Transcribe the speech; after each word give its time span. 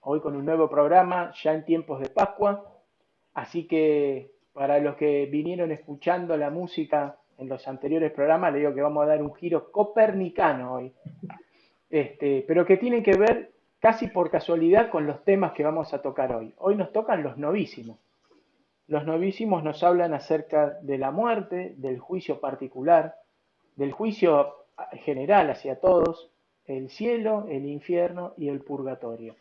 hoy 0.00 0.20
con 0.20 0.36
un 0.36 0.44
nuevo 0.44 0.68
programa, 0.68 1.32
ya 1.42 1.52
en 1.52 1.64
tiempos 1.64 2.00
de 2.00 2.08
Pascua. 2.08 2.64
Así 3.34 3.66
que 3.66 4.30
para 4.52 4.78
los 4.78 4.96
que 4.96 5.26
vinieron 5.26 5.70
escuchando 5.70 6.36
la 6.36 6.50
música 6.50 7.16
en 7.38 7.48
los 7.48 7.66
anteriores 7.68 8.12
programas, 8.12 8.52
le 8.52 8.60
digo 8.60 8.74
que 8.74 8.82
vamos 8.82 9.04
a 9.04 9.08
dar 9.08 9.22
un 9.22 9.34
giro 9.34 9.70
copernicano 9.70 10.74
hoy. 10.74 10.92
Este, 11.88 12.44
pero 12.46 12.64
que 12.66 12.76
tienen 12.76 13.02
que 13.02 13.16
ver 13.16 13.52
casi 13.80 14.08
por 14.08 14.30
casualidad 14.30 14.90
con 14.90 15.06
los 15.06 15.24
temas 15.24 15.52
que 15.52 15.64
vamos 15.64 15.92
a 15.94 16.02
tocar 16.02 16.34
hoy. 16.34 16.54
Hoy 16.58 16.76
nos 16.76 16.92
tocan 16.92 17.22
los 17.22 17.38
novísimos. 17.38 17.98
Los 18.86 19.06
novísimos 19.06 19.62
nos 19.62 19.82
hablan 19.82 20.14
acerca 20.14 20.78
de 20.82 20.98
la 20.98 21.10
muerte, 21.10 21.74
del 21.76 21.98
juicio 21.98 22.40
particular, 22.40 23.14
del 23.76 23.92
juicio 23.92 24.54
general 25.04 25.50
hacia 25.50 25.78
todos, 25.80 26.30
el 26.64 26.90
cielo, 26.90 27.46
el 27.48 27.66
infierno 27.66 28.34
y 28.36 28.48
el 28.48 28.60
purgatorio. 28.60 29.34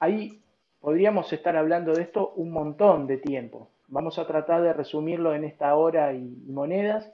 Ahí 0.00 0.42
podríamos 0.80 1.32
estar 1.32 1.56
hablando 1.56 1.92
de 1.92 2.02
esto 2.02 2.32
un 2.36 2.50
montón 2.50 3.06
de 3.06 3.18
tiempo, 3.18 3.68
Vamos 3.92 4.20
a 4.20 4.26
tratar 4.26 4.62
de 4.62 4.72
resumirlo 4.72 5.34
en 5.34 5.42
esta 5.42 5.74
hora 5.74 6.12
y 6.12 6.20
monedas 6.46 7.12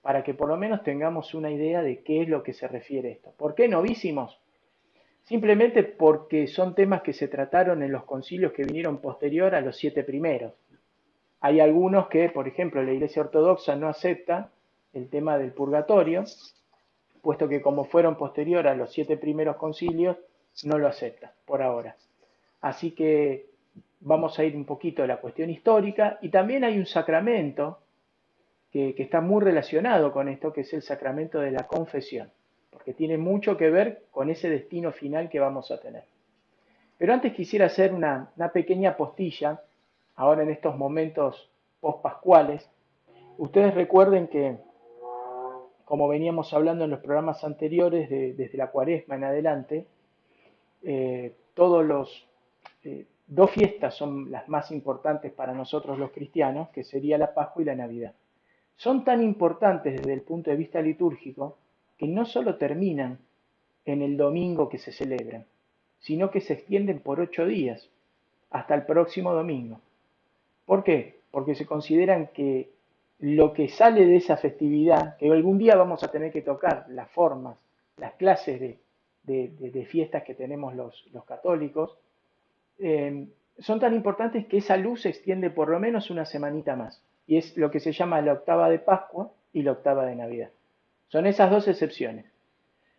para 0.00 0.22
que 0.22 0.32
por 0.32 0.48
lo 0.48 0.56
menos 0.56 0.84
tengamos 0.84 1.34
una 1.34 1.50
idea 1.50 1.82
de 1.82 2.04
qué 2.04 2.22
es 2.22 2.28
lo 2.28 2.44
que 2.44 2.52
se 2.52 2.68
refiere 2.68 3.10
esto. 3.10 3.32
¿Por 3.36 3.56
qué 3.56 3.66
novísimos? 3.66 4.38
Simplemente 5.24 5.82
porque 5.82 6.46
son 6.46 6.76
temas 6.76 7.02
que 7.02 7.12
se 7.12 7.26
trataron 7.26 7.82
en 7.82 7.90
los 7.90 8.04
concilios 8.04 8.52
que 8.52 8.62
vinieron 8.62 8.98
posterior 8.98 9.56
a 9.56 9.60
los 9.60 9.76
siete 9.76 10.04
primeros. 10.04 10.52
Hay 11.40 11.58
algunos 11.58 12.06
que, 12.06 12.28
por 12.28 12.46
ejemplo, 12.46 12.80
la 12.80 12.92
Iglesia 12.92 13.22
Ortodoxa 13.22 13.74
no 13.74 13.88
acepta 13.88 14.50
el 14.92 15.08
tema 15.10 15.36
del 15.36 15.50
purgatorio, 15.50 16.22
puesto 17.22 17.48
que 17.48 17.60
como 17.60 17.86
fueron 17.86 18.16
posterior 18.16 18.68
a 18.68 18.76
los 18.76 18.92
siete 18.92 19.16
primeros 19.16 19.56
concilios, 19.56 20.16
no 20.62 20.78
lo 20.78 20.86
acepta 20.86 21.32
por 21.44 21.60
ahora. 21.60 21.96
Así 22.64 22.92
que 22.92 23.50
vamos 24.00 24.38
a 24.38 24.44
ir 24.44 24.56
un 24.56 24.64
poquito 24.64 25.02
a 25.02 25.06
la 25.06 25.18
cuestión 25.18 25.50
histórica 25.50 26.18
y 26.22 26.30
también 26.30 26.64
hay 26.64 26.78
un 26.78 26.86
sacramento 26.86 27.80
que, 28.72 28.94
está 28.96 29.20
muy 29.20 29.44
relacionado 29.44 30.12
con 30.12 30.30
esto, 30.30 30.50
que 30.50 30.62
es 30.62 30.72
el 30.72 30.80
sacramento 30.80 31.40
de 31.40 31.50
la 31.50 31.66
confesión, 31.66 32.30
porque 32.70 32.94
tiene 32.94 33.18
mucho 33.18 33.58
que 33.58 33.68
ver 33.68 34.04
con 34.10 34.30
ese 34.30 34.48
destino 34.48 34.92
final 34.92 35.28
que 35.28 35.40
vamos 35.40 35.70
a 35.70 35.78
tener. 35.78 36.04
Pero 36.96 37.12
antes 37.12 37.34
quisiera 37.34 37.66
hacer 37.66 37.92
una, 37.92 38.30
pequeña 38.54 38.96
postilla, 38.96 39.60
ahora 40.16 40.42
en 40.42 40.48
estos 40.48 40.74
momentos 40.78 41.50
post-pascuales. 41.82 42.66
Ustedes 43.36 43.74
recuerden 43.74 44.26
que, 44.28 44.56
como 45.84 46.08
veníamos 46.08 46.54
hablando 46.54 46.84
en 46.84 46.92
los 46.92 47.00
programas 47.00 47.44
anteriores, 47.44 48.08
desde 48.08 48.56
la 48.56 48.70
cuaresma 48.70 49.16
en 49.16 49.24
adelante, 49.24 49.86
eh, 50.82 51.34
todos 51.52 51.84
los, 51.84 52.26
eh, 52.84 53.06
Dos 53.26 53.52
fiestas 53.52 53.94
son 53.94 54.30
las 54.30 54.48
más 54.48 54.70
importantes 54.70 55.32
para 55.32 55.54
nosotros 55.54 55.98
los 55.98 56.10
cristianos, 56.10 56.68
que 56.68 56.84
sería 56.84 57.16
la 57.16 57.32
Pascua 57.32 57.62
y 57.62 57.64
la 57.64 57.74
Navidad. 57.74 58.12
Son 58.76 59.02
tan 59.02 59.22
importantes 59.22 59.96
desde 59.96 60.12
el 60.12 60.20
punto 60.20 60.50
de 60.50 60.56
vista 60.56 60.82
litúrgico 60.82 61.56
que 61.96 62.06
no 62.06 62.26
solo 62.26 62.56
terminan 62.56 63.18
en 63.86 64.02
el 64.02 64.16
domingo 64.16 64.68
que 64.68 64.78
se 64.78 64.92
celebran, 64.92 65.46
sino 66.00 66.30
que 66.30 66.40
se 66.40 66.52
extienden 66.52 67.00
por 67.00 67.20
ocho 67.20 67.46
días, 67.46 67.88
hasta 68.50 68.74
el 68.74 68.84
próximo 68.84 69.32
domingo. 69.32 69.80
¿Por 70.66 70.84
qué? 70.84 71.20
Porque 71.30 71.54
se 71.54 71.66
consideran 71.66 72.28
que 72.28 72.70
lo 73.20 73.54
que 73.54 73.68
sale 73.68 74.04
de 74.04 74.16
esa 74.16 74.36
festividad, 74.36 75.16
que 75.16 75.30
algún 75.30 75.56
día 75.56 75.76
vamos 75.76 76.02
a 76.02 76.10
tener 76.10 76.30
que 76.30 76.42
tocar 76.42 76.86
las 76.88 77.10
formas, 77.10 77.56
las 77.96 78.14
clases 78.14 78.60
de, 79.22 79.86
fiestas 79.88 80.24
que 80.24 80.34
tenemos 80.34 80.74
los 80.74 81.24
católicos, 81.24 81.98
eh, 82.78 83.28
son 83.58 83.80
tan 83.80 83.94
importantes 83.94 84.46
que 84.46 84.58
esa 84.58 84.76
luz 84.76 85.02
se 85.02 85.10
extiende 85.10 85.50
por 85.50 85.68
lo 85.68 85.78
menos 85.78 86.10
una 86.10 86.24
semanita 86.24 86.76
más. 86.76 87.02
Y 87.26 87.38
es 87.38 87.56
lo 87.56 87.70
que 87.70 87.80
se 87.80 87.92
llama 87.92 88.20
la 88.20 88.32
octava 88.34 88.68
de 88.68 88.78
Pascua 88.78 89.32
y 89.52 89.62
la 89.62 89.72
octava 89.72 90.04
de 90.04 90.16
Navidad. 90.16 90.50
Son 91.08 91.26
esas 91.26 91.50
dos 91.50 91.68
excepciones. 91.68 92.26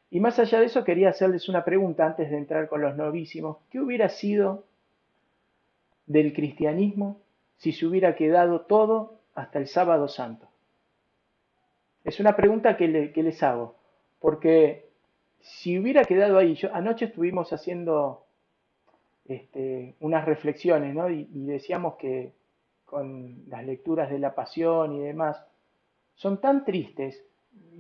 Y 0.10 0.20
más 0.20 0.40
allá 0.40 0.60
de 0.60 0.68
eso, 0.68 0.84
quería 0.84 1.10
hacerles 1.10 1.50
una 1.50 1.66
pregunta 1.66 2.06
antes 2.06 2.30
de 2.30 2.38
entrar 2.38 2.70
con 2.70 2.82
los 2.82 2.96
novísimos. 2.96 3.58
¿Qué 3.70 3.80
hubiera 3.80 4.10
sido 4.10 4.64
del 6.06 6.34
cristianismo 6.34 7.20
si 7.58 7.74
se 7.74 7.86
hubiera 7.86 8.16
quedado 8.16 8.62
todo 8.62 9.20
hasta 9.34 9.60
el 9.60 9.68
sábado 9.68 10.08
santo? 10.08 10.48
Es 12.04 12.20
una 12.20 12.36
pregunta 12.36 12.78
que, 12.78 13.12
que 13.12 13.24
les 13.24 13.42
hago, 13.44 13.76
porque 14.20 14.90
si 15.42 15.78
hubiera 15.78 16.04
quedado 16.06 16.38
ahí, 16.38 16.56
yo, 16.56 16.74
anoche 16.74 17.06
estuvimos 17.06 17.52
haciendo 17.52 18.25
este, 19.28 19.96
unas 20.00 20.26
reflexiones, 20.26 20.94
¿no? 20.94 21.10
Y, 21.10 21.28
decíamos 21.32 21.96
que 21.96 22.34
con 22.86 23.44
las 23.50 23.66
lecturas 23.66 24.10
de 24.10 24.20
la 24.20 24.36
pasión 24.36 24.94
y 24.94 25.00
demás, 25.00 25.44
son 26.14 26.40
tan 26.40 26.64
tristes 26.64 27.24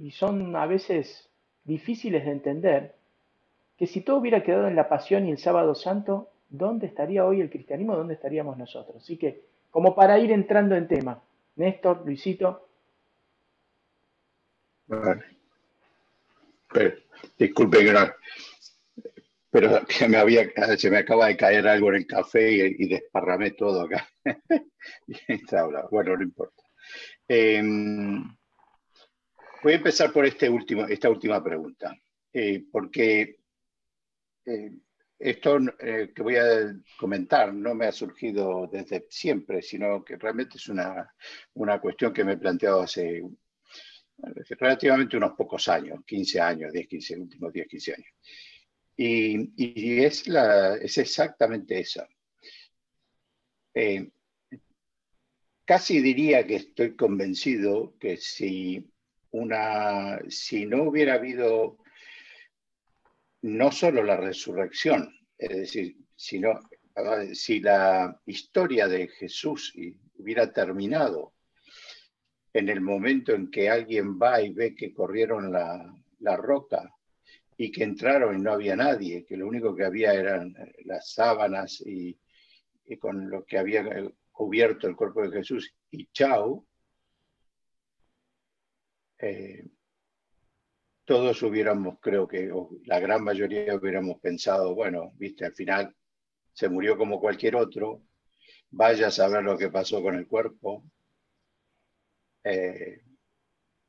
y 0.01 0.11
son 0.11 0.55
a 0.55 0.65
veces 0.65 1.29
difíciles 1.63 2.25
de 2.25 2.31
entender, 2.31 2.95
que 3.77 3.87
si 3.87 4.01
todo 4.01 4.17
hubiera 4.17 4.43
quedado 4.43 4.67
en 4.67 4.75
la 4.75 4.89
pasión 4.89 5.27
y 5.27 5.31
el 5.31 5.37
sábado 5.37 5.75
santo, 5.75 6.29
¿dónde 6.49 6.87
estaría 6.87 7.25
hoy 7.25 7.41
el 7.41 7.49
cristianismo? 7.49 7.95
¿Dónde 7.95 8.15
estaríamos 8.15 8.57
nosotros? 8.57 8.97
Así 8.97 9.17
que, 9.17 9.43
como 9.69 9.93
para 9.93 10.17
ir 10.19 10.31
entrando 10.31 10.75
en 10.75 10.87
tema, 10.87 11.21
Néstor, 11.55 12.03
Luisito. 12.05 12.67
Vale. 14.87 15.23
disculpe, 17.37 17.83
gran 17.83 18.11
pero 19.55 19.85
que 19.85 20.09
me 20.09 20.17
había, 20.17 20.51
se 20.77 20.89
me 20.89 20.97
acaba 20.97 21.27
de 21.27 21.37
caer 21.37 21.65
algo 21.65 21.87
en 21.89 21.95
el 21.95 22.05
café 22.05 22.51
y, 22.51 22.87
desparramé 22.89 23.51
todo 23.51 23.83
acá. 23.83 24.05
bueno, 25.91 26.17
no 26.17 26.23
importa. 26.23 26.61
Em, 27.25 28.21
voy 29.63 29.73
a 29.73 29.77
empezar 29.77 30.11
por 30.11 30.25
este 30.25 30.49
último, 30.49 30.85
esta 30.85 31.09
última 31.09 31.41
pregunta, 31.41 31.95
eh, 32.33 32.65
porque 32.69 33.37
eh, 34.45 34.71
esto 35.17 35.57
eh, 35.79 36.11
que 36.13 36.21
voy 36.21 36.35
a 36.35 36.75
comentar 36.99 37.53
no 37.53 37.73
me 37.75 37.85
ha 37.85 37.93
surgido 37.93 38.69
desde 38.69 39.05
siempre, 39.09 39.61
sino 39.61 40.03
que 40.03 40.17
realmente 40.17 40.57
es 40.57 40.67
una, 40.67 41.09
una 41.53 41.79
cuestión 41.79 42.11
que 42.11 42.25
me 42.25 42.33
he 42.33 42.37
planteado 42.37 42.81
hace 42.81 43.23
relativamente 44.59 45.15
unos 45.15 45.31
pocos 45.31 45.69
años, 45.69 46.03
15 46.05 46.41
años, 46.41 46.73
10, 46.73 46.87
15, 46.87 47.19
últimos 47.19 47.53
10, 47.53 47.67
15 47.67 47.93
años. 47.93 48.09
Y, 48.97 50.01
es, 50.01 50.27
la, 50.27 50.75
es 50.75 50.97
exactamente 50.97 51.79
esa. 51.79 52.07
Eh, 53.73 54.09
casi 55.65 56.01
diría 56.01 56.47
que 56.47 56.55
estoy 56.55 56.95
convencido 56.95 57.97
que 57.99 58.17
si, 58.17 58.89
una, 59.31 60.19
si 60.29 60.65
no 60.65 60.83
hubiera 60.83 61.15
habido 61.15 61.77
no 63.41 63.71
solo 63.71 64.01
la 64.01 64.17
resurrección, 64.17 65.13
es 65.37 65.49
decir, 65.49 65.97
sino, 66.15 66.59
si 67.33 67.59
la 67.59 68.19
historia 68.25 68.87
de 68.87 69.07
Jesús 69.07 69.73
hubiera 70.17 70.51
terminado 70.51 71.33
en 72.53 72.69
el 72.69 72.79
momento 72.79 73.33
en 73.33 73.51
que 73.51 73.69
alguien 73.69 74.17
va 74.17 74.41
y 74.41 74.51
ve 74.51 74.73
que 74.73 74.93
corrieron 74.93 75.51
la, 75.51 75.93
la 76.19 76.37
roca 76.37 76.89
y 77.57 77.71
que 77.71 77.83
entraron 77.83 78.37
y 78.37 78.41
no 78.41 78.51
había 78.51 78.75
nadie, 78.75 79.25
que 79.25 79.37
lo 79.37 79.47
único 79.47 79.75
que 79.75 79.85
había 79.85 80.13
eran 80.13 80.55
eh, 80.57 80.83
las 80.85 81.13
sábanas 81.13 81.81
y, 81.85 82.17
con 82.99 83.29
lo 83.29 83.45
que 83.45 83.57
había 83.57 83.81
eh, 83.81 84.13
cubierto 84.31 84.87
el 84.87 84.95
cuerpo 84.95 85.21
de 85.21 85.31
Jesús 85.31 85.73
y 85.89 86.07
chao, 86.07 86.67
eh, 89.19 89.65
todos 91.05 91.41
hubiéramos, 91.43 91.99
creo 91.99 92.27
que 92.27 92.51
la 92.85 92.99
gran 92.99 93.23
mayoría 93.23 93.75
hubiéramos 93.75 94.19
pensado, 94.19 94.75
bueno, 94.75 95.13
viste, 95.15 95.45
al 95.45 95.53
final 95.53 95.95
se 96.53 96.67
murió 96.67 96.97
como 96.97 97.19
cualquier 97.19 97.55
otro, 97.55 98.03
vaya 98.71 99.07
a 99.07 99.11
saber 99.11 99.43
lo 99.43 99.57
que 99.57 99.69
pasó 99.69 100.01
con 100.01 100.15
el 100.15 100.27
cuerpo 100.27 100.83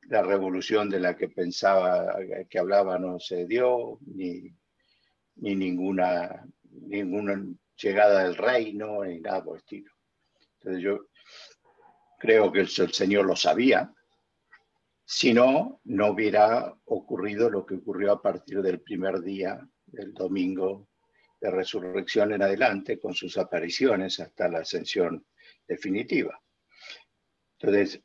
la 0.09 0.21
revolución 0.21 0.89
de 0.89 0.99
la 0.99 1.15
que 1.15 1.29
pensaba, 1.29 2.15
que 2.49 2.59
hablaba 2.59 2.97
no 2.97 3.19
se 3.19 3.45
dio, 3.45 3.99
ni, 4.05 4.53
ni 5.35 5.55
ninguna, 5.55 6.45
ningún 6.71 7.59
llegada 7.75 8.23
del 8.23 8.35
reino 8.35 9.03
ni 9.03 9.19
nada 9.19 9.43
por 9.43 9.55
el 9.55 9.59
estilo. 9.59 9.91
Entonces 10.59 10.81
yo 10.81 11.07
creo 12.17 12.51
que 12.51 12.61
el, 12.61 12.67
Señor 12.69 13.25
lo 13.25 13.35
sabía, 13.35 13.93
si 15.05 15.33
no, 15.33 15.79
no 15.85 16.11
hubiera 16.11 16.73
ocurrido 16.85 17.49
lo 17.49 17.65
que 17.65 17.75
ocurrió 17.75 18.11
a 18.13 18.21
partir 18.21 18.61
del 18.61 18.81
primer 18.81 19.21
día 19.21 19.65
del 19.85 20.13
domingo 20.13 20.89
de 21.39 21.51
resurrección 21.51 22.33
en 22.33 22.41
adelante, 22.41 22.99
con 22.99 23.13
sus 23.13 23.37
apariciones 23.37 24.19
hasta 24.19 24.49
la 24.49 24.59
ascensión 24.59 25.25
definitiva. 25.67 26.41
Entonces, 27.59 28.01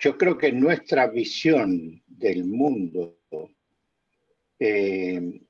yo 0.00 0.16
creo 0.16 0.38
que 0.38 0.50
nuestra 0.50 1.06
visión 1.08 2.02
del 2.06 2.44
mundo 2.44 3.18
eh, 4.58 5.42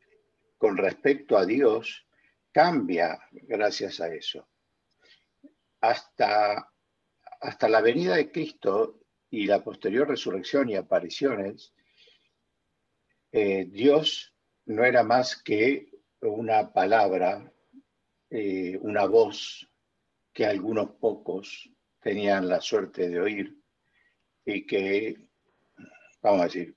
con 0.59 0.77
respecto 0.77 1.39
a 1.39 1.47
Dios 1.47 2.05
cambia 2.51 3.19
gracias 3.31 4.01
a 4.01 4.13
eso. 4.13 4.49
Hasta, 5.81 6.69
hasta 7.41 7.69
la 7.69 7.81
venida 7.81 8.17
de 8.17 8.33
Cristo 8.33 9.01
y 9.31 9.47
la 9.47 9.63
posterior 9.63 10.09
resurrección 10.09 10.69
y 10.69 10.75
apariciones, 10.75 11.73
eh, 13.31 13.67
Dios 13.71 14.35
no 14.67 14.85
era 14.85 15.05
más 15.05 15.41
que 15.41 15.93
una 16.23 16.73
palabra, 16.73 17.53
eh, 18.29 18.77
una 18.83 19.07
voz 19.07 19.71
que 20.33 20.45
algunos 20.45 20.91
pocos 20.97 21.71
tenían 22.01 22.49
la 22.49 22.61
suerte 22.61 23.09
de 23.09 23.21
oír 23.21 23.60
y 24.45 24.67
que, 24.67 25.17
vamos 26.23 26.41
a 26.41 26.45
decir, 26.45 26.77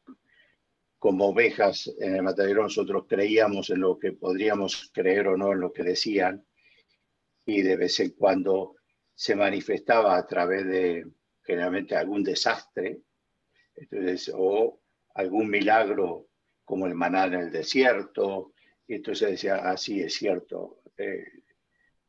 como 0.97 1.27
ovejas 1.27 1.91
en 1.99 2.15
el 2.15 2.23
matadero 2.23 2.63
nosotros 2.63 3.05
creíamos 3.07 3.69
en 3.69 3.81
lo 3.81 3.99
que 3.99 4.13
podríamos 4.13 4.89
creer 4.93 5.27
o 5.27 5.37
no 5.37 5.51
en 5.51 5.59
lo 5.59 5.73
que 5.73 5.83
decían 5.83 6.45
y 7.45 7.61
de 7.61 7.75
vez 7.75 7.99
en 7.99 8.11
cuando 8.11 8.75
se 9.13 9.35
manifestaba 9.35 10.17
a 10.17 10.25
través 10.25 10.65
de 10.65 11.05
generalmente 11.43 11.95
algún 11.95 12.23
desastre 12.23 13.01
entonces, 13.75 14.31
o 14.33 14.81
algún 15.15 15.49
milagro 15.49 16.29
como 16.63 16.87
el 16.87 16.95
maná 16.95 17.25
en 17.25 17.33
el 17.33 17.51
desierto 17.51 18.53
y 18.87 18.95
entonces 18.95 19.31
decía, 19.31 19.55
así 19.57 20.01
ah, 20.01 20.05
es 20.05 20.13
cierto, 20.15 20.81
eh, 20.97 21.25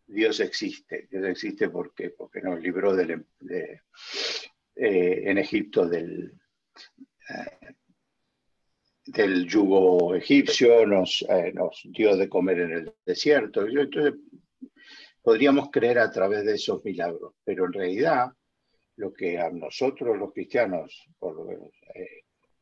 Dios 0.07 0.41
existe, 0.41 1.09
Dios 1.11 1.25
existe 1.25 1.69
porque, 1.69 2.11
porque 2.11 2.41
nos 2.43 2.61
libró 2.61 2.95
de, 2.95 3.25
eh, 4.77 5.23
en 5.27 5.39
Egipto 5.39 5.87
del, 5.87 6.33
eh, 7.31 7.75
del 9.07 9.47
yugo 9.47 10.15
egipcio, 10.15 10.87
nos, 10.87 11.25
eh, 11.29 11.53
nos 11.53 11.83
dio 11.85 12.17
de 12.17 12.29
comer 12.29 12.61
en 12.61 12.73
el 12.73 12.95
desierto. 13.05 13.67
Entonces, 13.67 14.15
podríamos 15.23 15.71
creer 15.71 15.99
a 15.99 16.11
través 16.11 16.45
de 16.45 16.55
esos 16.55 16.85
milagros, 16.85 17.35
pero 17.45 17.67
en 17.67 17.73
realidad 17.73 18.33
lo 18.97 19.13
que 19.13 19.39
a 19.39 19.51
nosotros 19.51 20.17
los 20.17 20.33
cristianos 20.33 21.07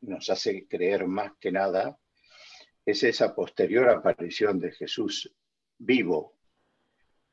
nos 0.01 0.31
hace 0.31 0.67
creer 0.67 1.07
más 1.07 1.33
que 1.39 1.53
nada 1.53 1.99
es 2.85 3.03
esa 3.03 3.35
posterior 3.35 3.89
aparición 3.89 4.59
de 4.59 4.73
Jesús 4.73 5.33
vivo 5.79 6.37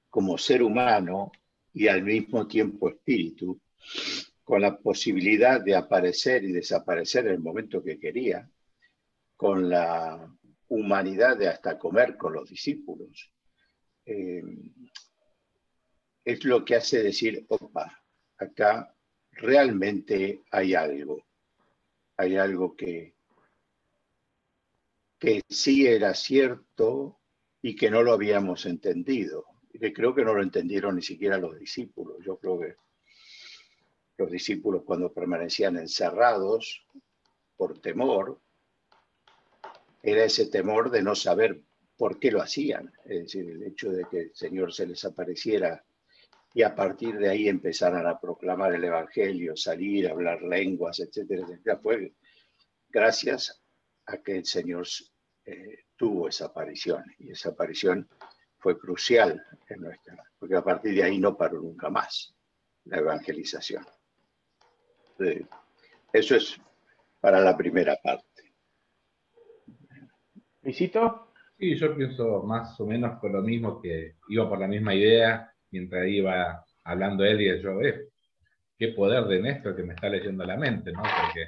como 0.10 0.38
ser 0.38 0.64
humano 0.64 1.32
y 1.74 1.88
al 1.88 2.04
mismo 2.04 2.48
tiempo 2.48 2.90
espíritu, 2.90 3.62
con 4.50 4.63
la 4.63 4.80
posibilidad 4.80 5.62
de 5.62 5.75
aparecer 5.75 6.44
y 6.44 6.51
desaparecer 6.51 7.28
en 7.28 7.34
el 7.34 7.40
momento 7.40 7.84
que 7.84 8.00
quería, 8.00 8.50
con 9.36 9.69
la 9.69 10.28
humanidad 10.69 11.38
de 11.38 11.50
hasta 11.50 11.78
comer 11.78 12.18
con 12.18 12.34
los 12.34 12.50
discípulos, 12.50 13.31
eh, 14.07 14.42
es 16.25 16.44
lo 16.46 16.66
que 16.66 16.78
hace 16.78 17.04
decir, 17.04 17.46
opa, 17.48 18.04
acá 18.40 18.92
realmente 19.34 20.42
hay 20.50 20.74
algo, 20.74 21.28
hay 22.18 22.36
algo 22.36 22.75
que, 22.75 23.13
que 25.19 25.44
sí 25.48 25.86
era 25.86 26.16
cierto 26.16 27.19
y 27.62 27.75
que 27.75 27.92
no 27.92 28.01
lo 28.01 28.13
habíamos 28.13 28.66
entendido 28.66 29.46
que 29.80 29.94
creo 29.94 30.13
que 30.13 30.25
no 30.25 30.34
lo 30.34 30.44
entendieron 30.44 30.96
ni 30.96 31.01
siquiera 31.01 31.38
los 31.38 31.57
discípulos. 31.57 32.18
Yo 32.25 32.38
creo 32.38 32.60
que 32.60 32.75
los 34.19 34.30
discípulos 34.30 34.83
cuando 34.83 35.13
permanecían 35.13 35.77
encerrados 35.77 36.86
por 37.56 37.80
temor, 37.80 38.42
era 40.04 40.25
ese 40.25 40.48
temor 40.48 40.92
de 40.92 41.01
no 41.01 41.16
saber 41.16 41.62
por 41.98 42.19
qué 42.19 42.30
lo 42.30 42.42
hacían. 42.42 42.92
Es 43.06 43.24
decir, 43.24 43.50
el 43.50 43.63
hecho 43.63 43.92
de 43.92 44.04
que 44.12 44.19
el 44.19 44.36
Señor 44.36 44.74
se 44.74 44.86
les 44.88 45.06
apareciera 45.06 45.83
y 46.54 46.63
a 46.63 46.75
partir 46.75 47.18
de 47.18 47.30
ahí 47.30 47.48
empezaran 47.48 48.06
a 48.07 48.19
proclamar 48.19 48.74
el 48.74 48.83
Evangelio, 48.83 49.56
salir, 49.56 50.10
hablar 50.10 50.42
lenguas, 50.42 51.00
etcétera, 51.00 51.44
etcétera, 51.44 51.77
fue 51.77 52.13
gracias 52.89 53.62
a 54.06 54.18
que 54.18 54.38
el 54.38 54.45
Señor 54.45 54.86
eh, 55.45 55.86
tuvo 55.95 56.27
esa 56.27 56.48
aparición. 56.48 57.06
Y 57.19 57.31
esa 57.31 57.50
aparición 57.50 58.10
fue 58.57 58.77
crucial 58.77 59.42
en 59.69 59.81
nuestra, 59.81 60.22
porque 60.38 60.57
a 60.57 60.63
partir 60.63 60.94
de 60.95 61.04
ahí 61.04 61.19
no 61.19 61.38
paró 61.38 61.62
nunca 61.62 61.89
más 61.89 62.36
la 62.83 62.98
evangelización. 62.98 63.86
Eso 66.13 66.36
es 66.36 66.60
para 67.19 67.39
la 67.42 67.56
primera 67.57 67.98
parte. 68.01 68.25
¿Visito? 70.62 71.31
Sí, 71.57 71.75
yo 71.75 71.95
pienso 71.95 72.44
más 72.44 72.80
o 72.80 72.86
menos 72.86 73.19
con 73.19 73.33
lo 73.33 73.42
mismo, 73.42 73.81
que 73.81 74.16
iba 74.30 74.48
por 74.48 74.60
la 74.60 74.68
misma 74.68 74.95
idea, 74.95 75.51
mientras 75.71 76.07
iba 76.07 76.66
hablando 76.83 77.24
él 77.25 77.42
y 77.42 77.62
yo, 77.62 77.81
eh, 77.81 78.07
qué 78.77 78.89
poder 78.89 79.25
de 79.25 79.42
Néstor 79.42 79.75
que 79.75 79.83
me 79.83 79.94
está 79.94 80.10
leyendo 80.10 80.45
la 80.45 80.57
mente, 80.57 80.92
¿no? 80.92 81.01
Porque 81.01 81.48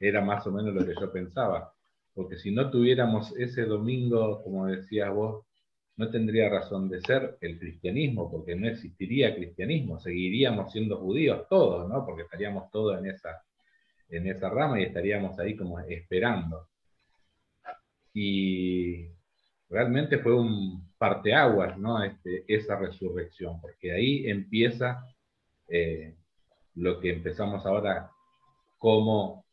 era 0.00 0.20
más 0.20 0.46
o 0.46 0.52
menos 0.52 0.74
lo 0.74 0.84
que 0.84 0.94
yo 1.00 1.12
pensaba. 1.12 1.72
Porque 2.12 2.36
si 2.36 2.50
no 2.50 2.70
tuviéramos 2.70 3.34
ese 3.38 3.64
domingo, 3.64 4.42
como 4.42 4.66
decías 4.66 5.10
vos, 5.14 5.46
no 5.96 6.10
tendría 6.10 6.48
razón 6.48 6.88
de 6.88 7.00
ser 7.00 7.36
el 7.40 7.58
cristianismo, 7.58 8.30
porque 8.30 8.54
no 8.56 8.68
existiría 8.68 9.34
cristianismo, 9.34 10.00
seguiríamos 10.00 10.72
siendo 10.72 10.98
judíos 10.98 11.46
todos, 11.48 11.88
¿no? 11.88 12.04
Porque 12.04 12.22
estaríamos 12.22 12.70
todos 12.70 12.98
en 12.98 13.10
esa, 13.10 13.42
en 14.08 14.26
esa 14.26 14.48
rama 14.48 14.80
y 14.80 14.84
estaríamos 14.84 15.38
ahí 15.38 15.54
como 15.54 15.78
esperando. 15.80 16.68
Y 18.14 19.06
realmente 19.68 20.18
fue 20.18 20.34
un 20.34 20.92
parteaguas, 20.96 21.78
¿no? 21.78 22.02
Este, 22.02 22.44
esa 22.48 22.76
resurrección, 22.78 23.60
porque 23.60 23.92
ahí 23.92 24.28
empieza 24.28 25.06
eh, 25.68 26.14
lo 26.74 27.00
que 27.00 27.10
empezamos 27.10 27.66
ahora 27.66 28.10
como 28.78 29.44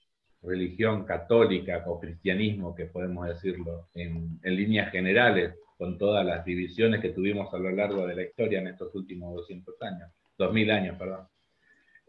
religión 0.41 1.03
católica 1.05 1.83
o 1.85 1.99
cristianismo, 1.99 2.73
que 2.73 2.85
podemos 2.85 3.27
decirlo 3.27 3.89
en, 3.93 4.39
en 4.41 4.55
líneas 4.55 4.91
generales, 4.91 5.53
con 5.79 5.97
todas 5.97 6.25
las 6.25 6.43
divisiones 6.43 6.99
que 6.99 7.11
tuvimos 7.11 7.53
a 7.53 7.57
lo 7.57 7.71
largo 7.71 8.05
de 8.05 8.13
la 8.13 8.23
historia 8.23 8.59
en 8.59 8.67
estos 8.67 8.93
últimos 8.95 9.33
200 9.33 9.81
años, 9.81 10.11
2000 10.37 10.71
años, 10.71 10.97
perdón. 10.99 11.25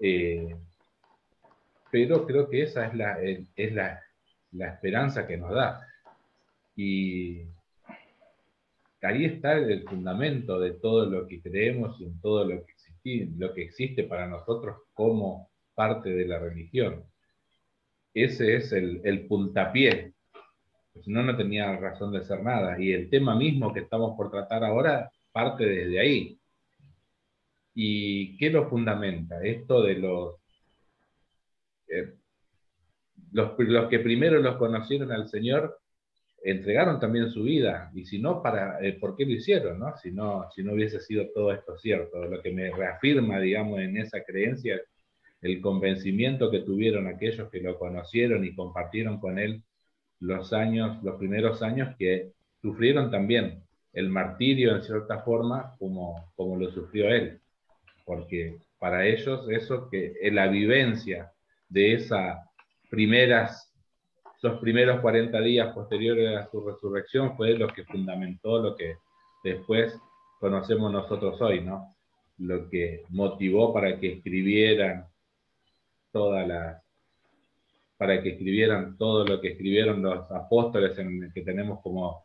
Eh, 0.00 0.56
pero 1.88 2.26
creo 2.26 2.50
que 2.50 2.64
esa 2.64 2.88
es, 2.88 2.94
la, 2.96 3.20
es 3.22 3.72
la, 3.72 4.02
la, 4.50 4.66
esperanza 4.70 5.24
que 5.24 5.36
nos 5.36 5.54
da. 5.54 5.86
Y 6.74 7.42
ahí 9.02 9.26
está 9.26 9.52
el 9.52 9.84
fundamento 9.84 10.58
de 10.58 10.72
todo 10.72 11.06
lo 11.06 11.28
que 11.28 11.40
creemos 11.40 12.00
y 12.00 12.06
en 12.06 12.20
todo 12.20 12.44
lo 12.44 12.64
que, 13.04 13.28
lo 13.38 13.54
que 13.54 13.62
existe 13.62 14.02
para 14.02 14.26
nosotros 14.26 14.78
como 14.94 15.48
parte 15.76 16.10
de 16.10 16.26
la 16.26 16.40
religión. 16.40 17.04
Ese 18.14 18.56
es 18.56 18.72
el, 18.72 19.00
el 19.04 19.28
puntapié 19.28 20.14
pues 21.00 21.09
no, 21.09 21.23
no 21.23 21.37
tenía 21.37 21.76
razón 21.76 22.12
de 22.12 22.25
ser 22.25 22.42
nada. 22.42 22.80
Y 22.80 22.92
el 22.92 23.09
tema 23.09 23.35
mismo 23.35 23.73
que 23.73 23.80
estamos 23.80 24.16
por 24.16 24.30
tratar 24.30 24.64
ahora 24.64 25.11
parte 25.33 25.64
desde 25.64 25.99
ahí. 25.99 26.38
¿Y 27.75 28.37
qué 28.37 28.50
lo 28.50 28.69
fundamenta? 28.69 29.42
Esto 29.42 29.83
de 29.83 29.95
los, 29.95 30.35
eh, 31.88 32.14
los, 33.33 33.59
los, 33.59 33.88
que 33.88 34.00
primero 34.00 34.40
los 34.40 34.57
conocieron 34.57 35.11
al 35.12 35.28
Señor 35.28 35.80
entregaron 36.42 37.00
también 37.00 37.30
su 37.30 37.45
vida. 37.45 37.90
Y 37.95 38.04
si 38.04 38.19
no, 38.19 38.42
para, 38.42 38.78
eh, 38.87 38.95
¿por 38.95 39.16
qué 39.16 39.25
lo 39.25 39.33
hicieron? 39.33 39.78
No? 39.78 39.97
Si, 39.97 40.11
no, 40.12 40.49
si 40.54 40.62
no 40.62 40.75
hubiese 40.75 41.00
sido 41.00 41.28
todo 41.35 41.52
esto 41.52 41.78
cierto. 41.78 42.26
Lo 42.26 42.42
que 42.42 42.52
me 42.52 42.71
reafirma, 42.71 43.40
digamos, 43.40 43.80
en 43.80 43.97
esa 43.97 44.23
creencia, 44.23 44.80
el 45.40 45.61
convencimiento 45.62 46.50
que 46.50 46.61
tuvieron 46.61 47.07
aquellos 47.07 47.50
que 47.50 47.61
lo 47.61 47.78
conocieron 47.78 48.45
y 48.45 48.54
compartieron 48.54 49.19
con 49.19 49.38
él 49.38 49.62
los 50.20 50.52
años, 50.52 51.02
los 51.02 51.16
primeros 51.16 51.62
años 51.62 51.94
que 51.98 52.32
sufrieron 52.60 53.10
también 53.10 53.62
el 53.92 54.08
martirio 54.08 54.76
en 54.76 54.82
cierta 54.82 55.20
forma 55.20 55.74
como, 55.78 56.30
como 56.36 56.56
lo 56.56 56.70
sufrió 56.70 57.08
él, 57.08 57.40
porque 58.04 58.58
para 58.78 59.06
ellos 59.06 59.48
eso 59.50 59.88
que 59.90 60.14
la 60.32 60.46
vivencia 60.46 61.32
de 61.68 61.94
esas 61.94 62.38
primeras 62.88 63.70
los 64.42 64.58
primeros 64.58 65.00
40 65.00 65.38
días 65.40 65.74
posteriores 65.74 66.36
a 66.36 66.50
su 66.50 66.66
resurrección 66.66 67.36
fue 67.36 67.58
lo 67.58 67.68
que 67.68 67.84
fundamentó 67.84 68.58
lo 68.58 68.74
que 68.74 68.96
después 69.44 69.94
conocemos 70.38 70.90
nosotros 70.90 71.40
hoy, 71.42 71.60
¿no? 71.60 71.94
Lo 72.38 72.70
que 72.70 73.02
motivó 73.10 73.74
para 73.74 73.98
que 74.00 74.14
escribieran 74.14 75.06
todas 76.10 76.48
las 76.48 76.82
para 78.00 78.23
que 78.23 78.30
escribieran 78.30 78.97
todo 78.97 79.26
lo 79.26 79.42
que 79.42 79.49
escribieron 79.49 80.00
los 80.00 80.30
apóstoles 80.30 80.99
en 80.99 81.30
que 81.35 81.42
tenemos 81.42 81.83
como, 81.83 82.25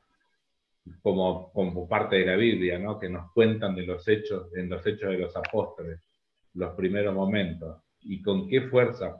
como, 1.02 1.52
como 1.52 1.86
parte 1.86 2.16
de 2.16 2.26
la 2.28 2.38
Biblia, 2.38 2.80
¿no? 2.80 2.98
que 2.98 3.10
nos 3.10 3.30
cuentan 3.34 3.76
de 3.76 3.86
los 3.86 4.08
hechos, 4.08 4.56
en 4.56 4.70
los 4.70 4.88
hechos 4.88 5.10
de 5.10 5.18
los 5.18 5.36
apóstoles, 5.36 6.00
los 6.54 6.74
primeros 6.76 7.14
momentos, 7.14 7.84
y 8.00 8.22
con 8.22 8.48
qué 8.48 8.62
fuerza 8.62 9.20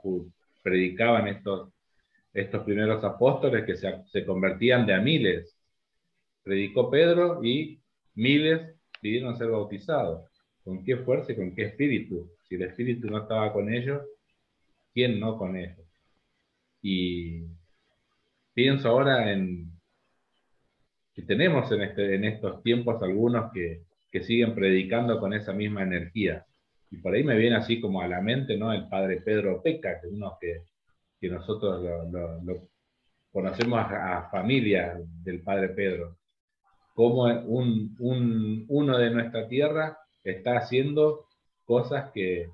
predicaban 0.62 1.28
estos, 1.28 1.74
estos 2.32 2.64
primeros 2.64 3.04
apóstoles 3.04 3.66
que 3.66 3.76
se, 3.76 3.92
se 4.06 4.24
convertían 4.24 4.86
de 4.86 4.94
a 4.94 5.00
miles. 5.02 5.58
Predicó 6.42 6.90
Pedro 6.90 7.44
y 7.44 7.82
miles 8.14 8.74
pidieron 9.02 9.36
ser 9.36 9.50
bautizados. 9.50 10.30
¿Con 10.64 10.82
qué 10.82 10.96
fuerza 10.96 11.32
y 11.32 11.36
con 11.36 11.54
qué 11.54 11.64
espíritu? 11.64 12.30
Si 12.48 12.54
el 12.54 12.62
espíritu 12.62 13.08
no 13.08 13.18
estaba 13.18 13.52
con 13.52 13.70
ellos, 13.70 14.00
¿quién 14.94 15.20
no 15.20 15.36
con 15.36 15.54
ellos? 15.54 15.85
Y 16.88 17.42
pienso 18.54 18.88
ahora 18.88 19.32
en 19.32 19.72
que 21.12 21.22
tenemos 21.22 21.72
en, 21.72 21.82
este, 21.82 22.14
en 22.14 22.24
estos 22.24 22.62
tiempos 22.62 23.02
algunos 23.02 23.50
que, 23.52 23.82
que 24.08 24.22
siguen 24.22 24.54
predicando 24.54 25.18
con 25.18 25.34
esa 25.34 25.52
misma 25.52 25.82
energía. 25.82 26.46
Y 26.92 26.98
por 26.98 27.12
ahí 27.12 27.24
me 27.24 27.36
viene 27.36 27.56
así 27.56 27.80
como 27.80 28.02
a 28.02 28.06
la 28.06 28.20
mente, 28.20 28.56
¿no? 28.56 28.72
El 28.72 28.88
padre 28.88 29.20
Pedro 29.20 29.60
Peca, 29.64 30.00
que 30.00 30.06
uno 30.06 30.38
que, 30.40 30.62
que 31.20 31.28
nosotros 31.28 31.82
lo, 32.44 32.68
conocemos 33.32 33.80
a, 33.80 34.18
a, 34.18 34.30
familia 34.30 34.96
del 35.24 35.40
padre 35.42 35.70
Pedro. 35.70 36.18
Como 36.94 37.24
un, 37.24 37.96
un, 37.98 38.64
uno 38.68 38.96
de 38.96 39.10
nuestra 39.10 39.48
tierra 39.48 39.98
está 40.22 40.58
haciendo 40.58 41.26
cosas 41.64 42.12
que, 42.12 42.48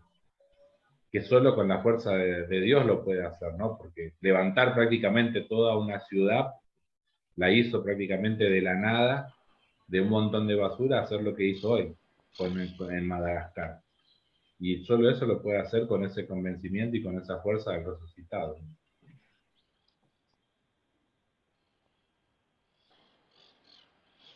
que 1.13 1.23
solo 1.23 1.55
con 1.55 1.69
la 1.69 1.83
fuerza 1.83 2.17
de, 2.17 2.61
Dios 2.63 2.87
lo 2.87 3.05
puede 3.05 3.23
hacer, 3.23 3.53
¿no? 3.59 3.77
Porque 3.77 4.15
levantar 4.23 4.75
prácticamente 4.75 5.43
toda 5.43 5.77
una 5.77 6.01
ciudad, 6.01 6.55
la 7.37 7.51
hizo 7.51 7.85
prácticamente 7.85 8.45
de 8.45 8.63
la 8.63 8.75
nada, 8.75 9.35
de 9.87 10.01
un 10.01 10.09
montón 10.09 10.49
de 10.49 10.55
basura, 10.55 11.03
hacer 11.03 11.23
lo 11.23 11.35
que 11.35 11.45
hizo 11.45 11.73
hoy 11.73 11.95
con, 12.35 12.59
en 12.59 13.07
Madagascar. 13.07 13.83
Y 14.59 14.85
solo 14.87 15.11
eso 15.11 15.27
lo 15.27 15.43
puede 15.43 15.59
hacer 15.59 15.87
con 15.87 16.03
ese 16.03 16.27
convencimiento 16.27 16.97
y 16.97 17.03
con 17.03 17.19
esa 17.19 17.41
fuerza 17.41 17.73
del 17.73 17.85
resucitado. 17.85 18.57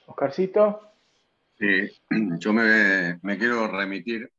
Oscarcito. 0.05 0.83
Sí, 1.59 1.91
yo 2.39 2.53
me, 2.53 3.19
me 3.23 3.39
quiero 3.39 3.67
remitir 3.67 4.31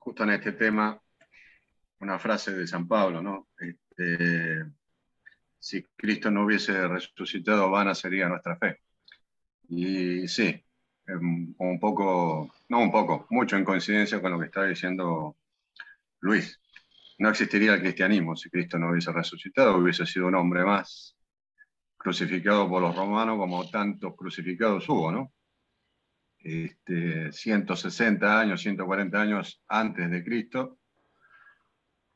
justo 0.00 0.24
en 0.24 0.30
este 0.30 0.50
tema 0.50 1.00
una 2.04 2.18
frase 2.18 2.52
de 2.52 2.66
San 2.66 2.86
Pablo, 2.86 3.20
¿no? 3.22 3.48
Este, 3.58 4.64
si 5.58 5.82
Cristo 5.96 6.30
no 6.30 6.44
hubiese 6.44 6.86
resucitado, 6.86 7.70
vana 7.70 7.94
sería 7.94 8.28
nuestra 8.28 8.56
fe. 8.56 8.82
Y 9.68 10.28
sí, 10.28 10.62
un 11.08 11.78
poco, 11.80 12.54
no 12.68 12.80
un 12.80 12.92
poco, 12.92 13.26
mucho 13.30 13.56
en 13.56 13.64
coincidencia 13.64 14.20
con 14.20 14.32
lo 14.32 14.38
que 14.38 14.46
está 14.46 14.64
diciendo 14.64 15.36
Luis. 16.20 16.60
No 17.18 17.30
existiría 17.30 17.74
el 17.74 17.80
cristianismo 17.80 18.36
si 18.36 18.50
Cristo 18.50 18.78
no 18.78 18.90
hubiese 18.90 19.12
resucitado, 19.12 19.78
hubiese 19.78 20.04
sido 20.04 20.26
un 20.26 20.34
hombre 20.34 20.64
más 20.64 21.16
crucificado 21.96 22.68
por 22.68 22.82
los 22.82 22.94
romanos 22.94 23.38
como 23.38 23.68
tantos 23.70 24.14
crucificados 24.14 24.86
hubo, 24.88 25.10
¿no? 25.10 25.32
Este, 26.38 27.32
160 27.32 28.38
años, 28.38 28.60
140 28.60 29.18
años 29.18 29.62
antes 29.68 30.10
de 30.10 30.22
Cristo, 30.22 30.78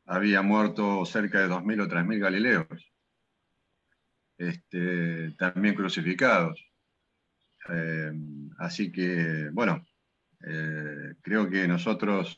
había 0.09 0.41
muerto 0.41 1.05
cerca 1.05 1.41
de 1.41 1.49
2.000 1.49 1.83
o 1.83 1.89
3.000 1.89 2.19
galileos, 2.19 2.93
este, 4.39 5.33
también 5.33 5.75
crucificados. 5.75 6.65
Eh, 7.69 8.13
así 8.59 8.91
que, 8.91 9.51
bueno, 9.53 9.87
eh, 10.47 11.15
creo 11.21 11.51
que 11.51 11.69
nosotros 11.69 12.35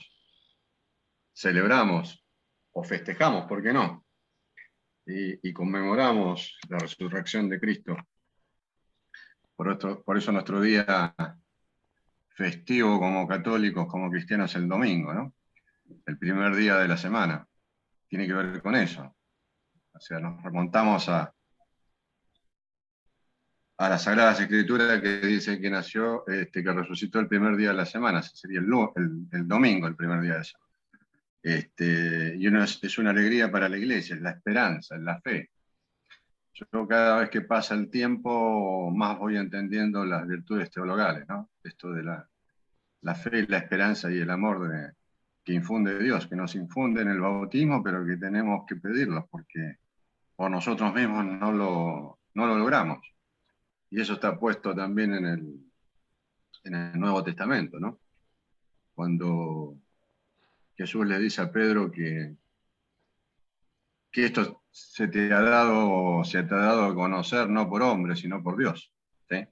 celebramos 1.32 2.24
o 2.72 2.82
festejamos, 2.82 3.46
¿por 3.46 3.62
qué 3.62 3.72
no? 3.72 4.04
Y, 5.06 5.52
conmemoramos 5.52 6.58
la 6.68 6.78
resurrección 6.78 7.48
de 7.48 7.58
Cristo. 7.58 7.96
Por, 9.56 9.72
esto, 9.72 10.02
por 10.04 10.16
eso 10.16 10.30
nuestro 10.30 10.60
día 10.60 11.14
festivo 12.30 12.98
como 12.98 13.26
católicos, 13.26 13.86
como 13.88 14.10
cristianos, 14.10 14.54
el 14.54 14.68
domingo, 14.68 15.12
¿no? 15.12 15.34
El 16.06 16.18
primer 16.18 16.54
día 16.54 16.76
de 16.76 16.86
la 16.86 16.96
semana 16.96 17.49
tiene 18.10 18.26
que 18.26 18.34
ver 18.34 18.60
con 18.60 18.74
eso. 18.74 19.16
O 19.92 20.00
sea, 20.00 20.18
nos 20.18 20.42
remontamos 20.42 21.08
a, 21.08 21.32
a 23.78 23.88
las 23.88 24.02
Sagradas 24.02 24.40
Escrituras 24.40 25.00
que 25.00 25.20
dice 25.20 25.60
que 25.60 25.70
nació, 25.70 26.26
este, 26.26 26.64
que 26.64 26.72
resucitó 26.72 27.20
el 27.20 27.28
primer 27.28 27.56
día 27.56 27.68
de 27.68 27.76
la 27.76 27.86
semana, 27.86 28.20
sería 28.22 28.58
el, 28.58 28.66
el, 29.30 29.46
domingo, 29.46 29.86
el 29.86 29.94
primer 29.94 30.20
día 30.22 30.32
de 30.32 30.38
la 30.38 30.44
semana. 30.44 30.66
Este, 31.42 32.34
y 32.36 32.46
uno 32.48 32.64
es, 32.64 32.98
una 32.98 33.10
alegría 33.10 33.50
para 33.50 33.68
la 33.68 33.78
iglesia, 33.78 34.16
es 34.16 34.22
la 34.22 34.32
esperanza, 34.32 34.96
es 34.96 35.02
la 35.02 35.20
fe. 35.20 35.50
Yo 36.52 36.88
cada 36.88 37.20
vez 37.20 37.30
que 37.30 37.42
pasa 37.42 37.74
el 37.74 37.90
tiempo, 37.90 38.90
más 38.90 39.18
voy 39.18 39.36
entendiendo 39.36 40.04
las 40.04 40.26
virtudes 40.26 40.68
teologales, 40.70 41.26
¿no? 41.28 41.48
Esto 41.62 41.92
de 41.92 42.02
la, 42.02 42.28
la 43.02 43.14
fe, 43.14 43.46
la 43.46 43.58
esperanza 43.58 44.10
y 44.10 44.18
el 44.18 44.30
amor 44.30 44.68
de, 44.68 44.92
que 45.44 45.52
infunde 45.52 45.98
Dios, 45.98 46.26
que 46.26 46.36
nos 46.36 46.54
infunde 46.54 47.02
en 47.02 47.08
el 47.08 47.20
bautismo, 47.20 47.82
pero 47.82 48.04
que 48.04 48.16
tenemos 48.16 48.64
que 48.66 48.76
pedirlos 48.76 49.24
porque 49.30 49.78
por 50.36 50.50
nosotros 50.50 50.94
mismos 50.94 51.24
no 51.24 51.52
lo, 51.52 52.18
no 52.34 52.46
lo 52.46 52.58
logramos. 52.58 52.98
Y 53.90 54.00
eso 54.00 54.14
está 54.14 54.38
puesto 54.38 54.74
también 54.74 55.14
en 55.14 55.26
el, 55.26 55.60
en 56.64 56.74
el 56.74 57.00
Nuevo 57.00 57.24
Testamento, 57.24 57.80
¿no? 57.80 57.98
Cuando 58.94 59.76
Jesús 60.76 61.06
le 61.06 61.18
dice 61.18 61.42
a 61.42 61.50
Pedro 61.50 61.90
que, 61.90 62.36
que 64.10 64.26
esto 64.26 64.62
se 64.70 65.08
te 65.08 65.32
ha 65.32 65.40
dado, 65.40 66.22
se 66.24 66.42
te 66.42 66.54
ha 66.54 66.58
dado 66.58 66.84
a 66.84 66.94
conocer 66.94 67.48
no 67.48 67.68
por 67.68 67.82
hombre, 67.82 68.16
sino 68.16 68.42
por 68.42 68.56
Dios. 68.56 68.92
¿sí? 69.28 69.46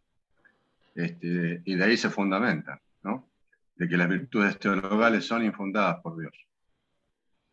Este, 0.95 1.62
y 1.64 1.75
de 1.75 1.85
ahí 1.85 1.97
se 1.97 2.11
fundamenta, 2.11 2.80
¿no? 3.02 3.28
De 3.78 3.88
que 3.88 3.97
las 3.97 4.08
virtudes 4.08 4.58
teologales 4.58 5.25
son 5.25 5.44
infundadas 5.44 6.00
por 6.02 6.18
Dios. 6.18 6.35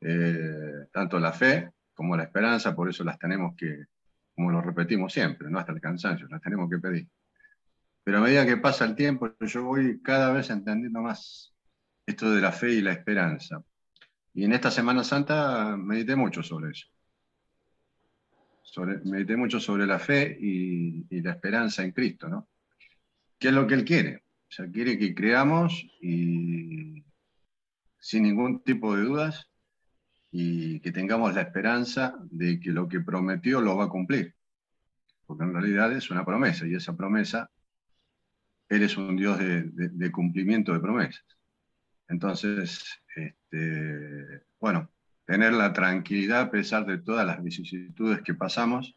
Eh, 0.02 0.88
tanto 0.92 1.20
la 1.20 1.32
fe 1.32 1.72
como 1.94 2.18
la 2.18 2.24
esperanza, 2.24 2.76
por 2.76 2.90
eso 2.90 3.04
las 3.04 3.20
tenemos 3.20 3.56
que, 3.56 3.86
como 4.36 4.52
lo 4.52 4.60
repetimos 4.62 5.14
siempre, 5.14 5.50
no 5.50 5.60
hasta 5.60 5.72
el 5.72 5.80
cansancio, 5.80 6.28
las 6.28 6.42
tenemos 6.42 6.70
que 6.70 6.80
pedir. 6.80 7.08
Pero 8.04 8.18
a 8.18 8.22
medida 8.22 8.46
que 8.46 8.58
pasa 8.58 8.86
el 8.86 8.96
tiempo, 8.96 9.32
yo 9.40 9.64
voy 9.64 10.02
cada 10.02 10.34
vez 10.34 10.50
entendiendo 10.50 11.02
más 11.02 11.54
esto 12.06 12.32
de 12.32 12.42
la 12.42 12.52
fe 12.52 12.74
y 12.74 12.82
la 12.82 12.92
esperanza. 12.92 13.64
Y 14.34 14.46
en 14.46 14.54
esta 14.54 14.72
Semana 14.72 15.04
Santa 15.04 15.78
medité 15.78 16.16
mucho 16.16 16.42
sobre 16.44 16.72
eso. 16.72 16.88
Sobre, 18.64 18.98
medité 19.06 19.38
mucho 19.38 19.60
sobre 19.60 19.86
la 19.86 20.00
fe 20.00 20.38
y, 20.40 21.06
y 21.10 21.22
la 21.22 21.32
esperanza 21.32 21.84
en 21.84 21.92
Cristo, 21.92 22.28
¿no? 22.28 22.48
¿Qué 23.40 23.50
es 23.50 23.54
lo 23.54 23.66
que 23.68 23.76
Él 23.76 23.86
quiere? 23.86 24.25
Sea, 24.56 24.72
quiere 24.72 24.98
que 24.98 25.14
creamos 25.14 25.86
y 26.00 27.04
sin 28.00 28.24
ningún 28.24 28.64
tipo 28.64 28.96
de 28.96 29.04
dudas 29.04 29.50
y 30.32 30.80
que 30.80 30.94
tengamos 30.94 31.34
la 31.34 31.42
esperanza 31.42 32.16
de 32.32 32.58
que 32.62 32.72
lo 32.72 32.88
que 32.88 33.02
prometió 33.02 33.60
lo 33.60 33.76
va 33.76 33.86
a 33.86 33.90
cumplir. 33.90 34.34
Porque 35.26 35.44
en 35.44 35.52
realidad 35.52 35.92
es 35.92 36.10
una 36.10 36.24
promesa 36.24 36.66
y 36.66 36.74
esa 36.74 36.96
promesa, 36.96 37.52
Él 38.70 38.84
es 38.84 38.96
un 38.96 39.18
Dios 39.18 39.38
de, 39.40 40.12
cumplimiento 40.14 40.72
de 40.72 40.80
promesas. 40.80 41.26
Entonces, 42.08 42.86
este, 43.14 44.46
bueno, 44.58 44.90
tener 45.26 45.52
la 45.52 45.74
tranquilidad 45.74 46.40
a 46.40 46.52
pesar 46.52 46.86
de 46.86 47.00
todas 47.00 47.28
las 47.28 47.44
vicisitudes 47.44 48.22
que 48.22 48.36
pasamos, 48.36 48.96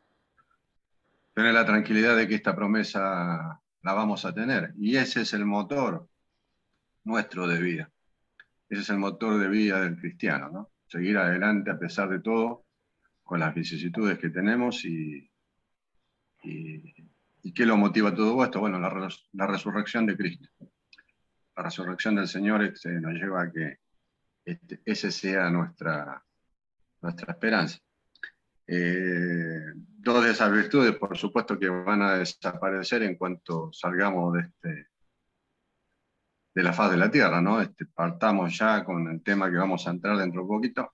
tener 1.34 1.52
la 1.52 1.66
tranquilidad 1.66 2.16
de 2.16 2.28
que 2.28 2.36
esta 2.36 2.54
promesa 2.54 3.60
la 3.82 3.92
vamos 3.92 4.24
a 4.24 4.34
tener. 4.34 4.74
Y 4.76 4.96
ese 4.96 5.22
es 5.22 5.32
el 5.34 5.44
motor 5.44 6.08
nuestro 7.04 7.46
de 7.46 7.60
vida. 7.60 7.90
Ese 8.68 8.82
es 8.82 8.90
el 8.90 8.98
motor 8.98 9.38
de 9.38 9.48
vida 9.48 9.80
del 9.80 9.98
cristiano, 9.98 10.50
¿no? 10.50 10.70
Seguir 10.86 11.18
adelante 11.18 11.70
a 11.70 11.78
pesar 11.78 12.08
de 12.08 12.20
todo, 12.20 12.64
con 13.22 13.40
las 13.40 13.54
vicisitudes 13.54 14.18
que 14.18 14.30
tenemos 14.30 14.84
y, 14.84 15.30
¿qué 16.42 17.66
lo 17.66 17.76
motiva 17.76 18.14
todo 18.14 18.42
esto? 18.42 18.60
Bueno, 18.60 18.78
la, 18.78 19.08
la, 19.32 19.46
resurrección 19.46 20.06
de 20.06 20.16
Cristo. 20.16 20.48
La 21.56 21.64
resurrección 21.64 22.14
del 22.14 22.28
Señor 22.28 22.62
este, 22.62 23.00
nos 23.00 23.12
lleva 23.12 23.42
a 23.42 23.52
que 23.52 23.78
este, 24.44 24.80
ese 24.84 25.10
sea 25.10 25.50
nuestra, 25.50 26.24
nuestra 27.02 27.32
esperanza. 27.32 27.78
Eh, 28.70 29.72
dos 29.74 30.22
de 30.22 30.30
esas 30.30 30.52
virtudes, 30.52 30.94
por 30.96 31.16
supuesto, 31.16 31.58
que 31.58 31.70
van 31.70 32.02
a 32.02 32.18
desaparecer 32.18 33.02
en 33.02 33.16
cuanto 33.16 33.72
salgamos 33.72 34.34
de, 34.34 34.40
este, 34.40 34.86
de 36.54 36.62
la 36.62 36.74
faz 36.74 36.90
de 36.90 36.98
la 36.98 37.10
Tierra, 37.10 37.40
¿no? 37.40 37.62
Este, 37.62 37.86
partamos 37.86 38.58
ya 38.58 38.84
con 38.84 39.08
el 39.08 39.22
tema 39.22 39.50
que 39.50 39.56
vamos 39.56 39.86
a 39.86 39.90
entrar 39.90 40.18
dentro 40.18 40.42
de 40.42 40.48
un 40.48 40.48
poquito. 40.48 40.92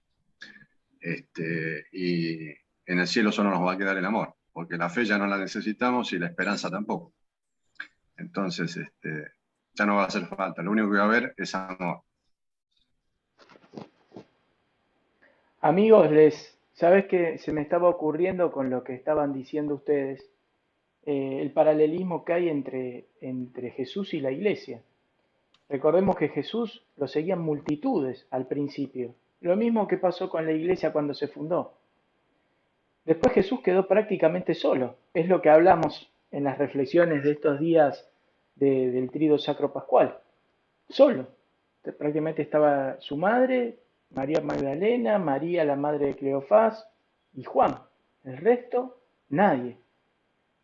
Este, 1.01 1.87
y 1.93 2.49
en 2.87 2.99
el 3.01 3.09
cielo 3.09 3.33
solo 3.33 3.51
nos 3.51 3.67
va 3.67 3.73
a 3.73 3.79
quedar 3.79 3.97
el 3.99 4.05
amor, 4.05 4.37
porque 4.53 4.77
la 4.77 4.89
fe 4.89 5.05
ya 5.05 5.19
no 5.19 5.27
la 5.27 5.37
necesitamos 5.37 6.13
y 6.13 6.19
la 6.21 6.27
esperanza 6.29 6.71
tampoco. 6.71 7.13
Entonces, 8.17 8.77
este, 8.77 9.33
ya 9.75 9.85
no 9.85 9.97
va 9.97 10.05
a 10.05 10.07
hacer 10.07 10.27
falta, 10.27 10.63
lo 10.63 10.71
único 10.71 10.91
que 10.91 10.99
va 10.99 11.03
a 11.03 11.07
haber 11.07 11.35
es 11.37 11.55
amor. 11.57 12.03
Amigos, 15.61 16.11
les, 16.11 16.54
¿sabes 16.75 17.07
qué 17.07 17.39
se 17.39 17.53
me 17.53 17.63
estaba 17.63 17.89
ocurriendo 17.89 18.53
con 18.53 18.71
lo 18.71 18.85
que 18.85 18.95
estaban 18.95 19.33
diciendo 19.33 19.75
ustedes? 19.75 20.29
Eh, 21.07 21.41
el 21.43 21.51
paralelismo 21.51 22.25
que 22.25 22.33
hay 22.33 22.49
entre, 22.49 23.07
entre 23.21 23.71
Jesús 23.71 24.15
y 24.15 24.21
la 24.21 24.31
iglesia. 24.31 24.83
Recordemos 25.69 26.17
que 26.17 26.29
Jesús 26.29 26.85
lo 26.97 27.09
seguían 27.09 27.41
multitudes 27.41 28.27
al 28.31 28.47
principio, 28.47 29.15
lo 29.41 29.57
mismo 29.57 29.87
que 29.87 29.99
pasó 29.99 30.29
con 30.29 30.47
la 30.47 30.53
iglesia 30.53 30.93
cuando 30.93 31.15
se 31.15 31.29
fundó. 31.29 31.75
Después 33.05 33.35
Jesús 33.35 33.61
quedó 33.61 33.87
prácticamente 33.87 34.55
solo, 34.55 34.97
es 35.13 35.29
lo 35.29 35.43
que 35.43 35.51
hablamos 35.51 36.11
en 36.31 36.45
las 36.45 36.59
reflexiones 36.59 37.23
de 37.23 37.33
estos 37.33 37.61
días 37.61 38.09
del 38.57 39.11
trido 39.11 39.39
sacro 39.39 39.73
pascual, 39.73 40.19
solo. 40.89 41.27
Prácticamente 41.83 42.41
estaba 42.41 42.99
su 43.01 43.19
madre, 43.19 43.77
María 44.15 44.41
Magdalena, 44.41 45.19
María 45.19 45.65
la 45.65 45.77
madre 45.77 46.07
de 46.07 46.15
Cleofás 46.15 46.87
y 47.35 47.45
Juan. 47.45 47.79
El 48.25 48.37
resto, 48.39 48.99
nadie. 49.29 49.77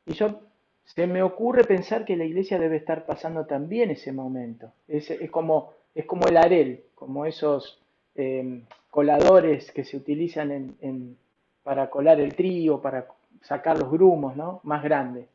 Y 0.07 0.12
yo 0.12 0.40
se 0.85 1.07
me 1.07 1.23
ocurre 1.23 1.64
pensar 1.64 2.04
que 2.04 2.16
la 2.16 2.25
iglesia 2.25 2.59
debe 2.59 2.76
estar 2.76 3.07
pasando 3.07 3.47
también 3.47 3.90
ese 3.90 4.12
momento. 4.12 4.73
Es, 4.88 5.12
como, 5.30 5.73
es 5.95 6.04
como 6.07 6.26
el 6.26 6.37
arel, 6.37 6.85
como 6.95 7.26
esos 7.26 7.80
em, 8.14 8.64
coladores 8.90 9.71
que 9.73 9.85
se 9.85 9.97
utilizan 9.97 10.76
en, 10.80 11.16
para 11.62 11.90
colar 11.90 12.21
el 12.21 12.35
trigo, 12.35 12.80
para 12.80 13.07
sacar 13.42 13.78
los 13.78 13.90
grumos, 13.90 14.37
¿no? 14.37 14.61
Más 14.64 14.83
grandes, 14.83 15.26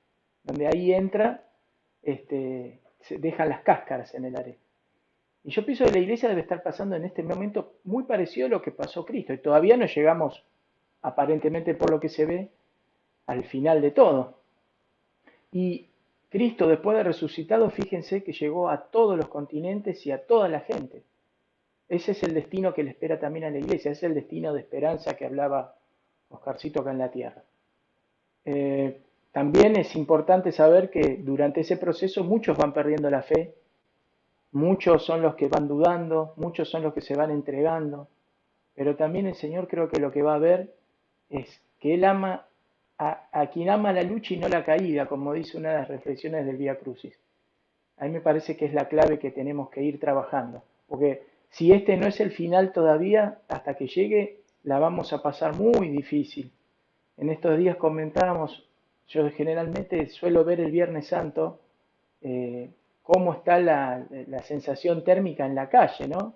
donde 0.43 0.67
ahí 0.67 0.93
entra 0.93 1.43
este, 2.03 2.79
se 3.01 3.17
dejan 3.17 3.49
las 3.49 3.61
cáscaras 3.61 4.13
en 4.13 4.25
el 4.25 4.35
arena. 4.35 4.57
Y 5.45 5.51
yo 5.51 5.63
pienso 5.63 5.85
que 5.85 5.91
la 5.91 5.99
iglesia 5.99 6.27
debe 6.27 6.41
estar 6.41 6.63
pasando 6.63 6.95
en 6.95 7.05
este 7.05 7.21
momento 7.21 7.75
muy 7.83 8.03
parecido 8.05 8.47
a 8.47 8.49
lo 8.49 8.63
que 8.63 8.71
pasó 8.71 9.05
Cristo. 9.05 9.31
Y 9.31 9.37
todavía 9.37 9.77
no 9.77 9.85
llegamos, 9.85 10.43
aparentemente 11.03 11.75
por 11.75 11.91
lo 11.91 11.99
que 11.99 12.09
se 12.09 12.25
ve, 12.25 12.49
al 13.27 13.43
final 13.45 13.79
de 13.79 13.91
todo. 13.91 14.39
Y 15.51 15.87
Cristo, 16.29 16.67
después 16.67 16.97
de 16.97 17.03
resucitado, 17.03 17.69
fíjense 17.69 18.23
que 18.23 18.33
llegó 18.33 18.69
a 18.69 18.87
todos 18.87 19.15
los 19.15 19.27
continentes 19.27 20.03
y 20.07 20.11
a 20.11 20.25
toda 20.25 20.49
la 20.49 20.61
gente. 20.61 21.03
Ese 21.89 22.13
es 22.13 22.23
el 22.23 22.33
destino 22.33 22.73
que 22.73 22.83
le 22.83 22.89
espera 22.89 23.19
también 23.19 23.45
a 23.45 23.51
la 23.51 23.59
iglesia, 23.59 23.91
es 23.91 24.01
el 24.01 24.15
destino 24.15 24.51
de 24.51 24.61
esperanza 24.61 25.15
que 25.15 25.25
hablaba 25.25 25.75
Oscarcito 26.29 26.81
acá 26.81 26.89
en 26.89 26.97
la 26.97 27.11
tierra. 27.11 27.43
Eh, 28.45 28.99
también 29.31 29.77
es 29.77 29.95
importante 29.95 30.51
saber 30.51 30.89
que 30.89 31.17
durante 31.17 31.61
ese 31.61 31.77
proceso 31.77 32.23
muchos 32.23 32.57
van 32.57 32.73
perdiendo 32.73 33.11
la 33.11 33.21
fe, 33.21 33.53
muchos 34.51 35.05
son 35.05 35.21
los 35.21 35.35
que 35.35 35.47
van 35.47 35.67
dudando, 35.67 36.33
muchos 36.37 36.69
son 36.69 36.83
los 36.83 36.93
que 36.93 37.01
se 37.01 37.15
van 37.15 37.31
entregando, 37.31 38.07
pero 38.73 38.95
también 38.95 39.27
el 39.27 39.35
Señor 39.35 39.67
creo 39.67 39.89
que 39.89 39.99
lo 39.99 40.11
que 40.11 40.21
va 40.21 40.35
a 40.35 40.39
ver 40.39 40.73
es 41.29 41.61
que 41.79 41.93
Él 41.93 42.05
ama 42.05 42.45
a, 42.97 43.47
quien 43.51 43.69
ama 43.69 43.91
la 43.91 44.03
lucha 44.03 44.33
y 44.33 44.37
no 44.37 44.47
la 44.47 44.63
caída, 44.63 45.07
como 45.07 45.33
dice 45.33 45.57
una 45.57 45.71
de 45.71 45.79
las 45.79 45.87
reflexiones 45.87 46.45
del 46.45 46.57
Vía 46.57 46.79
Crucis. 46.79 47.17
A 47.97 48.05
mí 48.05 48.11
me 48.11 48.21
parece 48.21 48.55
que 48.55 48.65
es 48.65 48.73
la 48.73 48.87
clave 48.87 49.19
que 49.19 49.31
tenemos 49.31 49.69
que 49.69 49.83
ir 49.83 49.99
trabajando, 49.99 50.63
porque 50.87 51.23
si 51.49 51.71
este 51.71 51.97
no 51.97 52.07
es 52.07 52.19
el 52.19 52.31
final 52.31 52.71
todavía, 52.71 53.39
hasta 53.47 53.75
que 53.75 53.87
llegue, 53.87 54.41
la 54.63 54.79
vamos 54.79 55.13
a 55.13 55.21
pasar 55.21 55.55
muy 55.55 55.89
difícil. 55.89 56.51
En 57.17 57.29
estos 57.29 57.57
días 57.57 57.77
comentábamos 57.77 58.65
yo 59.07 59.29
generalmente 59.31 60.07
suelo 60.09 60.43
ver 60.43 60.59
el 60.59 60.71
Viernes 60.71 61.07
Santo 61.07 61.59
eh, 62.21 62.69
cómo 63.05 63.33
está 63.33 63.59
la, 63.59 64.03
sensación 64.45 65.03
térmica 65.03 65.45
en 65.45 65.53
la 65.53 65.69
calle, 65.69 66.07
¿no? 66.07 66.33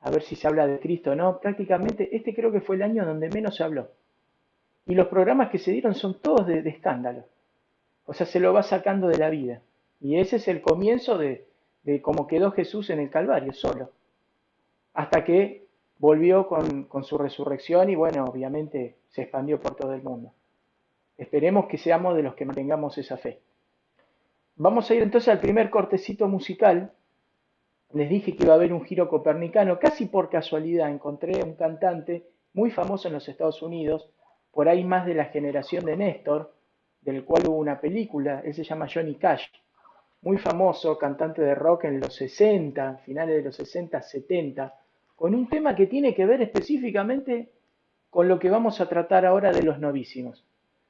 A 0.00 0.10
ver 0.10 0.22
si 0.22 0.36
se 0.36 0.48
habla 0.48 0.66
de 0.66 0.80
Cristo, 0.80 1.14
¿no? 1.14 1.38
Prácticamente 1.38 2.16
este 2.16 2.34
creo 2.34 2.50
que 2.50 2.62
fue 2.62 2.76
el 2.76 2.82
año 2.82 3.04
donde 3.04 3.28
menos 3.28 3.56
se 3.56 3.62
habló. 3.62 3.90
Y 4.86 4.94
los 4.94 5.08
programas 5.08 5.50
que 5.50 5.58
se 5.58 5.70
dieron 5.70 5.94
son 5.94 6.18
todos 6.18 6.46
de, 6.46 6.66
escándalo. 6.66 7.24
O 8.06 8.14
sea, 8.14 8.24
se 8.24 8.40
lo 8.40 8.54
va 8.54 8.62
sacando 8.62 9.06
de 9.08 9.18
la 9.18 9.28
vida. 9.28 9.60
Y 10.00 10.18
ese 10.18 10.36
es 10.36 10.48
el 10.48 10.62
comienzo 10.62 11.18
de, 11.18 11.46
de 11.82 12.00
cómo 12.00 12.26
quedó 12.26 12.52
Jesús 12.52 12.88
en 12.88 12.98
el 12.98 13.10
Calvario, 13.10 13.52
solo. 13.52 13.90
Hasta 14.94 15.24
que 15.24 15.66
volvió 15.98 16.48
con, 16.48 16.84
con 16.84 17.04
su 17.04 17.18
resurrección 17.18 17.90
y 17.90 17.96
bueno, 17.96 18.24
obviamente 18.24 18.96
se 19.10 19.22
expandió 19.22 19.60
por 19.60 19.76
todo 19.76 19.92
el 19.92 20.02
mundo. 20.02 20.32
Esperemos 21.18 21.66
que 21.66 21.76
seamos 21.76 22.16
de 22.16 22.22
los 22.22 22.34
que 22.34 22.46
mantengamos 22.46 22.96
esa 22.96 23.18
fe. 23.18 23.40
Vamos 24.56 24.90
a 24.90 24.94
ir 24.94 25.02
entonces 25.02 25.28
al 25.28 25.40
primer 25.40 25.70
cortecito 25.70 26.28
musical. 26.28 26.92
Les 27.92 28.08
dije 28.08 28.36
que 28.36 28.44
iba 28.44 28.52
a 28.52 28.56
haber 28.56 28.72
un 28.72 28.84
giro 28.84 29.08
copernicano. 29.08 29.78
Casi 29.78 30.06
por 30.06 30.28
casualidad 30.28 30.90
encontré 30.90 31.42
un 31.42 31.54
cantante 31.54 32.26
muy 32.54 32.70
famoso 32.70 33.08
en 33.08 33.14
los 33.14 33.28
Estados 33.28 33.62
Unidos, 33.62 34.10
por 34.50 34.68
ahí 34.68 34.84
más 34.84 35.06
de 35.06 35.14
la 35.14 35.26
generación 35.26 35.84
de 35.84 35.96
Néstor, 35.96 36.54
del 37.00 37.24
cual 37.24 37.48
hubo 37.48 37.56
una 37.56 37.80
película. 37.80 38.42
Él 38.44 38.54
se 38.54 38.64
llama 38.64 38.88
Johnny 38.92 39.14
Cash. 39.14 39.46
Muy 40.20 40.38
famoso, 40.38 40.98
cantante 40.98 41.42
de 41.42 41.54
rock 41.54 41.84
en 41.84 42.00
los 42.00 42.14
60, 42.14 42.98
finales 42.98 43.36
de 43.36 43.42
los 43.42 43.56
60, 43.56 44.00
70, 44.02 44.74
con 45.16 45.34
un 45.34 45.48
tema 45.48 45.74
que 45.74 45.86
tiene 45.86 46.14
que 46.14 46.26
ver 46.26 46.42
específicamente 46.42 47.50
con 48.10 48.28
lo 48.28 48.38
que 48.38 48.50
vamos 48.50 48.80
a 48.80 48.88
tratar 48.88 49.24
ahora 49.24 49.50
de 49.50 49.62
los 49.62 49.78
novísimos. 49.78 50.44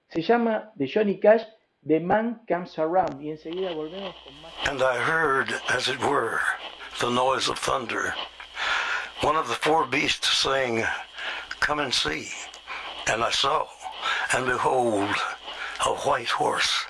Se 0.08 0.20
llama 0.20 0.72
de 0.74 0.90
Johnny 0.92 1.18
Cash 1.18 1.44
The 1.84 1.98
Man 1.98 2.38
Comes 2.46 2.78
Around 2.78 3.20
y 3.20 3.30
enseguida 3.30 3.74
volvemos 3.74 4.14
con 4.22 4.34
más. 4.40 4.70
And 4.70 4.80
I 4.80 4.98
heard, 4.98 5.52
as 5.68 5.88
it 5.88 5.98
were, 5.98 6.38
the 7.00 7.10
noise 7.10 7.48
of 7.48 7.58
thunder. 7.58 8.14
One 9.22 9.34
of 9.34 9.48
the 9.48 9.54
four 9.54 9.84
beasts 9.86 10.28
saying, 10.38 10.84
Come 11.58 11.80
and 11.80 11.92
see. 11.92 12.28
And 13.08 13.24
I 13.24 13.30
saw, 13.32 13.66
and 14.32 14.46
behold, 14.46 15.10
a 15.84 15.94
white 16.06 16.28
horse. 16.28 16.84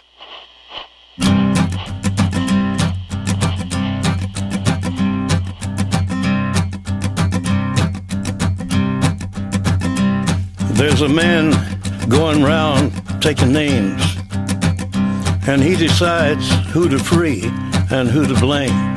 There's 10.76 11.00
a 11.00 11.08
man 11.08 11.52
going 12.10 12.42
round 12.42 12.92
taking 13.22 13.54
names. 13.54 14.11
And 15.44 15.60
he 15.60 15.74
decides 15.74 16.48
who 16.72 16.88
to 16.88 16.98
free 16.98 17.42
and 17.90 18.08
who 18.08 18.26
to 18.26 18.34
blame. 18.34 18.94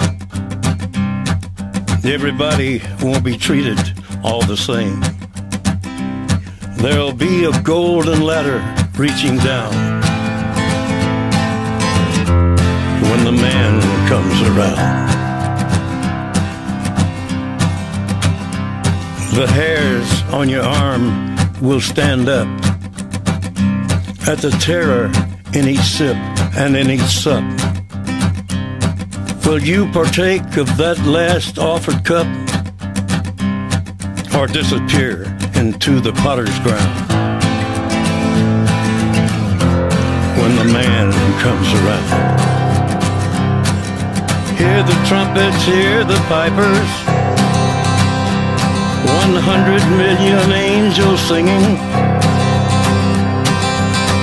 Everybody 2.06 2.84
won't 3.02 3.24
be 3.24 3.36
treated 3.36 3.80
all 4.24 4.44
the 4.44 4.56
same. 4.56 5.02
There'll 6.78 7.14
be 7.14 7.46
a 7.46 7.62
golden 7.64 8.22
ladder 8.22 8.62
reaching 8.96 9.38
down 9.38 9.74
when 13.02 13.24
the 13.24 13.32
man 13.32 13.82
comes 14.08 14.40
around. 14.44 15.06
The 19.36 19.48
hairs 19.48 20.22
on 20.32 20.48
your 20.48 20.64
arm 20.64 21.36
will 21.60 21.82
stand 21.82 22.30
up 22.30 22.48
at 24.28 24.38
the 24.38 24.56
terror 24.62 25.12
in 25.54 25.68
each 25.68 25.80
sip 25.80 26.35
and 26.58 26.76
in 26.78 26.90
each 26.90 27.02
sup. 27.02 27.44
Will 29.46 29.62
you 29.62 29.92
partake 29.92 30.58
of 30.58 30.68
that 30.78 30.98
last 31.06 31.60
offered 31.60 32.04
cup 32.06 32.28
or 34.34 34.48
disappear 34.48 35.24
into 35.56 36.00
the 36.00 36.14
potter's 36.24 36.58
ground 36.60 36.96
when 40.40 40.56
the 40.56 40.66
man 40.72 41.12
comes 41.44 41.68
around? 41.80 42.56
Hear 44.58 44.82
the 44.84 44.98
trumpets, 45.08 45.64
hear 45.66 46.04
the 46.06 46.20
pipers, 46.30 46.90
100 49.06 49.84
million 49.98 50.52
angels 50.52 51.20
singing 51.20 52.15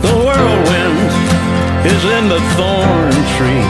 The 0.00 0.14
whirlwind 0.24 0.98
is 1.86 2.04
in 2.04 2.28
the 2.28 2.40
thorn 2.56 3.12
tree. 3.36 3.66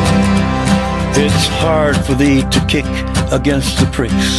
It's 1.24 1.46
hard 1.46 1.96
for 1.96 2.14
thee 2.14 2.42
to 2.42 2.64
kick 2.66 2.84
against 3.32 3.78
the 3.78 3.86
pricks. 3.86 4.30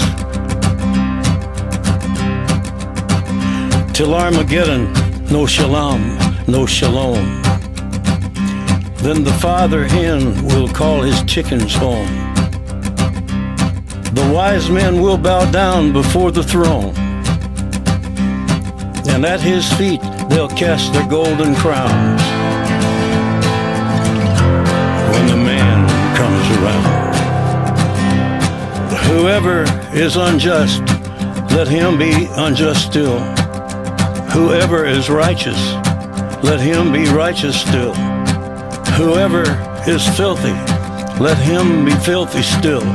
Till 3.94 4.14
Armageddon, 4.14 4.94
no 5.32 5.46
shalom, 5.46 6.18
no 6.48 6.66
shalom. 6.66 7.42
Then 8.98 9.24
the 9.24 9.38
father 9.42 9.86
hen 9.86 10.46
will 10.46 10.68
call 10.68 11.02
his 11.02 11.24
chickens 11.24 11.74
home. 11.74 12.08
The 14.14 14.32
wise 14.34 14.70
men 14.70 15.02
will 15.02 15.18
bow 15.18 15.50
down 15.52 15.92
before 15.94 16.32
the 16.32 16.44
throne. 16.44 16.94
And 19.08 19.26
at 19.26 19.42
his 19.42 19.72
feet 19.74 20.02
they'll 20.30 20.48
cast 20.48 20.94
their 20.94 21.08
golden 21.08 21.56
crowns. 21.56 22.22
When 25.12 25.28
the 25.28 25.36
man 25.36 25.88
comes 26.16 26.46
around. 26.58 27.10
Whoever 29.08 29.64
is 29.94 30.16
unjust, 30.16 30.82
let 31.52 31.68
him 31.68 31.98
be 31.98 32.28
unjust 32.38 32.86
still. 32.86 33.20
Whoever 34.32 34.86
is 34.86 35.10
righteous, 35.10 35.60
let 36.44 36.60
him 36.60 36.94
be 36.94 37.10
righteous 37.10 37.60
still. 37.60 37.94
Whoever 38.96 39.44
is 39.88 40.08
filthy, 40.16 40.54
let 41.22 41.38
him 41.38 41.86
be 41.86 41.92
filthy 41.92 42.44
still. 42.44 42.86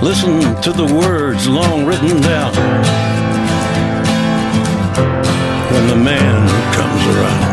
Listen 0.00 0.40
to 0.62 0.70
the 0.72 0.86
words 0.94 1.48
long 1.48 1.84
written 1.84 2.20
down 2.20 3.17
when 5.78 5.86
the 5.86 6.02
man 6.10 6.34
who 6.50 6.60
comes 6.74 7.02
around. 7.14 7.44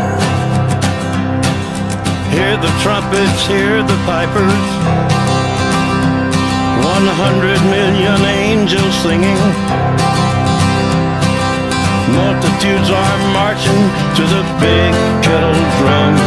Hear 2.34 2.58
the 2.58 2.74
trumpets, 2.82 3.46
hear 3.46 3.86
the 3.86 3.98
pipers. 4.10 4.66
One 6.82 7.08
hundred 7.22 7.62
million 7.70 8.20
angels 8.26 8.96
singing. 9.06 9.42
Multitudes 12.18 12.90
are 12.90 13.18
marching 13.38 13.84
to 14.18 14.24
the 14.34 14.44
big 14.58 14.92
kettle 15.22 15.62
drum. 15.78 16.18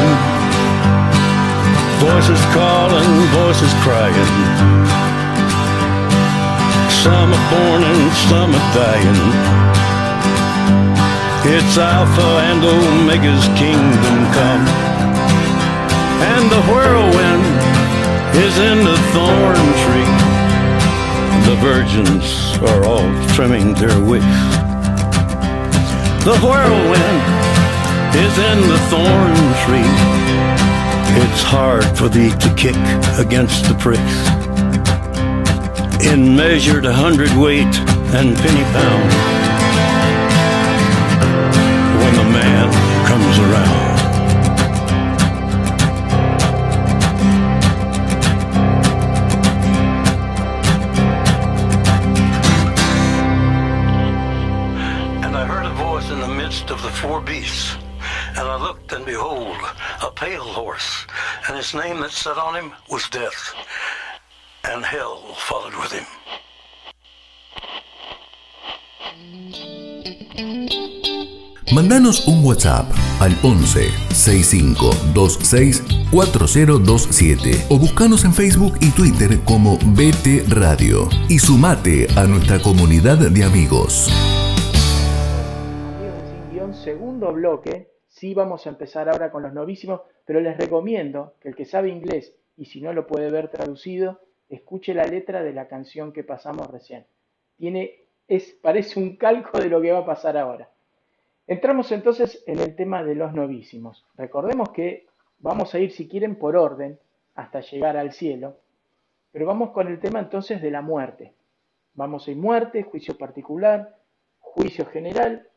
Voices 1.98 2.42
calling, 2.54 3.12
voices 3.42 3.74
crying. 3.82 4.32
Some 7.02 7.34
are 7.34 7.46
born 7.50 7.82
and 7.90 8.12
some 8.30 8.54
are 8.54 8.68
dying. 8.70 9.77
It's 11.44 11.78
Alpha 11.78 12.30
and 12.50 12.64
Omega's 12.64 13.46
kingdom 13.56 14.16
come. 14.34 14.66
And 16.20 16.50
the 16.50 16.60
whirlwind 16.66 17.46
is 18.36 18.58
in 18.58 18.78
the 18.84 18.98
thorn 19.14 19.66
tree. 19.84 20.12
The 21.46 21.56
virgins 21.62 22.26
are 22.68 22.84
all 22.84 23.08
trimming 23.34 23.72
their 23.74 23.98
wicks. 24.02 24.24
The 26.24 26.36
whirlwind 26.42 27.22
is 28.18 28.34
in 28.50 28.58
the 28.68 28.78
thorn 28.90 29.36
tree. 29.64 29.92
It's 31.22 31.42
hard 31.42 31.86
for 31.96 32.08
thee 32.08 32.30
to 32.30 32.54
kick 32.56 32.76
against 33.16 33.68
the 33.68 33.76
pricks. 33.78 34.18
In 36.04 36.36
measured 36.36 36.84
hundredweight 36.84 37.74
and 38.12 38.36
penny 38.36 38.64
pound. 38.74 39.37
Around. 43.36 43.98
And 55.24 55.36
I 55.36 55.44
heard 55.44 55.66
a 55.66 55.74
voice 55.74 56.10
in 56.10 56.20
the 56.20 56.28
midst 56.28 56.70
of 56.70 56.80
the 56.82 56.88
four 56.88 57.20
beasts. 57.20 57.76
And 58.30 58.46
I 58.46 58.56
looked, 58.56 58.92
and 58.92 59.04
behold, 59.04 59.56
a 60.02 60.10
pale 60.10 60.44
horse, 60.44 61.06
and 61.48 61.56
his 61.56 61.74
name 61.74 62.00
that 62.00 62.12
sat 62.12 62.38
on 62.38 62.54
him 62.54 62.72
was 62.88 63.08
Death, 63.10 63.54
and 64.64 64.84
hell 64.84 65.34
followed 65.34 65.74
with 65.74 65.92
him. 65.92 66.06
Mandanos 71.78 72.26
un 72.26 72.44
WhatsApp 72.44 72.90
al 73.20 73.38
11 73.40 73.90
65 74.10 74.90
26 75.14 76.10
4027 76.10 77.66
o 77.70 77.78
buscanos 77.78 78.24
en 78.24 78.32
Facebook 78.32 78.74
y 78.80 78.90
Twitter 78.90 79.38
como 79.44 79.78
BT 79.94 80.50
Radio 80.50 81.08
y 81.28 81.38
sumate 81.38 82.08
a 82.16 82.24
nuestra 82.24 82.58
comunidad 82.58 83.18
de 83.18 83.44
amigos. 83.44 84.10
Segundo 86.72 87.32
bloque. 87.32 87.92
Sí 88.08 88.34
vamos 88.34 88.66
a 88.66 88.70
empezar 88.70 89.08
ahora 89.08 89.30
con 89.30 89.44
los 89.44 89.52
novísimos, 89.52 90.00
pero 90.24 90.40
les 90.40 90.56
recomiendo 90.56 91.34
que 91.40 91.50
el 91.50 91.54
que 91.54 91.64
sabe 91.64 91.90
inglés 91.90 92.34
y 92.56 92.64
si 92.64 92.80
no 92.80 92.92
lo 92.92 93.06
puede 93.06 93.30
ver 93.30 93.50
traducido, 93.52 94.20
escuche 94.48 94.94
la 94.94 95.04
letra 95.04 95.44
de 95.44 95.52
la 95.52 95.68
canción 95.68 96.12
que 96.12 96.24
pasamos 96.24 96.66
recién. 96.72 97.06
Tiene, 97.56 98.08
es, 98.26 98.56
parece 98.60 98.98
un 98.98 99.16
calco 99.16 99.58
de 99.60 99.68
lo 99.68 99.80
que 99.80 99.92
va 99.92 100.00
a 100.00 100.06
pasar 100.06 100.36
ahora. 100.36 100.68
Entramos 101.48 101.90
entonces 101.92 102.44
en 102.46 102.58
el 102.58 102.76
tema 102.76 103.02
de 103.02 103.14
los 103.14 103.32
novísimos. 103.32 104.06
Recordemos 104.16 104.68
que 104.68 105.06
vamos 105.38 105.74
a 105.74 105.78
ir, 105.78 105.92
si 105.92 106.06
quieren, 106.06 106.36
por 106.36 106.56
orden 106.56 106.98
hasta 107.34 107.60
llegar 107.60 107.96
al 107.96 108.12
cielo, 108.12 108.58
pero 109.32 109.46
vamos 109.46 109.70
con 109.70 109.88
el 109.88 109.98
tema 109.98 110.20
entonces 110.20 110.60
de 110.60 110.70
la 110.70 110.82
muerte. 110.82 111.32
Vamos 111.94 112.28
a 112.28 112.32
ir 112.32 112.36
muerte, 112.36 112.82
juicio 112.82 113.16
particular, 113.16 113.96
juicio 114.38 114.84
general, 114.86 115.48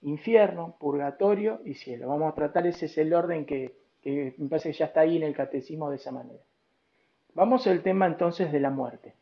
infierno, 0.00 0.76
purgatorio 0.80 1.60
y 1.66 1.74
cielo. 1.74 2.08
Vamos 2.08 2.32
a 2.32 2.34
tratar, 2.34 2.66
ese 2.66 2.86
es 2.86 2.96
el 2.96 3.12
orden 3.12 3.44
que, 3.44 3.76
que 4.00 4.34
me 4.38 4.48
parece 4.48 4.70
que 4.70 4.78
ya 4.78 4.86
está 4.86 5.00
ahí 5.00 5.18
en 5.18 5.24
el 5.24 5.34
catecismo 5.34 5.90
de 5.90 5.96
esa 5.96 6.12
manera. 6.12 6.40
Vamos 7.34 7.66
al 7.66 7.82
tema 7.82 8.06
entonces 8.06 8.50
de 8.50 8.60
la 8.60 8.70
muerte. 8.70 9.14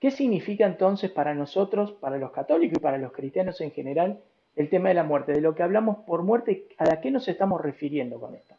¿Qué 0.00 0.10
significa 0.10 0.66
entonces 0.66 1.12
para 1.12 1.32
nosotros, 1.32 1.92
para 1.92 2.18
los 2.18 2.32
católicos 2.32 2.78
y 2.78 2.82
para 2.82 2.98
los 2.98 3.12
cristianos 3.12 3.60
en 3.60 3.70
general, 3.70 4.20
el 4.56 4.70
tema 4.70 4.88
de 4.88 4.94
la 4.94 5.04
muerte? 5.04 5.32
De 5.32 5.40
lo 5.40 5.54
que 5.54 5.62
hablamos 5.62 6.04
por 6.06 6.22
muerte, 6.22 6.68
¿a 6.78 7.00
qué 7.00 7.10
nos 7.10 7.26
estamos 7.28 7.60
refiriendo 7.60 8.20
con 8.20 8.34
esto? 8.34 8.54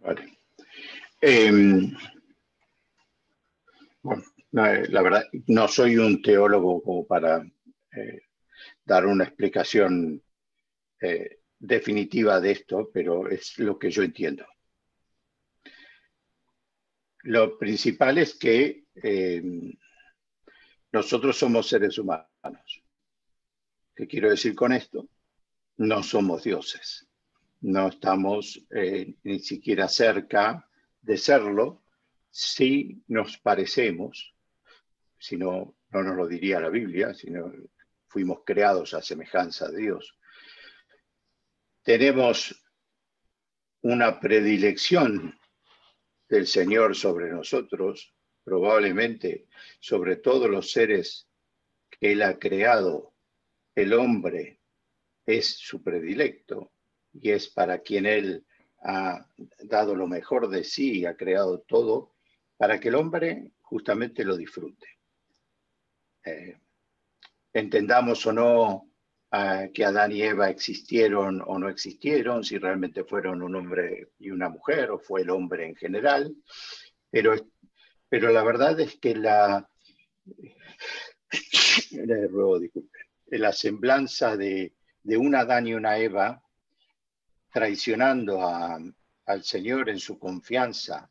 Vale. 0.00 0.38
Eh, 1.20 1.50
bueno, 4.02 4.22
no, 4.52 4.66
eh, 4.66 4.88
la 4.88 5.02
verdad, 5.02 5.24
no 5.46 5.66
soy 5.68 5.96
un 5.96 6.20
teólogo 6.20 6.82
como 6.82 7.06
para 7.06 7.42
eh, 7.96 8.20
dar 8.84 9.06
una 9.06 9.24
explicación 9.24 10.22
eh, 11.00 11.38
definitiva 11.58 12.40
de 12.40 12.52
esto, 12.52 12.90
pero 12.92 13.28
es 13.28 13.58
lo 13.58 13.78
que 13.78 13.90
yo 13.90 14.02
entiendo. 14.02 14.44
Lo 17.22 17.56
principal 17.56 18.18
es 18.18 18.34
que 18.34 18.84
eh, 19.02 19.42
nosotros 20.92 21.38
somos 21.38 21.66
seres 21.66 21.96
humanos. 21.98 22.83
¿Qué 23.94 24.08
quiero 24.08 24.30
decir 24.30 24.54
con 24.54 24.72
esto? 24.72 25.08
No 25.76 26.02
somos 26.02 26.42
dioses. 26.42 27.06
No 27.60 27.88
estamos 27.88 28.60
eh, 28.70 29.14
ni 29.22 29.38
siquiera 29.38 29.88
cerca 29.88 30.68
de 31.00 31.16
serlo. 31.16 31.84
Si 32.30 33.02
nos 33.06 33.38
parecemos, 33.38 34.34
si 35.18 35.36
no, 35.36 35.76
no 35.90 36.02
nos 36.02 36.16
lo 36.16 36.26
diría 36.26 36.60
la 36.60 36.68
Biblia, 36.70 37.14
sino 37.14 37.52
fuimos 38.08 38.40
creados 38.44 38.94
a 38.94 39.02
semejanza 39.02 39.70
de 39.70 39.82
Dios. 39.82 40.18
Tenemos 41.82 42.64
una 43.82 44.18
predilección 44.18 45.38
del 46.28 46.46
Señor 46.46 46.96
sobre 46.96 47.30
nosotros, 47.30 48.14
probablemente 48.42 49.46
sobre 49.78 50.16
todos 50.16 50.50
los 50.50 50.72
seres 50.72 51.28
que 51.90 52.12
Él 52.12 52.22
ha 52.22 52.38
creado, 52.38 53.13
el 53.74 53.92
hombre 53.92 54.60
es 55.26 55.58
su 55.58 55.82
predilecto 55.82 56.72
y 57.12 57.30
es 57.30 57.48
para 57.48 57.78
quien 57.78 58.06
Él 58.06 58.44
ha 58.82 59.26
dado 59.64 59.94
lo 59.94 60.06
mejor 60.06 60.48
de 60.48 60.64
sí 60.64 61.00
y 61.00 61.06
ha 61.06 61.16
creado 61.16 61.60
todo 61.60 62.14
para 62.56 62.78
que 62.78 62.88
el 62.88 62.96
hombre 62.96 63.52
justamente 63.62 64.24
lo 64.24 64.36
disfrute. 64.36 64.86
eh, 66.24 66.58
entendamos 67.52 68.26
o 68.26 68.32
no 68.32 68.94
que 69.72 69.84
Adán 69.84 70.12
y 70.12 70.22
Eva 70.22 70.48
existieron 70.48 71.42
o 71.44 71.58
no 71.58 71.68
existieron, 71.68 72.44
si 72.44 72.58
realmente 72.58 73.04
fueron 73.04 73.42
un 73.42 73.56
hombre 73.56 74.10
y 74.18 74.30
una 74.30 74.48
mujer 74.48 74.92
o 74.92 74.98
fue 74.98 75.22
el 75.22 75.30
hombre 75.30 75.66
en 75.66 75.74
general, 75.74 76.36
pero, 77.10 77.34
pero 78.08 78.30
la 78.30 78.44
verdad 78.44 78.78
es 78.78 78.96
que 78.96 79.16
la, 79.16 79.68
la 83.26 83.52
semblanza 83.52 84.36
de, 84.36 84.74
de 85.02 85.16
un 85.16 85.34
Adán 85.34 85.66
y 85.66 85.74
una 85.74 85.98
Eva 85.98 86.42
traicionando 87.52 88.46
al 89.26 89.44
Señor 89.44 89.88
en 89.88 89.98
su 89.98 90.18
confianza 90.18 91.08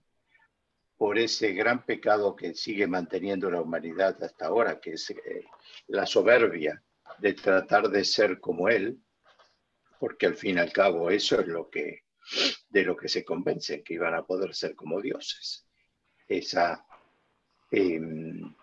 por 0.97 1.17
ese 1.17 1.53
gran 1.53 1.85
pecado 1.85 2.35
que 2.35 2.53
sigue 2.53 2.87
manteniendo 2.87 3.49
la 3.49 3.61
humanidad 3.61 4.21
hasta 4.23 4.45
ahora, 4.45 4.79
que 4.79 4.91
es 4.91 5.09
eh, 5.09 5.45
la 5.87 6.05
soberbia 6.05 6.81
de 7.19 7.33
tratar 7.33 7.89
de 7.89 8.03
ser 8.03 8.39
como 8.39 8.69
Él, 8.69 8.99
porque 9.99 10.25
al 10.25 10.35
fin 10.35 10.57
y 10.57 10.59
al 10.59 10.71
cabo 10.71 11.09
eso 11.09 11.39
es 11.39 11.47
lo 11.47 11.69
que, 11.69 12.03
de 12.69 12.83
lo 12.83 12.95
que 12.95 13.09
se 13.09 13.23
convencen, 13.23 13.83
que 13.83 13.95
iban 13.95 14.13
a 14.13 14.25
poder 14.25 14.53
ser 14.53 14.75
como 14.75 15.01
dioses. 15.01 15.65
Esa, 16.27 16.85
em, 17.71 18.53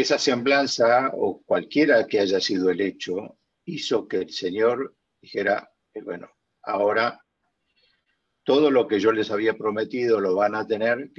esa 0.00 0.18
semblanza 0.18 1.10
o 1.14 1.42
cualquiera 1.42 2.06
que 2.06 2.20
haya 2.20 2.38
sido 2.38 2.68
el 2.68 2.82
hecho 2.82 3.38
hizo 3.64 4.06
que 4.06 4.18
el 4.18 4.30
Señor 4.30 4.94
dijera, 5.22 5.70
eh, 5.94 6.02
bueno, 6.02 6.30
ahora 6.62 7.24
todo 8.44 8.70
lo 8.70 8.86
que 8.86 9.00
yo 9.00 9.10
les 9.10 9.30
había 9.30 9.54
prometido 9.54 10.20
lo 10.20 10.34
van 10.34 10.54
a 10.54 10.66
tener, 10.66 11.10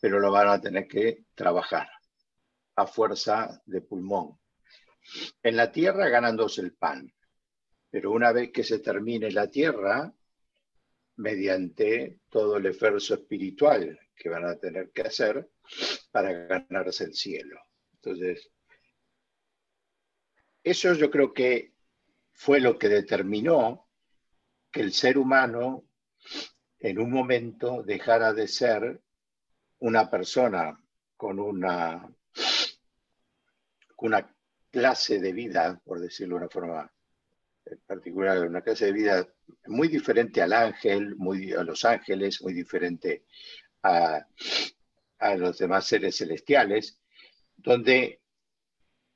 pero 0.00 0.18
lo 0.18 0.32
van 0.32 0.48
a 0.48 0.60
tener 0.60 0.88
que 0.88 1.24
trabajar 1.36 1.88
a 2.74 2.88
fuerza 2.88 3.62
de 3.64 3.80
pulmón. 3.80 4.36
En 5.40 5.56
la 5.56 5.70
tierra 5.70 6.08
ganándose 6.08 6.62
el 6.62 6.74
pan, 6.74 7.14
pero 7.90 8.10
una 8.10 8.32
vez 8.32 8.50
que 8.50 8.64
se 8.64 8.80
termine 8.80 9.30
la 9.30 9.48
tierra, 9.48 10.12
mediante 11.14 12.18
todo 12.28 12.56
el 12.56 12.66
esfuerzo 12.66 13.14
espiritual 13.14 14.00
que 14.16 14.28
van 14.28 14.46
a 14.46 14.56
tener 14.56 14.90
que 14.90 15.02
hacer 15.02 15.48
para 16.10 16.32
ganarse 16.32 17.04
el 17.04 17.14
cielo. 17.14 17.65
Entonces, 18.06 18.48
eso 20.62 20.94
yo 20.94 21.10
creo 21.10 21.34
que 21.34 21.72
fue 22.30 22.60
lo 22.60 22.78
que 22.78 22.88
determinó 22.88 23.88
que 24.70 24.82
el 24.82 24.92
ser 24.92 25.18
humano 25.18 25.84
en 26.78 27.00
un 27.00 27.10
momento 27.10 27.82
dejara 27.82 28.32
de 28.32 28.46
ser 28.46 29.02
una 29.80 30.08
persona 30.08 30.80
con 31.16 31.40
una, 31.40 32.08
clase 34.70 35.18
de 35.18 35.32
vida, 35.32 35.80
por 35.84 35.98
decirlo 35.98 36.36
de 36.36 36.42
una 36.42 36.48
forma 36.48 36.92
particular, 37.86 38.46
una 38.46 38.62
clase 38.62 38.86
de 38.86 38.92
vida 38.92 39.28
muy 39.66 39.88
diferente 39.88 40.40
al 40.42 40.52
ángel, 40.52 41.16
muy, 41.16 41.52
a 41.52 41.64
los 41.64 41.84
ángeles, 41.84 42.40
muy 42.40 42.52
diferente 42.52 43.24
a, 43.82 44.24
los 45.36 45.58
demás 45.58 45.86
seres 45.86 46.18
celestiales, 46.18 47.00
donde 47.56 48.20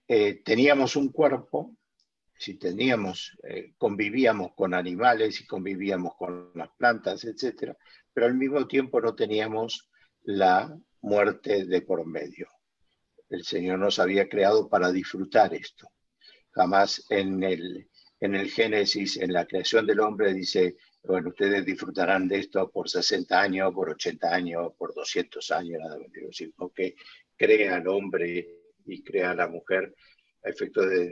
eh, 0.08 0.42
teníamos 0.44 0.96
un 0.96 1.10
cuerpo, 1.10 1.76
si 2.36 2.58
teníamos, 2.58 3.36
eh, 3.44 3.74
convivíamos 3.76 4.54
con 4.54 4.74
animales 4.74 5.40
y 5.40 5.46
convivíamos 5.46 6.14
con 6.16 6.50
las 6.54 6.70
plantas, 6.76 7.24
etcétera, 7.24 7.76
pero 8.12 8.26
al 8.26 8.34
mismo 8.34 8.66
tiempo 8.66 9.00
no 9.00 9.14
teníamos 9.14 9.90
la 10.22 10.76
muerte 11.02 11.66
de 11.66 11.82
por 11.82 12.06
medio. 12.06 12.48
El 13.28 13.44
Señor 13.44 13.78
nos 13.78 13.98
había 13.98 14.28
creado 14.28 14.68
para 14.68 14.90
disfrutar 14.90 15.54
esto. 15.54 15.88
Jamás 16.50 17.04
en 17.10 17.42
el, 17.42 17.88
en 18.18 18.34
el 18.34 18.50
Génesis, 18.50 19.16
en 19.16 19.32
la 19.32 19.46
creación 19.46 19.86
del 19.86 20.00
hombre, 20.00 20.34
dice, 20.34 20.76
bueno, 21.02 21.28
ustedes 21.28 21.64
disfrutarán 21.64 22.26
de 22.26 22.38
esto 22.38 22.70
por 22.70 22.88
60 22.90 23.40
años, 23.40 23.72
por 23.72 23.90
80 23.90 24.34
años, 24.34 24.72
por 24.76 24.94
200 24.94 25.50
años, 25.52 25.80
nada 25.80 25.98
más, 25.98 26.08
sino 26.32 26.70
que 26.70 26.96
crea 27.40 27.76
al 27.76 27.88
hombre 27.88 28.48
y 28.84 29.02
crea 29.02 29.30
a 29.30 29.34
la 29.34 29.48
mujer 29.48 29.94
a 30.44 30.50
efecto 30.50 30.86
de, 30.86 31.08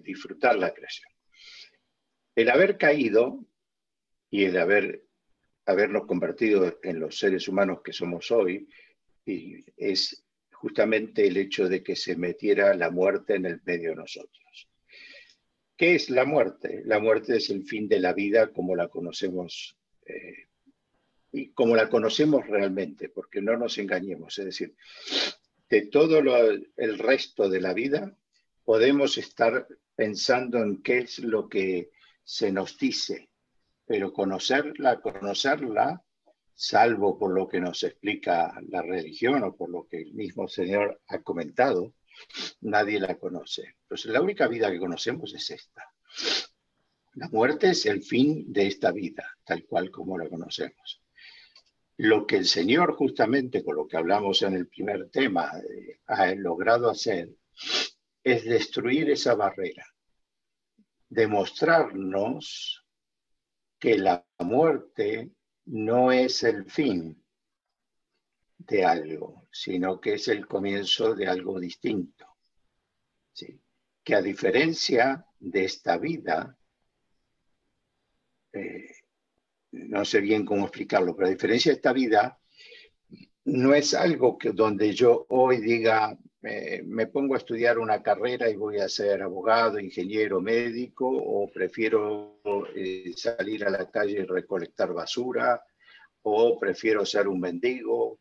disfrutar 0.00 0.56
la 0.56 0.72
creación. 0.72 1.10
El 2.36 2.50
haber 2.50 2.78
caído 2.78 3.44
y 4.30 4.44
el 4.44 4.56
haber, 4.56 5.02
habernos 5.66 6.06
convertido 6.06 6.78
en 6.84 7.00
los 7.00 7.18
seres 7.18 7.48
humanos 7.48 7.80
que 7.82 7.92
somos 7.92 8.30
hoy 8.30 8.68
es 9.26 10.24
justamente 10.52 11.26
el 11.26 11.36
hecho 11.36 11.68
de 11.68 11.82
que 11.82 11.96
se 11.96 12.14
metiera 12.16 12.72
la 12.74 12.90
muerte 12.90 13.34
en 13.34 13.46
el 13.46 13.60
medio 13.64 13.90
de 13.90 13.96
nosotros. 13.96 14.68
¿Qué 15.76 15.96
es 15.96 16.10
la 16.10 16.24
muerte? 16.24 16.82
La 16.84 17.00
muerte 17.00 17.38
es 17.38 17.50
el 17.50 17.64
fin 17.64 17.88
de 17.88 17.98
la 17.98 18.12
vida 18.12 18.52
como 18.52 18.76
la 18.76 18.86
conocemos 18.86 19.76
eh, 20.06 20.46
y 21.34 21.50
como 21.50 21.74
la 21.74 21.88
conocemos 21.88 22.46
realmente, 22.46 23.08
porque 23.08 23.42
no 23.42 23.56
nos 23.56 23.76
engañemos, 23.78 24.38
es 24.38 24.44
decir, 24.44 24.76
de 25.68 25.86
todo 25.86 26.20
el 26.20 26.98
resto 26.98 27.48
de 27.48 27.60
la 27.60 27.74
vida 27.74 28.16
podemos 28.64 29.18
estar 29.18 29.66
pensando 29.96 30.58
en 30.58 30.80
qué 30.80 30.98
es 30.98 31.18
lo 31.18 31.48
que 31.48 31.90
se 32.22 32.52
nos 32.52 32.78
dice, 32.78 33.30
pero 33.84 34.12
conocerla, 34.12 35.00
conocerla 35.00 36.04
salvo 36.54 37.18
por 37.18 37.34
lo 37.34 37.48
que 37.48 37.60
nos 37.60 37.82
explica 37.82 38.54
la 38.68 38.82
religión 38.82 39.42
o 39.42 39.56
por 39.56 39.70
lo 39.70 39.88
que 39.88 40.02
el 40.02 40.14
mismo 40.14 40.46
Señor 40.46 41.00
ha 41.08 41.20
comentado, 41.20 41.94
nadie 42.60 43.00
la 43.00 43.16
conoce. 43.16 43.74
Entonces, 43.82 44.12
la 44.12 44.20
única 44.20 44.46
vida 44.46 44.70
que 44.70 44.78
conocemos 44.78 45.34
es 45.34 45.50
esta. 45.50 45.82
La 47.14 47.28
muerte 47.28 47.70
es 47.70 47.86
el 47.86 48.04
fin 48.04 48.52
de 48.52 48.68
esta 48.68 48.92
vida, 48.92 49.36
tal 49.44 49.64
cual 49.64 49.90
como 49.90 50.16
la 50.16 50.28
conocemos. 50.28 51.03
Lo 51.96 52.26
que 52.26 52.36
el 52.36 52.46
Señor, 52.46 52.94
justamente 52.94 53.62
con 53.62 53.76
lo 53.76 53.86
que 53.86 53.96
hablamos 53.96 54.42
en 54.42 54.54
el 54.54 54.66
primer 54.66 55.10
tema, 55.10 55.52
eh, 55.58 56.00
ha 56.06 56.34
logrado 56.34 56.90
hacer 56.90 57.30
es 58.24 58.44
destruir 58.44 59.10
esa 59.10 59.34
barrera, 59.34 59.86
demostrarnos 61.10 62.82
que 63.78 63.98
la 63.98 64.26
muerte 64.38 65.30
no 65.66 66.10
es 66.10 66.42
el 66.42 66.64
fin 66.64 67.22
de 68.56 68.84
algo, 68.84 69.46
sino 69.52 70.00
que 70.00 70.14
es 70.14 70.28
el 70.28 70.46
comienzo 70.46 71.14
de 71.14 71.26
algo 71.26 71.60
distinto. 71.60 72.26
¿sí? 73.30 73.60
Que 74.02 74.14
a 74.14 74.22
diferencia 74.22 75.26
de 75.38 75.64
esta 75.66 75.98
vida, 75.98 76.58
eh, 78.54 78.93
no 79.74 80.04
sé 80.04 80.20
bien 80.20 80.44
cómo 80.44 80.64
explicarlo, 80.64 81.14
pero 81.14 81.28
a 81.28 81.30
diferencia 81.30 81.72
de 81.72 81.76
esta 81.76 81.92
vida, 81.92 82.38
no 83.44 83.74
es 83.74 83.94
algo 83.94 84.38
que 84.38 84.52
donde 84.52 84.92
yo 84.94 85.26
hoy 85.28 85.58
diga, 85.58 86.16
me 86.84 87.06
pongo 87.06 87.34
a 87.34 87.38
estudiar 87.38 87.78
una 87.78 88.02
carrera 88.02 88.48
y 88.50 88.56
voy 88.56 88.78
a 88.78 88.88
ser 88.88 89.22
abogado, 89.22 89.78
ingeniero, 89.78 90.40
médico, 90.40 91.08
o 91.08 91.50
prefiero 91.50 92.40
eh, 92.74 93.12
salir 93.16 93.64
a 93.64 93.70
la 93.70 93.90
calle 93.90 94.20
y 94.20 94.24
recolectar 94.24 94.92
basura, 94.92 95.62
o 96.22 96.58
prefiero 96.58 97.04
ser 97.04 97.28
un 97.28 97.40
mendigo. 97.40 98.20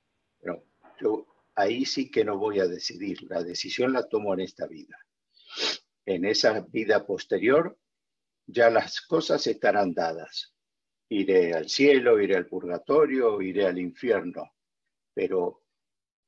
yo 0.99 1.27
ahí 1.55 1.85
sí 1.85 2.09
que 2.09 2.25
no 2.25 2.37
voy 2.37 2.59
a 2.59 2.67
decidir, 2.67 3.23
la 3.23 3.43
decisión 3.43 3.93
la 3.93 4.07
tomo 4.07 4.33
en 4.33 4.41
esta 4.41 4.67
vida. 4.67 4.97
En 6.05 6.25
esa 6.25 6.61
vida 6.61 7.05
posterior 7.05 7.77
ya 8.45 8.69
las 8.69 9.01
cosas 9.01 9.45
estarán 9.47 9.93
dadas. 9.93 10.52
Iré 11.13 11.53
al 11.53 11.69
cielo, 11.69 12.19
iré 12.19 12.35
al 12.35 12.47
purgatorio, 12.47 13.41
iré 13.41 13.67
al 13.67 13.77
infierno, 13.77 14.53
pero 15.13 15.63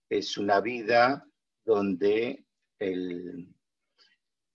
es 0.07 0.37
una 0.37 0.61
vida 0.61 1.27
donde 1.63 2.45
el, 2.77 3.55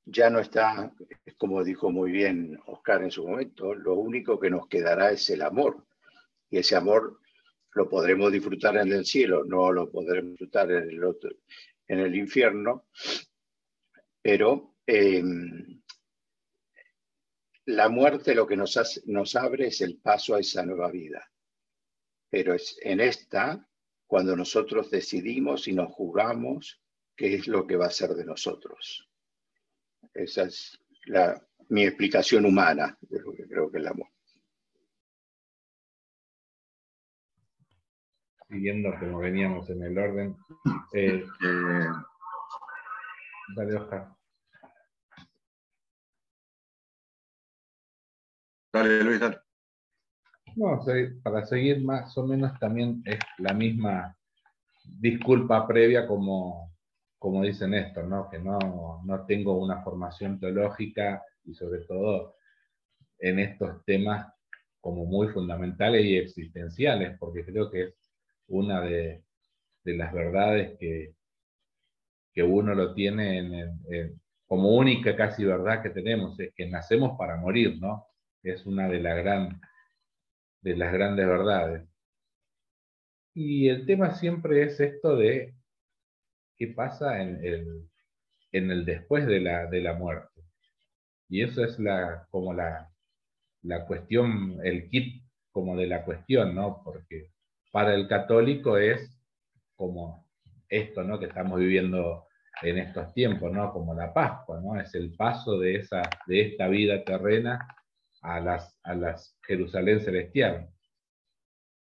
ya 0.04 0.30
no 0.30 0.38
está, 0.40 0.92
como 1.36 1.64
dijo 1.64 1.90
muy 1.90 2.10
bien 2.10 2.58
Oscar 2.66 3.02
en 3.02 3.10
su 3.10 3.26
momento, 3.26 3.74
lo 3.74 3.94
único 3.94 4.38
que 4.38 4.50
nos 4.50 4.66
quedará 4.68 5.10
es 5.10 5.28
el 5.30 5.42
amor. 5.42 5.86
Y 6.48 6.58
ese 6.58 6.76
amor 6.76 7.20
lo 7.74 7.88
podremos 7.88 8.32
disfrutar 8.32 8.76
en 8.76 8.92
el 8.92 9.04
cielo, 9.04 9.44
no 9.44 9.72
lo 9.72 9.90
podremos 9.90 10.32
disfrutar 10.32 10.70
en 10.70 10.90
el, 10.90 11.04
otro, 11.04 11.30
en 11.86 12.00
el 12.00 12.14
infierno, 12.14 12.86
pero 14.22 14.74
em, 14.86 15.79
la 17.66 17.88
muerte 17.88 18.34
lo 18.34 18.46
que 18.46 18.56
nos, 18.56 18.76
abre 19.36 19.68
es 19.68 19.80
el 19.80 19.98
paso 19.98 20.34
a 20.34 20.40
esa 20.40 20.64
nueva 20.64 20.90
vida. 20.90 21.30
Pero 22.28 22.54
es 22.54 22.78
en 22.82 23.00
esta 23.00 23.66
cuando 24.06 24.36
nosotros 24.36 24.90
decidimos 24.90 25.68
y 25.68 25.72
nos 25.72 25.92
jugamos 25.92 26.82
qué 27.16 27.34
es 27.34 27.48
lo 27.48 27.66
que 27.66 27.76
va 27.76 27.86
a 27.86 27.90
ser 27.90 28.10
de 28.10 28.24
nosotros. 28.24 29.08
Esa 30.14 30.44
es 30.44 30.80
mi 31.68 31.84
explicación 31.84 32.46
humana 32.46 32.96
de 33.00 33.20
lo 33.20 33.32
que 33.32 33.46
creo 33.46 33.70
que 33.70 33.78
es 33.78 33.82
el 33.82 33.88
amor. 33.88 34.08
Siguiendo 38.48 38.90
como 38.98 39.20
veníamos 39.20 39.70
en 39.70 39.82
el 39.82 39.96
orden, 39.96 40.36
eh, 40.92 41.24
eh, 41.44 41.86
Oscar. 43.76 44.19
Dale, 48.72 49.02
Luis. 49.02 49.20
No, 50.56 50.80
para 51.22 51.44
seguir 51.46 51.82
más 51.82 52.16
o 52.16 52.26
menos 52.26 52.58
también 52.58 53.02
es 53.04 53.18
la 53.38 53.52
misma 53.52 54.16
disculpa 54.84 55.66
previa 55.66 56.06
como, 56.06 56.72
como 57.18 57.42
dice 57.42 57.66
Néstor, 57.66 58.06
¿no? 58.06 58.28
que 58.30 58.38
no, 58.38 59.00
no 59.04 59.26
tengo 59.26 59.58
una 59.58 59.82
formación 59.82 60.38
teológica 60.38 61.22
y 61.44 61.54
sobre 61.54 61.80
todo 61.80 62.36
en 63.18 63.38
estos 63.38 63.84
temas 63.84 64.32
como 64.80 65.04
muy 65.04 65.28
fundamentales 65.28 66.04
y 66.04 66.16
existenciales, 66.16 67.18
porque 67.18 67.44
creo 67.44 67.70
que 67.70 67.82
es 67.82 67.94
una 68.48 68.80
de, 68.80 69.24
las 69.84 70.12
verdades 70.12 70.78
que, 70.78 71.14
que 72.32 72.42
uno 72.42 72.74
lo 72.74 72.94
tiene 72.94 73.68
como 74.46 74.70
única 74.76 75.14
casi 75.16 75.44
verdad 75.44 75.82
que 75.82 75.90
tenemos, 75.90 76.38
es 76.40 76.52
que 76.54 76.68
nacemos 76.68 77.16
para 77.18 77.36
morir, 77.36 77.78
¿no? 77.80 78.09
Es 78.42 78.66
una 78.66 78.88
de, 78.88 78.98
de 80.62 80.76
las 80.76 80.92
grandes 80.92 81.26
verdades. 81.26 81.88
Y 83.34 83.68
el 83.68 83.86
tema 83.86 84.14
siempre 84.14 84.62
es 84.64 84.80
esto 84.80 85.16
de 85.16 85.54
qué 86.56 86.68
pasa 86.68 87.20
en 87.22 87.44
el, 87.44 87.88
en 88.52 88.70
el 88.70 88.84
después 88.84 89.26
de 89.26 89.40
la, 89.40 89.66
de 89.66 89.80
la 89.80 89.94
muerte. 89.94 90.42
Y 91.28 91.42
eso 91.42 91.64
es 91.64 91.78
la, 91.78 92.26
como 92.30 92.52
la, 92.52 92.90
la 93.62 93.86
cuestión, 93.86 94.58
el 94.64 94.88
kit 94.88 95.22
como 95.52 95.76
de 95.76 95.86
la 95.86 96.04
cuestión, 96.04 96.54
¿no? 96.54 96.82
Porque 96.84 97.30
para 97.70 97.94
el 97.94 98.08
católico 98.08 98.76
es 98.76 99.16
como 99.76 100.28
esto, 100.68 101.04
¿no? 101.04 101.18
Que 101.18 101.26
estamos 101.26 101.58
viviendo 101.58 102.26
en 102.62 102.78
estos 102.78 103.12
tiempos, 103.14 103.52
¿no? 103.52 103.72
Como 103.72 103.94
la 103.94 104.12
Pascua, 104.12 104.60
¿no? 104.60 104.80
Es 104.80 104.94
el 104.94 105.14
paso 105.14 105.58
de, 105.58 105.76
esa, 105.76 106.02
de 106.26 106.40
esta 106.42 106.68
vida 106.68 107.04
terrena 107.04 107.66
a 108.20 108.40
las, 108.40 108.76
a 108.82 108.94
las 108.94 109.36
Jerusalén 109.46 110.00
celestial. 110.00 110.68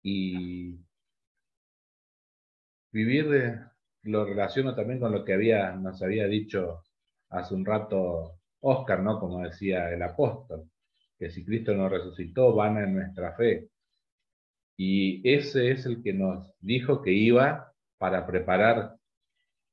Y 0.02 0.78
vivir 2.92 3.60
lo 4.02 4.24
relaciono 4.24 4.74
también 4.74 5.00
con 5.00 5.12
lo 5.12 5.24
que 5.24 5.34
había, 5.34 5.72
nos 5.72 6.02
había 6.02 6.26
dicho 6.26 6.82
hace 7.30 7.54
un 7.54 7.64
rato 7.64 8.38
Oscar, 8.60 9.00
¿no? 9.02 9.18
Como 9.20 9.42
decía 9.42 9.90
el 9.92 10.02
apóstol 10.02 10.70
que 11.18 11.30
si 11.30 11.44
Cristo 11.44 11.74
nos 11.74 11.90
resucitó, 11.90 12.54
van 12.54 12.78
en 12.78 12.94
nuestra 12.94 13.32
fe. 13.34 13.68
Y 14.76 15.26
ese 15.28 15.70
es 15.72 15.86
el 15.86 16.02
que 16.02 16.12
nos 16.12 16.54
dijo 16.60 17.02
que 17.02 17.12
iba 17.12 17.72
para 17.98 18.26
prepararnos 18.26 18.98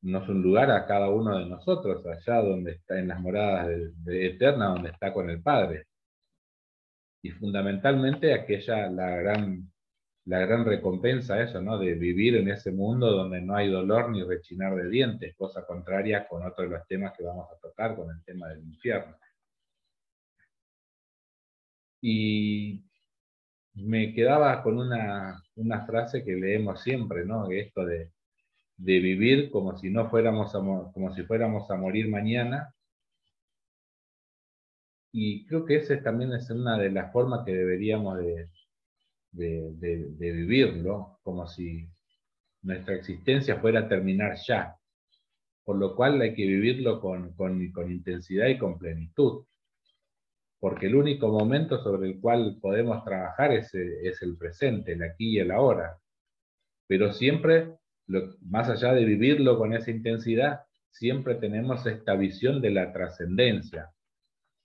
un 0.04 0.42
lugar 0.42 0.72
a 0.72 0.86
cada 0.86 1.10
uno 1.10 1.38
de 1.38 1.46
nosotros, 1.46 2.06
allá 2.06 2.42
donde 2.42 2.74
está, 2.74 3.00
en 3.00 3.10
las 3.10 3.20
moradas 3.20 3.68
de, 4.06 4.28
eterna, 4.28 4.68
donde 4.68 4.90
está 4.92 5.14
con 5.14 5.30
el 5.30 5.42
Padre. 5.42 5.88
Y 7.24 7.32
fundamentalmente 7.32 8.34
aquella, 8.34 8.90
la 8.90 9.16
gran, 9.16 9.72
la 10.26 10.40
gran 10.40 10.66
recompensa, 10.66 11.42
eso, 11.42 11.62
¿no? 11.62 11.80
De 11.80 11.94
vivir 11.94 12.36
en 12.36 12.50
ese 12.50 12.72
mundo 12.74 13.10
donde 13.12 13.42
no 13.42 13.56
hay 13.56 13.70
dolor 13.72 14.12
ni 14.12 14.24
rechinar 14.24 14.76
de 14.76 14.90
dientes, 14.90 15.34
cosa 15.38 15.66
contraria 15.66 16.28
con 16.28 16.46
otro 16.46 16.66
de 16.66 16.72
los 16.72 16.86
temas 16.86 17.14
que 17.18 17.24
vamos 17.24 17.48
a 17.50 17.58
tocar, 17.60 17.96
con 17.96 18.12
el 18.12 18.22
tema 18.26 18.50
del 18.50 18.60
infierno. 18.64 19.16
Y 22.02 22.84
me 23.76 24.14
quedaba 24.14 24.62
con 24.62 24.78
una, 24.78 25.42
frase 25.86 26.26
que 26.26 26.34
leemos 26.34 26.82
siempre, 26.82 27.26
¿no? 27.26 27.50
Esto 27.50 27.86
de, 27.86 28.12
vivir 28.76 29.50
como 29.50 29.78
si 29.78 29.90
no 29.90 30.10
fuéramos 30.10 30.52
como 30.52 31.14
si 31.16 31.24
fuéramos 31.24 31.72
a 31.72 31.78
morir 31.78 32.10
mañana. 32.10 32.74
Y 35.14 35.46
creo 35.46 35.66
que 35.66 35.78
esa 35.78 36.02
también 36.02 36.34
es 36.34 36.50
una 36.50 36.78
de 36.78 36.92
las 36.92 37.14
formas 37.14 37.46
que 37.46 37.54
deberíamos 37.54 38.18
de, 38.18 38.50
de, 39.32 40.32
vivirlo, 40.32 41.20
como 41.24 41.48
si 41.48 41.88
nuestra 42.64 42.96
existencia 42.96 43.62
fuera 43.62 43.82
a 43.82 43.88
terminar 43.88 44.36
ya. 44.46 44.76
Por 45.64 45.78
lo 45.78 45.96
cual 45.96 46.20
hay 46.20 46.34
que 46.34 46.46
vivirlo 46.46 47.00
con, 47.00 47.34
con 47.34 47.62
intensidad 47.90 48.48
y 48.48 48.58
con 48.58 48.78
plenitud 48.78 49.46
porque 50.64 50.86
el 50.86 50.96
único 50.96 51.28
momento 51.28 51.84
sobre 51.84 52.08
el 52.10 52.22
cual 52.22 52.58
podemos 52.62 53.04
trabajar 53.04 53.52
es, 53.52 53.74
el 53.74 54.38
presente, 54.38 54.94
el 54.94 55.04
aquí 55.04 55.32
y 55.32 55.40
el 55.40 55.52
ahora. 55.52 55.98
Pero 56.88 57.12
siempre, 57.12 57.76
más 58.40 58.70
allá 58.70 58.94
de 58.94 59.04
vivirlo 59.04 59.58
con 59.58 59.74
esa 59.74 59.92
intensidad, 59.92 60.62
siempre 60.90 61.36
tenemos 61.36 61.86
esta 61.86 62.16
visión 62.16 62.62
de 62.62 62.70
la 62.70 62.94
trascendencia, 62.94 63.92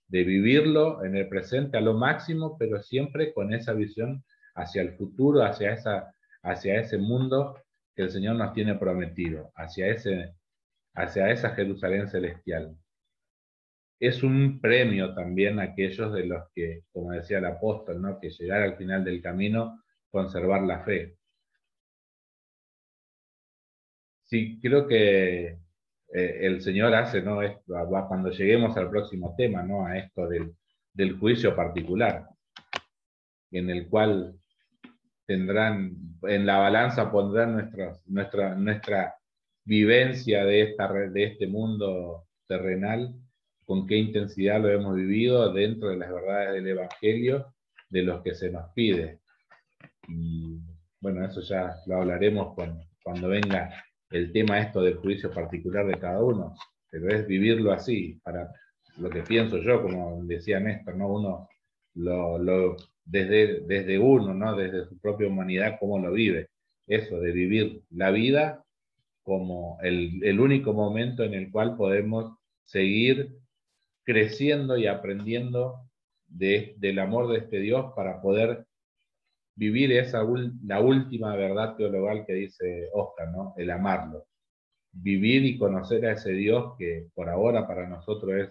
de 0.09 0.23
vivirlo 0.23 1.03
en 1.05 1.15
el 1.15 1.29
presente 1.29 1.77
a 1.77 1.81
lo 1.81 1.93
máximo, 1.93 2.57
pero 2.57 2.81
siempre 2.81 3.33
con 3.33 3.53
esa 3.53 3.73
visión 3.73 4.23
hacia 4.55 4.81
el 4.81 4.93
futuro, 4.97 5.43
hacia, 5.43 5.73
esa, 5.73 6.13
hacia 6.43 6.79
ese 6.79 6.97
mundo 6.97 7.57
que 7.95 8.03
el 8.03 8.11
Señor 8.11 8.35
nos 8.35 8.53
tiene 8.53 8.75
prometido, 8.75 9.51
hacia, 9.55 9.87
ese, 9.87 10.35
hacia 10.93 11.31
esa 11.31 11.51
Jerusalén 11.51 12.07
celestial 12.09 12.75
es 13.99 14.23
un 14.23 14.59
premio 14.61 15.13
también 15.13 15.59
a 15.59 15.63
aquellos 15.63 16.13
de 16.13 16.25
los 16.25 16.49
que, 16.53 16.83
como 16.91 17.11
decía 17.11 17.39
el 17.39 17.45
apóstol, 17.45 18.01
¿no? 18.01 18.19
que 18.19 18.29
llegar 18.29 18.61
al 18.61 18.77
final 18.77 19.03
del 19.03 19.21
camino, 19.21 19.83
conservar 20.09 20.63
la 20.63 20.83
fe. 20.83 21.17
Sí, 24.23 24.59
creo 24.61 24.87
que 24.87 25.57
eh, 26.13 26.39
el 26.41 26.61
Señor 26.61 26.93
hace, 26.95 27.21
¿no? 27.21 27.41
Esto, 27.41 27.73
cuando 28.07 28.31
lleguemos 28.31 28.75
al 28.77 28.89
próximo 28.89 29.35
tema, 29.37 29.63
¿no? 29.63 29.85
A 29.85 29.97
esto 29.97 30.27
del, 30.27 30.53
juicio 31.19 31.55
particular, 31.55 32.27
en 33.51 33.69
el 33.69 33.87
cual 33.87 34.35
tendrán, 35.25 35.95
en 36.23 36.45
la 36.45 36.57
balanza 36.57 37.09
pondrán 37.11 37.53
nuestra, 38.05 38.55
nuestra 38.57 39.15
vivencia 39.63 40.43
de, 40.43 40.63
esta, 40.63 40.91
de 40.91 41.23
este 41.23 41.47
mundo 41.47 42.27
terrenal 42.47 43.13
con 43.63 43.85
qué 43.85 43.97
intensidad 43.97 44.59
lo 44.59 44.69
hemos 44.69 44.95
vivido 44.95 45.53
dentro 45.53 45.89
de 45.89 45.97
las 45.97 46.11
verdades 46.11 46.53
del 46.55 46.67
Evangelio, 46.69 47.53
de 47.87 48.01
los 48.01 48.23
que 48.23 48.33
se 48.33 48.49
nos 48.49 48.73
pide. 48.73 49.19
Bueno, 50.99 51.23
eso 51.23 51.39
ya 51.41 51.75
lo 51.85 51.97
hablaremos 51.97 52.55
cuando 53.03 53.27
venga 53.29 53.71
el 54.09 54.31
tema 54.31 54.59
esto 54.59 54.81
del 54.81 54.95
juicio 54.95 55.31
particular 55.31 55.85
de 55.85 55.99
cada 55.99 56.23
uno, 56.23 56.55
pero 56.89 57.09
es 57.09 57.27
vivirlo 57.27 57.71
así, 57.71 58.19
para 58.23 58.51
lo 58.97 59.09
que 59.09 59.21
pienso 59.21 59.57
yo, 59.57 59.81
como 59.81 60.23
decía 60.23 60.59
Néstor, 60.59 60.95
¿no? 60.95 61.07
Uno 61.07 61.49
lo, 61.95 62.75
desde, 63.05 63.61
desde 63.61 63.99
uno, 63.99 64.33
¿no? 64.33 64.55
Desde 64.55 64.85
su 64.85 64.99
propia 64.99 65.27
humanidad, 65.27 65.77
cómo 65.79 65.99
lo 65.99 66.11
vive. 66.11 66.49
Eso 66.87 67.19
de 67.19 67.31
vivir 67.31 67.83
la 67.91 68.11
vida 68.11 68.63
como 69.23 69.77
el, 69.81 70.23
el 70.23 70.39
único 70.39 70.73
momento 70.73 71.23
en 71.23 71.33
el 71.33 71.51
cual 71.51 71.77
podemos 71.77 72.35
seguir 72.63 73.37
creciendo 74.03 74.75
y 74.77 74.87
aprendiendo 74.87 75.89
del 76.27 76.99
amor 76.99 77.27
de 77.27 77.39
este 77.39 77.59
Dios 77.59 77.93
para 77.95 78.21
poder 78.21 78.65
vivir 79.59 79.91
esa 79.91 80.23
la 80.65 80.79
última 80.79 81.35
verdad 81.35 81.75
teologal 81.75 82.25
que 82.25 82.33
dice 82.33 82.89
Oscar, 82.93 83.29
¿no? 83.29 83.53
El 83.57 83.69
amarlo. 83.71 84.25
Vivir 84.93 85.43
y 85.43 85.57
conocer 85.57 86.05
a 86.05 86.13
ese 86.13 86.31
Dios 86.31 86.75
que 86.77 87.07
por 87.13 87.27
ahora 87.27 87.67
para 87.67 87.87
nosotros 87.87 88.33
es, 88.35 88.49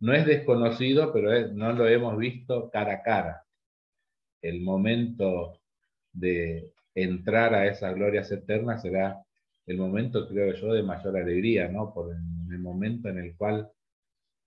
no 0.00 0.12
es 0.12 0.26
desconocido, 0.26 1.12
pero 1.12 1.48
no 1.54 1.72
lo 1.72 1.86
hemos 1.88 2.18
visto 2.18 2.68
cara 2.70 2.94
a 2.94 3.02
cara. 3.02 3.44
El 4.42 4.62
momento 4.62 5.60
de 6.12 6.72
entrar 6.92 7.54
a 7.54 7.66
esas 7.66 7.94
glorias 7.94 8.30
eternas 8.32 8.82
será 8.82 9.22
el 9.66 9.78
momento, 9.78 10.28
creo 10.28 10.52
yo, 10.54 10.72
de 10.72 10.82
mayor 10.82 11.16
alegría, 11.16 11.68
¿no? 11.68 11.94
Por 11.94 12.12
el 12.12 12.58
momento 12.58 13.08
en 13.08 13.18
el 13.18 13.36
cual 13.36 13.70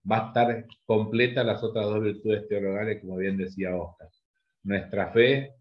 va 0.10 0.26
a 0.26 0.28
estar 0.28 0.66
completa 0.86 1.42
las 1.46 1.64
otras 1.64 1.86
dos 1.86 2.04
virtudes 2.04 2.50
teologales, 2.50 3.00
como 3.00 3.16
bien 3.16 3.38
decía 3.38 3.76
Oscar. 3.78 4.10
Nuestra 4.64 5.12
fe 5.12 5.59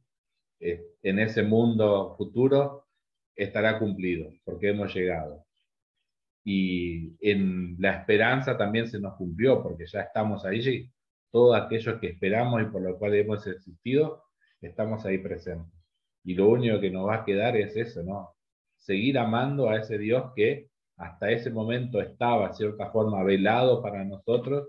en 0.61 1.19
ese 1.19 1.43
mundo 1.43 2.15
futuro 2.17 2.87
estará 3.35 3.79
cumplido, 3.79 4.33
porque 4.45 4.71
hemos 4.71 4.95
llegado. 4.95 5.45
Y 6.45 7.17
en 7.21 7.77
la 7.79 7.99
esperanza 7.99 8.57
también 8.57 8.89
se 8.89 8.99
nos 8.99 9.17
cumplió, 9.17 9.63
porque 9.63 9.87
ya 9.87 10.01
estamos 10.01 10.45
ahí, 10.45 10.91
todos 11.31 11.61
aquellos 11.61 12.01
que 12.01 12.09
esperamos 12.09 12.63
y 12.63 12.67
por 12.67 12.83
lo 12.83 12.99
cual 12.99 13.15
hemos 13.15 13.47
existido, 13.47 14.25
estamos 14.61 15.05
ahí 15.05 15.19
presentes. 15.19 15.79
Y 16.25 16.35
lo 16.35 16.49
único 16.49 16.81
que 16.81 16.91
nos 16.91 17.07
va 17.07 17.17
a 17.17 17.25
quedar 17.25 17.57
es 17.57 17.77
eso, 17.77 18.03
¿no? 18.03 18.35
Seguir 18.77 19.19
amando 19.19 19.69
a 19.69 19.77
ese 19.79 19.99
Dios 19.99 20.33
que 20.35 20.71
hasta 20.97 21.31
ese 21.31 21.51
momento 21.51 22.01
estaba, 22.01 22.49
de 22.49 22.55
cierta 22.55 22.91
forma, 22.91 23.23
velado 23.23 23.83
para 23.83 24.05
nosotros 24.05 24.69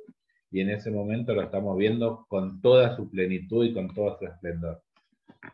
y 0.52 0.62
en 0.62 0.70
ese 0.70 0.92
momento 0.92 1.34
lo 1.34 1.44
estamos 1.44 1.78
viendo 1.78 2.26
con 2.28 2.62
toda 2.62 2.96
su 2.96 3.10
plenitud 3.10 3.66
y 3.66 3.74
con 3.74 3.94
todo 3.94 4.18
su 4.18 4.26
esplendor. 4.26 4.82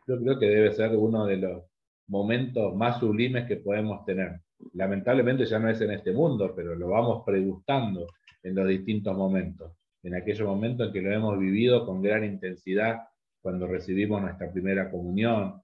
Yo 0.07 0.19
creo 0.19 0.39
que 0.39 0.47
debe 0.47 0.71
ser 0.73 0.95
uno 0.95 1.25
de 1.25 1.37
los, 1.37 1.63
momentos 2.07 2.75
más 2.75 2.99
sublimes 2.99 3.45
que 3.47 3.57
podemos 3.57 4.05
tener. 4.05 4.41
Lamentablemente 4.73 5.45
ya 5.45 5.59
no 5.59 5.69
es 5.69 5.81
en 5.81 5.91
este 5.91 6.11
mundo, 6.11 6.53
pero 6.55 6.75
lo 6.75 6.89
vamos 6.89 7.23
pregustando 7.25 8.07
en 8.43 8.55
los 8.55 8.67
distintos 8.67 9.15
momentos. 9.15 9.73
En 10.03 10.15
aquellos 10.15 10.47
momentos 10.47 10.87
en 10.87 10.93
que 10.93 11.01
lo 11.01 11.11
hemos 11.11 11.39
vivido 11.39 11.85
con 11.85 12.01
gran 12.01 12.23
intensidad, 12.23 12.99
cuando 13.41 13.67
recibimos 13.67 14.21
nuestra 14.21 14.51
primera 14.51 14.89
comunión, 14.89 15.61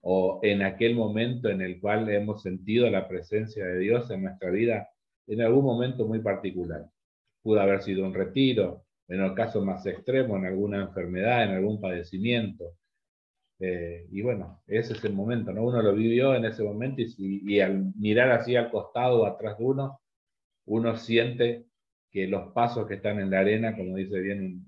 o 0.00 0.40
en 0.42 0.62
aquel 0.62 0.96
momento 0.96 1.48
en 1.48 1.60
el 1.60 1.80
cual 1.80 2.08
hemos 2.08 2.42
sentido 2.42 2.90
la 2.90 3.06
presencia 3.06 3.64
de 3.64 3.78
Dios 3.78 4.10
en 4.10 4.22
nuestra 4.22 4.50
vida, 4.50 4.88
en 5.26 5.40
algún 5.42 5.64
momento 5.64 6.06
muy 6.06 6.20
particular. 6.20 6.86
Pudo 7.42 7.60
haber 7.60 7.82
sido 7.82 8.04
un 8.04 8.14
retiro, 8.14 8.84
en 9.08 9.20
el 9.20 9.34
caso 9.34 9.62
más 9.62 9.84
extremo, 9.86 10.36
en 10.36 10.46
alguna 10.46 10.82
enfermedad, 10.82 11.44
en 11.44 11.50
algún 11.50 11.80
padecimiento, 11.80 12.76
eh, 13.64 14.08
y 14.10 14.22
bueno, 14.22 14.60
ese 14.66 14.94
es 14.94 15.04
el 15.04 15.12
momento, 15.12 15.52
¿no? 15.52 15.62
Uno 15.62 15.80
lo 15.82 15.94
vivió 15.94 16.34
en 16.34 16.44
ese 16.44 16.64
momento 16.64 17.00
y, 17.00 17.60
al 17.60 17.94
mirar 17.94 18.32
así 18.32 18.56
al 18.56 18.72
costado 18.72 19.20
o 19.22 19.26
atrás 19.26 19.56
de 19.56 19.64
uno, 19.64 20.00
uno 20.66 20.96
siente 20.96 21.66
que 22.10 22.26
los 22.26 22.52
pasos 22.52 22.88
que 22.88 22.94
están 22.94 23.20
en 23.20 23.30
la 23.30 23.38
arena, 23.38 23.76
como 23.76 23.94
dice 23.96 24.18
bien 24.20 24.66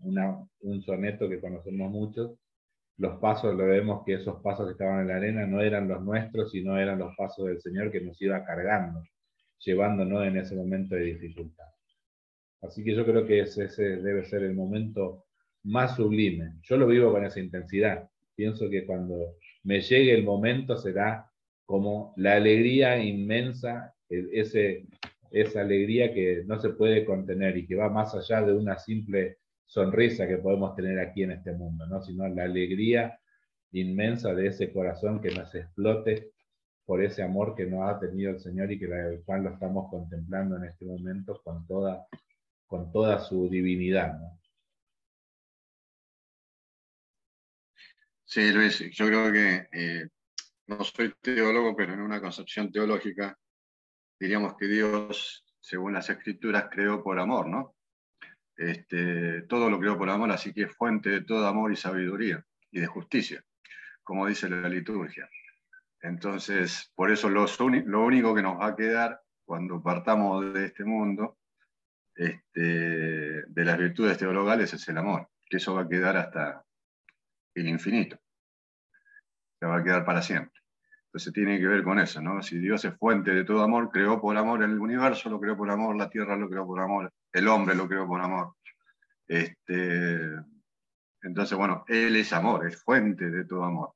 un 0.61 0.83
soneto 0.83 1.29
que 1.29 1.41
conocemos 1.41 1.91
muchos, 1.91 2.39
los 2.99 3.19
pasos, 3.19 3.57
lo 3.57 3.67
vemos 3.67 4.05
que 4.07 4.15
esos 4.15 4.41
pasos 4.41 4.67
que 4.67 4.73
estaban 4.73 5.01
en 5.01 5.09
la 5.09 5.17
arena 5.17 5.45
no 5.45 5.61
eran 5.61 5.89
los 5.89 6.01
nuestros, 6.01 6.53
sino 6.53 6.79
eran 6.79 7.01
los 7.01 7.17
pasos 7.17 7.47
del 7.47 7.61
Señor 7.61 7.91
que 7.91 8.01
nos 8.01 8.23
iba 8.23 8.45
cargando, 8.45 9.03
llevándonos 9.59 10.25
en 10.25 10.37
ese 10.37 10.55
momento 10.55 10.95
de 10.95 11.03
dificultad. 11.03 11.67
Así 12.63 12.85
que 12.85 12.95
yo 12.95 13.05
creo 13.05 13.27
que 13.27 13.41
ese 13.41 13.67
debe 13.97 14.25
ser 14.25 14.45
el 14.45 14.55
momento 14.55 15.25
más 15.65 15.97
sublime. 15.97 16.61
Yo 16.63 16.77
lo 16.77 16.87
vivo 16.87 17.11
con 17.11 17.25
esa 17.25 17.41
intensidad 17.41 18.09
pienso 18.35 18.69
que 18.69 18.87
cuando 18.87 19.37
me 19.63 19.81
llegue 19.81 20.15
el 20.15 20.25
momento 20.25 20.77
será 20.77 21.31
como 21.65 22.13
la 22.17 22.35
alegría 22.35 23.03
inmensa, 23.03 23.95
ese, 24.09 24.87
esa 25.31 25.63
alegría 25.63 26.13
que 26.13 26.45
no 26.47 26.59
se 26.59 26.71
puede 26.71 27.05
contener 27.05 27.57
y 27.57 27.67
que 27.67 27.75
va 27.75 27.89
más 27.89 28.15
allá 28.15 28.43
de 28.43 28.53
una 28.53 28.79
simple 28.79 29.39
sonrisa 29.67 30.29
que 30.29 30.39
podemos 30.39 30.77
tener 30.77 30.99
aquí 31.01 31.23
en 31.23 31.33
este 31.33 31.53
mundo, 31.53 31.87
¿no? 31.87 32.03
sino 32.03 32.29
la 32.29 32.45
alegría 32.45 33.19
inmensa 33.73 34.35
de 34.35 34.49
ese 34.49 34.73
corazón 34.73 35.21
que 35.21 35.31
nos 35.31 35.55
explote 35.55 36.31
por 36.87 37.03
ese 37.03 37.23
amor 37.23 37.55
que 37.55 37.67
nos 37.67 37.89
ha 37.89 37.99
tenido 37.99 38.31
el 38.31 38.41
Señor 38.41 38.71
y 38.71 38.79
que 38.79 38.85
el 38.85 39.23
cual 39.25 39.45
lo 39.45 39.51
estamos 39.51 39.91
contemplando 39.91 40.57
en 40.57 40.65
este 40.65 40.85
momento 40.85 41.41
con 41.43 41.67
toda, 41.67 42.07
con 42.67 42.93
toda 42.93 43.19
su 43.21 43.49
divinidad. 43.49 44.21
Sí, 48.35 48.53
Luis, 48.53 48.81
yo 48.91 49.07
creo 49.07 49.33
que 49.33 49.69
eh, 49.71 50.09
no 50.67 50.83
soy 50.83 51.15
teólogo, 51.21 51.77
pero 51.77 51.93
en 51.93 52.01
una 52.01 52.21
concepción 52.21 52.73
teológica 52.73 53.39
diríamos 54.19 54.57
que 54.57 54.67
Dios, 54.67 55.45
según 55.61 55.93
las 55.93 56.11
escrituras, 56.11 56.67
creó 56.69 57.01
por 57.01 57.21
amor, 57.21 57.47
¿no? 57.47 57.77
Este, 58.57 59.43
todo 59.43 59.71
lo 59.71 59.79
creó 59.79 59.97
por 59.97 60.11
amor, 60.11 60.33
así 60.33 60.53
que 60.53 60.63
es 60.63 60.75
fuente 60.75 61.11
de 61.11 61.21
todo 61.21 61.47
amor 61.47 61.71
y 61.71 61.77
sabiduría 61.77 62.45
y 62.73 62.81
de 62.81 62.89
justicia, 62.89 63.41
como 64.03 64.27
dice 64.27 64.49
la 64.49 64.69
liturgia. 64.69 65.31
Entonces, 66.01 66.91
por 66.97 67.13
eso 67.13 67.31
lo, 67.31 67.47
único 68.05 68.35
que 68.35 68.43
nos 68.43 68.59
va 68.59 68.67
a 68.67 68.77
quedar 68.77 69.21
cuando 69.45 69.81
partamos 69.81 70.53
de 70.53 70.65
este 70.65 70.85
mundo, 70.85 71.39
este, 72.17 72.61
de 73.47 73.65
las 73.65 73.79
virtudes 73.79 74.19
teologales, 74.19 74.75
es 74.75 74.89
el 74.89 74.99
amor, 74.99 75.29
que 75.49 75.59
eso 75.59 75.77
va 75.77 75.83
a 75.83 75.89
quedar 75.89 76.17
hasta 76.17 76.65
el 77.55 77.69
infinito 77.69 78.19
va 79.65 79.79
a 79.79 79.85
quedar 79.85 80.05
para 80.05 80.23
siempre. 80.23 80.61
Entonces 81.07 81.33
tiene 81.33 81.61
que 81.61 81.67
ver 81.67 81.85
con 81.85 81.99
eso, 81.99 82.21
¿no? 82.21 82.43
Si 82.43 82.59
Dios 82.59 82.85
es 82.85 82.97
fuente 82.97 83.33
de 83.33 83.45
todo 83.45 83.63
amor, 83.63 83.91
creó 83.91 84.21
por 84.21 84.37
amor 84.37 84.63
el 84.63 84.79
universo, 84.79 85.31
lo 85.31 85.41
creó 85.41 85.57
por 85.57 85.71
amor, 85.71 85.97
la 85.97 86.11
tierra 86.11 86.37
lo 86.37 86.49
creó 86.49 86.67
por 86.67 86.81
amor, 86.81 87.13
el 87.33 87.49
hombre 87.49 87.75
lo 87.75 87.87
creó 87.87 88.07
por 88.07 88.21
amor. 88.21 88.55
Este, 89.29 90.31
entonces, 91.23 91.57
bueno, 91.57 91.85
Él 91.89 92.17
es 92.17 92.33
amor, 92.33 92.67
es 92.67 92.83
fuente 92.83 93.31
de 93.31 93.45
todo 93.45 93.65
amor. 93.65 93.95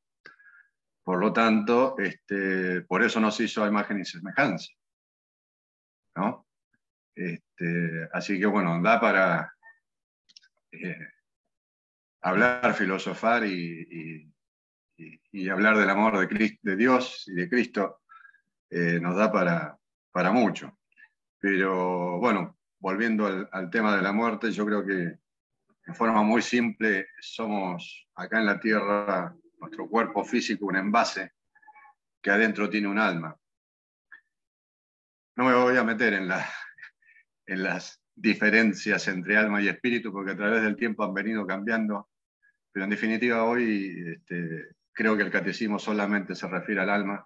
Por 1.02 1.18
lo 1.18 1.32
tanto, 1.32 1.96
este, 1.98 2.82
por 2.82 3.02
eso 3.02 3.18
nos 3.18 3.40
hizo 3.40 3.64
a 3.64 3.68
imagen 3.68 4.00
y 4.00 4.04
semejanza. 4.04 4.72
¿no? 6.18 6.46
Este, 7.14 8.08
así 8.12 8.38
que 8.38 8.46
bueno, 8.46 8.80
da 8.82 9.00
para 9.00 9.54
eh, 10.70 11.08
hablar, 12.20 12.74
filosofar 12.74 13.44
y 13.44 13.88
y, 13.90 14.32
hablar 15.48 15.76
del 15.76 15.90
amor 15.90 16.18
de, 16.18 16.58
de, 16.60 16.76
Dios 16.76 17.24
y 17.28 17.34
de 17.34 17.48
Cristo 17.48 18.00
eh, 18.70 18.98
nos 19.00 19.16
da 19.16 19.30
para, 19.30 19.78
para 20.10 20.32
mucho. 20.32 20.78
Pero 21.38 22.18
bueno, 22.18 22.58
volviendo 22.80 23.48
al, 23.50 23.70
tema 23.70 23.96
de 23.96 24.02
la 24.02 24.12
muerte, 24.12 24.50
yo 24.50 24.66
creo 24.66 24.84
que 24.84 25.18
en 25.86 25.94
forma 25.94 26.22
muy 26.22 26.42
simple 26.42 27.08
somos 27.20 28.08
acá 28.14 28.40
en 28.40 28.46
la 28.46 28.60
tierra, 28.60 29.34
nuestro 29.58 29.88
cuerpo 29.88 30.24
físico, 30.24 30.66
un 30.66 30.76
envase 30.76 31.32
que 32.20 32.30
adentro 32.30 32.68
tiene 32.68 32.88
un 32.88 32.98
alma. 32.98 33.36
No 35.36 35.44
me 35.44 35.54
voy 35.54 35.76
a 35.76 35.84
meter 35.84 36.14
en, 36.14 36.28
la, 36.28 36.48
en 37.46 37.62
las 37.62 38.02
diferencias 38.14 39.06
entre 39.06 39.36
alma 39.36 39.62
y 39.62 39.68
espíritu, 39.68 40.12
porque 40.12 40.32
a 40.32 40.36
través 40.36 40.62
del 40.62 40.76
tiempo 40.76 41.04
han 41.04 41.14
venido 41.14 41.46
cambiando, 41.46 42.10
pero 42.72 42.84
en 42.84 42.90
definitiva 42.90 43.44
hoy 43.44 44.16
este, 44.16 44.77
creo 44.98 45.16
que 45.16 45.22
el 45.22 45.30
catecismo 45.30 45.78
solamente 45.78 46.34
se 46.34 46.48
refiere 46.48 46.80
al 46.80 46.90
alma, 46.90 47.24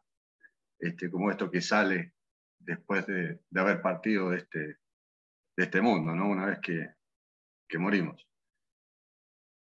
este, 0.78 1.10
como 1.10 1.30
esto 1.30 1.50
que 1.50 1.62
sale 1.62 2.12
después 2.58 3.06
de, 3.06 3.40
haber 3.56 3.80
partido 3.80 4.28
de 4.28 4.36
este, 4.36 4.58
de 5.56 5.64
este 5.64 5.80
mundo, 5.80 6.14
¿no? 6.14 6.28
una 6.28 6.44
vez 6.44 6.58
que, 6.58 7.78
morimos. 7.78 8.28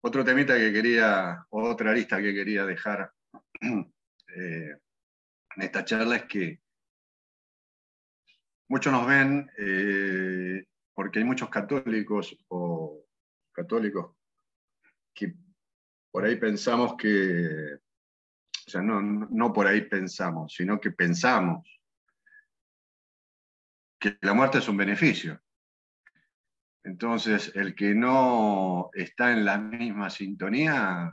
Otro 0.01 0.23
temita 0.23 0.55
que 0.55 0.71
quería, 0.71 1.45
otra 1.49 1.91
arista 1.91 2.21
que 2.21 2.33
quería 2.33 2.65
dejar 2.65 3.11
eh, 3.61 4.77
en 5.57 5.61
esta 5.61 5.83
charla 5.83 6.15
es 6.15 6.23
que 6.23 6.61
muchos 8.69 8.93
nos 8.93 9.05
ven 9.05 9.51
eh, 9.57 10.65
porque 10.93 11.19
hay 11.19 11.25
muchos 11.25 11.49
católicos 11.49 12.37
o 12.47 13.05
católicos 13.51 14.15
que 15.13 15.33
por 16.09 16.23
ahí 16.23 16.37
pensamos 16.37 16.95
que 16.95 17.77
o 18.69 18.71
sea, 18.71 18.81
no, 18.83 19.51
por 19.51 19.65
ahí 19.65 19.81
pensamos, 19.81 20.53
sino 20.53 20.79
que 20.79 20.91
pensamos 20.91 21.67
que 23.99 24.15
la 24.21 24.35
muerte 24.35 24.59
es 24.59 24.69
un 24.69 24.77
beneficio. 24.77 25.41
Entonces, 26.83 27.51
el 27.55 27.73
que 27.73 27.95
no 27.95 28.91
está 28.93 29.31
en 29.31 29.43
la 29.43 29.57
misma 29.57 30.11
sintonía, 30.11 31.11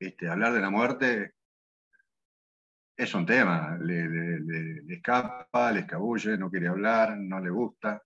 este, 0.00 0.28
hablar 0.28 0.54
de 0.54 0.60
la 0.60 0.70
muerte 0.70 1.34
es 2.96 3.14
un 3.14 3.24
tema, 3.24 3.78
le, 3.80 4.40
escapa, 4.88 5.70
le 5.70 5.80
escabulle, 5.80 6.36
no 6.36 6.50
quiere 6.50 6.66
hablar, 6.66 7.16
no 7.16 7.38
le 7.38 7.50
gusta, 7.50 8.02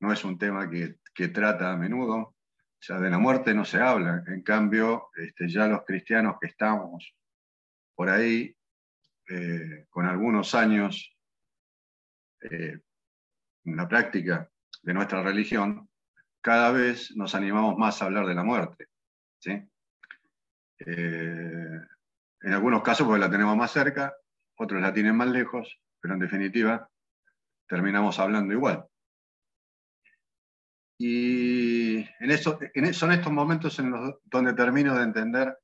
no 0.00 0.10
es 0.10 0.24
un 0.24 0.38
tema 0.38 0.70
que, 0.70 0.96
trata 1.28 1.70
a 1.70 1.76
menudo. 1.76 2.16
O 2.16 2.82
sea, 2.82 2.98
de 2.98 3.10
la 3.10 3.18
muerte 3.18 3.52
no 3.52 3.66
se 3.66 3.78
habla. 3.78 4.24
En 4.26 4.40
cambio, 4.40 5.10
este, 5.14 5.50
ya 5.50 5.66
los 5.66 5.84
cristianos 5.84 6.36
que 6.40 6.46
estamos 6.46 7.14
por 8.00 8.08
ahí, 8.08 8.56
eh, 9.28 9.84
con 9.90 10.06
algunos 10.06 10.54
años 10.54 11.14
eh, 12.40 12.80
en 13.66 13.76
la 13.76 13.86
práctica 13.86 14.50
de 14.80 14.94
nuestra 14.94 15.22
religión, 15.22 15.86
cada 16.40 16.72
vez 16.72 17.14
nos 17.14 17.34
animamos 17.34 17.76
más 17.76 18.00
a 18.00 18.06
hablar 18.06 18.24
de 18.24 18.34
la 18.34 18.42
muerte. 18.42 18.86
Eh, 19.44 19.60
en 20.78 22.52
algunos 22.54 22.82
casos 22.82 23.06
porque 23.06 23.20
la 23.20 23.30
tenemos 23.30 23.54
más 23.54 23.70
cerca, 23.70 24.14
otros 24.56 24.80
la 24.80 24.94
tienen 24.94 25.14
más 25.14 25.28
lejos, 25.28 25.78
pero 26.00 26.14
en 26.14 26.20
definitiva 26.20 26.88
terminamos 27.68 28.18
hablando 28.18 28.54
igual. 28.54 28.86
Y 30.96 31.98
en 31.98 32.30
eso, 32.30 32.58
son 32.94 33.12
estos 33.12 33.30
momentos 33.30 33.78
en 33.78 33.90
los 33.90 34.14
donde 34.24 34.54
termino 34.54 34.96
de 34.96 35.02
entender 35.02 35.54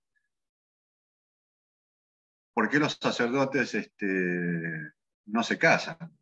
¿Por 2.57 2.71
qué 2.71 2.79
los 2.79 2.95
sacerdotes 2.95 3.75
este, 3.75 4.91
no 5.27 5.43
se 5.43 5.59
casan? 5.59 6.19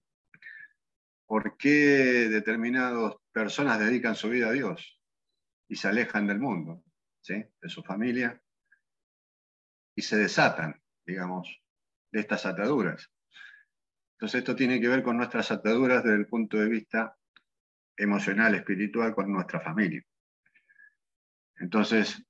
¿Por 1.27 1.57
qué 1.57 2.29
determinadas 2.29 3.15
personas 3.31 3.79
dedican 3.79 4.17
su 4.17 4.31
vida 4.31 4.49
a 4.49 4.51
Dios 4.53 5.01
y 5.69 5.77
se 5.77 5.87
alejan 5.87 6.27
del 6.27 6.41
mundo, 6.41 6.83
de 7.29 7.69
su 7.69 7.85
familia, 7.85 8.43
y 9.95 10.03
se 10.03 10.17
desatan, 10.17 10.83
digamos, 11.07 11.63
de 12.11 12.19
estas 12.19 12.47
ataduras? 12.47 13.13
Entonces 14.15 14.41
esto 14.41 14.57
tiene 14.57 14.81
que 14.81 14.89
ver 14.89 15.05
con 15.05 15.17
nuestras 15.17 15.53
ataduras 15.53 16.03
desde 16.03 16.17
el 16.17 16.27
punto 16.27 16.57
de 16.57 16.69
vista 16.69 17.17
emocional, 17.97 18.57
espiritual, 18.57 19.15
con 19.15 19.33
nuestra 19.33 19.61
familia. 19.61 20.03
Entonces, 21.59 22.27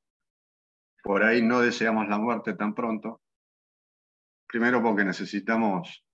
por 1.03 1.25
ahí 1.25 1.41
no 1.41 1.61
deseamos 1.63 2.07
la 2.07 2.19
muerte 2.19 2.53
tan 2.53 2.75
pronto, 2.75 3.24
primero 4.55 4.81
porque 4.81 5.05
necesitamos 5.05 6.07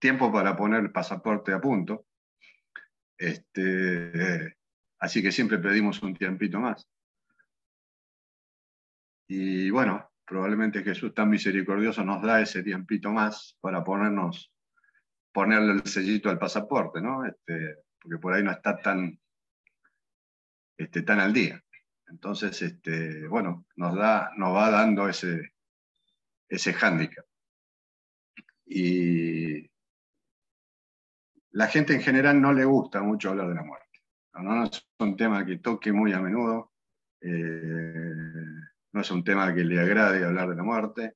tiempo 0.00 0.32
para 0.32 0.56
poner 0.56 0.80
el 0.80 0.90
pasaporte 0.90 1.52
a 1.52 1.60
punto. 1.60 2.08
Este, 3.16 4.56
así 4.98 5.22
que 5.22 5.30
siempre 5.30 5.58
pedimos 5.58 6.02
un 6.02 6.16
tiempito 6.16 6.58
más. 6.58 6.84
Y 9.28 9.70
bueno, 9.70 10.10
probablemente 10.26 10.82
Jesús 10.82 11.14
tan 11.14 11.30
misericordioso 11.30 12.04
nos 12.04 12.20
da 12.20 12.40
ese 12.40 12.64
tiempito 12.64 13.12
más 13.12 13.56
para 13.60 13.84
ponernos, 13.84 14.52
ponerle 15.32 15.74
el 15.74 15.86
sellito 15.86 16.28
al 16.28 16.40
pasaporte, 16.40 17.00
¿no? 17.00 17.24
Este, 17.24 17.84
porque 18.02 18.18
por 18.18 18.34
ahí 18.34 18.42
no 18.42 18.50
está 18.50 18.76
tan, 18.78 19.16
este, 20.76 21.02
tan 21.02 21.20
al 21.20 21.32
día. 21.32 21.62
Entonces, 22.08 22.60
este, 22.62 23.28
bueno, 23.28 23.64
nos, 23.76 23.94
da, 23.94 24.32
nos 24.36 24.56
va 24.56 24.70
dando 24.70 25.08
ese, 25.08 25.53
ese 26.54 26.72
hándicap. 26.72 27.24
Y 28.66 29.70
la 31.52 31.68
gente 31.68 31.94
en 31.94 32.00
general 32.00 32.40
no 32.40 32.52
le 32.52 32.64
gusta 32.64 33.02
mucho 33.02 33.30
hablar 33.30 33.48
de 33.48 33.54
la 33.54 33.62
muerte. 33.62 33.84
No, 34.34 34.64
es 34.64 34.86
un 34.98 35.16
tema 35.16 35.44
que 35.46 35.58
toque 35.58 35.92
muy 35.92 36.12
a 36.12 36.20
menudo, 36.20 36.72
eh, 37.20 38.12
no 38.92 39.00
es 39.00 39.10
un 39.10 39.22
tema 39.22 39.54
que 39.54 39.64
le 39.64 39.78
agrade 39.78 40.24
hablar 40.24 40.48
de 40.48 40.56
la 40.56 40.62
muerte, 40.64 41.14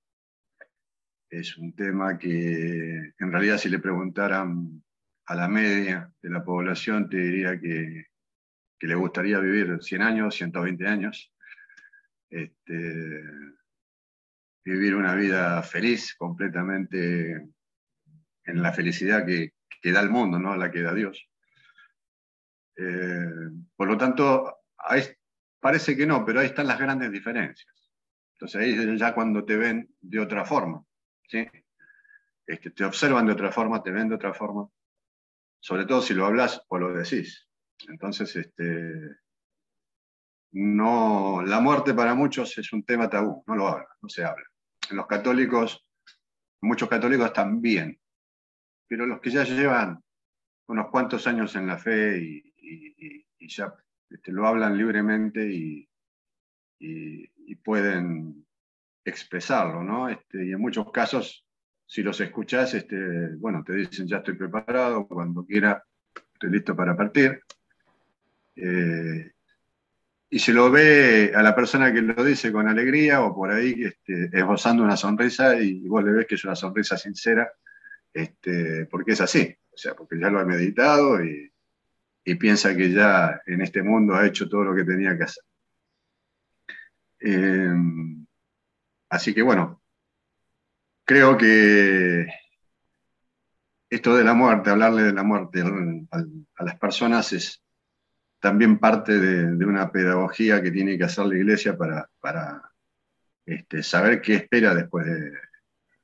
es 1.28 1.58
un 1.58 1.74
tema 1.74 2.16
que 2.16 3.12
en 3.18 3.32
realidad 3.32 3.58
si 3.58 3.68
le 3.68 3.80
preguntaran 3.80 4.82
a 5.26 5.34
la 5.34 5.48
media 5.48 6.12
de 6.22 6.30
la 6.30 6.44
población 6.44 7.08
te 7.08 7.18
diría 7.18 7.60
que, 7.60 8.06
que 8.78 8.86
le 8.86 8.94
gustaría 8.94 9.40
vivir 9.40 9.78
100 9.82 10.02
años, 10.02 10.34
120 10.36 10.86
años. 10.86 11.32
Este, 12.30 13.24
vivir 14.68 14.94
una 14.94 15.14
vida 15.14 15.62
feliz, 15.62 16.14
completamente 16.14 17.32
en 18.44 18.62
la 18.62 18.72
felicidad 18.72 19.24
que, 19.24 19.54
da 19.90 20.00
el 20.00 20.10
mundo, 20.10 20.38
no 20.38 20.54
la 20.56 20.70
que 20.70 20.82
da 20.82 20.92
Dios. 20.92 21.26
Eh, 22.76 23.30
por 23.74 23.88
lo 23.88 23.96
tanto, 23.96 24.58
parece 25.58 25.96
que 25.96 26.06
no, 26.06 26.24
pero 26.24 26.40
ahí 26.40 26.46
están 26.46 26.66
las 26.66 26.78
grandes 26.78 27.10
diferencias. 27.10 27.90
Entonces 28.34 28.60
ahí 28.60 28.98
ya 28.98 29.14
cuando 29.14 29.44
te 29.44 29.56
ven 29.56 29.88
de 30.00 30.20
otra 30.20 30.44
forma, 30.44 30.84
¿sí? 31.26 31.46
Este, 32.46 32.70
te 32.70 32.84
observan 32.84 33.26
de 33.26 33.32
otra 33.32 33.50
forma, 33.50 33.82
te 33.82 33.90
ven 33.90 34.10
de 34.10 34.16
otra 34.16 34.34
forma, 34.34 34.68
sobre 35.60 35.86
todo 35.86 36.02
si 36.02 36.12
lo 36.12 36.26
hablas 36.26 36.62
o 36.68 36.78
lo 36.78 36.92
decís. 36.92 37.48
Entonces, 37.88 38.36
este, 38.36 39.16
no, 40.52 41.42
la 41.42 41.60
muerte 41.60 41.94
para 41.94 42.14
muchos 42.14 42.56
es 42.58 42.72
un 42.72 42.84
tema 42.84 43.08
tabú, 43.08 43.42
no 43.46 43.56
lo 43.56 43.68
hablan, 43.68 43.88
no 44.02 44.08
se 44.08 44.24
habla 44.24 44.44
los 44.96 45.06
católicos, 45.06 45.84
muchos 46.60 46.88
católicos 46.88 47.32
también, 47.32 47.98
pero 48.86 49.06
los 49.06 49.20
que 49.20 49.30
ya 49.30 49.44
llevan 49.44 50.02
unos 50.66 50.90
cuantos 50.90 51.26
años 51.26 51.54
en 51.56 51.66
la 51.66 51.78
fe 51.78 52.18
y, 52.18 52.44
ya 53.40 53.72
este, 54.10 54.30
lo 54.30 54.46
hablan 54.46 54.76
libremente 54.76 55.50
y, 55.50 55.88
pueden 57.64 58.46
expresarlo, 59.04 59.82
¿no? 59.82 60.08
Este, 60.08 60.46
y 60.46 60.52
en 60.52 60.60
muchos 60.60 60.90
casos, 60.90 61.44
si 61.84 62.02
los 62.02 62.18
escuchás, 62.20 62.72
este, 62.72 63.34
bueno, 63.36 63.62
te 63.62 63.74
dicen 63.74 64.06
ya 64.06 64.18
estoy 64.18 64.36
preparado, 64.36 65.06
cuando 65.06 65.44
quiera 65.44 65.84
estoy 66.32 66.50
listo 66.50 66.74
para 66.74 66.96
partir. 66.96 67.42
Eh, 68.56 69.32
y 70.30 70.38
se 70.38 70.52
lo 70.52 70.70
ve 70.70 71.32
a 71.34 71.42
la 71.42 71.54
persona 71.54 71.92
que 71.92 72.02
lo 72.02 72.22
dice 72.22 72.52
con 72.52 72.68
alegría 72.68 73.22
o 73.22 73.34
por 73.34 73.50
ahí 73.50 73.84
este, 73.84 74.28
esbozando 74.32 74.82
una 74.82 74.96
sonrisa 74.96 75.58
y 75.58 75.86
vos 75.88 76.04
le 76.04 76.12
ves 76.12 76.26
que 76.26 76.34
es 76.34 76.44
una 76.44 76.54
sonrisa 76.54 76.98
sincera, 76.98 77.50
este, 78.12 78.86
porque 78.86 79.12
es 79.12 79.20
así, 79.22 79.56
o 79.72 79.76
sea, 79.76 79.94
porque 79.94 80.18
ya 80.20 80.28
lo 80.30 80.40
ha 80.40 80.44
meditado 80.44 81.24
y, 81.24 81.52
piensa 82.38 82.76
que 82.76 82.92
ya 82.92 83.40
en 83.46 83.62
este 83.62 83.82
mundo 83.82 84.14
ha 84.14 84.26
hecho 84.26 84.50
todo 84.50 84.62
lo 84.64 84.74
que 84.74 84.84
tenía 84.84 85.16
que 85.16 85.24
hacer. 85.24 85.42
Em, 87.20 88.26
así 89.08 89.32
que 89.32 89.40
bueno, 89.40 89.80
creo 91.06 91.38
que 91.38 92.26
esto 93.88 94.14
de 94.14 94.24
la 94.24 94.34
muerte, 94.34 94.68
hablarle 94.68 95.04
de 95.04 95.14
la 95.14 95.22
muerte 95.22 95.62
a 95.62 96.64
las 96.64 96.78
personas 96.78 97.32
es, 97.32 97.62
también 98.40 98.78
parte 98.78 99.18
de, 99.18 99.64
una 99.64 99.90
pedagogía 99.90 100.62
que 100.62 100.70
tiene 100.70 100.96
que 100.96 101.04
hacer 101.04 101.26
la 101.26 101.36
iglesia 101.36 101.76
para, 101.76 102.72
este, 103.44 103.82
saber 103.82 104.20
qué 104.20 104.34
espera 104.34 104.74
después 104.74 105.06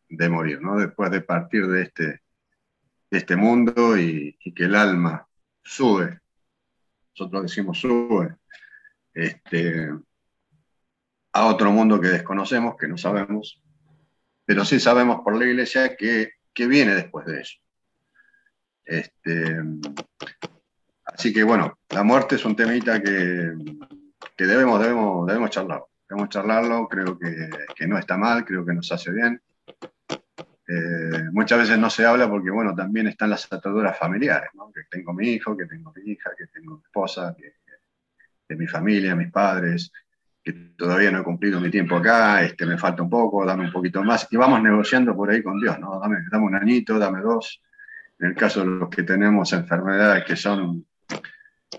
de, 0.08 0.28
morir, 0.28 0.60
¿no? 0.60 0.78
después 0.78 1.10
de 1.10 1.20
partir 1.20 1.66
de 1.66 1.82
este, 1.82 2.22
este 3.10 3.36
mundo 3.36 3.98
y, 3.98 4.36
que 4.54 4.64
el 4.64 4.74
alma 4.74 5.26
sube, 5.62 6.20
nosotros 7.10 7.42
decimos 7.42 7.78
sube, 7.78 8.36
este, 9.12 9.90
a 11.32 11.46
otro 11.46 11.70
mundo 11.72 12.00
que 12.00 12.08
desconocemos, 12.08 12.76
que 12.76 12.88
no 12.88 12.96
sabemos, 12.96 13.60
pero 14.44 14.64
sí 14.64 14.78
sabemos 14.78 15.20
por 15.24 15.36
la 15.36 15.46
iglesia 15.46 15.96
que, 15.96 16.34
que 16.52 16.66
viene 16.66 16.94
después 16.94 17.26
de 17.26 17.40
eso. 17.40 17.58
Este, 18.84 19.56
Así 21.04 21.32
que 21.32 21.44
bueno, 21.44 21.78
la 21.90 22.02
muerte 22.02 22.36
es 22.36 22.44
un 22.44 22.56
temita 22.56 23.02
que, 23.02 23.52
debemos, 24.38 24.80
debemos, 24.80 25.26
debemos 25.26 25.50
charlar. 25.50 25.84
Debemos 26.08 26.28
charlarlo, 26.28 26.88
creo 26.88 27.18
que, 27.18 27.86
no 27.86 27.98
está 27.98 28.16
mal, 28.16 28.44
creo 28.44 28.64
que 28.64 28.74
nos 28.74 28.90
hace 28.92 29.10
bien. 29.10 29.40
Eh, 30.66 31.24
muchas 31.32 31.58
veces 31.58 31.78
no 31.78 31.90
se 31.90 32.06
habla 32.06 32.28
porque, 32.28 32.50
bueno, 32.50 32.74
también 32.74 33.06
están 33.06 33.30
las 33.30 33.50
ataduras 33.52 33.98
familiares, 33.98 34.50
¿no? 34.54 34.72
que 34.72 34.82
tengo 34.90 35.12
mi 35.12 35.28
hijo, 35.28 35.56
que 35.56 35.66
tengo 35.66 35.92
mi 35.94 36.12
hija, 36.12 36.30
que 36.36 36.46
tengo 36.46 36.76
mi 36.76 36.82
esposa, 36.82 37.34
que, 37.36 37.52
de 38.48 38.56
mi 38.56 38.66
familia, 38.66 39.14
mis 39.14 39.30
padres, 39.30 39.92
que 40.42 40.52
todavía 40.76 41.10
no 41.10 41.20
he 41.20 41.24
cumplido 41.24 41.60
mi 41.60 41.70
tiempo 41.70 41.96
acá, 41.96 42.42
este, 42.42 42.66
me 42.66 42.76
falta 42.76 43.02
un 43.02 43.10
poco, 43.10 43.44
dame 43.44 43.64
un 43.64 43.72
poquito 43.72 44.02
más, 44.02 44.28
y 44.30 44.36
vamos 44.36 44.62
negociando 44.62 45.16
por 45.16 45.30
ahí 45.30 45.42
con 45.42 45.58
Dios, 45.58 45.78
¿no? 45.78 45.98
Dame, 45.98 46.18
dame 46.30 46.44
un 46.44 46.54
añito, 46.54 46.98
dame 46.98 47.20
dos. 47.20 47.62
En 48.18 48.28
el 48.28 48.34
caso 48.34 48.60
de 48.60 48.66
los 48.66 48.88
que 48.90 49.02
tenemos 49.02 49.52
enfermedades 49.52 50.24
que 50.24 50.36
son 50.36 50.86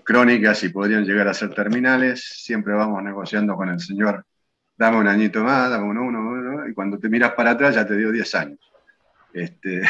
crónicas 0.04 0.62
y 0.64 0.68
podrían 0.68 1.04
llegar 1.04 1.28
a 1.28 1.34
ser 1.34 1.54
terminales, 1.54 2.24
siempre 2.24 2.74
vamos 2.74 3.02
negociando 3.02 3.56
con 3.56 3.68
el 3.68 3.80
Señor, 3.80 4.24
dame 4.76 4.98
un 4.98 5.08
añito 5.08 5.42
más, 5.42 5.70
dame 5.70 5.84
uno, 5.84 6.02
uno, 6.02 6.20
uno, 6.20 6.68
y 6.68 6.74
cuando 6.74 6.98
te 6.98 7.08
miras 7.08 7.32
para 7.32 7.52
atrás 7.52 7.74
ya 7.74 7.86
te 7.86 7.96
dio 7.96 8.12
10 8.12 8.34
años. 8.34 8.58
Este, 9.32 9.82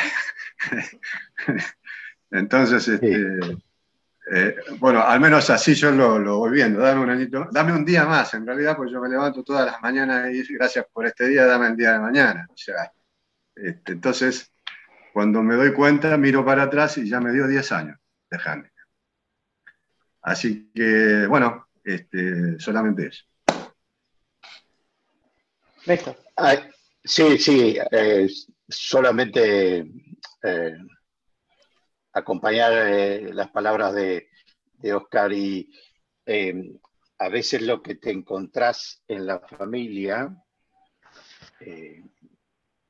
entonces, 2.31 2.89
este, 2.89 3.39
eh, 4.33 4.57
bueno, 4.79 5.03
al 5.03 5.21
menos 5.21 5.49
así 5.51 5.75
yo 5.75 5.91
lo, 5.91 6.39
voy 6.39 6.51
viendo, 6.51 6.81
dame 6.81 7.01
un 7.01 7.11
añito, 7.11 7.49
dame 7.53 7.73
un 7.73 7.85
día 7.85 8.05
más, 8.07 8.35
en 8.35 8.47
realidad, 8.47 8.77
pues 8.77 8.91
yo 8.91 9.01
me 9.01 9.09
levanto 9.09 9.43
todas 9.43 9.67
las 9.67 9.81
mañanas 9.83 10.33
y 10.33 10.55
gracias 10.55 10.87
por 10.93 11.07
este 11.07 11.29
día, 11.29 11.47
dame 11.47 11.69
el 11.69 11.77
día 11.77 11.93
de 11.93 12.01
mañana. 12.01 12.47
O 12.51 12.57
sea, 12.57 12.91
este, 13.55 13.93
entonces, 13.93 14.51
cuando 15.13 15.43
me 15.43 15.55
doy 15.55 15.73
cuenta, 15.73 16.17
miro 16.17 16.45
para 16.45 16.65
atrás 16.65 16.99
y 16.99 17.09
ya 17.09 17.21
me 17.21 17.33
dio 17.33 17.47
10 17.47 17.73
años 17.73 17.99
de 18.31 18.39
Así 20.27 20.73
que, 20.75 21.25
bueno, 21.29 21.69
este, 21.85 22.59
solamente 22.59 23.07
eso. 23.07 23.25
Néstor. 25.87 26.17
sí, 27.05 27.39
sí, 27.39 27.79
eh, 27.93 28.29
solamente 28.69 29.87
eh, 30.43 30.75
acompañar 32.13 32.73
eh, 32.73 33.33
las 33.33 33.53
palabras 33.53 33.95
de, 33.95 34.29
Oscar 34.93 35.33
y 35.33 35.73
a 37.19 37.29
veces 37.29 37.63
lo 37.63 37.81
que 37.81 37.95
te 37.95 38.11
encontrás 38.11 39.03
en 39.09 39.27
la 39.27 39.41
familia 39.41 40.37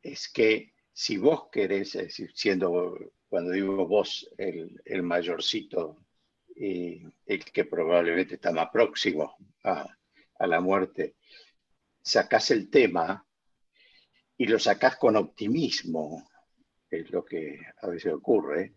es 0.02 0.28
que 0.32 0.74
si 0.92 1.16
vos 1.16 1.48
querés, 1.52 1.98
siendo, 2.34 2.98
cuando 3.28 3.52
digo 3.52 3.86
vos, 3.86 4.28
el, 4.36 4.80
el 4.84 5.02
mayorcito 5.02 6.05
y 6.56 7.02
el 7.26 7.44
que 7.44 7.66
probablemente 7.66 8.36
está 8.36 8.50
más 8.50 8.70
próximo 8.70 9.36
a, 9.64 9.86
la 10.46 10.60
muerte, 10.60 11.16
sacás 12.02 12.50
el 12.50 12.70
tema 12.70 13.24
y 14.38 14.46
lo 14.46 14.58
sacás 14.58 14.96
con 14.96 15.16
optimismo, 15.16 16.28
es 16.90 17.10
lo 17.10 17.24
que 17.24 17.58
a 17.80 17.88
veces 17.88 18.12
ocurre, 18.12 18.74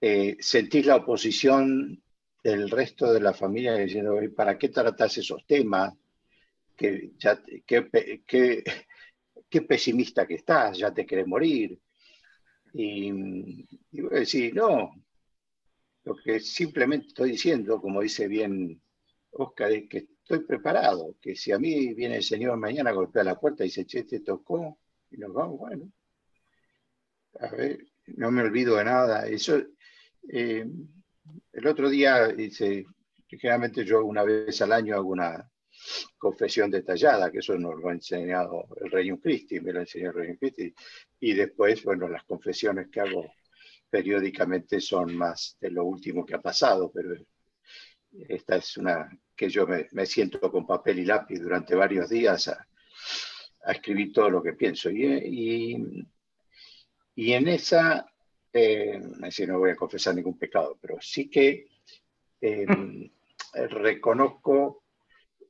eh, 0.00 0.36
sentís 0.40 0.86
la 0.86 0.96
oposición 0.96 2.02
del 2.42 2.70
resto 2.70 3.12
de 3.12 3.20
la 3.20 3.32
familia 3.32 3.74
diciendo, 3.74 4.18
¿para 4.34 4.58
qué 4.58 4.68
tratás 4.68 5.18
esos 5.18 5.46
temas? 5.46 5.94
Que 6.76 7.12
ya, 7.16 7.40
qué, 7.64 8.22
qué, 8.26 9.62
pesimista 9.62 10.26
que 10.26 10.34
estás, 10.34 10.78
ya 10.78 10.92
te 10.92 11.06
querés 11.06 11.26
morir. 11.26 11.78
Y, 12.74 13.08
y 13.92 14.00
voy 14.00 14.16
a 14.16 14.20
decir, 14.20 14.54
no, 14.54 14.90
lo 16.06 16.14
que 16.14 16.38
simplemente 16.38 17.08
estoy 17.08 17.32
diciendo, 17.32 17.80
como 17.80 18.00
dice 18.00 18.28
bien 18.28 18.80
Oscar, 19.32 19.72
es 19.72 19.88
que 19.88 19.98
estoy 19.98 20.38
preparado, 20.46 21.16
que 21.20 21.34
si 21.34 21.50
a 21.50 21.58
mí 21.58 21.94
viene 21.94 22.16
el 22.16 22.22
Señor 22.22 22.56
mañana, 22.56 22.92
golpea 22.92 23.24
la 23.24 23.38
puerta 23.38 23.64
y 23.64 23.66
dice, 23.66 23.84
che, 23.86 24.04
te 24.04 24.20
tocó, 24.20 24.78
y 25.10 25.16
nos 25.18 25.32
vamos, 25.34 25.58
bueno. 25.58 25.90
A 27.40 27.50
ver, 27.50 27.84
no 28.06 28.30
me 28.30 28.42
olvido 28.42 28.76
de 28.76 28.84
nada. 28.84 29.26
Eso, 29.26 29.60
eh, 30.28 30.64
el 31.52 31.66
otro 31.66 31.90
día 31.90 32.32
hice, 32.38 32.86
generalmente 33.28 33.84
yo 33.84 34.04
una 34.04 34.22
vez 34.22 34.62
al 34.62 34.72
año 34.72 34.94
hago 34.94 35.08
una 35.08 35.50
confesión 36.16 36.70
detallada, 36.70 37.32
que 37.32 37.38
eso 37.38 37.58
nos 37.58 37.80
lo 37.80 37.88
ha 37.88 37.92
enseñado 37.92 38.68
el 38.80 38.92
Reino 38.92 39.18
Christi, 39.18 39.58
me 39.58 39.72
lo 39.72 39.80
enseñó 39.80 40.10
el 40.10 40.14
Reino 40.14 40.36
Christi, 40.38 40.72
y 41.18 41.34
después, 41.34 41.82
bueno, 41.82 42.06
las 42.06 42.22
confesiones 42.22 42.88
que 42.92 43.00
hago 43.00 43.26
periódicamente 43.96 44.78
son 44.78 45.16
más 45.16 45.56
de 45.58 45.70
lo 45.70 45.86
último 45.86 46.26
que 46.26 46.34
ha 46.34 46.42
pasado, 46.42 46.92
pero 46.92 47.14
esta 48.28 48.56
es 48.56 48.76
una 48.76 49.08
que 49.34 49.48
yo 49.48 49.66
me, 49.66 50.04
siento 50.04 50.50
con 50.50 50.66
papel 50.66 50.98
y 50.98 51.06
lápiz 51.06 51.38
durante 51.38 51.74
varios 51.74 52.10
días 52.10 52.48
a, 52.48 52.66
escribir 53.72 54.12
todo 54.12 54.28
lo 54.28 54.42
que 54.42 54.52
pienso. 54.52 54.90
Y, 54.90 56.04
y, 57.14 57.32
en 57.32 57.48
esa, 57.48 58.06
eh, 58.52 59.00
no 59.48 59.58
voy 59.58 59.70
a 59.70 59.76
confesar 59.76 60.14
ningún 60.14 60.38
pecado, 60.38 60.78
pero 60.78 60.98
sí 61.00 61.30
que 61.30 61.66
em, 62.42 63.10
reconozco 63.54 64.84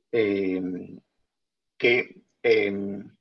em, 0.09 0.97
que, 1.77 2.21
em, 2.41 3.16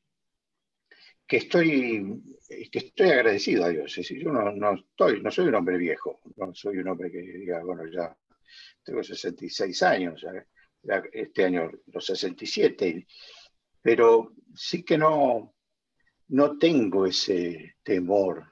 que, 1.26 1.38
estoy, 1.38 2.22
que 2.70 2.78
estoy 2.78 3.10
agradecido 3.10 3.64
a 3.64 3.68
Dios. 3.70 3.90
Es 3.92 3.96
decir, 3.96 4.22
yo 4.22 4.32
no, 4.32 4.52
no, 4.52 4.74
estoy, 4.74 5.22
no 5.22 5.30
soy 5.30 5.48
un 5.48 5.56
hombre 5.56 5.76
viejo, 5.76 6.20
no 6.36 6.54
soy 6.54 6.78
un 6.78 6.88
hombre 6.88 7.10
que 7.10 7.20
diga, 7.20 7.62
bueno, 7.64 7.82
ya 7.86 8.16
tengo 8.84 9.02
66 9.02 9.82
años, 9.82 10.24
este 11.12 11.44
año 11.44 11.70
los 11.86 12.06
67, 12.06 13.06
pero 13.82 14.32
sí 14.54 14.84
que 14.84 14.96
no, 14.96 15.54
no 16.28 16.58
tengo 16.58 17.06
ese 17.06 17.76
temor. 17.82 18.44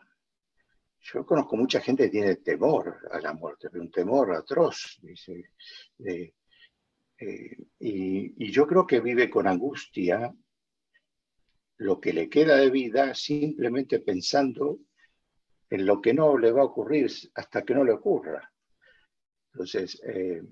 Yo 1.00 1.24
conozco 1.24 1.56
mucha 1.56 1.80
gente 1.80 2.04
que 2.04 2.10
tiene 2.10 2.36
temor 2.36 2.98
a 3.12 3.20
la 3.20 3.34
muerte, 3.34 3.68
un 3.72 3.90
temor 3.90 4.34
atroz. 4.34 4.98
Eh, 7.16 7.56
y, 7.78 8.44
y, 8.44 8.50
yo 8.50 8.66
creo 8.66 8.84
que 8.84 9.00
vive 9.00 9.30
con 9.30 9.46
angustia 9.46 10.34
lo 11.78 12.00
que 12.00 12.12
le 12.12 12.28
queda 12.28 12.56
de 12.56 12.70
vida 12.70 13.14
simplemente 13.14 14.00
pensando 14.00 14.80
en 15.70 15.86
lo 15.86 16.00
que 16.00 16.14
no 16.14 16.38
le 16.38 16.52
va 16.52 16.62
a 16.62 16.66
ocurrir 16.66 17.10
hasta 17.34 17.64
que 17.64 17.74
no 17.74 17.84
le 17.84 17.92
ocurra. 17.92 18.50
Entonces, 19.52 20.00
eh, 20.04 20.42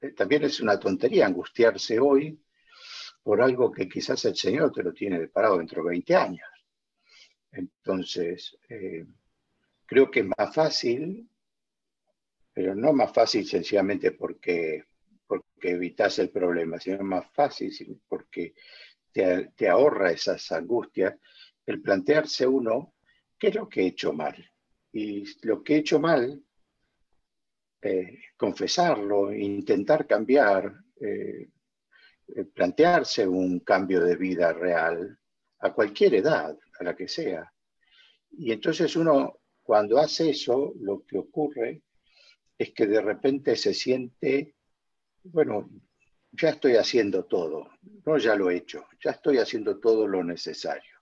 eh, 0.00 0.12
también 0.12 0.44
es 0.44 0.60
una 0.60 0.78
tontería 0.78 1.26
angustiarse 1.26 1.98
hoy 1.98 2.42
por 3.22 3.42
algo 3.42 3.70
que 3.70 3.88
quizás 3.88 4.24
el 4.24 4.36
Señor 4.36 4.72
te 4.72 4.82
lo 4.82 4.92
tiene 4.92 5.18
deparado 5.18 5.58
dentro 5.58 5.82
de 5.82 5.90
20 5.90 6.14
años. 6.14 6.48
Entonces, 7.52 8.56
eh, 8.68 9.06
creo 9.84 10.10
que 10.10 10.20
es 10.20 10.26
más 10.26 10.54
fácil, 10.54 11.28
pero 12.52 12.74
no 12.74 12.92
más 12.92 13.12
fácil 13.12 13.46
sencillamente 13.46 14.12
porque, 14.12 14.84
porque 15.26 15.70
evitas 15.70 16.18
el 16.18 16.30
problema, 16.30 16.78
sino 16.78 17.02
más 17.02 17.26
fácil 17.32 18.00
porque 18.08 18.54
te, 19.56 19.68
ahorra 19.68 20.10
esas 20.10 20.52
angustias 20.52 21.14
el 21.64 21.80
plantearse 21.80 22.46
uno, 22.46 22.94
¿qué 23.38 23.48
es 23.48 23.54
lo 23.54 23.68
que 23.68 23.82
he 23.82 23.86
hecho 23.86 24.12
mal? 24.12 24.36
Y 24.92 25.24
lo 25.42 25.62
que 25.62 25.74
he 25.74 25.78
hecho 25.78 25.98
mal 25.98 26.42
eh, 27.82 28.18
confesarlo, 28.36 29.32
intentar 29.32 30.06
cambiar, 30.06 30.72
eh, 31.00 31.48
eh, 32.28 32.44
plantearse 32.44 33.26
un 33.26 33.60
cambio 33.60 34.00
de 34.02 34.16
vida 34.16 34.52
real 34.52 35.18
a 35.60 35.72
cualquier 35.72 36.14
edad, 36.14 36.56
a 36.78 36.84
la 36.84 36.94
que 36.94 37.08
sea. 37.08 37.50
Y 38.30 38.52
entonces 38.52 38.94
uno, 38.96 39.40
cuando 39.62 39.98
hace 39.98 40.30
eso, 40.30 40.72
lo 40.78 41.04
que 41.04 41.18
ocurre 41.18 41.82
es 42.58 42.72
que 42.72 42.86
de 42.86 43.00
repente 43.00 43.56
se 43.56 43.74
siente, 43.74 44.54
bueno, 45.24 45.68
ya 46.38 46.50
estoy 46.50 46.76
haciendo 46.76 47.24
todo, 47.24 47.70
no 48.04 48.18
ya 48.18 48.34
lo 48.34 48.50
he 48.50 48.56
hecho, 48.56 48.86
ya 49.02 49.12
estoy 49.12 49.38
haciendo 49.38 49.78
todo 49.78 50.06
lo 50.06 50.22
necesario. 50.22 50.94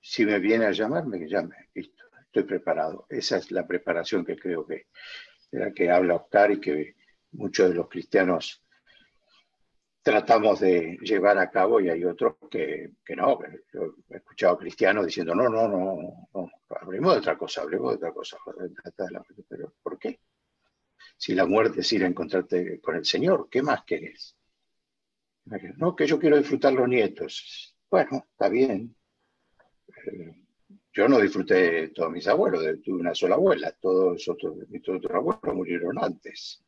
si 0.00 0.24
me 0.24 0.38
viene 0.38 0.66
a 0.66 0.72
llamarme, 0.72 1.18
que 1.18 1.28
llame, 1.28 1.70
listo 1.74 2.00
estoy 2.30 2.44
preparado. 2.44 3.06
Esa 3.08 3.38
es 3.38 3.50
la 3.50 3.66
preparación 3.66 4.24
que 4.24 4.38
creo 4.38 4.64
que, 4.64 4.86
de 5.50 5.74
que 5.74 5.90
habla 5.90 6.14
Oscar 6.14 6.52
y 6.52 6.60
que 6.60 6.94
muchos 7.32 7.68
de 7.68 7.74
los 7.74 7.88
cristianos 7.88 8.64
tratamos 10.00 10.60
de 10.60 10.96
llevar 11.02 11.38
a 11.38 11.50
cabo 11.50 11.80
y 11.80 11.90
hay 11.90 12.04
otros 12.04 12.36
que, 12.48 12.92
no. 13.16 13.40
He 14.08 14.16
escuchado 14.16 14.58
cristianos 14.58 15.06
diciendo, 15.06 15.34
no, 15.34 15.48
no, 15.48 15.68
no, 15.68 16.28
no, 16.32 16.50
hablemos 16.80 17.14
de 17.14 17.18
otra 17.18 17.36
cosa, 17.36 17.62
hablemos 17.62 17.90
de 17.92 17.96
otra 17.96 18.12
cosa. 18.12 18.38
Pero 19.48 19.74
¿por 19.82 19.98
qué? 19.98 20.20
Si 21.20 21.34
la 21.34 21.44
muerte 21.44 21.82
es 21.82 21.92
ir 21.92 22.02
a 22.02 22.06
encontrarte 22.06 22.80
con 22.80 22.96
el 22.96 23.04
Señor, 23.04 23.48
¿qué 23.50 23.60
más 23.60 23.84
querés? 23.84 24.38
No, 25.76 25.94
que 25.94 26.06
yo 26.06 26.18
quiero 26.18 26.38
disfrutar 26.38 26.72
los 26.72 26.88
nietos. 26.88 27.76
Bueno, 27.90 28.24
está 28.30 28.48
bien. 28.48 28.96
Eh, 30.06 30.32
yo 30.94 31.08
no 31.08 31.20
disfruté 31.20 31.88
todos 31.88 32.10
mis 32.10 32.26
abuelos, 32.26 32.64
tuve 32.82 33.00
una 33.00 33.14
sola 33.14 33.34
abuela, 33.34 33.70
todos 33.78 34.26
otros, 34.30 34.66
mis 34.70 34.88
otros 34.88 35.12
abuelos 35.12 35.54
murieron 35.54 36.02
antes, 36.02 36.64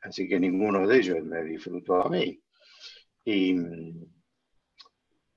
así 0.00 0.26
que 0.26 0.40
ninguno 0.40 0.88
de 0.88 0.96
ellos 0.96 1.22
me 1.22 1.44
disfrutó 1.44 2.06
a 2.06 2.08
mí. 2.08 2.42
Y, 3.22 3.54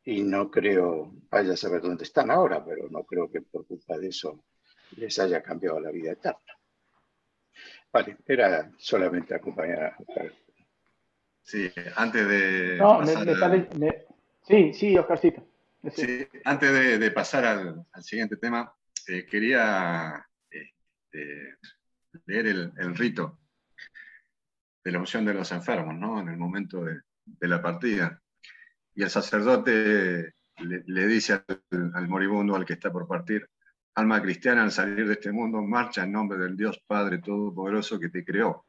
y 0.05 0.23
no 0.23 0.49
creo, 0.49 1.11
vaya 1.29 1.51
a 1.51 1.57
saber 1.57 1.81
dónde 1.81 2.05
están 2.05 2.31
ahora, 2.31 2.63
pero 2.63 2.87
no 2.89 3.03
creo 3.03 3.29
que 3.29 3.41
por 3.41 3.67
culpa 3.67 3.97
de 3.97 4.07
eso 4.07 4.45
les 4.95 5.19
haya 5.19 5.43
cambiado 5.43 5.81
la 5.81 5.91
vida 5.91 6.13
eterna. 6.13 6.56
Vale, 7.97 8.17
era 8.27 8.71
solamente 8.77 9.33
acompañar 9.33 9.83
a... 9.85 9.97
Sí, 11.41 11.71
antes 11.95 12.27
de... 12.27 12.77
No, 12.77 12.99
me, 12.99 14.05
Sí, 14.43 14.71
sí, 14.73 14.95
Oscarcito. 14.95 15.43
Sí, 15.95 16.27
antes 16.45 16.99
de, 16.99 17.11
pasar 17.11 17.45
al, 17.45 17.85
siguiente 18.03 18.37
tema, 18.37 18.71
eh, 19.07 19.25
quería 19.25 20.23
este, 20.49 21.57
leer 22.25 22.45
el, 22.45 22.95
rito 22.95 23.39
de 24.83 24.91
la 24.91 24.99
unción 24.99 25.25
de 25.25 25.33
los 25.33 25.51
enfermos, 25.51 25.95
¿no? 25.95 26.21
En 26.21 26.29
el 26.29 26.37
momento 26.37 26.83
de, 26.83 27.01
la 27.47 27.63
partida. 27.63 28.21
Y 28.93 29.01
el 29.01 29.09
sacerdote 29.09 30.35
le, 30.59 31.07
dice 31.07 31.43
al, 31.71 32.07
moribundo, 32.07 32.55
al 32.55 32.65
que 32.65 32.73
está 32.73 32.91
por 32.91 33.07
partir, 33.07 33.49
alma 33.97 34.21
cristiana, 34.21 34.61
al 34.61 34.71
salir 34.71 35.07
de 35.07 35.13
este 35.13 35.31
mundo, 35.31 35.59
marcha 35.59 36.03
en 36.03 36.11
nombre 36.11 36.37
del 36.37 36.55
Dios 36.55 36.79
Padre 36.85 37.17
Todopoderoso 37.17 37.99
que 37.99 38.09
te 38.09 38.23
creó. 38.23 38.67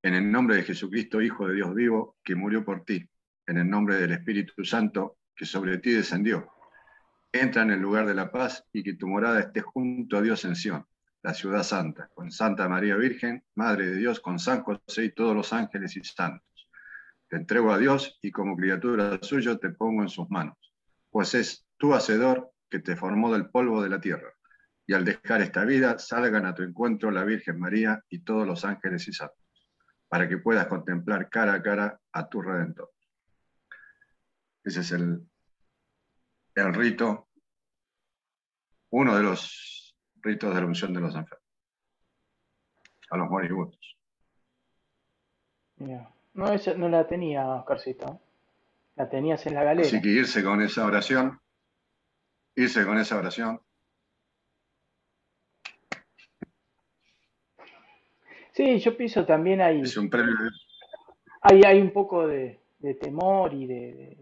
En 0.00 0.14
el 0.14 0.30
nombre 0.30 0.54
de 0.54 0.62
Jesucristo, 0.62 1.20
Hijo 1.20 1.48
de 1.48 1.54
Dios 1.54 1.74
vivo, 1.74 2.16
que 2.22 2.36
murió 2.36 2.64
por 2.64 2.84
ti. 2.84 3.04
En 3.44 3.58
el 3.58 3.68
nombre 3.68 3.96
del 3.96 4.12
Espíritu 4.12 4.64
Santo, 4.64 5.18
que 5.34 5.44
sobre 5.44 5.78
ti 5.78 5.90
descendió. 5.90 6.48
Entra 7.32 7.62
en 7.62 7.72
el 7.72 7.80
lugar 7.80 8.06
de 8.06 8.14
la 8.14 8.30
paz 8.30 8.64
y 8.72 8.84
que 8.84 8.94
tu 8.94 9.08
morada 9.08 9.40
esté 9.40 9.62
junto 9.62 10.16
a 10.16 10.22
Dios 10.22 10.44
en 10.44 10.54
Sion, 10.54 10.86
la 11.22 11.34
ciudad 11.34 11.64
santa, 11.64 12.08
con 12.14 12.30
Santa 12.30 12.68
María 12.68 12.94
Virgen, 12.94 13.42
Madre 13.56 13.86
de 13.86 13.96
Dios, 13.96 14.20
con 14.20 14.38
San 14.38 14.62
José 14.62 15.06
y 15.06 15.12
todos 15.12 15.34
los 15.34 15.52
ángeles 15.52 15.96
y 15.96 16.04
santos. 16.04 16.68
Te 17.28 17.34
entrego 17.34 17.72
a 17.72 17.78
Dios 17.78 18.16
y 18.22 18.30
como 18.30 18.56
criatura 18.56 19.18
suya 19.22 19.56
te 19.56 19.70
pongo 19.70 20.02
en 20.02 20.08
sus 20.08 20.30
manos, 20.30 20.56
pues 21.10 21.34
es 21.34 21.66
tu 21.76 21.94
hacedor 21.94 22.52
que 22.70 22.78
te 22.78 22.94
formó 22.94 23.32
del 23.32 23.50
polvo 23.50 23.82
de 23.82 23.88
la 23.88 24.00
tierra. 24.00 24.35
Y 24.86 24.94
al 24.94 25.04
dejar 25.04 25.42
esta 25.42 25.64
vida, 25.64 25.98
salgan 25.98 26.46
a 26.46 26.54
tu 26.54 26.62
encuentro 26.62 27.10
la 27.10 27.24
Virgen 27.24 27.58
María 27.58 28.02
y 28.08 28.20
todos 28.20 28.46
los 28.46 28.64
ángeles 28.64 29.06
y 29.08 29.12
santos, 29.12 29.44
para 30.08 30.28
que 30.28 30.38
puedas 30.38 30.66
contemplar 30.66 31.28
cara 31.28 31.54
a 31.54 31.62
cara 31.62 32.00
a 32.12 32.28
tu 32.28 32.40
Redentor. 32.40 32.92
Ese 34.62 34.80
es 34.80 34.92
el, 34.92 35.26
el 36.54 36.74
rito, 36.74 37.28
uno 38.90 39.16
de 39.16 39.22
los 39.22 39.96
ritos 40.22 40.54
de 40.54 40.60
la 40.60 40.66
unción 40.66 40.92
de 40.92 41.00
los 41.00 41.14
enfermos, 41.14 41.46
a 43.10 43.16
los 43.16 43.28
moribundos. 43.28 43.96
No, 45.76 46.52
esa 46.52 46.74
no 46.74 46.88
la 46.88 47.06
tenía, 47.06 47.46
Oscarcito. 47.48 48.20
La 48.94 49.08
tenías 49.08 49.44
en 49.46 49.54
la 49.54 49.64
galera. 49.64 49.86
Así 49.86 50.00
que 50.00 50.08
irse 50.08 50.42
con 50.42 50.62
esa 50.62 50.86
oración, 50.86 51.38
irse 52.54 52.84
con 52.86 52.98
esa 52.98 53.18
oración. 53.18 53.60
Sí, 58.56 58.78
yo 58.78 58.96
pienso 58.96 59.26
también 59.26 59.60
hay. 59.60 59.82
Es 59.82 59.98
un 59.98 60.08
premio. 60.08 60.34
Hay, 61.42 61.60
hay 61.62 61.78
un 61.78 61.90
poco 61.90 62.26
de, 62.26 62.58
temor 62.98 63.52
y 63.52 63.66
de, 63.66 64.16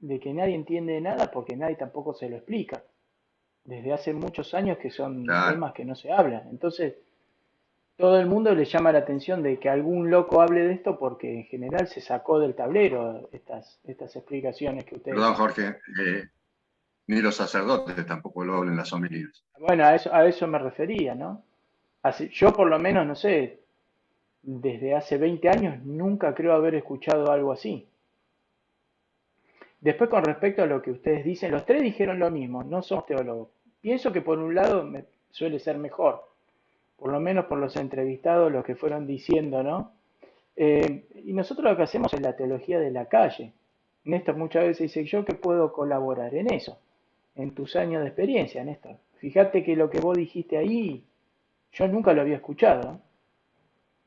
de 0.00 0.18
que 0.18 0.34
nadie 0.34 0.56
entiende 0.56 1.00
nada 1.00 1.30
porque 1.30 1.56
nadie 1.56 1.76
tampoco 1.76 2.12
se 2.12 2.28
lo 2.28 2.36
explica. 2.36 2.82
Desde 3.62 3.92
hace 3.92 4.12
muchos 4.12 4.54
años 4.54 4.78
que 4.78 4.90
son 4.90 5.24
temas 5.24 5.72
que 5.72 5.84
no 5.84 5.94
se 5.94 6.10
hablan. 6.10 6.48
Entonces, 6.50 6.96
todo 7.96 8.18
el 8.18 8.26
mundo 8.26 8.52
le 8.56 8.64
llama 8.64 8.90
la 8.90 8.98
atención 8.98 9.40
de 9.40 9.60
que 9.60 9.68
algún 9.68 10.10
loco 10.10 10.40
hable 10.40 10.64
de 10.64 10.72
esto 10.72 10.98
porque 10.98 11.32
en 11.32 11.44
general 11.44 11.86
se 11.86 12.00
sacó 12.00 12.40
del 12.40 12.56
tablero 12.56 13.28
estas, 13.30 13.78
estas 13.84 14.16
explicaciones 14.16 14.84
que 14.84 14.96
ustedes... 14.96 15.14
Perdón, 15.14 15.34
Jorge. 15.34 15.78
Eh, 16.02 16.28
ni 17.06 17.20
los 17.20 17.36
sacerdotes 17.36 18.04
tampoco 18.04 18.44
lo 18.44 18.56
hablan 18.56 18.76
las 18.76 18.92
homilías. 18.92 19.44
Bueno, 19.60 19.84
a 19.84 19.94
eso, 19.94 20.12
a 20.12 20.26
eso 20.26 20.48
me 20.48 20.58
refería, 20.58 21.14
¿no? 21.14 21.44
Yo 22.32 22.52
por 22.52 22.68
lo 22.68 22.78
menos, 22.78 23.06
no 23.06 23.14
sé, 23.14 23.60
desde 24.42 24.94
hace 24.94 25.18
20 25.18 25.48
años 25.48 25.84
nunca 25.84 26.34
creo 26.34 26.54
haber 26.54 26.74
escuchado 26.74 27.30
algo 27.30 27.52
así. 27.52 27.86
Después 29.80 30.10
con 30.10 30.24
respecto 30.24 30.62
a 30.62 30.66
lo 30.66 30.82
que 30.82 30.90
ustedes 30.90 31.24
dicen, 31.24 31.52
los 31.52 31.64
tres 31.64 31.82
dijeron 31.82 32.18
lo 32.18 32.30
mismo, 32.30 32.62
no 32.62 32.82
somos 32.82 33.06
teólogos. 33.06 33.48
Pienso 33.80 34.12
que 34.12 34.20
por 34.20 34.38
un 34.38 34.54
lado 34.54 34.86
suele 35.30 35.58
ser 35.58 35.78
mejor, 35.78 36.28
por 36.96 37.10
lo 37.10 37.20
menos 37.20 37.46
por 37.46 37.58
los 37.58 37.76
entrevistados, 37.76 38.52
los 38.52 38.64
que 38.64 38.74
fueron 38.74 39.06
diciendo, 39.06 39.62
¿no? 39.62 39.92
Eh, 40.56 41.06
y 41.24 41.32
nosotros 41.32 41.70
lo 41.70 41.76
que 41.76 41.84
hacemos 41.84 42.12
es 42.12 42.20
la 42.20 42.36
teología 42.36 42.78
de 42.78 42.90
la 42.90 43.06
calle. 43.06 43.52
Néstor 44.04 44.36
muchas 44.36 44.64
veces 44.64 44.92
dice, 44.92 45.04
yo 45.04 45.24
que 45.24 45.34
puedo 45.34 45.72
colaborar 45.72 46.34
en 46.34 46.52
eso, 46.52 46.78
en 47.34 47.54
tus 47.54 47.76
años 47.76 48.02
de 48.02 48.08
experiencia, 48.08 48.62
Néstor. 48.64 48.96
Fíjate 49.18 49.64
que 49.64 49.76
lo 49.76 49.88
que 49.88 50.00
vos 50.00 50.16
dijiste 50.16 50.58
ahí, 50.58 51.04
yo 51.72 51.88
nunca 51.88 52.12
lo 52.12 52.22
había 52.22 52.36
escuchado 52.36 53.00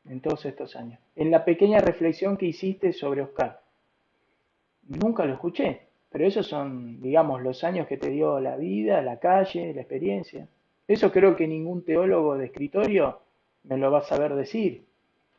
en 0.05 0.21
todos 0.21 0.45
estos 0.45 0.75
años. 0.75 0.99
En 1.15 1.31
la 1.31 1.45
pequeña 1.45 1.79
reflexión 1.79 2.37
que 2.37 2.47
hiciste 2.47 2.93
sobre 2.93 3.21
Oscar. 3.21 3.61
Nunca 4.87 5.25
lo 5.25 5.33
escuché, 5.33 5.87
pero 6.09 6.27
esos 6.27 6.45
son, 6.47 7.01
digamos, 7.01 7.41
los 7.41 7.63
años 7.63 7.87
que 7.87 7.97
te 7.97 8.09
dio 8.09 8.39
la 8.39 8.57
vida, 8.57 9.01
la 9.01 9.19
calle, 9.19 9.73
la 9.73 9.81
experiencia. 9.81 10.47
Eso 10.87 11.11
creo 11.11 11.35
que 11.35 11.47
ningún 11.47 11.85
teólogo 11.85 12.37
de 12.37 12.45
escritorio 12.45 13.19
me 13.63 13.77
lo 13.77 13.91
va 13.91 13.99
a 13.99 14.03
saber 14.03 14.35
decir. 14.35 14.85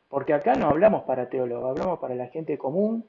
Porque 0.09 0.33
acá 0.33 0.55
no 0.55 0.69
hablamos 0.69 1.03
para 1.03 1.29
teólogos, 1.29 1.71
hablamos 1.71 1.99
para 1.99 2.15
la 2.15 2.27
gente 2.27 2.57
común 2.57 3.05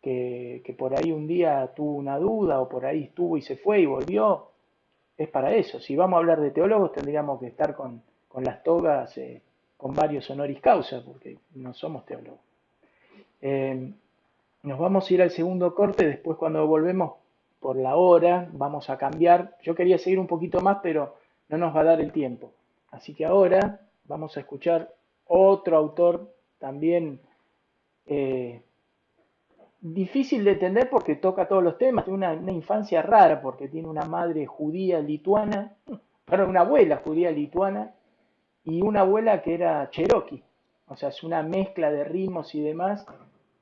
que, 0.00 0.76
por 0.78 0.96
ahí 0.96 1.10
un 1.10 1.26
día 1.26 1.72
tuvo 1.74 1.96
una 1.96 2.18
duda 2.18 2.60
o 2.60 2.68
por 2.68 2.86
ahí 2.86 3.04
estuvo 3.04 3.36
y 3.36 3.42
se 3.42 3.56
fue 3.56 3.80
y 3.80 3.86
volvió. 3.86 4.50
Es 5.16 5.28
para 5.28 5.54
eso. 5.54 5.80
Si 5.80 5.96
vamos 5.96 6.16
a 6.16 6.20
hablar 6.20 6.40
de 6.40 6.50
teólogos 6.50 6.92
tendríamos 6.92 7.40
que 7.40 7.46
estar 7.46 7.74
con, 7.74 8.02
las 8.44 8.62
togas, 8.62 9.16
eh, 9.18 9.42
con 9.76 9.94
varios 9.94 10.28
honoris 10.30 10.60
causa, 10.60 11.02
porque 11.04 11.38
no 11.54 11.74
somos 11.74 12.04
teólogos. 12.06 12.40
Eh, 13.40 13.92
nos 14.62 14.78
vamos 14.78 15.08
a 15.08 15.14
ir 15.14 15.22
al 15.22 15.30
segundo 15.30 15.74
corte, 15.74 16.06
después 16.06 16.38
cuando 16.38 16.66
volvemos 16.66 17.12
por 17.60 17.76
la 17.76 17.96
hora 17.96 18.48
vamos 18.52 18.90
a 18.90 18.98
cambiar. 18.98 19.56
Yo 19.62 19.74
quería 19.74 19.98
seguir 19.98 20.18
un 20.18 20.26
poquito 20.26 20.60
más, 20.60 20.78
pero 20.82 21.16
no 21.48 21.58
nos 21.58 21.74
va 21.74 21.80
a 21.80 21.84
dar 21.84 22.00
el 22.00 22.12
tiempo. 22.12 22.52
Así 22.90 23.14
que 23.14 23.24
ahora 23.24 23.80
vamos 24.04 24.36
a 24.36 24.40
escuchar 24.40 24.92
otro 25.26 25.76
autor 25.76 26.32
también 26.58 27.20
eh, 28.06 28.62
difícil 29.80 30.44
de 30.44 30.52
entender 30.52 30.88
porque 30.90 31.16
toca 31.16 31.46
todos 31.46 31.62
los 31.62 31.78
temas, 31.78 32.04
tiene 32.04 32.36
una, 32.36 32.52
infancia 32.52 33.02
rara 33.02 33.40
porque 33.40 33.68
tiene 33.68 33.88
una 33.88 34.04
madre 34.04 34.46
judía 34.46 35.00
lituana, 35.00 35.74
perdón, 36.24 36.50
una 36.50 36.60
abuela 36.60 37.02
judía 37.04 37.30
lituana 37.30 37.92
y 38.66 38.82
una 38.82 39.00
abuela 39.00 39.42
que 39.42 39.54
era 39.54 39.88
cherokee, 39.90 40.42
o 40.88 40.96
sea, 40.96 41.08
es 41.08 41.22
una 41.22 41.42
mezcla 41.42 41.90
de 41.90 42.04
ritmos 42.04 42.54
y 42.54 42.60
demás. 42.60 43.06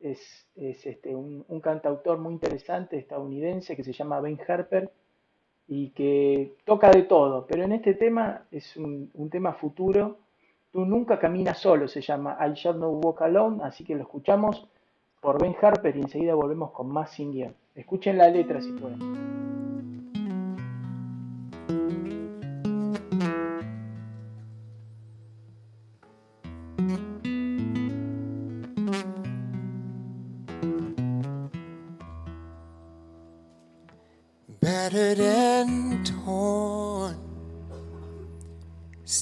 Es, 0.01 0.47
este, 0.57 1.15
un, 1.15 1.45
cantautor 1.63 2.19
muy 2.19 2.35
interesante 2.35 2.99
estadounidense 2.99 3.77
que 3.77 3.85
se 3.85 3.93
llama 3.93 4.21
Ben 4.21 4.39
Harper 4.47 4.91
y 5.69 5.91
que 5.91 6.57
toca 6.67 6.91
de 6.91 7.05
todo, 7.05 7.47
pero 7.47 7.63
en 7.63 7.73
este 7.73 7.95
tema 7.95 8.43
es 8.51 8.77
un, 8.77 9.11
un 9.15 9.31
tema 9.31 9.55
futuro 9.55 10.19
Tú 10.75 10.85
nunca 10.85 11.21
caminas 11.21 11.59
solo, 11.59 11.87
se 11.87 12.01
llama 12.01 12.37
I 12.45 12.53
Shall 12.55 12.81
Not 12.81 13.05
Walk 13.05 13.23
Alone, 13.23 13.63
así 13.63 13.85
que 13.85 13.95
lo 13.95 14.03
escuchamos 14.03 14.67
por 15.21 15.41
Ben 15.41 15.55
Harper 15.63 15.97
y 15.97 16.01
enseguida 16.01 16.35
volvemos 16.35 16.73
con 16.73 16.89
más 16.89 17.13
sin 17.13 17.31
guion. 17.31 17.55
Escuchen 17.77 18.19
la 18.19 18.29
letra 18.29 18.61
si 18.61 18.73
pueden. 18.73 19.64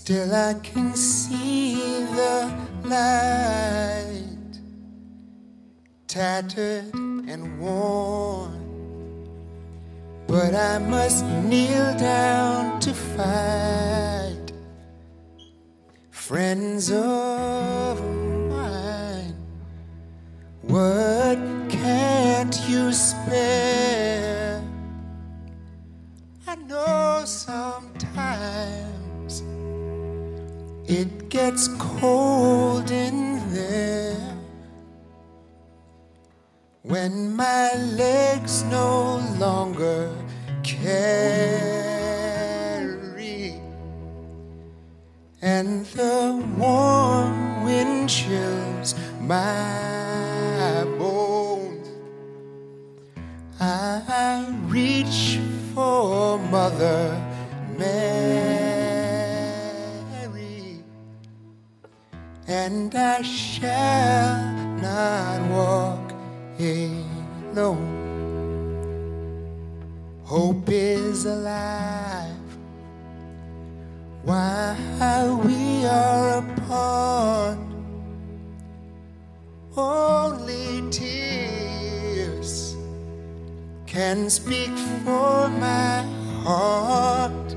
Still 0.04 0.34
I 0.34 0.54
can 0.54 0.96
see 0.96 1.76
the 2.16 2.52
light, 2.82 4.58
tattered 6.08 6.92
and 6.92 7.60
worn. 7.60 8.58
But 10.26 10.56
I 10.56 10.78
must 10.78 11.24
kneel 11.44 11.96
down 11.98 12.80
to 12.80 12.92
fight. 12.92 14.50
Friends 16.10 16.90
of 16.90 18.02
mine, 18.50 19.36
what 20.62 21.38
can't 21.70 22.60
you 22.68 22.92
spare? 22.92 23.71
Gets 31.44 31.66
cold 31.76 32.88
in 32.92 33.16
there. 33.52 34.38
When 36.82 37.34
my 37.34 37.74
legs 38.02 38.62
no 38.64 39.18
longer 39.38 40.14
carry. 40.62 41.00
And 45.42 45.84
the 45.86 46.46
warm 46.56 47.64
wind 47.64 48.08
chills 48.08 48.94
my 49.20 50.84
bones. 50.98 51.88
I 53.58 54.46
reach 54.68 55.40
for 55.74 56.38
Mother 56.38 57.21
and 62.52 62.94
I 62.94 63.22
shall 63.22 64.36
not 64.76 65.40
walk 65.48 66.12
alone. 66.60 67.88
Hope 70.24 70.68
is 70.68 71.24
alive 71.24 72.50
while 74.22 75.36
we 75.38 75.86
are 75.86 76.44
apart. 76.44 77.58
Only 79.74 80.90
tears 80.90 82.76
can 83.86 84.28
speak 84.28 84.76
for 85.04 85.48
my 85.48 86.02
heart. 86.44 87.56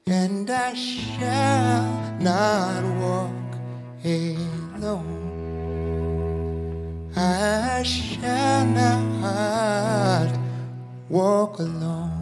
and 0.06 0.50
I 0.50 0.74
shall 0.74 2.14
not 2.20 2.84
walk 3.00 3.56
alone. 4.04 5.22
I 7.16 7.82
shall 7.82 8.66
not 8.66 10.38
walk 11.08 11.58
alone. 11.58 12.21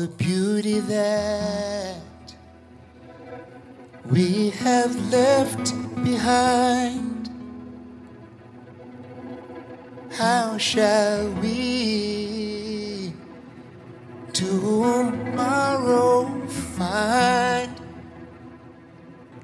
The 0.00 0.08
beauty 0.08 0.80
that 0.80 2.00
we 4.06 4.48
have 4.48 4.96
left 5.12 5.74
behind. 6.02 7.28
How 10.12 10.56
shall 10.56 11.30
we 11.42 13.12
tomorrow 14.32 16.24
find? 16.48 17.78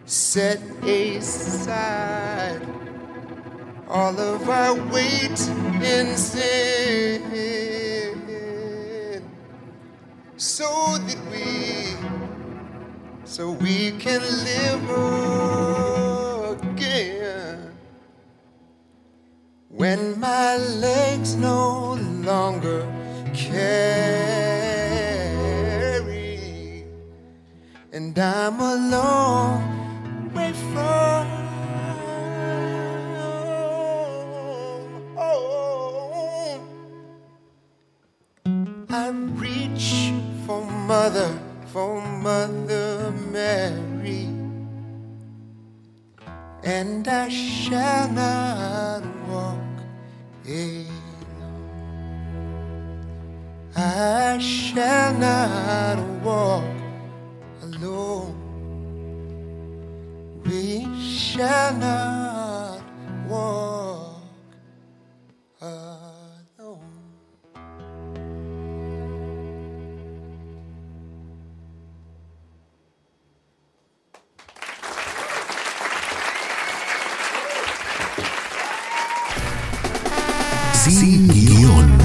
Set 0.06 0.62
aside 0.82 2.66
all 3.90 4.18
of 4.18 4.48
our 4.48 4.74
weight 4.90 5.38
in 5.82 6.16
sin 6.16 7.85
so 10.56 10.96
that 11.06 11.20
we 11.30 11.92
so 13.26 13.50
we 13.50 13.90
can 13.98 14.22
live 14.48 14.88
again. 16.56 17.76
When 19.68 20.18
my 20.18 20.56
legs 20.56 21.34
no 21.36 21.92
longer 22.24 22.88
carry 23.34 23.66
and 27.92 28.18
I'm 28.18 28.58
alone 28.58 30.32
way 30.32 30.52
from 30.72 31.25
mother 40.86 41.36
for 41.72 42.00
Mother 42.00 43.12
Mary, 43.32 44.30
and 46.62 47.08
I 47.08 47.28
shall 47.28 48.08
not 48.12 49.02
walk 49.28 49.58
alone. 50.46 50.86
I 53.74 54.38
shall 54.38 55.12
not 55.14 55.98
walk 56.22 56.64
alone. 57.62 58.34
We 60.44 60.86
shall 61.02 61.74
not 61.74 62.82
walk 63.28 64.22
alone. 65.60 66.05
Sin 80.88 81.26
guion. 81.26 81.98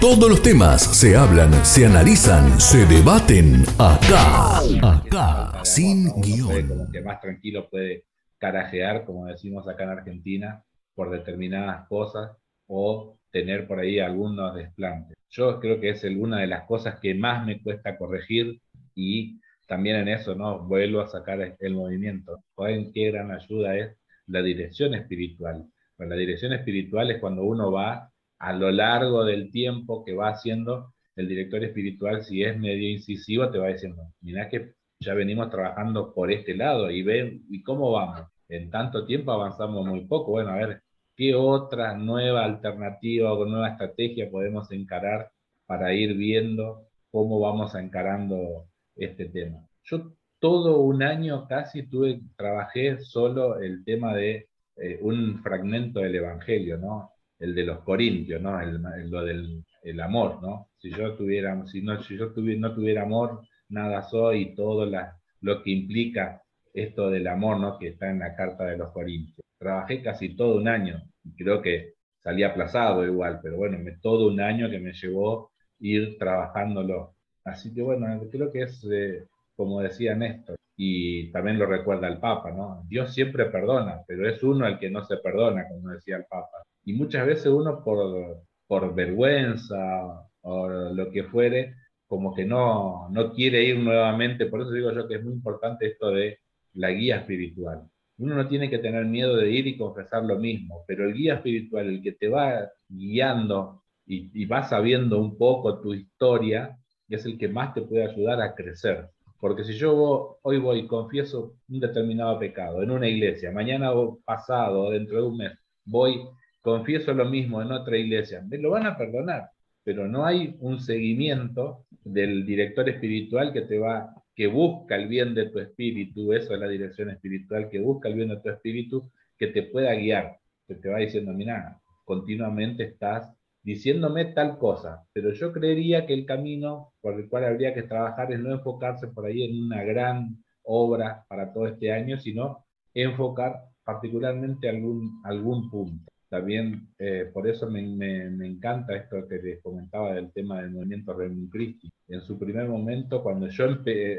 Todos 0.00 0.28
los 0.28 0.42
temas 0.42 0.82
se 0.82 1.16
hablan, 1.16 1.52
se 1.64 1.86
analizan, 1.86 2.60
se 2.60 2.84
debaten 2.84 3.62
acá. 3.78 4.58
Acá. 4.82 5.64
Sin 5.64 6.10
guion. 6.20 6.66
como 6.66 6.90
que 6.90 7.00
más 7.02 7.20
tranquilo 7.20 7.70
puede 7.70 8.04
carajear, 8.38 9.04
como 9.04 9.26
decimos 9.26 9.68
acá 9.68 9.84
en 9.84 9.90
Argentina, 9.90 10.64
por 10.96 11.10
determinadas 11.10 11.86
cosas 11.86 12.36
o 12.66 13.16
tener 13.30 13.68
por 13.68 13.78
ahí 13.78 14.00
algunos 14.00 14.56
desplantes. 14.56 15.16
Yo 15.30 15.60
creo 15.60 15.80
que 15.80 15.90
es 15.90 16.02
una 16.02 16.40
de 16.40 16.48
las 16.48 16.64
cosas 16.64 16.98
que 16.98 17.14
más 17.14 17.46
me 17.46 17.62
cuesta 17.62 17.96
corregir 17.96 18.60
y 18.96 19.38
también 19.68 19.96
en 19.96 20.08
eso, 20.08 20.34
¿no? 20.34 20.66
Vuelvo 20.66 21.00
a 21.00 21.06
sacar 21.06 21.56
el 21.60 21.74
movimiento. 21.74 22.42
¿Saben 22.56 22.90
qué 22.92 23.12
gran 23.12 23.30
ayuda 23.30 23.76
es 23.76 23.96
la 24.26 24.42
dirección 24.42 24.94
espiritual? 24.94 25.64
Pues 25.96 26.08
la 26.08 26.16
dirección 26.16 26.52
espiritual 26.52 27.12
es 27.12 27.20
cuando 27.20 27.44
uno 27.44 27.70
va 27.70 28.10
a 28.38 28.52
lo 28.52 28.70
largo 28.70 29.24
del 29.24 29.50
tiempo 29.50 30.04
que 30.04 30.14
va 30.14 30.30
haciendo 30.30 30.92
el 31.16 31.28
director 31.28 31.64
espiritual, 31.64 32.22
si 32.24 32.42
es 32.42 32.58
medio 32.58 32.88
incisivo, 32.90 33.50
te 33.50 33.58
va 33.58 33.68
diciendo, 33.68 34.02
mirá 34.20 34.48
que 34.48 34.74
ya 35.00 35.14
venimos 35.14 35.50
trabajando 35.50 36.12
por 36.14 36.30
este 36.30 36.54
lado 36.54 36.90
y 36.90 37.02
ven, 37.02 37.44
¿y 37.48 37.62
cómo 37.62 37.92
vamos? 37.92 38.22
En 38.48 38.70
tanto 38.70 39.06
tiempo 39.06 39.32
avanzamos 39.32 39.86
muy 39.86 40.06
poco. 40.06 40.32
Bueno, 40.32 40.50
a 40.50 40.56
ver, 40.56 40.82
¿qué 41.16 41.34
otra 41.34 41.96
nueva 41.96 42.44
alternativa 42.44 43.32
o 43.32 43.44
nueva 43.44 43.70
estrategia 43.70 44.30
podemos 44.30 44.70
encarar 44.72 45.30
para 45.66 45.94
ir 45.94 46.14
viendo 46.16 46.82
cómo 47.10 47.40
vamos 47.40 47.74
encarando 47.74 48.66
este 48.94 49.26
tema? 49.26 49.66
Yo 49.84 50.12
todo 50.38 50.80
un 50.80 51.02
año 51.02 51.46
casi 51.48 51.84
tuve, 51.84 52.20
trabajé 52.36 52.98
solo 53.00 53.58
el 53.60 53.84
tema 53.84 54.14
de 54.14 54.48
eh, 54.76 54.98
un 55.00 55.42
fragmento 55.42 56.00
del 56.00 56.16
Evangelio, 56.16 56.76
¿no? 56.78 57.10
El 57.38 57.54
de 57.54 57.64
los 57.64 57.80
Corintios, 57.80 58.40
¿no? 58.42 58.60
El, 58.60 58.80
lo 59.10 59.24
del 59.24 59.64
el 59.82 60.00
amor, 60.00 60.42
¿no? 60.42 60.68
Si 60.78 60.90
yo 60.90 61.14
tuviera, 61.14 61.64
si 61.66 61.80
no, 61.82 62.02
si 62.02 62.16
yo 62.16 62.32
tuviera, 62.32 62.60
no 62.60 62.74
tuviera 62.74 63.02
amor, 63.02 63.40
nada 63.68 64.02
soy 64.02 64.54
todo 64.54 64.84
la- 64.86 65.16
lo 65.40 65.62
que 65.62 65.70
implica 65.70 66.42
esto 66.74 67.08
del 67.10 67.26
amor, 67.28 67.58
¿no? 67.60 67.78
Que 67.78 67.88
está 67.88 68.10
en 68.10 68.18
la 68.20 68.34
carta 68.34 68.64
de 68.64 68.76
los 68.78 68.90
Corintios. 68.92 69.46
Trabajé 69.58 70.02
casi 70.02 70.34
todo 70.36 70.56
un 70.56 70.68
año 70.68 71.02
creo 71.36 71.60
que 71.62 71.94
salí 72.22 72.42
aplazado 72.42 73.04
igual, 73.04 73.40
pero 73.42 73.56
bueno, 73.56 73.78
todo 74.02 74.28
un 74.28 74.40
año 74.40 74.70
que 74.70 74.78
me 74.78 74.92
llevó 74.92 75.50
ir 75.80 76.16
trabajándolo. 76.18 77.14
Así 77.44 77.72
que 77.74 77.82
bueno, 77.82 78.06
creo 78.30 78.50
que 78.52 78.62
es, 78.62 78.84
eh, 78.92 79.24
como 79.54 79.80
decía 79.80 80.14
Néstor, 80.14 80.56
y 80.76 81.30
también 81.32 81.58
lo 81.58 81.66
recuerda 81.66 82.08
el 82.08 82.18
Papa, 82.18 82.50
¿no? 82.52 82.82
Dios 82.88 83.12
siempre 83.14 83.46
perdona, 83.46 84.02
pero 84.06 84.28
es 84.28 84.42
uno 84.42 84.66
el 84.66 84.78
que 84.78 84.90
no 84.90 85.04
se 85.04 85.16
perdona, 85.18 85.66
como 85.68 85.90
decía 85.90 86.16
el 86.16 86.24
Papa. 86.24 86.62
Y 86.86 86.94
muchas 86.94 87.26
veces 87.26 87.46
uno 87.46 87.82
por, 87.84 88.44
por 88.66 88.94
vergüenza 88.94 90.24
o 90.42 90.68
lo 90.68 91.10
que 91.10 91.24
fuere, 91.24 91.74
como 92.06 92.32
que 92.34 92.44
no, 92.44 93.08
no 93.10 93.32
quiere 93.32 93.64
ir 93.64 93.78
nuevamente. 93.80 94.46
Por 94.46 94.62
eso 94.62 94.70
digo 94.70 94.92
yo 94.92 95.08
que 95.08 95.16
es 95.16 95.24
muy 95.24 95.34
importante 95.34 95.88
esto 95.88 96.10
de 96.10 96.38
la 96.74 96.90
guía 96.90 97.18
espiritual. 97.18 97.82
Uno 98.18 98.36
no 98.36 98.48
tiene 98.48 98.70
que 98.70 98.78
tener 98.78 99.04
miedo 99.04 99.36
de 99.36 99.50
ir 99.50 99.66
y 99.66 99.76
confesar 99.76 100.24
lo 100.24 100.38
mismo, 100.38 100.84
pero 100.86 101.04
el 101.04 101.14
guía 101.14 101.34
espiritual, 101.34 101.88
el 101.88 102.02
que 102.02 102.12
te 102.12 102.28
va 102.28 102.70
guiando 102.88 103.82
y, 104.06 104.30
y 104.40 104.46
va 104.46 104.62
sabiendo 104.62 105.18
un 105.20 105.36
poco 105.36 105.80
tu 105.80 105.92
historia, 105.92 106.78
es 107.08 107.26
el 107.26 107.36
que 107.36 107.48
más 107.48 107.74
te 107.74 107.82
puede 107.82 108.04
ayudar 108.04 108.40
a 108.40 108.54
crecer. 108.54 109.10
Porque 109.40 109.64
si 109.64 109.74
yo 109.74 110.38
hoy 110.40 110.58
voy 110.58 110.80
y 110.80 110.86
confieso 110.86 111.56
un 111.68 111.80
determinado 111.80 112.38
pecado 112.38 112.82
en 112.82 112.92
una 112.92 113.08
iglesia, 113.08 113.50
mañana 113.50 113.92
o 113.92 114.20
pasado 114.24 114.90
dentro 114.92 115.20
de 115.20 115.28
un 115.28 115.36
mes 115.36 115.52
voy, 115.86 116.20
confieso 116.66 117.14
lo 117.14 117.26
mismo 117.26 117.62
en 117.62 117.70
otra 117.70 117.96
iglesia, 117.96 118.42
me 118.42 118.58
lo 118.58 118.70
van 118.70 118.86
a 118.86 118.98
perdonar, 118.98 119.50
pero 119.84 120.08
no 120.08 120.26
hay 120.26 120.56
un 120.58 120.80
seguimiento 120.80 121.86
del 122.02 122.44
director 122.44 122.88
espiritual 122.88 123.52
que 123.52 123.60
te 123.62 123.78
va, 123.78 124.12
que 124.34 124.48
busca 124.48 124.96
el 124.96 125.06
bien 125.06 125.32
de 125.32 125.48
tu 125.48 125.60
espíritu, 125.60 126.32
eso 126.32 126.54
es 126.54 126.58
la 126.60 126.66
dirección 126.66 127.08
espiritual, 127.10 127.68
que 127.70 127.78
busca 127.78 128.08
el 128.08 128.16
bien 128.16 128.30
de 128.30 128.40
tu 128.40 128.48
espíritu, 128.50 129.08
que 129.38 129.46
te 129.46 129.62
pueda 129.62 129.94
guiar, 129.94 130.38
que 130.66 130.74
te 130.74 130.88
va 130.88 130.98
diciendo, 130.98 131.32
mira, 131.32 131.80
continuamente 132.04 132.82
estás 132.82 133.32
diciéndome 133.62 134.24
tal 134.24 134.58
cosa, 134.58 135.06
pero 135.12 135.32
yo 135.34 135.52
creería 135.52 136.04
que 136.04 136.14
el 136.14 136.26
camino 136.26 136.94
por 137.00 137.14
el 137.14 137.28
cual 137.28 137.44
habría 137.44 137.74
que 137.74 137.84
trabajar 137.84 138.32
es 138.32 138.40
no 138.40 138.52
enfocarse 138.52 139.06
por 139.06 139.26
ahí 139.26 139.44
en 139.44 139.66
una 139.66 139.84
gran 139.84 140.42
obra 140.64 141.24
para 141.28 141.52
todo 141.52 141.68
este 141.68 141.92
año, 141.92 142.18
sino 142.18 142.64
enfocar 142.92 143.54
particularmente 143.84 144.68
algún, 144.68 145.20
algún 145.22 145.70
punto. 145.70 146.10
También 146.28 146.88
eh, 146.98 147.30
por 147.32 147.48
eso 147.48 147.70
me, 147.70 147.82
me- 147.82 148.30
me 148.30 148.46
encanta 148.46 148.96
esto 148.96 149.26
que 149.28 149.36
les 149.36 149.62
comentaba 149.62 150.14
del 150.14 150.32
tema 150.32 150.60
del 150.62 150.72
movimiento 150.72 151.12
Regnum 151.14 151.48
Christi. 151.48 151.88
En 152.08 152.20
su 152.22 152.38
primer 152.38 152.68
momento, 152.68 153.22
cuando 153.22 153.48
yo 153.48 153.66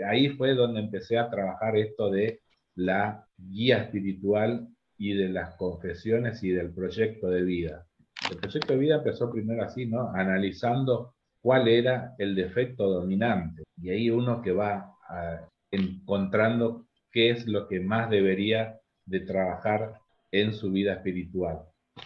ahí 0.08 0.30
fue 0.30 0.54
donde 0.56 0.82
empecé 0.82 1.18
a 1.18 1.30
trabajar 1.30 1.76
esto 1.78 2.10
de 2.10 2.42
la 2.76 3.26
guía 3.38 3.84
espiritual 3.84 4.68
y 4.98 5.14
de 5.16 5.30
las 5.30 5.56
confesiones 5.58 6.44
y 6.44 6.50
del 6.52 6.74
proyecto 6.74 7.30
de 7.30 7.44
vida. 7.44 7.86
El 8.30 8.38
proyecto 8.40 8.74
de 8.74 8.80
vida 8.80 8.96
empezó 8.98 9.32
primero 9.32 9.64
así, 9.64 9.86
¿no? 9.86 10.10
Analizando 10.14 11.16
cuál 11.42 11.68
era 11.68 12.14
el 12.18 12.36
defecto 12.36 12.90
dominante. 12.90 13.64
Y 13.82 13.90
ahí 13.90 14.10
uno 14.10 14.42
que 14.42 14.52
va 14.52 14.94
ah, 15.10 15.48
encontrando 15.72 16.88
qué 17.12 17.30
es 17.32 17.48
lo 17.48 17.68
que 17.68 17.80
más 17.80 18.10
debería 18.10 18.80
de 19.06 19.22
trabajar 19.22 19.96
en 20.32 20.54
su 20.54 20.72
vida 20.72 20.94
espiritual, 20.94 21.60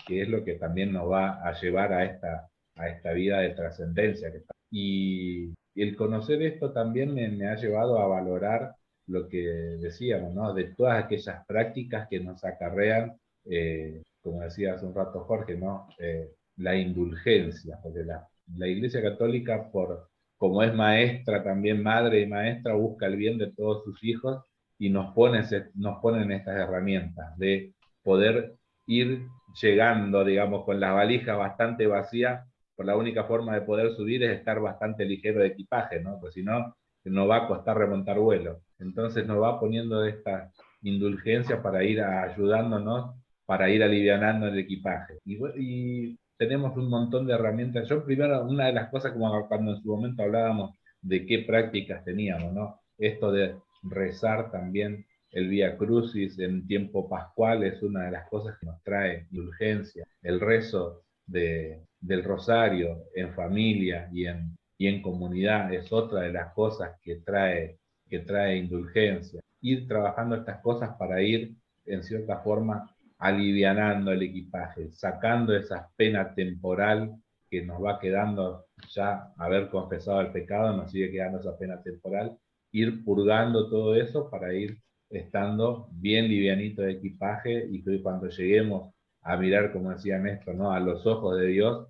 que 0.07 0.21
es 0.21 0.29
lo 0.29 0.43
que 0.43 0.55
también 0.55 0.91
nos 0.93 1.09
va 1.09 1.47
a 1.47 1.59
llevar 1.59 1.93
a 1.93 2.05
esta, 2.05 2.49
a 2.75 2.89
esta 2.89 3.11
vida 3.13 3.39
de 3.39 3.51
trascendencia. 3.51 4.31
Y, 4.71 5.53
el 5.73 5.95
conocer 5.95 6.41
esto 6.41 6.73
también 6.73 7.13
me, 7.13 7.47
ha 7.47 7.55
llevado 7.55 7.97
a 7.99 8.07
valorar 8.07 8.75
lo 9.07 9.29
que 9.29 9.39
decíamos, 9.79 10.33
¿no? 10.33 10.53
De 10.53 10.65
todas 10.75 11.03
aquellas 11.05 11.45
prácticas 11.45 12.07
que 12.09 12.19
nos 12.19 12.43
acarrean, 12.43 13.17
eh, 13.45 14.01
como 14.21 14.41
decía 14.41 14.73
hace 14.73 14.85
un 14.85 14.93
rato 14.93 15.21
Jorge, 15.21 15.55
¿no? 15.55 15.87
Eh, 15.97 16.29
la 16.57 16.75
indulgencia, 16.75 17.79
porque 17.81 18.03
la, 18.03 18.27
la 18.57 18.67
Iglesia 18.67 19.01
Católica 19.01 19.71
por, 19.71 20.09
como 20.37 20.63
es 20.63 20.73
maestra, 20.73 21.43
también 21.43 21.81
madre 21.83 22.21
y 22.21 22.27
maestra, 22.27 22.73
busca 22.73 23.05
el 23.07 23.15
bien 23.15 23.37
de 23.37 23.51
todos 23.51 23.83
sus 23.83 24.03
hijos 24.03 24.43
y 24.77 24.89
nos 24.89 25.13
pone, 25.13 25.41
nos 25.75 26.01
ponen 26.01 26.31
estas 26.31 26.57
herramientas 26.57 27.37
de 27.37 27.73
poder 28.03 28.55
ir 28.87 29.27
llegando, 29.59 30.23
digamos, 30.23 30.65
con 30.65 30.79
las 30.79 30.93
valijas 30.93 31.37
bastante 31.37 31.87
vacías, 31.87 32.47
por 32.75 32.85
la 32.85 32.95
única 32.95 33.25
forma 33.25 33.53
de 33.53 33.61
poder 33.61 33.93
subir 33.95 34.23
es 34.23 34.39
estar 34.39 34.59
bastante 34.59 35.05
ligero 35.05 35.41
de 35.41 35.47
equipaje, 35.47 35.99
¿no? 35.99 36.19
Pues 36.19 36.33
si 36.33 36.43
no, 36.43 36.75
no 37.05 37.27
va 37.27 37.37
a 37.37 37.47
costar 37.47 37.77
remontar 37.77 38.19
vuelo. 38.19 38.61
Entonces 38.79 39.25
nos 39.27 39.41
va 39.41 39.59
poniendo 39.59 40.05
esta 40.05 40.51
indulgencia 40.81 41.61
para 41.61 41.83
ir 41.83 42.01
ayudándonos, 42.01 43.15
para 43.45 43.69
ir 43.69 43.83
alivianando 43.83 44.47
el 44.47 44.57
equipaje. 44.57 45.19
Y, 45.25 45.37
y 45.57 46.19
tenemos 46.37 46.75
un 46.77 46.89
montón 46.89 47.27
de 47.27 47.33
herramientas. 47.33 47.87
Yo 47.87 48.03
primero, 48.03 48.43
una 48.43 48.67
de 48.67 48.73
las 48.73 48.89
cosas, 48.89 49.11
como 49.11 49.47
cuando 49.47 49.73
en 49.73 49.81
su 49.81 49.87
momento 49.89 50.23
hablábamos 50.23 50.75
de 51.01 51.25
qué 51.25 51.39
prácticas 51.39 52.03
teníamos, 52.03 52.53
¿no? 52.53 52.79
Esto 52.97 53.31
de 53.31 53.55
rezar 53.83 54.51
también 54.51 55.05
el 55.31 55.47
Vía 55.47 55.77
Crucis 55.77 56.37
en 56.39 56.67
tiempo 56.67 57.07
pascual 57.09 57.63
es 57.63 57.81
una 57.81 58.05
de 58.05 58.11
las 58.11 58.27
cosas 58.29 58.57
que 58.59 58.65
nos 58.65 58.81
trae 58.83 59.27
indulgencia. 59.31 60.05
El 60.21 60.39
rezo 60.39 61.03
de, 61.25 61.81
del 61.99 62.23
rosario 62.23 63.05
en 63.15 63.33
familia 63.33 64.09
y 64.11 64.25
en, 64.25 64.57
y 64.77 64.87
en 64.87 65.01
comunidad 65.01 65.73
es 65.73 65.91
otra 65.91 66.21
de 66.21 66.33
las 66.33 66.53
cosas 66.53 66.99
que 67.01 67.17
trae, 67.17 67.77
que 68.09 68.19
trae 68.19 68.57
indulgencia. 68.57 69.41
Ir 69.61 69.87
trabajando 69.87 70.35
estas 70.35 70.59
cosas 70.61 70.95
para 70.97 71.21
ir, 71.21 71.55
en 71.85 72.03
cierta 72.03 72.39
forma, 72.39 72.93
alivianando 73.17 74.11
el 74.11 74.23
equipaje, 74.23 74.91
sacando 74.91 75.55
esa 75.55 75.89
pena 75.95 76.33
temporal 76.33 77.15
que 77.49 77.61
nos 77.61 77.83
va 77.83 77.99
quedando 77.99 78.65
ya 78.89 79.31
haber 79.37 79.69
confesado 79.69 80.21
el 80.21 80.31
pecado, 80.31 80.75
nos 80.75 80.91
sigue 80.91 81.11
quedando 81.11 81.39
esa 81.39 81.57
pena 81.57 81.81
temporal, 81.81 82.37
ir 82.71 83.03
purgando 83.03 83.69
todo 83.69 83.95
eso 83.95 84.29
para 84.29 84.53
ir 84.53 84.81
estando 85.11 85.89
bien 85.91 86.27
livianito 86.27 86.81
de 86.81 86.93
equipaje 86.93 87.67
y 87.69 87.83
que 87.83 88.01
cuando 88.01 88.29
lleguemos 88.29 88.93
a 89.21 89.37
mirar, 89.37 89.71
como 89.71 89.91
decía 89.91 90.17
Néstor, 90.17 90.55
¿no? 90.55 90.71
a 90.71 90.79
los 90.79 91.05
ojos 91.05 91.37
de 91.39 91.47
Dios, 91.47 91.87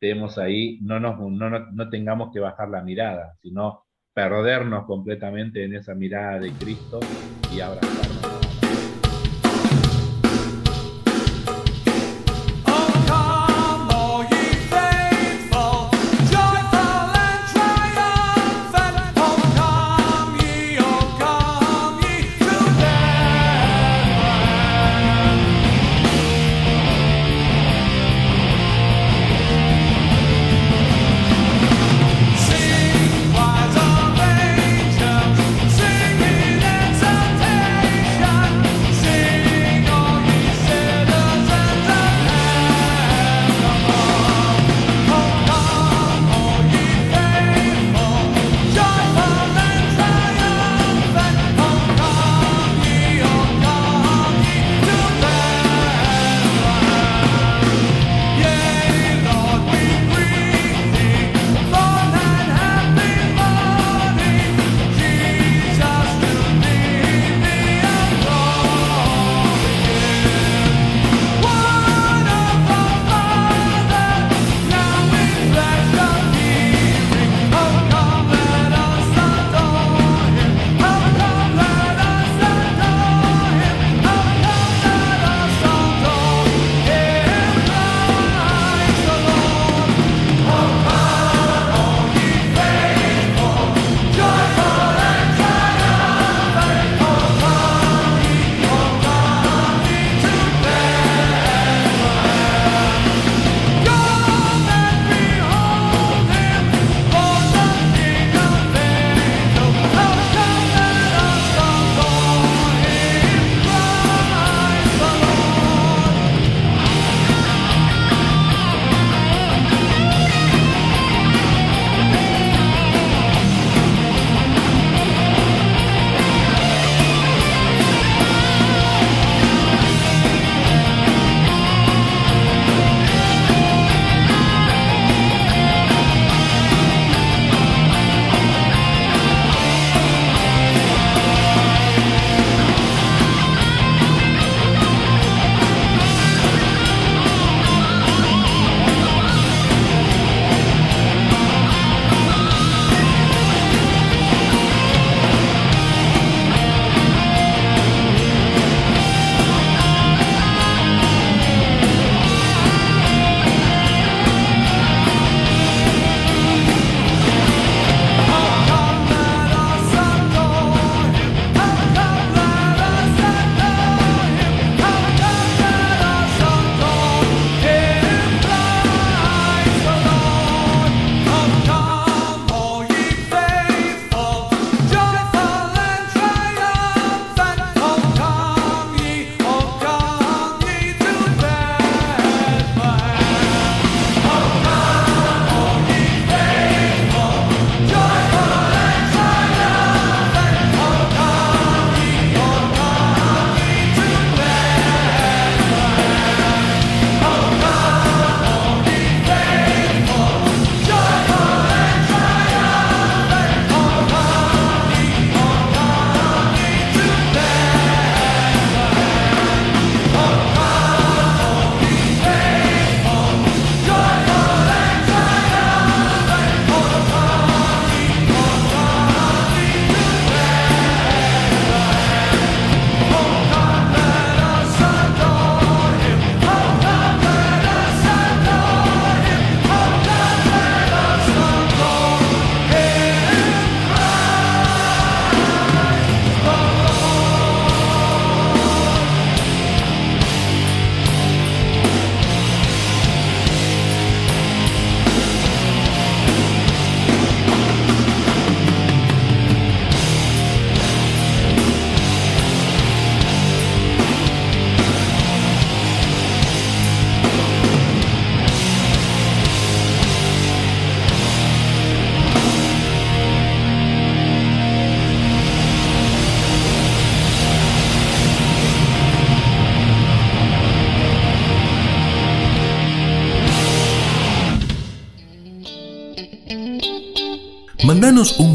tenemos 0.00 0.38
ahí, 0.38 0.78
no, 0.82 0.98
nos, 0.98 1.18
no, 1.18 1.50
no 1.50 1.88
tengamos 1.88 2.32
que 2.32 2.40
bajar 2.40 2.68
la 2.68 2.82
mirada, 2.82 3.36
sino 3.40 3.84
perdernos 4.12 4.84
completamente 4.86 5.64
en 5.64 5.74
esa 5.74 5.94
mirada 5.94 6.38
de 6.38 6.52
Cristo 6.52 7.00
y 7.54 7.60
abrazarnos. 7.60 8.33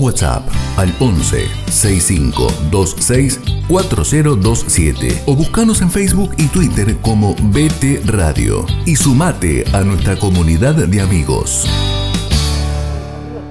WhatsApp 0.09 0.41
al 0.77 0.89
11 0.99 1.45
6526 1.69 3.67
4027 3.69 5.23
o 5.27 5.35
buscanos 5.35 5.83
en 5.83 5.91
Facebook 5.91 6.31
y 6.37 6.47
Twitter 6.47 6.97
como 7.01 7.35
BT 7.35 8.09
Radio 8.09 8.65
y 8.87 8.95
sumate 8.95 9.65
a 9.71 9.83
nuestra 9.83 10.17
comunidad 10.17 10.73
de 10.73 11.01
amigos. 11.01 11.69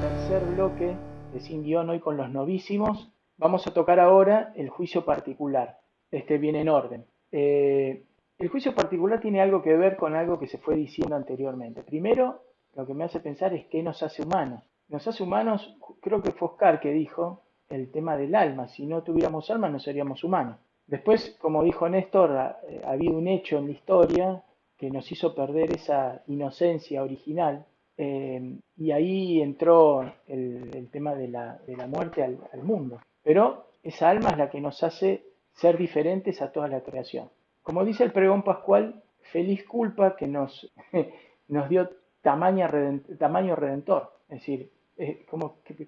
Tercer 0.01 0.45
bloque 0.55 0.97
de 1.33 1.41
Sin 1.41 1.63
Guión 1.63 1.91
hoy 1.91 2.01
con 2.01 2.17
los 2.17 2.29
novísimos. 2.31 3.13
Vamos 3.37 3.65
a 3.69 3.73
tocar 3.73 4.01
ahora 4.01 4.53
el 4.57 4.69
juicio 4.69 5.05
particular. 5.05 5.79
Este 6.11 6.39
viene 6.39 6.63
en 6.63 6.71
orden. 6.71 7.07
Eh, 7.31 8.03
el 8.39 8.49
juicio 8.49 8.75
particular 8.75 9.21
tiene 9.21 9.41
algo 9.41 9.63
que 9.63 9.77
ver 9.77 9.97
con 9.97 10.17
algo 10.17 10.41
que 10.41 10.49
se 10.49 10.59
fue 10.59 10.75
diciendo 10.75 11.15
anteriormente. 11.15 11.85
Primero, 11.85 12.43
lo 12.75 12.85
que 12.85 12.95
me 12.95 13.05
hace 13.05 13.21
pensar 13.21 13.55
es 13.55 13.67
qué 13.67 13.81
nos 13.85 14.03
hace 14.03 14.25
humanos. 14.25 14.65
Nos 14.89 15.07
hace 15.07 15.23
humanos, 15.23 15.77
creo 16.01 16.23
que 16.23 16.33
fue 16.33 16.49
Oscar 16.49 16.81
que 16.81 16.93
dijo 16.93 17.43
el 17.69 17.91
tema 17.91 18.17
del 18.17 18.35
alma. 18.35 18.69
Si 18.69 18.87
no 18.87 19.03
tuviéramos 19.03 19.51
alma 19.51 19.69
no 19.69 19.79
seríamos 19.79 20.25
humanos. 20.25 20.57
Después, 20.87 21.37
como 21.39 21.63
dijo 21.63 21.89
Néstor, 21.89 22.31
ha, 22.33 22.61
eh, 22.67 22.81
habido 22.87 23.19
un 23.19 23.29
hecho 23.29 23.59
en 23.59 23.67
la 23.67 23.73
historia 23.73 24.43
que 24.79 24.91
nos 24.91 25.11
hizo 25.13 25.35
perder 25.35 25.73
esa 25.73 26.23
inocencia 26.29 27.03
original. 27.03 27.67
Eh, 27.99 28.59
y 28.79 28.91
ahí 28.93 29.43
entró 29.43 30.11
el, 30.27 30.89
tema 30.91 31.15
de 31.15 31.29
la, 31.29 31.61
muerte 31.89 32.23
al, 32.23 32.63
mundo. 32.63 33.01
Pero 33.23 33.67
esa 33.83 34.09
alma 34.09 34.31
es 34.31 34.39
la 34.39 34.49
que 34.49 34.61
nos 34.61 34.83
hace 34.83 35.25
ser 35.53 35.77
diferentes 35.77 36.41
a 36.41 36.53
toda 36.53 36.69
la 36.69 36.81
creación. 36.81 37.29
Como 37.63 37.85
dice 37.85 38.05
el 38.05 38.13
pregón 38.13 38.43
pascual, 38.43 39.03
feliz 39.21 39.67
culpa 39.67 40.17
que 40.17 40.29
nos, 40.29 40.73
nos 41.49 41.69
dio 41.69 41.91
tamaño 42.23 42.67
redentor. 42.69 44.13
Es 44.29 44.41
decir, 44.41 44.71
eh, 44.99 45.25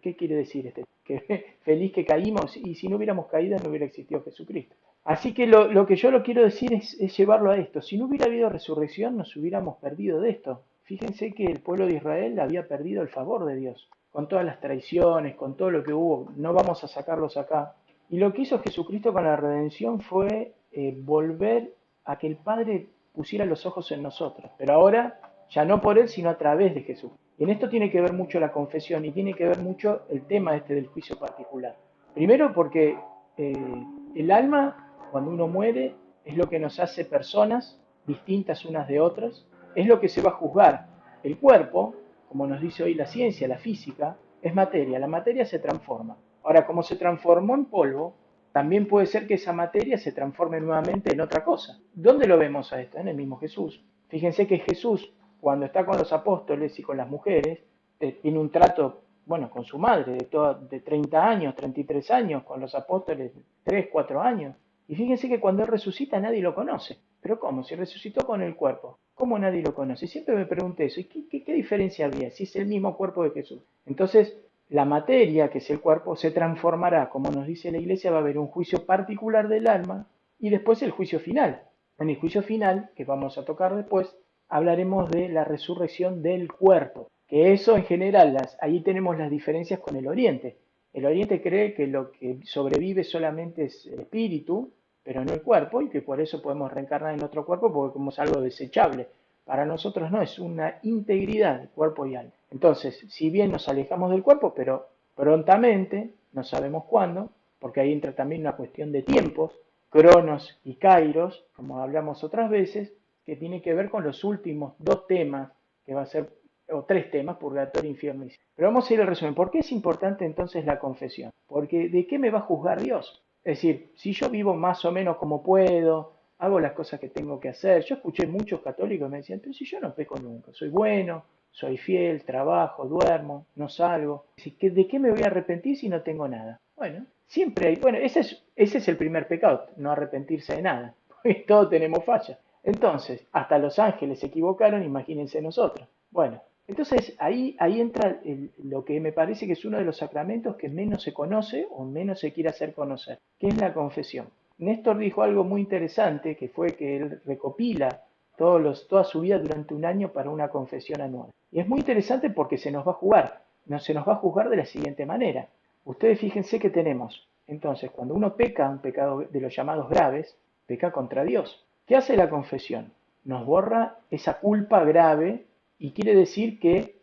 ¿qué, 0.01 0.17
quiere 0.17 0.37
decir 0.37 0.67
este? 0.69 0.85
Que 1.05 1.57
feliz 1.63 1.93
que 1.93 2.05
caímos 2.05 2.57
y 2.57 2.75
si 2.75 2.89
no 2.89 2.97
hubiéramos 2.97 3.27
caído 3.27 3.59
no 3.59 3.69
hubiera 3.69 3.87
existido 3.87 4.23
Jesucristo. 4.23 4.77
Así 5.05 5.35
que 5.35 5.47
lo, 5.47 5.87
que 5.87 5.97
yo 5.97 6.11
lo 6.11 6.23
quiero 6.23 6.43
decir 6.43 6.73
es, 6.73 6.97
llevarlo 7.17 7.51
a 7.51 7.59
esto. 7.59 7.83
Si 7.83 7.99
no 7.99 8.07
hubiera 8.07 8.27
habido 8.27 8.49
resurrección 8.49 9.17
nos 9.17 9.35
hubiéramos 9.37 9.79
perdido 9.79 10.21
de 10.21 10.31
esto. 10.31 10.63
Fíjense 10.85 11.33
que 11.33 11.45
el 11.45 11.61
pueblo 11.61 11.87
de 11.87 11.95
Israel 11.95 12.39
había 12.39 12.67
perdido 12.67 13.03
el 13.03 13.09
favor 13.09 13.45
de 13.45 13.57
Dios, 13.57 13.89
con 14.11 14.29
todas 14.29 14.45
las 14.45 14.61
traiciones, 14.61 15.37
con 15.37 15.57
todo 15.57 15.71
lo 15.71 15.85
que 15.85 15.93
hubo. 15.93 16.33
No 16.37 16.53
vamos 16.53 16.83
a 16.85 16.89
sacarlos 16.89 17.37
acá. 17.37 17.75
Y 18.09 18.19
lo 18.19 18.33
que 18.33 18.43
hizo 18.43 18.59
Jesucristo 18.61 19.13
con 19.13 19.25
la 19.25 19.37
redención 19.37 20.01
fue 20.01 20.55
eh, 20.73 20.95
volver 20.97 21.75
a 22.05 22.19
que 22.19 22.27
el 22.27 22.37
Padre 22.37 22.87
pusiera 23.13 23.45
los 23.45 23.67
ojos 23.67 23.91
en 23.93 24.03
nosotros. 24.03 24.51
Pero 24.59 24.75
ahora 24.75 25.21
ya 25.51 25.65
no 25.65 25.81
por 25.81 25.99
Él, 25.99 26.09
sino 26.09 26.29
a 26.31 26.39
través 26.39 26.75
de 26.75 26.83
Jesús. 26.83 27.13
En 27.41 27.49
esto 27.49 27.71
tiene 27.71 27.91
que 27.91 28.03
ver 28.03 28.13
mucho 28.13 28.39
la 28.39 28.53
confesión 28.53 29.03
y 29.07 29.13
tiene 29.13 29.33
que 29.33 29.47
ver 29.47 29.61
mucho 29.61 30.03
el 30.11 30.27
tema 30.27 30.55
este 30.55 30.75
del 30.75 30.89
juicio 30.89 31.19
particular. 31.19 31.75
Primero 32.13 32.53
porque 32.53 32.99
eh, 33.39 33.85
el 34.15 34.31
alma, 34.31 34.93
cuando 35.11 35.31
uno 35.31 35.49
muere, 35.49 35.95
es 36.23 36.37
lo 36.37 36.51
que 36.51 36.59
nos 36.59 36.79
hace 36.79 37.07
personas 37.07 37.81
distintas 38.07 38.67
unas 38.67 38.87
de 38.89 39.01
otras, 39.01 39.47
es 39.75 39.87
lo 39.87 40.01
que 40.01 40.11
se 40.11 40.21
va 40.21 40.31
a 40.31 40.35
juzgar. 40.35 40.89
El 41.23 41.39
cuerpo, 41.39 41.95
como 42.29 42.47
nos 42.47 42.61
dice 42.61 42.83
hoy 42.83 42.93
la 42.93 43.07
ciencia, 43.07 43.49
la 43.49 43.57
física, 43.57 44.19
es 44.43 44.55
materia, 44.55 44.99
la 44.99 45.07
materia 45.07 45.47
se 45.47 45.59
transforma. 45.59 46.19
Ahora, 46.43 46.67
como 46.67 46.83
se 46.83 46.97
transformó 46.97 47.55
en 47.55 47.65
polvo, 47.65 48.17
también 48.53 48.87
puede 48.87 49.07
ser 49.07 49.27
que 49.27 49.35
esa 49.35 49.55
materia 49.55 49.97
se 49.97 50.13
transforme 50.13 50.61
nuevamente 50.61 51.15
en 51.15 51.23
otra 51.23 51.43
cosa. 51.43 51.81
¿Dónde 51.95 52.27
lo 52.27 52.37
vemos 52.37 52.71
a 52.75 52.83
esto? 52.83 52.99
En 52.99 53.09
el 53.09 53.17
mismo 53.17 53.39
Jesús. 53.39 53.83
Fíjense 54.09 54.47
que 54.47 54.59
Jesús 54.59 55.11
cuando 55.41 55.67
está 55.67 55.85
con 55.85 55.99
los 55.99 56.13
apóstoles 56.13 56.79
y 56.79 56.83
con 56.83 56.97
las 56.97 57.09
mujeres, 57.09 57.61
eh, 58.01 58.19
tiene 58.23 58.39
un 58.39 58.51
trato, 58.51 59.03
bueno, 59.27 59.51
con 59.51 59.65
su 59.65 59.79
madre 59.79 60.13
de, 60.13 60.29
de 60.71 60.81
30 60.81 61.25
años, 61.25 61.55
33 61.55 62.11
años, 62.11 62.45
con 62.45 62.61
los 62.61 62.75
apóstoles 62.75 63.33
3, 63.65 63.89
4 63.91 64.21
años. 64.21 64.57
Y 64.89 64.97
fíjense 64.97 65.29
que 65.29 65.39
cuando 65.39 65.63
él 65.63 65.69
resucita 65.69 66.19
nadie 66.19 66.43
lo 66.43 66.55
conoce. 66.55 66.99
Pero 67.21 67.39
¿cómo? 67.39 67.63
Si 67.63 67.75
resucitó 67.77 68.27
con 68.27 68.43
el 68.43 68.57
cuerpo, 68.57 68.99
¿cómo 69.15 69.39
nadie 69.39 69.63
lo 69.63 69.75
conoce? 69.75 70.07
Siempre 70.07 70.35
me 70.35 70.47
pregunté 70.47 70.87
eso. 70.87 71.01
¿Y 71.01 71.05
qué, 71.05 71.45
qué 71.45 71.53
diferencia 71.53 72.07
había 72.07 72.31
si 72.31 72.45
es 72.45 72.57
el 72.57 72.67
mismo 72.67 72.97
cuerpo 72.97 73.23
de 73.23 73.31
Jesús? 73.31 73.61
Entonces, 73.87 74.37
la 74.69 74.85
materia, 74.85 75.51
que 75.51 75.59
es 75.59 75.69
el 75.71 75.81
cuerpo, 75.81 76.17
se 76.17 76.31
transformará, 76.31 77.11
como 77.11 77.31
nos 77.31 77.47
dice 77.47 77.71
la 77.71 77.79
iglesia, 77.79 78.11
va 78.11 78.19
a 78.19 78.21
haber 78.21 78.39
un 78.39 78.47
juicio 78.47 78.87
particular 78.87 79.49
del 79.49 79.69
alma 79.69 80.07
y 80.39 80.49
después 80.49 80.83
el 80.83 80.91
juicio 80.91 81.21
final. 81.21 81.63
En 81.99 82.09
el 82.09 82.17
juicio 82.17 82.43
final, 82.43 82.91
que 82.97 83.05
vamos 83.05 83.37
a 83.37 83.45
tocar 83.45 83.77
después, 83.77 84.17
hablaremos 84.51 85.11
de 85.11 85.29
la 85.29 85.45
resurrección 85.45 86.23
del 86.23 86.53
cuerpo, 86.53 87.09
que 87.27 87.53
eso 87.53 87.77
en 87.77 87.85
general, 87.85 88.35
las, 88.35 88.59
ahí 88.61 88.81
tenemos 88.81 89.17
las 89.17 89.31
diferencias 89.31 89.81
con 89.81 89.97
el 89.97 90.09
Oriente. 90.09 90.59
El 90.93 91.07
Oriente 91.07 91.41
cree 91.41 91.73
que 91.73 91.87
lo 91.87 92.11
que 92.11 92.41
sobrevive 92.45 93.05
solamente 93.05 93.65
es 93.65 93.87
el 93.87 94.01
espíritu, 94.01 94.73
pero 95.05 95.25
no 95.25 95.33
el 95.33 95.43
cuerpo, 95.43 95.81
y 95.81 95.89
que 95.89 96.03
por 96.03 96.21
eso 96.21 96.43
podemos 96.43 96.73
reencarnar 96.73 97.15
en 97.15 97.23
otro 97.23 97.47
cuerpo 97.47 97.73
porque 97.73 97.95
como 97.95 98.11
es 98.11 98.19
algo 98.19 98.41
desechable. 98.41 99.07
Para 99.45 99.65
nosotros 99.65 100.11
no, 100.11 100.21
es 100.21 100.39
una 100.39 100.79
integridad, 100.83 101.71
cuerpo 101.75 102.07
y 102.07 102.17
alma. 102.17 102.33
Entonces, 102.51 103.05
si 103.09 103.31
bien 103.31 103.53
nos 103.53 103.69
alejamos 103.69 104.11
del 104.11 104.23
cuerpo, 104.23 104.53
pero 104.55 104.89
prontamente, 105.15 106.15
no 106.33 106.43
sabemos 106.43 106.85
cuándo, 106.85 107.31
porque 107.61 107.81
ahí 107.81 107.93
entra 107.93 108.13
también 108.13 108.43
una 108.43 108.57
cuestión 108.57 108.91
de 108.91 109.03
tiempos, 109.03 109.53
cronos 109.91 110.59
y 110.65 110.75
kairos, 110.75 111.45
como 111.55 111.81
hablamos 111.81 112.25
otras 112.25 112.51
veces, 112.51 112.93
que 113.25 113.37
tiene 113.37 113.63
que 113.63 113.75
ver 113.75 113.91
con 113.91 114.05
los 114.05 114.25
últimos 114.25 114.75
dos 114.79 115.07
temas, 115.07 115.53
que 115.85 115.95
va 115.95 116.03
a 116.03 116.07
ser, 116.07 116.31
o 116.71 116.85
tres 116.85 117.11
temas, 117.11 117.37
purgatorio, 117.37 117.91
infierno 117.91 118.25
y 118.25 118.33
Pero 118.55 118.69
vamos 118.69 118.89
a 118.89 118.95
ir 118.95 119.01
al 119.01 119.07
resumen. 119.07 119.35
¿Por 119.35 119.51
qué 119.51 119.59
es 119.59 119.73
importante 119.73 120.25
entonces 120.25 120.65
la 120.65 120.79
confesión? 120.79 121.31
Porque 121.47 121.89
¿de 121.89 122.07
qué 122.07 122.19
me 122.19 122.31
va 122.31 122.39
a 122.39 122.43
juzgar 122.43 122.81
Dios? 122.81 123.23
Es 123.43 123.57
decir, 123.57 123.93
si 123.97 124.13
yo 124.13 124.29
vivo 124.29 124.55
más 124.55 124.85
o 124.85 124.93
menos 124.93 125.17
como 125.17 125.43
puedo, 125.43 126.13
hago 126.39 126.61
las 126.61 126.73
cosas 126.73 127.01
que 127.01 127.09
tengo 127.09 127.41
que 127.41 127.49
hacer. 127.49 127.85
Yo 127.85 127.97
escuché 127.97 128.27
muchos 128.27 128.61
católicos 128.61 129.07
que 129.07 129.13
me 129.13 129.19
decían, 129.19 129.41
pero 129.41 129.53
si 129.53 129.65
yo 129.65 129.81
no 129.81 129.95
peco 129.95 130.17
nunca, 130.19 130.53
soy 130.53 130.69
bueno, 130.69 131.25
soy 131.51 131.77
fiel, 131.77 132.25
trabajo, 132.25 132.87
duermo, 132.87 133.47
no 133.57 133.69
salgo. 133.69 134.27
¿De 134.61 134.87
qué 134.87 134.99
me 134.99 135.11
voy 135.11 135.23
a 135.23 135.27
arrepentir 135.27 135.77
si 135.77 135.89
no 135.89 136.03
tengo 136.03 136.29
nada? 136.29 136.61
Bueno, 136.77 137.07
siempre 137.27 137.69
hay, 137.69 137.77
bueno, 137.77 137.99
ese 137.99 138.21
es, 138.21 138.43
ese 138.57 138.79
es 138.79 138.89
el 138.89 138.97
primer 138.97 139.27
pecado, 139.29 139.67
no 139.77 139.91
arrepentirse 139.91 140.57
de 140.57 140.63
nada, 140.63 140.95
porque 141.09 141.45
todos 141.47 141.71
tenemos 141.71 142.05
fallas. 142.05 142.39
Entonces, 142.63 143.27
hasta 143.33 143.59
los 143.59 143.79
ángeles 143.79 144.21
se 144.21 144.27
equivocaron, 144.27 144.83
imagínense 144.83 145.41
nosotros. 145.41 145.89
Bueno, 146.11 146.43
entonces 146.69 147.17
ahí, 147.19 147.57
ahí 147.59 147.81
entra 147.81 148.21
lo 148.63 148.85
que 148.85 149.01
me 149.01 149.13
parece 149.13 149.47
que 149.47 149.55
es 149.55 149.65
uno 149.65 149.79
de 149.79 149.85
los 149.85 149.97
sacramentos 149.97 150.57
que 150.57 150.69
menos 150.69 151.03
se 151.03 151.13
conoce 151.13 151.67
o 151.71 151.85
menos 151.85 152.21
se 152.21 152.33
quiere 152.33 152.51
hacer 152.51 152.75
conocer, 152.75 153.19
que 153.39 153.49
es 153.49 153.57
la 153.59 153.73
confesión. 153.73 154.29
Néstor 154.59 154.99
dijo 154.99 155.23
algo 155.23 155.43
muy 155.43 155.63
interesante, 155.63 156.37
que 156.37 156.49
fue 156.49 156.77
que 156.77 156.97
él 156.97 157.21
recopila 157.25 158.03
todos 158.37 158.61
los, 158.61 158.89
toda 158.89 159.05
su 159.05 159.21
vida 159.21 159.39
durante 159.39 159.75
un 159.75 159.85
año 159.85 160.13
para 160.13 160.31
una 160.31 160.49
confesión 160.49 161.01
anual. 161.01 161.31
Y 161.51 161.61
es 161.61 161.69
muy 161.69 161.81
interesante 161.81 162.31
porque 162.31 162.59
se 162.59 162.71
nos 162.71 162.87
va 162.87 162.93
a 162.93 162.95
jugar, 162.95 163.43
no, 163.67 163.79
se 163.79 163.95
nos 163.95 164.07
va 164.07 164.13
a 164.13 164.17
juzgar 164.17 164.51
de 164.51 164.57
la 164.57 164.67
siguiente 164.67 165.07
manera. 165.07 165.49
Ustedes 165.85 166.21
fíjense 166.21 166.59
que 166.59 166.71
tenemos, 166.71 167.27
entonces, 167.51 167.91
cuando 167.91 168.15
uno 168.15 168.37
peca, 168.37 168.71
un 168.71 168.79
pecado 168.79 169.25
de 169.29 169.41
los 169.41 169.55
llamados 169.55 169.89
graves, 169.89 170.39
peca 170.67 170.93
contra 170.93 171.25
Dios. 171.25 171.67
¿Qué 171.91 171.97
hace 171.97 172.17
la 172.17 172.31
confesión? 172.31 172.93
Nos 173.25 173.45
borra 173.45 173.99
esa 174.13 174.39
culpa 174.39 174.85
grave 174.85 175.47
y 175.77 175.91
quiere 175.91 176.15
decir 176.15 176.61
que 176.61 177.01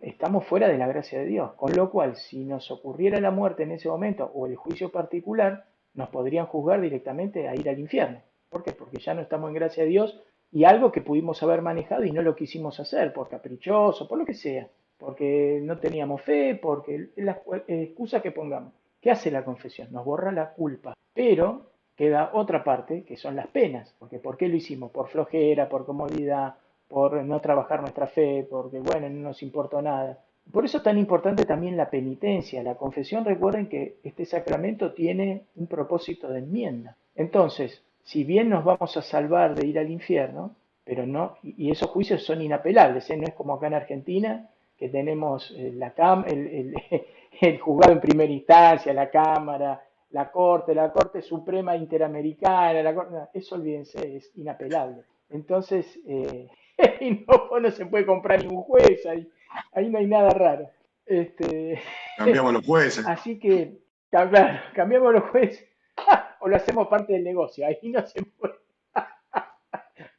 estamos 0.00 0.46
fuera 0.46 0.66
de 0.66 0.78
la 0.78 0.86
gracia 0.86 1.18
de 1.18 1.26
Dios. 1.26 1.52
Con 1.56 1.76
lo 1.76 1.90
cual, 1.90 2.16
si 2.16 2.46
nos 2.46 2.70
ocurriera 2.70 3.20
la 3.20 3.30
muerte 3.30 3.64
en 3.64 3.72
ese 3.72 3.90
momento 3.90 4.32
o 4.34 4.46
el 4.46 4.56
juicio 4.56 4.90
particular, 4.90 5.66
nos 5.92 6.08
podrían 6.08 6.46
juzgar 6.46 6.80
directamente 6.80 7.48
a 7.48 7.54
ir 7.54 7.68
al 7.68 7.78
infierno. 7.78 8.22
¿Por 8.48 8.62
qué? 8.62 8.72
Porque 8.72 8.96
ya 8.96 9.12
no 9.12 9.20
estamos 9.20 9.48
en 9.48 9.56
gracia 9.56 9.82
de 9.82 9.90
Dios 9.90 10.18
y 10.50 10.64
algo 10.64 10.90
que 10.90 11.02
pudimos 11.02 11.42
haber 11.42 11.60
manejado 11.60 12.06
y 12.06 12.10
no 12.10 12.22
lo 12.22 12.34
quisimos 12.34 12.80
hacer 12.80 13.12
por 13.12 13.28
caprichoso, 13.28 14.08
por 14.08 14.16
lo 14.16 14.24
que 14.24 14.32
sea, 14.32 14.68
porque 14.96 15.60
no 15.62 15.76
teníamos 15.76 16.22
fe, 16.22 16.54
porque 16.54 17.10
la 17.16 17.42
excusa 17.68 18.22
que 18.22 18.32
pongamos. 18.32 18.72
¿Qué 19.02 19.10
hace 19.10 19.30
la 19.30 19.44
confesión? 19.44 19.88
Nos 19.92 20.06
borra 20.06 20.32
la 20.32 20.54
culpa. 20.54 20.94
Pero 21.12 21.69
queda 22.00 22.30
otra 22.32 22.64
parte, 22.64 23.02
que 23.02 23.18
son 23.18 23.36
las 23.36 23.48
penas. 23.48 23.94
Porque 23.98 24.18
¿Por 24.18 24.38
qué 24.38 24.48
lo 24.48 24.56
hicimos? 24.56 24.90
Por 24.90 25.08
flojera, 25.08 25.68
por 25.68 25.84
comodidad, 25.84 26.54
por 26.88 27.22
no 27.22 27.42
trabajar 27.42 27.82
nuestra 27.82 28.06
fe, 28.06 28.46
porque 28.48 28.80
bueno, 28.80 29.10
no 29.10 29.20
nos 29.28 29.42
importó 29.42 29.82
nada. 29.82 30.18
Por 30.50 30.64
eso 30.64 30.78
es 30.78 30.82
tan 30.82 30.96
importante 30.96 31.44
también 31.44 31.76
la 31.76 31.90
penitencia, 31.90 32.62
la 32.62 32.76
confesión. 32.76 33.26
Recuerden 33.26 33.68
que 33.68 33.98
este 34.02 34.24
sacramento 34.24 34.94
tiene 34.94 35.42
un 35.56 35.66
propósito 35.66 36.28
de 36.28 36.38
enmienda. 36.38 36.96
Entonces, 37.16 37.82
si 38.02 38.24
bien 38.24 38.48
nos 38.48 38.64
vamos 38.64 38.96
a 38.96 39.02
salvar 39.02 39.54
de 39.54 39.66
ir 39.66 39.78
al 39.78 39.90
infierno, 39.90 40.56
pero 40.84 41.06
no, 41.06 41.36
y 41.42 41.70
esos 41.70 41.90
juicios 41.90 42.24
son 42.24 42.40
inapelables, 42.40 43.10
¿eh? 43.10 43.16
no 43.18 43.24
es 43.24 43.34
como 43.34 43.52
acá 43.52 43.66
en 43.66 43.74
Argentina, 43.74 44.48
que 44.78 44.88
tenemos 44.88 45.54
eh, 45.54 45.70
la 45.74 45.90
cam 45.90 46.24
el, 46.26 46.46
el, 46.46 46.74
el 47.42 47.58
juzgado 47.60 47.92
en 47.92 48.00
primera 48.00 48.32
instancia, 48.32 48.94
la 48.94 49.10
Cámara, 49.10 49.82
la 50.10 50.30
Corte, 50.30 50.74
la 50.74 50.92
Corte 50.92 51.22
Suprema 51.22 51.76
Interamericana, 51.76 52.82
la 52.82 52.94
Corte, 52.94 53.16
eso 53.34 53.54
olvídense, 53.54 54.16
es 54.16 54.30
inapelable. 54.36 55.04
Entonces, 55.28 55.98
eh, 56.06 56.48
y 57.00 57.24
no, 57.26 57.60
no 57.60 57.70
se 57.70 57.86
puede 57.86 58.06
comprar 58.06 58.42
ningún 58.42 58.62
juez, 58.62 59.06
ahí, 59.06 59.30
ahí 59.72 59.88
no 59.88 59.98
hay 59.98 60.06
nada 60.06 60.30
raro. 60.30 60.70
Este, 61.06 61.80
Cambiamos 62.18 62.52
los 62.52 62.66
jueces. 62.66 63.06
así 63.06 63.38
que, 63.38 63.78
claro, 64.10 64.60
cambiamos 64.74 65.12
los 65.12 65.24
jueces 65.24 65.68
o 66.40 66.48
lo 66.48 66.56
hacemos 66.56 66.88
parte 66.88 67.12
del 67.12 67.24
negocio, 67.24 67.66
ahí 67.66 67.78
no 67.90 68.06
se 68.06 68.22
puede. 68.22 68.54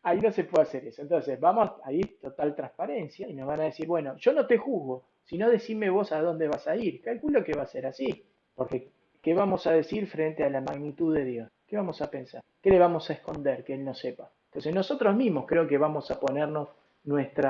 Ahí 0.04 0.20
no 0.20 0.32
se 0.32 0.44
puede 0.44 0.64
hacer 0.64 0.86
eso. 0.88 1.04
Entonces, 1.04 1.40
vamos 1.40 1.72
a 1.84 1.92
ir 1.92 2.20
total 2.20 2.56
transparencia 2.56 3.28
y 3.28 3.34
nos 3.34 3.48
van 3.48 3.62
a 3.62 3.66
decir, 3.66 3.88
bueno, 3.88 4.16
yo 4.18 4.34
no 4.34 4.48
te 4.48 4.58
juzgo, 4.58 5.06
sino 5.26 5.50
decime 5.50 5.90
vos 5.90 6.12
a 6.12 6.22
dónde 6.22 6.48
vas 6.48 6.68
a 6.68 6.76
ir. 6.76 7.02
Calculo 7.02 7.44
que 7.44 7.54
va 7.54 7.64
a 7.64 7.68
ser 7.68 7.86
así. 7.86 8.26
Porque, 8.56 8.92
¿qué 9.22 9.34
vamos 9.34 9.68
a 9.68 9.72
decir 9.72 10.08
frente 10.08 10.44
a 10.44 10.50
la 10.50 10.62
magnitud 10.62 11.16
de 11.16 11.24
Dios? 11.24 11.52
¿Qué 11.68 11.78
vamos 11.78 12.02
a 12.02 12.10
pensar? 12.10 12.44
¿Qué 12.62 12.70
le 12.70 12.80
vamos 12.80 13.10
a 13.10 13.14
esconder 13.14 13.64
que 13.64 13.74
Él 13.74 13.86
no 13.86 13.94
sepa? 13.94 14.30
Entonces, 14.46 14.74
nosotros 14.74 15.16
mismos 15.16 15.46
creo 15.48 15.68
que 15.68 15.78
vamos 15.78 16.12
a 16.12 16.20
ponernos 16.20 16.68
nuestro, 17.06 17.50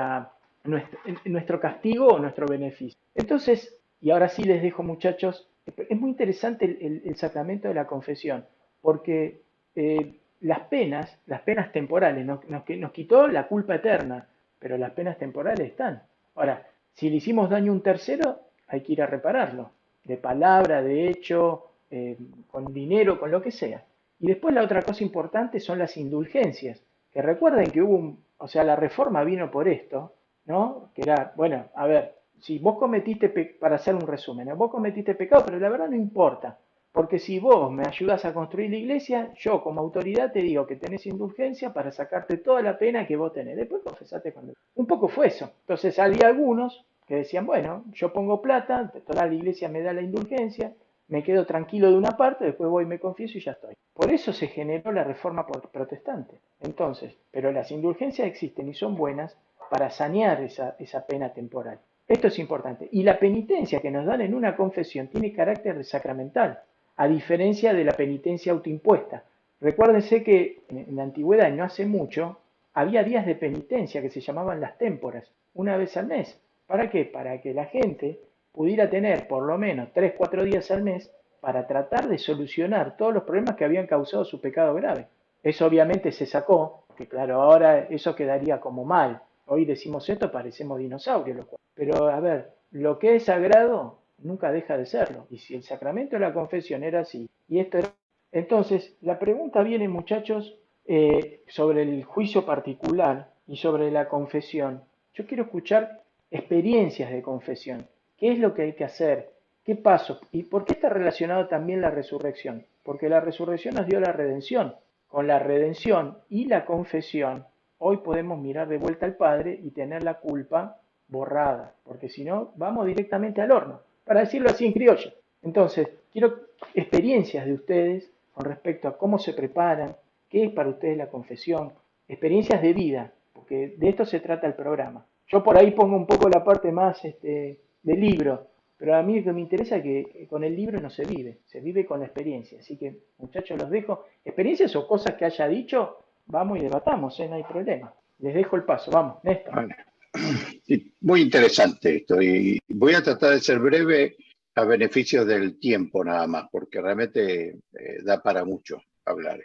castigo 1.60 2.06
o 2.06 2.18
nuestro 2.20 2.46
beneficio. 2.46 2.98
Entonces, 3.14 3.76
y 4.00 4.10
ahora 4.10 4.28
sí 4.28 4.44
les 4.44 4.62
dejo, 4.62 4.84
muchachos, 4.84 5.48
es 5.66 5.98
muy 5.98 6.10
interesante 6.10 6.64
el, 6.64 7.16
sacramento 7.16 7.68
de 7.68 7.74
la 7.74 7.86
confesión, 7.86 8.44
porque 8.80 9.42
eh, 9.74 10.20
las 10.40 10.60
penas, 10.60 11.18
las 11.26 11.40
penas 11.42 11.72
temporales, 11.72 12.24
nos, 12.24 12.48
nos, 12.48 12.92
quitó 12.92 13.26
la 13.26 13.48
culpa 13.48 13.76
eterna, 13.76 14.28
pero 14.58 14.78
las 14.78 14.92
penas 14.92 15.18
temporales 15.18 15.70
están. 15.70 16.02
Ahora, 16.36 16.66
si 16.94 17.10
le 17.10 17.16
hicimos 17.16 17.50
daño 17.50 17.72
a 17.72 17.74
un 17.74 17.82
tercero, 17.82 18.40
hay 18.68 18.82
que 18.82 18.92
ir 18.92 19.02
a 19.02 19.06
repararlo, 19.06 19.70
de 20.04 20.16
palabra, 20.16 20.82
de 20.82 21.08
hecho, 21.08 21.66
eh, 21.90 22.16
con 22.50 22.72
dinero, 22.72 23.18
con 23.18 23.30
lo 23.30 23.42
que 23.42 23.50
sea. 23.50 23.84
Y 24.18 24.26
después 24.26 24.54
la 24.54 24.62
otra 24.62 24.82
cosa 24.82 25.02
importante 25.02 25.60
son 25.60 25.78
las 25.78 25.96
indulgencias, 25.96 26.82
que 27.12 27.22
recuerden 27.22 27.70
que 27.70 27.82
hubo 27.82 27.96
un, 27.96 28.24
o 28.38 28.48
sea, 28.48 28.64
la 28.64 28.76
reforma 28.76 29.24
vino 29.24 29.50
por 29.50 29.68
esto, 29.68 30.14
¿no? 30.46 30.90
Que 30.94 31.02
era, 31.02 31.32
bueno, 31.36 31.66
a 31.74 31.86
ver, 31.86 32.14
si 32.40 32.58
vos 32.58 32.78
cometiste, 32.78 33.28
para 33.60 33.76
hacer 33.76 33.94
un 33.94 34.06
resumen, 34.06 34.56
vos 34.56 34.70
cometiste 34.70 35.14
pecado, 35.14 35.44
pero 35.44 35.58
la 35.58 35.68
verdad 35.68 35.88
no 35.88 35.96
importa, 35.96 36.58
porque 36.92 37.18
si 37.18 37.38
vos 37.38 37.72
me 37.72 37.84
ayudas 37.86 38.24
a 38.24 38.34
construir 38.34 38.70
la 38.70 38.76
iglesia, 38.76 39.32
yo 39.36 39.62
como 39.62 39.80
autoridad 39.80 40.30
te 40.30 40.40
digo 40.40 40.66
que 40.66 40.76
tenés 40.76 41.06
indulgencia 41.06 41.72
para 41.72 41.90
sacarte 41.90 42.36
toda 42.36 42.60
la 42.60 42.78
pena 42.78 43.06
que 43.06 43.16
vos 43.16 43.32
tenés. 43.32 43.56
Después 43.56 43.82
confesate 43.82 44.32
cuando... 44.32 44.52
Un 44.74 44.86
poco 44.86 45.08
fue 45.08 45.28
eso. 45.28 45.50
Entonces 45.60 45.98
había 45.98 46.26
algunos 46.26 46.84
decían, 47.16 47.46
bueno, 47.46 47.84
yo 47.92 48.12
pongo 48.12 48.40
plata, 48.42 48.92
toda 49.06 49.26
la 49.26 49.34
iglesia 49.34 49.68
me 49.68 49.82
da 49.82 49.92
la 49.92 50.02
indulgencia, 50.02 50.72
me 51.08 51.22
quedo 51.22 51.44
tranquilo 51.46 51.90
de 51.90 51.96
una 51.96 52.16
parte, 52.16 52.44
después 52.44 52.70
voy 52.70 52.84
y 52.84 52.88
me 52.88 52.98
confieso 52.98 53.38
y 53.38 53.42
ya 53.42 53.52
estoy. 53.52 53.74
Por 53.92 54.10
eso 54.10 54.32
se 54.32 54.46
generó 54.46 54.92
la 54.92 55.04
reforma 55.04 55.46
protestante. 55.46 56.40
Entonces, 56.60 57.16
pero 57.30 57.52
las 57.52 57.70
indulgencias 57.70 58.26
existen 58.26 58.68
y 58.68 58.74
son 58.74 58.96
buenas 58.96 59.36
para 59.70 59.90
sanear 59.90 60.42
esa, 60.42 60.76
esa 60.78 61.06
pena 61.06 61.32
temporal. 61.32 61.78
Esto 62.08 62.28
es 62.28 62.38
importante. 62.38 62.88
Y 62.92 63.02
la 63.02 63.18
penitencia 63.18 63.80
que 63.80 63.90
nos 63.90 64.06
dan 64.06 64.22
en 64.22 64.34
una 64.34 64.56
confesión 64.56 65.08
tiene 65.08 65.32
carácter 65.32 65.84
sacramental 65.84 66.60
a 66.96 67.08
diferencia 67.08 67.72
de 67.72 67.84
la 67.84 67.92
penitencia 67.92 68.52
autoimpuesta. 68.52 69.24
Recuérdense 69.60 70.22
que 70.22 70.62
en 70.68 70.96
la 70.96 71.04
antigüedad, 71.04 71.50
no 71.52 71.64
hace 71.64 71.86
mucho, 71.86 72.38
había 72.74 73.04
días 73.04 73.26
de 73.26 73.34
penitencia 73.34 74.02
que 74.02 74.10
se 74.10 74.20
llamaban 74.20 74.60
las 74.60 74.78
témporas, 74.78 75.30
una 75.54 75.76
vez 75.76 75.96
al 75.96 76.06
mes. 76.06 76.40
¿Para 76.72 76.88
qué? 76.88 77.04
Para 77.04 77.38
que 77.38 77.52
la 77.52 77.66
gente 77.66 78.18
pudiera 78.50 78.88
tener 78.88 79.28
por 79.28 79.42
lo 79.42 79.58
menos 79.58 79.90
3, 79.92 80.14
4 80.16 80.42
días 80.42 80.70
al 80.70 80.82
mes 80.82 81.12
para 81.42 81.66
tratar 81.66 82.08
de 82.08 82.16
solucionar 82.16 82.96
todos 82.96 83.12
los 83.12 83.24
problemas 83.24 83.56
que 83.56 83.66
habían 83.66 83.86
causado 83.86 84.24
su 84.24 84.40
pecado 84.40 84.72
grave. 84.72 85.06
Eso 85.42 85.66
obviamente 85.66 86.12
se 86.12 86.24
sacó, 86.24 86.84
porque 86.86 87.06
claro, 87.06 87.42
ahora 87.42 87.80
eso 87.90 88.16
quedaría 88.16 88.58
como 88.58 88.86
mal. 88.86 89.20
Hoy 89.44 89.66
decimos 89.66 90.08
esto, 90.08 90.32
parecemos 90.32 90.78
dinosaurios. 90.78 91.46
Pero 91.74 92.06
a 92.06 92.18
ver, 92.20 92.52
lo 92.70 92.98
que 92.98 93.16
es 93.16 93.24
sagrado 93.24 93.98
nunca 94.16 94.50
deja 94.50 94.78
de 94.78 94.86
serlo. 94.86 95.26
Y 95.28 95.40
si 95.40 95.54
el 95.54 95.64
sacramento 95.64 96.16
de 96.16 96.20
la 96.20 96.32
confesión 96.32 96.84
era 96.84 97.00
así, 97.00 97.28
y 97.48 97.58
esto 97.58 97.76
era... 97.80 97.88
Entonces, 98.32 98.96
la 99.02 99.18
pregunta 99.18 99.62
viene, 99.62 99.88
muchachos, 99.88 100.56
eh, 100.86 101.42
sobre 101.48 101.82
el 101.82 102.02
juicio 102.04 102.46
particular 102.46 103.30
y 103.46 103.58
sobre 103.58 103.90
la 103.90 104.08
confesión. 104.08 104.84
Yo 105.12 105.26
quiero 105.26 105.42
escuchar 105.42 106.02
experiencias 106.32 107.12
de 107.12 107.22
confesión. 107.22 107.86
¿Qué 108.16 108.32
es 108.32 108.38
lo 108.38 108.54
que 108.54 108.62
hay 108.62 108.72
que 108.72 108.84
hacer? 108.84 109.30
¿Qué 109.64 109.76
paso? 109.76 110.20
¿Y 110.32 110.44
por 110.44 110.64
qué 110.64 110.72
está 110.72 110.88
relacionado 110.88 111.46
también 111.46 111.80
la 111.80 111.90
resurrección? 111.90 112.66
Porque 112.82 113.08
la 113.08 113.20
resurrección 113.20 113.74
nos 113.76 113.86
dio 113.86 114.00
la 114.00 114.12
redención. 114.12 114.74
Con 115.06 115.26
la 115.26 115.38
redención 115.38 116.18
y 116.30 116.46
la 116.46 116.64
confesión, 116.64 117.44
hoy 117.78 117.98
podemos 117.98 118.40
mirar 118.40 118.66
de 118.66 118.78
vuelta 118.78 119.06
al 119.06 119.14
Padre 119.14 119.60
y 119.62 119.70
tener 119.70 120.02
la 120.02 120.14
culpa 120.14 120.80
borrada, 121.06 121.74
porque 121.84 122.08
si 122.08 122.24
no, 122.24 122.52
vamos 122.56 122.86
directamente 122.86 123.42
al 123.42 123.52
horno 123.52 123.82
para 124.04 124.20
decirlo 124.20 124.50
así 124.50 124.66
en 124.66 124.72
criollo. 124.72 125.12
Entonces, 125.42 125.88
quiero 126.12 126.40
experiencias 126.74 127.46
de 127.46 127.52
ustedes 127.52 128.10
con 128.32 128.46
respecto 128.46 128.88
a 128.88 128.96
cómo 128.96 129.18
se 129.18 129.34
preparan, 129.34 129.96
qué 130.28 130.44
es 130.44 130.52
para 130.52 130.70
ustedes 130.70 130.96
la 130.96 131.08
confesión, 131.08 131.72
experiencias 132.08 132.62
de 132.62 132.72
vida, 132.72 133.12
porque 133.32 133.74
de 133.76 133.88
esto 133.88 134.04
se 134.04 134.20
trata 134.20 134.46
el 134.46 134.54
programa. 134.54 135.06
Yo 135.28 135.42
por 135.42 135.56
ahí 135.56 135.70
pongo 135.70 135.96
un 135.96 136.06
poco 136.06 136.28
la 136.28 136.44
parte 136.44 136.70
más 136.72 137.04
este, 137.04 137.60
del 137.82 138.00
libro, 138.00 138.48
pero 138.76 138.96
a 138.96 139.02
mí 139.02 139.18
lo 139.18 139.24
que 139.26 139.32
me 139.32 139.40
interesa 139.40 139.76
es 139.76 139.82
que 139.82 140.26
con 140.28 140.44
el 140.44 140.56
libro 140.56 140.80
no 140.80 140.90
se 140.90 141.04
vive, 141.04 141.40
se 141.46 141.60
vive 141.60 141.86
con 141.86 142.00
la 142.00 142.06
experiencia. 142.06 142.58
Así 142.58 142.76
que, 142.76 142.96
muchachos, 143.18 143.58
los 143.58 143.70
dejo. 143.70 144.04
Experiencias 144.24 144.74
o 144.76 144.86
cosas 144.86 145.14
que 145.14 145.24
haya 145.24 145.46
dicho, 145.48 145.98
vamos 146.26 146.58
y 146.58 146.62
debatamos, 146.62 147.18
¿eh? 147.20 147.28
no 147.28 147.36
hay 147.36 147.44
problema. 147.44 147.94
Les 148.18 148.34
dejo 148.34 148.56
el 148.56 148.64
paso, 148.64 148.90
vamos, 148.90 149.22
Néstor. 149.22 149.68
Muy 151.00 151.22
interesante 151.22 151.96
esto 151.96 152.20
y 152.20 152.58
voy 152.68 152.94
a 152.94 153.02
tratar 153.02 153.30
de 153.30 153.40
ser 153.40 153.58
breve 153.58 154.16
a 154.54 154.64
beneficio 154.64 155.24
del 155.24 155.58
tiempo 155.58 156.04
nada 156.04 156.26
más, 156.26 156.48
porque 156.50 156.80
realmente 156.80 157.48
eh, 157.50 158.02
da 158.02 158.22
para 158.22 158.44
mucho 158.44 158.82
hablar. 159.04 159.40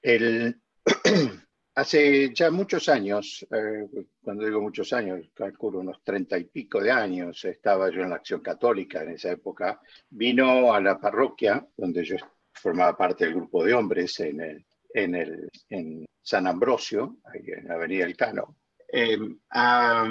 El, 0.00 0.60
hace 1.76 2.32
ya 2.32 2.50
muchos 2.50 2.88
años, 2.88 3.46
eh, 3.50 3.86
cuando 4.22 4.44
digo 4.44 4.60
muchos 4.60 4.92
años, 4.92 5.30
calculo 5.34 5.80
unos 5.80 6.02
treinta 6.02 6.38
y 6.38 6.44
pico 6.44 6.80
de 6.80 6.90
años, 6.90 7.44
estaba 7.44 7.90
yo 7.90 8.00
en 8.00 8.10
la 8.10 8.16
Acción 8.16 8.40
Católica 8.40 9.02
en 9.02 9.10
esa 9.10 9.30
época, 9.32 9.80
vino 10.08 10.72
a 10.72 10.80
la 10.80 10.98
parroquia 10.98 11.66
donde 11.76 12.02
yo 12.02 12.16
formaba 12.54 12.96
parte 12.96 13.26
del 13.26 13.34
grupo 13.34 13.62
de 13.62 13.74
hombres 13.74 14.18
en, 14.20 14.40
el, 14.40 14.66
en, 14.92 15.14
el, 15.14 15.50
en 15.68 16.06
San 16.22 16.46
Ambrosio, 16.46 17.18
ahí 17.24 17.44
en 17.46 17.68
la 17.68 17.74
Avenida 17.74 18.06
El 18.06 18.16
Cano, 18.16 18.56
eh, 18.90 19.18
a, 19.50 20.06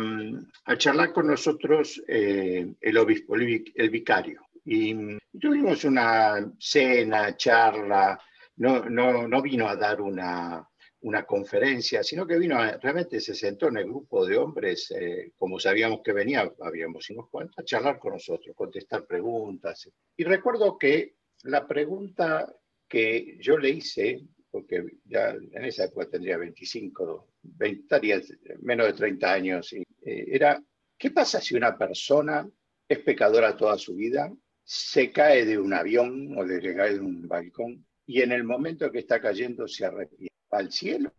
a, 0.65 0.77
charlar 0.77 1.13
con 1.13 1.27
nosotros 1.27 2.03
eh, 2.07 2.75
el 2.79 2.97
obispo, 2.97 3.35
el, 3.35 3.73
el, 3.73 3.89
vicario. 3.89 4.41
Y 4.65 5.17
tuvimos 5.39 5.83
una 5.83 6.51
cena, 6.59 7.35
charla, 7.35 8.19
no, 8.57 8.87
no, 8.87 9.27
no 9.27 9.41
vino 9.41 9.67
a 9.67 9.75
dar 9.75 10.01
una, 10.01 10.67
una 11.05 11.23
conferencia, 11.23 12.03
sino 12.03 12.25
que 12.25 12.37
vino, 12.39 12.57
a, 12.57 12.77
realmente 12.77 13.19
se 13.21 13.35
sentó 13.35 13.67
en 13.67 13.77
el 13.77 13.85
grupo 13.85 14.25
de 14.25 14.37
hombres, 14.37 14.89
eh, 14.89 15.33
como 15.37 15.59
sabíamos 15.59 16.01
que 16.03 16.11
venía, 16.11 16.51
habíamos 16.61 17.07
unos 17.11 17.29
cuantos, 17.29 17.59
a 17.59 17.63
charlar 17.63 17.99
con 17.99 18.13
nosotros, 18.13 18.55
contestar 18.55 19.05
preguntas. 19.05 19.87
Y 20.17 20.23
recuerdo 20.23 20.79
que 20.79 21.13
la 21.43 21.67
pregunta 21.67 22.51
que 22.87 23.37
yo 23.39 23.55
le 23.55 23.69
hice, 23.69 24.23
porque 24.49 24.83
ya 25.05 25.29
en 25.29 25.65
esa 25.65 25.83
época 25.85 26.09
tendría 26.09 26.37
25, 26.37 27.27
20, 27.43 27.81
estaría 27.81 28.21
menos 28.61 28.87
de 28.87 28.93
30 28.93 29.31
años, 29.31 29.73
y, 29.73 29.83
eh, 30.01 30.25
era, 30.27 30.59
¿qué 30.97 31.11
pasa 31.11 31.39
si 31.39 31.55
una 31.55 31.77
persona 31.77 32.49
es 32.89 32.99
pecadora 32.99 33.55
toda 33.55 33.77
su 33.77 33.93
vida, 33.93 34.33
se 34.63 35.11
cae 35.11 35.45
de 35.45 35.59
un 35.59 35.71
avión 35.71 36.35
o 36.35 36.47
se 36.47 36.75
cae 36.75 36.95
de 36.95 36.99
un 36.99 37.27
balcón 37.27 37.85
y 38.07 38.21
en 38.21 38.31
el 38.31 38.43
momento 38.43 38.91
que 38.91 38.99
está 38.99 39.21
cayendo 39.21 39.67
se 39.67 39.85
arrepiente? 39.85 40.34
¿Al 40.55 40.71
cielo? 40.71 41.13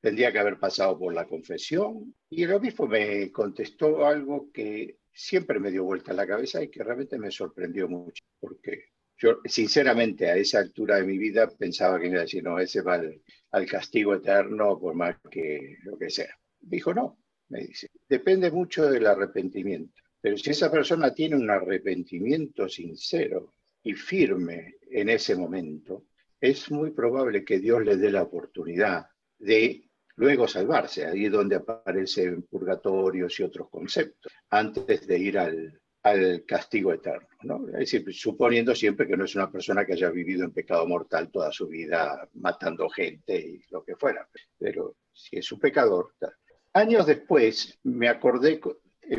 Tendría 0.00 0.30
que 0.30 0.38
haber 0.38 0.58
pasado 0.58 0.98
por 0.98 1.14
la 1.14 1.26
confesión. 1.26 2.14
Y 2.28 2.42
el 2.42 2.52
obispo 2.52 2.86
me 2.86 3.32
contestó 3.32 4.04
algo 4.04 4.50
que 4.52 4.98
siempre 5.12 5.58
me 5.58 5.70
dio 5.70 5.84
vuelta 5.84 6.12
a 6.12 6.14
la 6.14 6.26
cabeza 6.26 6.62
y 6.62 6.68
que 6.68 6.82
realmente 6.82 7.18
me 7.18 7.30
sorprendió 7.30 7.88
mucho, 7.88 8.22
porque 8.40 8.92
yo, 9.16 9.38
sinceramente, 9.44 10.28
a 10.28 10.36
esa 10.36 10.58
altura 10.58 10.96
de 10.96 11.04
mi 11.04 11.16
vida 11.16 11.48
pensaba 11.48 12.00
que 12.00 12.08
iba 12.08 12.22
a 12.22 12.42
no, 12.42 12.58
ese 12.58 12.82
va 12.82 12.94
al, 12.94 13.22
al, 13.52 13.66
castigo 13.66 14.14
eterno 14.14 14.78
por 14.78 14.94
más 14.94 15.16
que 15.30 15.78
lo 15.84 15.96
que 15.96 16.10
sea. 16.10 16.36
Dijo, 16.60 16.92
no, 16.92 17.18
me 17.48 17.60
dice, 17.60 17.88
depende 18.08 18.50
mucho 18.50 18.90
del 18.90 19.06
arrepentimiento. 19.06 19.94
Pero 20.20 20.36
si 20.36 20.50
esa 20.50 20.70
persona 20.70 21.14
tiene 21.14 21.36
un 21.36 21.50
arrepentimiento 21.50 22.68
sincero 22.68 23.54
y 23.82 23.94
firme 23.94 24.76
en 24.90 25.08
ese 25.08 25.36
momento, 25.36 26.06
es 26.42 26.70
muy 26.70 26.90
probable 26.90 27.44
que 27.44 27.60
Dios 27.60 27.82
le 27.82 27.96
dé 27.96 28.10
la 28.10 28.24
oportunidad 28.24 29.06
de 29.38 29.88
luego 30.16 30.46
salvarse, 30.46 31.06
ahí 31.06 31.26
es 31.26 31.32
donde 31.32 31.56
aparecen 31.56 32.42
purgatorios 32.42 33.38
y 33.38 33.44
otros 33.44 33.70
conceptos, 33.70 34.30
antes 34.50 35.06
de 35.06 35.18
ir 35.18 35.38
al, 35.38 35.80
al 36.02 36.44
castigo 36.44 36.92
eterno. 36.92 37.28
¿no? 37.44 37.68
Es 37.68 37.90
decir, 37.90 38.12
suponiendo 38.12 38.74
siempre 38.74 39.06
que 39.06 39.16
no 39.16 39.24
es 39.24 39.34
una 39.36 39.50
persona 39.50 39.86
que 39.86 39.94
haya 39.94 40.10
vivido 40.10 40.44
en 40.44 40.52
pecado 40.52 40.86
mortal 40.86 41.30
toda 41.30 41.50
su 41.52 41.68
vida 41.68 42.28
matando 42.34 42.88
gente 42.88 43.38
y 43.38 43.62
lo 43.70 43.84
que 43.84 43.96
fuera. 43.96 44.28
Pero 44.58 44.96
si 45.12 45.38
es 45.38 45.50
un 45.52 45.60
pecador, 45.60 46.12
Años 46.74 47.06
después 47.06 47.78
me 47.82 48.08
acordé, 48.08 48.58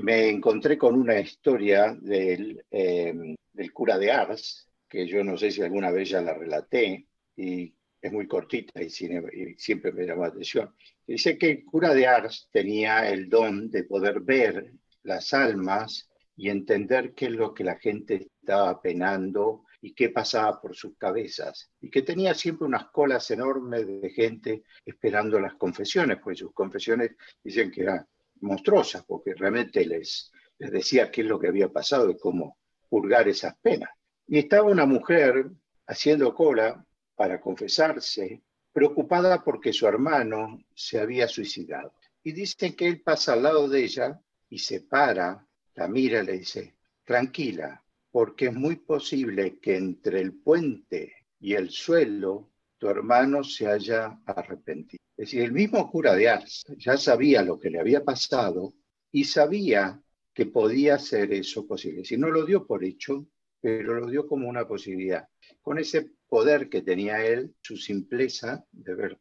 me 0.02 0.28
encontré 0.28 0.76
con 0.76 0.96
una 0.96 1.20
historia 1.20 1.96
del, 2.02 2.66
eh, 2.72 3.36
del 3.52 3.72
cura 3.72 4.00
de 4.00 4.12
Ars, 4.12 4.68
que 4.90 5.06
yo 5.06 5.24
no 5.24 5.38
sé 5.38 5.52
si 5.52 5.62
alguna 5.62 5.92
vez 5.92 6.10
ya 6.10 6.22
la 6.22 6.34
relaté, 6.34 7.06
y 7.36 7.74
es 8.04 8.12
muy 8.12 8.28
cortita 8.28 8.82
y, 8.82 8.90
siempre 8.90 9.92
me 9.94 10.06
llamó 10.06 10.24
la 10.24 10.28
atención. 10.28 10.76
Dice 11.08 11.38
que 11.38 11.52
el 11.52 11.66
cura 11.66 11.94
de 11.94 12.06
Ars 12.06 12.50
tenía 12.52 13.10
el 13.10 13.30
don 13.30 13.72
de 13.72 13.86
poder 13.86 14.20
ver 14.20 14.74
las 15.04 15.34
almas 15.34 16.10
y 16.36 16.50
entender 16.50 17.14
qué 17.14 17.28
es 17.28 17.32
lo 17.32 17.54
que 17.54 17.64
la 17.64 17.78
gente 17.78 18.28
estaba 18.42 18.82
penando 18.82 19.64
y 19.82 19.94
qué 19.94 20.10
pasaba 20.10 20.60
por 20.60 20.76
sus 20.76 20.98
cabezas. 20.98 21.72
Y 21.80 21.90
que 21.90 22.02
tenía 22.02 22.34
siempre 22.34 22.68
unas 22.68 22.86
colas 22.92 23.30
enormes 23.32 23.88
de 23.88 24.10
gente 24.10 24.64
esperando 24.86 25.40
las 25.40 25.56
confesiones, 25.56 26.20
pues 26.22 26.40
sus 26.40 26.54
confesiones 26.54 27.12
dicen 27.42 27.72
que 27.72 27.84
eran 27.84 28.06
monstruosas, 28.42 29.06
porque 29.06 29.34
realmente 29.34 29.86
les, 29.86 30.32
les 30.58 30.72
decía 30.72 31.10
qué 31.10 31.22
es 31.22 31.28
lo 31.28 31.40
que 31.40 31.48
había 31.48 31.70
pasado 31.70 32.10
y 32.10 32.18
cómo 32.18 32.58
purgar 32.90 33.30
esas 33.30 33.56
penas. 33.60 33.90
Y 34.28 34.40
estaba 34.40 34.70
una 34.70 34.86
mujer 34.86 35.52
haciendo 35.88 36.34
cola 36.34 36.86
para 37.16 37.40
confesarse, 37.40 38.44
preocupada 38.72 39.44
porque 39.44 39.72
su 39.72 39.88
hermano 39.88 40.60
se 40.74 41.00
había 41.00 41.28
suicidado. 41.28 41.94
Y 42.24 42.32
dicen 42.32 42.76
que 42.76 42.88
él 42.88 43.02
pasa 43.02 43.34
al 43.34 43.44
lado 43.44 43.68
de 43.68 43.84
ella 43.84 44.22
y 44.50 44.60
se 44.60 44.82
para, 44.82 45.48
la 45.76 45.88
mira 45.88 46.22
y 46.22 46.26
le 46.26 46.34
dice, 46.34 46.76
tranquila, 47.04 47.84
porque 48.12 48.48
es 48.48 48.54
muy 48.54 48.78
posible 48.78 49.60
que 49.60 49.76
entre 49.76 50.22
el 50.22 50.34
puente 50.34 51.14
y 51.40 51.54
el 51.54 51.70
suelo 51.70 52.52
tu 52.78 52.88
hermano 52.88 53.44
se 53.44 53.68
haya 53.68 54.20
arrepentido. 54.26 55.02
Es 55.16 55.28
decir, 55.28 55.42
el 55.42 55.52
mismo 55.52 55.90
cura 55.90 56.16
de 56.16 56.30
Ars 56.30 56.64
ya 56.78 56.98
sabía 56.98 57.42
lo 57.42 57.60
que 57.60 57.70
le 57.70 57.80
había 57.80 58.04
pasado 58.04 58.74
y 59.12 59.24
sabía 59.24 60.02
que 60.34 60.48
podía 60.48 60.98
ser 60.98 61.32
eso 61.34 61.68
posible. 61.68 62.04
Si 62.04 62.18
no 62.18 62.30
lo 62.30 62.46
dio 62.46 62.66
por 62.66 62.84
hecho, 62.84 63.28
pero 63.62 63.94
lo 63.94 64.08
dio 64.08 64.28
como 64.28 64.50
una 64.50 64.68
posibilidad. 64.68 65.28
Con 65.62 65.80
ese 65.80 66.12
poder 66.34 66.68
que 66.68 66.82
tenía 66.82 67.24
él, 67.24 67.54
su 67.62 67.78
simpleza 67.78 68.66
de 68.72 68.96
ver. 68.96 69.20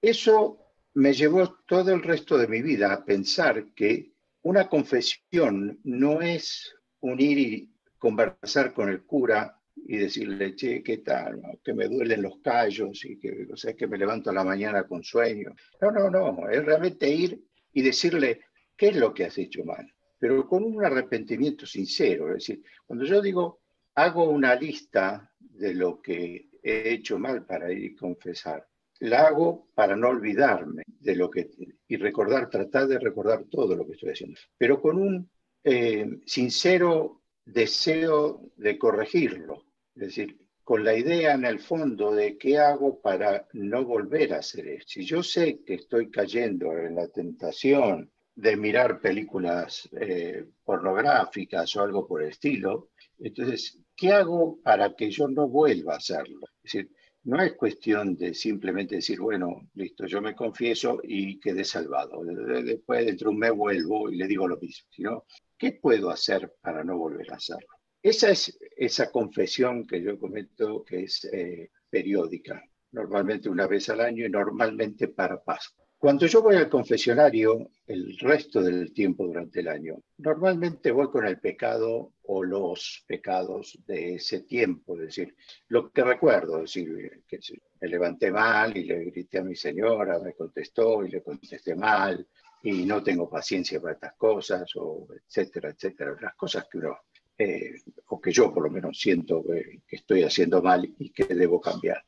Eso 0.00 0.60
me 0.94 1.12
llevó 1.12 1.58
todo 1.66 1.92
el 1.92 2.04
resto 2.04 2.38
de 2.38 2.46
mi 2.46 2.62
vida 2.62 2.92
a 2.92 3.04
pensar 3.04 3.74
que 3.74 4.12
una 4.42 4.68
confesión 4.68 5.80
no 5.82 6.22
es 6.22 6.72
unir 7.00 7.36
y 7.36 7.74
conversar 7.98 8.72
con 8.72 8.90
el 8.90 9.02
cura 9.02 9.60
y 9.74 9.96
decirle, 9.96 10.54
che, 10.54 10.84
¿qué 10.84 10.98
tal? 10.98 11.42
Que 11.64 11.74
me 11.74 11.88
duelen 11.88 12.22
los 12.22 12.38
callos 12.40 13.04
y 13.04 13.18
que, 13.18 13.48
o 13.52 13.56
sea, 13.56 13.74
que 13.74 13.88
me 13.88 13.98
levanto 13.98 14.30
a 14.30 14.34
la 14.34 14.44
mañana 14.44 14.86
con 14.86 15.02
sueño. 15.02 15.52
No, 15.80 15.90
no, 15.90 16.08
no, 16.10 16.48
es 16.48 16.64
realmente 16.64 17.10
ir 17.10 17.42
y 17.72 17.82
decirle, 17.82 18.42
¿qué 18.76 18.90
es 18.90 18.96
lo 18.96 19.12
que 19.12 19.24
has 19.24 19.36
hecho 19.36 19.64
mal? 19.64 19.92
Pero 20.20 20.46
con 20.46 20.62
un 20.62 20.84
arrepentimiento 20.84 21.66
sincero. 21.66 22.28
Es 22.28 22.46
decir, 22.46 22.62
cuando 22.86 23.04
yo 23.04 23.20
digo, 23.20 23.58
hago 23.96 24.30
una 24.30 24.54
lista 24.54 25.26
de 25.60 25.74
lo 25.74 26.00
que 26.00 26.48
he 26.62 26.90
hecho 26.90 27.18
mal 27.18 27.44
para 27.44 27.70
ir 27.70 27.84
y 27.84 27.94
confesar. 27.94 28.66
La 29.00 29.28
hago 29.28 29.68
para 29.74 29.94
no 29.94 30.08
olvidarme 30.08 30.82
de 30.86 31.14
lo 31.14 31.30
que 31.30 31.48
y 31.86 31.96
recordar, 31.96 32.50
tratar 32.50 32.86
de 32.86 32.98
recordar 32.98 33.44
todo 33.44 33.76
lo 33.76 33.86
que 33.86 33.92
estoy 33.92 34.10
haciendo, 34.10 34.38
pero 34.56 34.80
con 34.80 34.98
un 34.98 35.30
eh, 35.64 36.06
sincero 36.24 37.22
deseo 37.44 38.50
de 38.56 38.78
corregirlo, 38.78 39.64
es 39.94 40.02
decir, 40.02 40.38
con 40.62 40.84
la 40.84 40.94
idea 40.94 41.34
en 41.34 41.44
el 41.44 41.58
fondo 41.58 42.14
de 42.14 42.38
qué 42.38 42.58
hago 42.58 43.00
para 43.00 43.48
no 43.54 43.84
volver 43.84 44.34
a 44.34 44.38
hacer 44.38 44.68
eso. 44.68 44.86
Si 44.86 45.04
yo 45.04 45.22
sé 45.22 45.62
que 45.64 45.74
estoy 45.74 46.10
cayendo 46.10 46.72
en 46.78 46.94
la 46.94 47.08
tentación 47.08 48.10
de 48.34 48.56
mirar 48.56 49.00
películas 49.00 49.88
eh, 50.00 50.44
pornográficas 50.64 51.74
o 51.76 51.82
algo 51.82 52.06
por 52.06 52.22
el 52.22 52.30
estilo, 52.30 52.90
entonces 53.18 53.78
¿qué 54.00 54.12
hago 54.12 54.58
para 54.62 54.94
que 54.96 55.10
yo 55.10 55.28
no 55.28 55.46
vuelva 55.46 55.92
a 55.92 55.98
hacerlo? 55.98 56.40
Es 56.64 56.72
decir, 56.72 56.90
no 57.24 57.42
es 57.42 57.52
cuestión 57.52 58.16
de 58.16 58.32
simplemente 58.32 58.94
decir, 58.94 59.20
bueno, 59.20 59.68
listo, 59.74 60.06
yo 60.06 60.22
me 60.22 60.34
confieso 60.34 61.00
y 61.02 61.38
quedé 61.38 61.64
salvado. 61.64 62.22
Después, 62.64 63.04
dentro 63.04 63.28
de 63.28 63.34
un 63.34 63.38
mes 63.38 63.52
vuelvo 63.52 64.08
y 64.08 64.16
le 64.16 64.26
digo 64.26 64.48
lo 64.48 64.56
mismo, 64.56 64.88
sino, 64.90 65.24
¿qué 65.58 65.72
puedo 65.72 66.08
hacer 66.08 66.54
para 66.62 66.82
no 66.82 66.96
volver 66.96 67.30
a 67.30 67.36
hacerlo? 67.36 67.68
Esa 68.02 68.30
es 68.30 68.58
esa 68.74 69.10
confesión 69.10 69.86
que 69.86 70.02
yo 70.02 70.18
comento 70.18 70.82
que 70.82 71.02
es 71.02 71.26
eh, 71.30 71.70
periódica, 71.90 72.64
normalmente 72.92 73.50
una 73.50 73.66
vez 73.66 73.90
al 73.90 74.00
año 74.00 74.24
y 74.24 74.30
normalmente 74.30 75.08
para 75.08 75.44
Pascua. 75.44 75.79
Cuando 76.00 76.26
yo 76.26 76.40
voy 76.40 76.56
al 76.56 76.70
confesionario 76.70 77.72
el 77.86 78.16
resto 78.18 78.62
del 78.62 78.90
tiempo 78.94 79.26
durante 79.26 79.60
el 79.60 79.68
año, 79.68 80.02
normalmente 80.16 80.92
voy 80.92 81.10
con 81.10 81.26
el 81.26 81.38
pecado 81.38 82.14
o 82.22 82.42
los 82.42 83.04
pecados 83.06 83.78
de 83.86 84.14
ese 84.14 84.40
tiempo, 84.44 84.94
es 84.94 85.02
decir, 85.02 85.36
lo 85.68 85.90
que 85.90 86.02
recuerdo, 86.02 86.64
es 86.64 86.72
decir, 86.72 87.22
que 87.28 87.38
me 87.82 87.88
levanté 87.88 88.30
mal 88.30 88.74
y 88.78 88.84
le 88.84 89.04
grité 89.04 89.40
a 89.40 89.44
mi 89.44 89.54
señora, 89.54 90.18
me 90.20 90.32
contestó 90.32 91.04
y 91.04 91.10
le 91.10 91.22
contesté 91.22 91.74
mal 91.74 92.26
y 92.62 92.86
no 92.86 93.02
tengo 93.02 93.28
paciencia 93.28 93.78
para 93.78 93.92
estas 93.92 94.14
cosas, 94.14 94.72
o 94.76 95.06
etcétera, 95.14 95.68
etcétera, 95.68 96.16
las 96.18 96.34
cosas 96.34 96.66
que 96.66 96.78
uno, 96.78 96.96
eh, 97.36 97.74
o 98.08 98.18
que 98.18 98.32
yo 98.32 98.50
por 98.54 98.62
lo 98.62 98.70
menos 98.70 98.98
siento 98.98 99.44
que 99.44 99.96
estoy 99.96 100.22
haciendo 100.22 100.62
mal 100.62 100.82
y 100.98 101.10
que 101.10 101.26
debo 101.26 101.60
cambiar. 101.60 102.02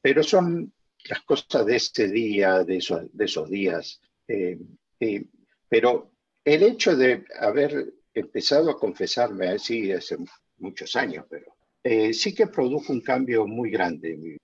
Pero 0.00 0.22
son 0.22 0.72
las 1.08 1.22
cosas 1.22 1.66
de 1.66 1.76
ese 1.76 2.08
día, 2.08 2.64
de 2.64 2.76
esos, 2.76 3.02
de 3.12 3.24
esos 3.24 3.48
días. 3.48 4.00
Eh, 4.28 4.58
eh, 5.00 5.24
pero 5.68 6.12
el 6.44 6.62
hecho 6.62 6.96
de 6.96 7.24
haber 7.38 7.94
empezado 8.12 8.70
a 8.70 8.78
confesarme 8.78 9.48
así 9.48 9.92
hace 9.92 10.16
muchos 10.58 10.96
años, 10.96 11.26
pero 11.28 11.56
eh, 11.82 12.12
sí 12.12 12.34
que 12.34 12.48
produjo 12.48 12.92
un 12.92 13.00
cambio 13.00 13.46
muy 13.46 13.70
grande. 13.70 14.38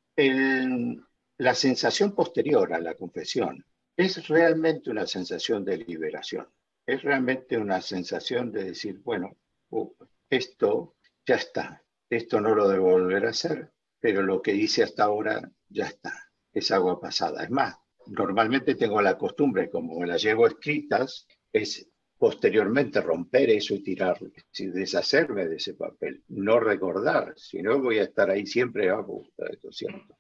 la 1.39 1.55
sensación 1.55 2.15
posterior 2.15 2.73
a 2.73 2.81
la 2.81 2.95
confesión 2.95 3.65
es 3.97 4.27
realmente 4.29 4.91
una 4.91 5.07
sensación 5.07 5.65
de 5.65 5.79
liberación. 5.79 6.47
Es 6.87 7.03
realmente 7.03 7.59
una 7.59 7.81
sensación 7.81 8.53
de 8.53 8.65
decir, 8.65 9.01
bueno, 9.03 9.37
uh, 9.71 9.93
esto 10.31 10.95
ya 11.27 11.35
está, 11.35 11.83
esto 12.09 12.41
no 12.41 12.55
lo 12.55 12.69
debo 12.69 12.93
volver 12.93 13.27
a 13.27 13.31
hacer, 13.31 13.73
pero 14.01 14.23
lo 14.23 14.41
que 14.41 14.55
hice 14.55 14.85
hasta 14.85 15.05
ahora 15.05 15.51
ya 15.69 15.87
está 15.87 16.26
es 16.57 16.71
agua 16.71 16.99
pasada. 16.99 17.45
Es 17.45 17.51
más, 17.51 17.77
normalmente 18.07 18.75
tengo 18.75 19.03
la 19.03 19.19
costumbre, 19.19 19.69
como 19.69 20.03
las 20.07 20.23
llevo 20.23 20.47
escritas, 20.47 21.27
es 21.53 21.87
posteriormente 22.19 23.03
romper 23.03 23.51
eso 23.51 23.75
y 23.75 23.83
tirarlo, 23.83 24.31
deshacerme 24.59 25.47
de 25.47 25.57
ese 25.57 25.75
papel, 25.75 26.23
no 26.29 26.59
recordar, 26.59 27.35
si 27.37 27.61
no 27.61 27.79
voy 27.79 27.99
a 27.99 28.05
estar 28.05 28.31
ahí 28.31 28.47
siempre 28.47 28.89
a 28.89 28.97
de 28.97 29.53
esto 29.53 29.71
cierto. 29.71 30.17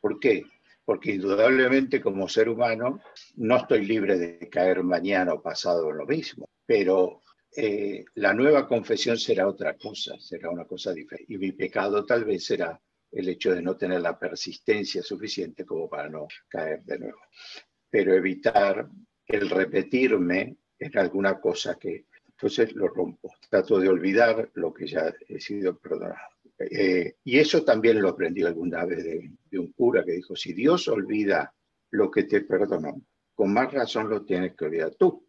¿Por 0.00 0.20
qué? 0.20 0.44
Porque 0.84 1.12
indudablemente 1.12 2.00
como 2.00 2.28
ser 2.28 2.48
humano 2.48 3.00
no 3.36 3.56
estoy 3.56 3.84
libre 3.84 4.16
de 4.16 4.48
caer 4.48 4.84
mañana 4.84 5.34
o 5.34 5.42
pasado 5.42 5.90
en 5.90 5.98
lo 5.98 6.06
mismo, 6.06 6.48
pero 6.64 7.22
eh, 7.56 8.04
la 8.14 8.32
nueva 8.32 8.68
confesión 8.68 9.18
será 9.18 9.48
otra 9.48 9.76
cosa, 9.76 10.14
será 10.20 10.50
una 10.50 10.66
cosa 10.66 10.92
diferente. 10.92 11.32
Y 11.32 11.38
mi 11.38 11.50
pecado 11.50 12.04
tal 12.06 12.24
vez 12.24 12.44
será 12.44 12.80
el 13.14 13.28
hecho 13.28 13.54
de 13.54 13.62
no 13.62 13.76
tener 13.76 14.00
la 14.00 14.18
persistencia 14.18 15.02
suficiente 15.02 15.64
como 15.64 15.88
para 15.88 16.08
no 16.08 16.26
caer 16.48 16.82
de 16.84 16.98
nuevo. 16.98 17.20
Pero 17.88 18.12
evitar 18.14 18.88
el 19.26 19.48
repetirme 19.48 20.56
en 20.78 20.98
alguna 20.98 21.40
cosa 21.40 21.78
que 21.78 22.06
entonces 22.26 22.74
lo 22.74 22.88
rompo. 22.88 23.32
Trato 23.48 23.78
de 23.78 23.88
olvidar 23.88 24.50
lo 24.54 24.74
que 24.74 24.86
ya 24.86 25.14
he 25.28 25.38
sido 25.38 25.78
perdonado. 25.78 26.28
Eh, 26.58 27.16
y 27.24 27.38
eso 27.38 27.64
también 27.64 28.02
lo 28.02 28.10
aprendí 28.10 28.42
alguna 28.42 28.84
vez 28.84 29.04
de, 29.04 29.32
de, 29.50 29.58
un 29.58 29.72
cura 29.72 30.04
que 30.04 30.12
dijo, 30.12 30.34
si 30.36 30.52
Dios 30.52 30.88
olvida 30.88 31.54
lo 31.90 32.10
que 32.10 32.24
te 32.24 32.42
perdonó, 32.42 33.00
con 33.34 33.52
más 33.52 33.72
razón 33.72 34.08
lo 34.08 34.24
tienes 34.24 34.54
que 34.54 34.64
olvidar 34.64 34.94
tú, 34.94 35.26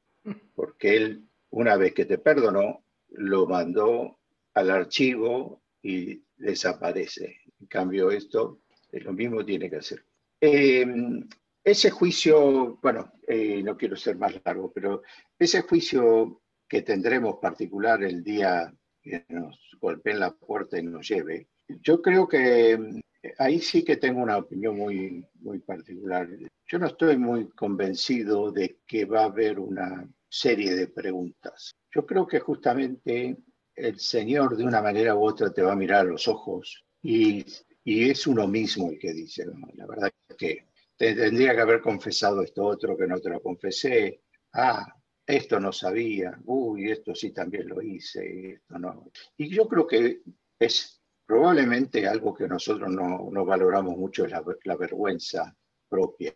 porque 0.54 0.96
Él, 0.96 1.28
una 1.50 1.78
vez 1.78 1.94
que 1.94 2.06
te 2.06 2.18
perdonó, 2.18 2.84
lo 3.10 3.48
mandó 3.48 4.20
al 4.54 4.70
archivo 4.72 5.64
y 5.82 6.24
desaparece. 6.38 7.38
En 7.66 7.70
cambio, 7.70 8.12
esto 8.12 8.60
es 8.92 9.04
lo 9.04 9.12
mismo 9.12 9.44
tiene 9.44 9.72
que 9.72 9.78
hacer. 9.78 10.06
Em, 10.40 11.28
ese 11.64 11.90
juicio, 11.90 12.78
bueno, 12.80 13.12
eh, 13.28 13.64
no 13.64 13.76
quiero 13.76 13.96
ser 13.96 14.18
más 14.18 14.40
largo, 14.46 14.72
pero 14.72 15.02
ese 15.40 15.62
juicio 15.64 16.44
que 16.70 16.84
tendremos 16.84 17.38
particular 17.42 18.04
el 18.04 18.24
día 18.24 18.72
que 19.02 19.26
nos 19.30 19.60
golpeen 19.82 20.20
la 20.20 20.36
puerta 20.36 20.78
y 20.78 20.84
nos 20.84 21.08
lleve, 21.08 21.48
yo 21.68 22.04
creo 22.04 22.28
que 22.28 22.74
em, 22.74 23.02
ahí 23.40 23.60
sí 23.60 23.84
que 23.84 23.98
tengo 23.98 24.22
una 24.22 24.38
opinión 24.38 24.78
muy, 24.78 25.26
muy 25.40 25.58
particular. 25.58 26.30
Yo 26.68 26.78
no 26.78 26.86
estoy 26.86 27.18
muy 27.18 27.50
convencido 27.50 28.52
de 28.52 28.78
que 28.86 29.06
va 29.06 29.22
a 29.22 29.32
haber 29.32 29.60
una 29.60 30.08
serie 30.30 30.76
de 30.76 30.88
preguntas. 30.88 31.72
Yo 31.92 32.06
creo 32.06 32.28
que 32.28 32.40
justamente 32.40 33.38
el 33.74 34.00
Señor 34.00 34.56
de 34.56 34.66
una 34.66 34.84
manera 34.84 35.16
u 35.16 35.26
otra 35.26 35.52
te 35.52 35.64
va 35.64 35.74
a 35.74 35.76
mirar 35.76 36.02
a 36.02 36.10
los 36.12 36.28
ojos 36.28 36.85
y, 37.08 37.46
es 37.84 38.26
uno 38.26 38.48
mismo 38.48 38.90
el 38.90 38.98
que 38.98 39.14
dice, 39.14 39.46
la 39.76 39.86
verdad 39.86 40.12
es 40.28 40.36
que 40.36 40.68
te 40.98 41.14
tendría 41.14 41.54
que 41.54 41.62
haber 41.62 41.80
confesado 41.80 42.42
esto 42.42 42.66
otro 42.66 42.98
que 42.98 43.06
no 43.06 43.20
te 43.20 43.30
lo 43.30 43.42
confesé. 43.42 44.24
Ah, 44.54 44.92
esto 45.24 45.60
no 45.60 45.72
sabía. 45.72 46.36
Uy, 46.46 46.90
esto 46.90 47.14
sí 47.14 47.32
también 47.32 47.68
lo 47.68 47.82
hice. 47.82 48.54
Esto 48.54 48.80
no. 48.80 49.12
Y 49.38 49.50
yo 49.50 49.68
creo 49.68 49.86
que 49.86 50.22
es 50.58 51.00
probablemente 51.28 52.08
algo 52.08 52.34
que 52.34 52.48
nosotros 52.48 52.90
no, 52.90 53.30
no 53.32 53.46
valoramos 53.46 53.96
mucho, 53.98 54.26
es 54.26 54.32
la, 54.32 54.44
la, 54.64 54.76
vergüenza 54.76 55.56
propia, 55.88 56.34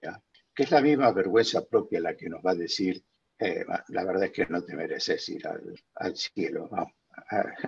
que 0.54 0.64
es 0.64 0.72
la 0.72 0.82
misma 0.82 1.12
vergüenza 1.12 1.66
propia 1.66 2.00
la 2.00 2.16
que 2.16 2.30
nos 2.30 2.46
va 2.46 2.52
a 2.52 2.56
decir, 2.56 3.04
eh, 3.40 3.66
la 3.90 4.04
verdad 4.04 4.26
es 4.26 4.32
que 4.32 4.46
no 4.48 4.64
te 4.64 4.76
mereces 4.76 5.30
ir 5.30 5.48
al, 5.48 5.74
al 5.96 6.16
cielo, 6.16 6.68
vamos, 6.70 6.94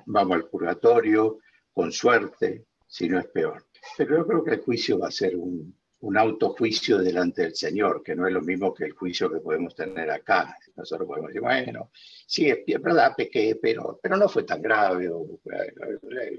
vamos 0.07 0.35
al 0.35 0.49
purgatorio, 0.49 1.39
con 1.71 1.91
suerte, 1.91 2.65
si 2.91 3.07
no 3.07 3.19
es 3.19 3.27
peor. 3.27 3.65
Pero 3.97 4.17
yo 4.17 4.27
creo 4.27 4.43
que 4.43 4.51
el 4.51 4.59
juicio 4.59 4.99
va 4.99 5.07
a 5.07 5.11
ser 5.11 5.37
un, 5.37 5.73
un 6.01 6.17
autojuicio 6.17 6.97
delante 6.97 7.43
del 7.43 7.55
Señor, 7.55 8.03
que 8.03 8.15
no 8.15 8.27
es 8.27 8.33
lo 8.33 8.41
mismo 8.41 8.73
que 8.73 8.83
el 8.83 8.91
juicio 8.91 9.31
que 9.31 9.39
podemos 9.39 9.73
tener 9.73 10.11
acá. 10.11 10.57
Nosotros 10.75 11.07
podemos 11.07 11.29
decir, 11.29 11.41
bueno, 11.41 11.89
sí, 12.27 12.49
es 12.49 12.81
verdad, 12.81 13.13
pequé, 13.15 13.57
pero, 13.61 13.97
pero 14.03 14.17
no 14.17 14.27
fue 14.27 14.43
tan 14.43 14.61
grave, 14.61 15.09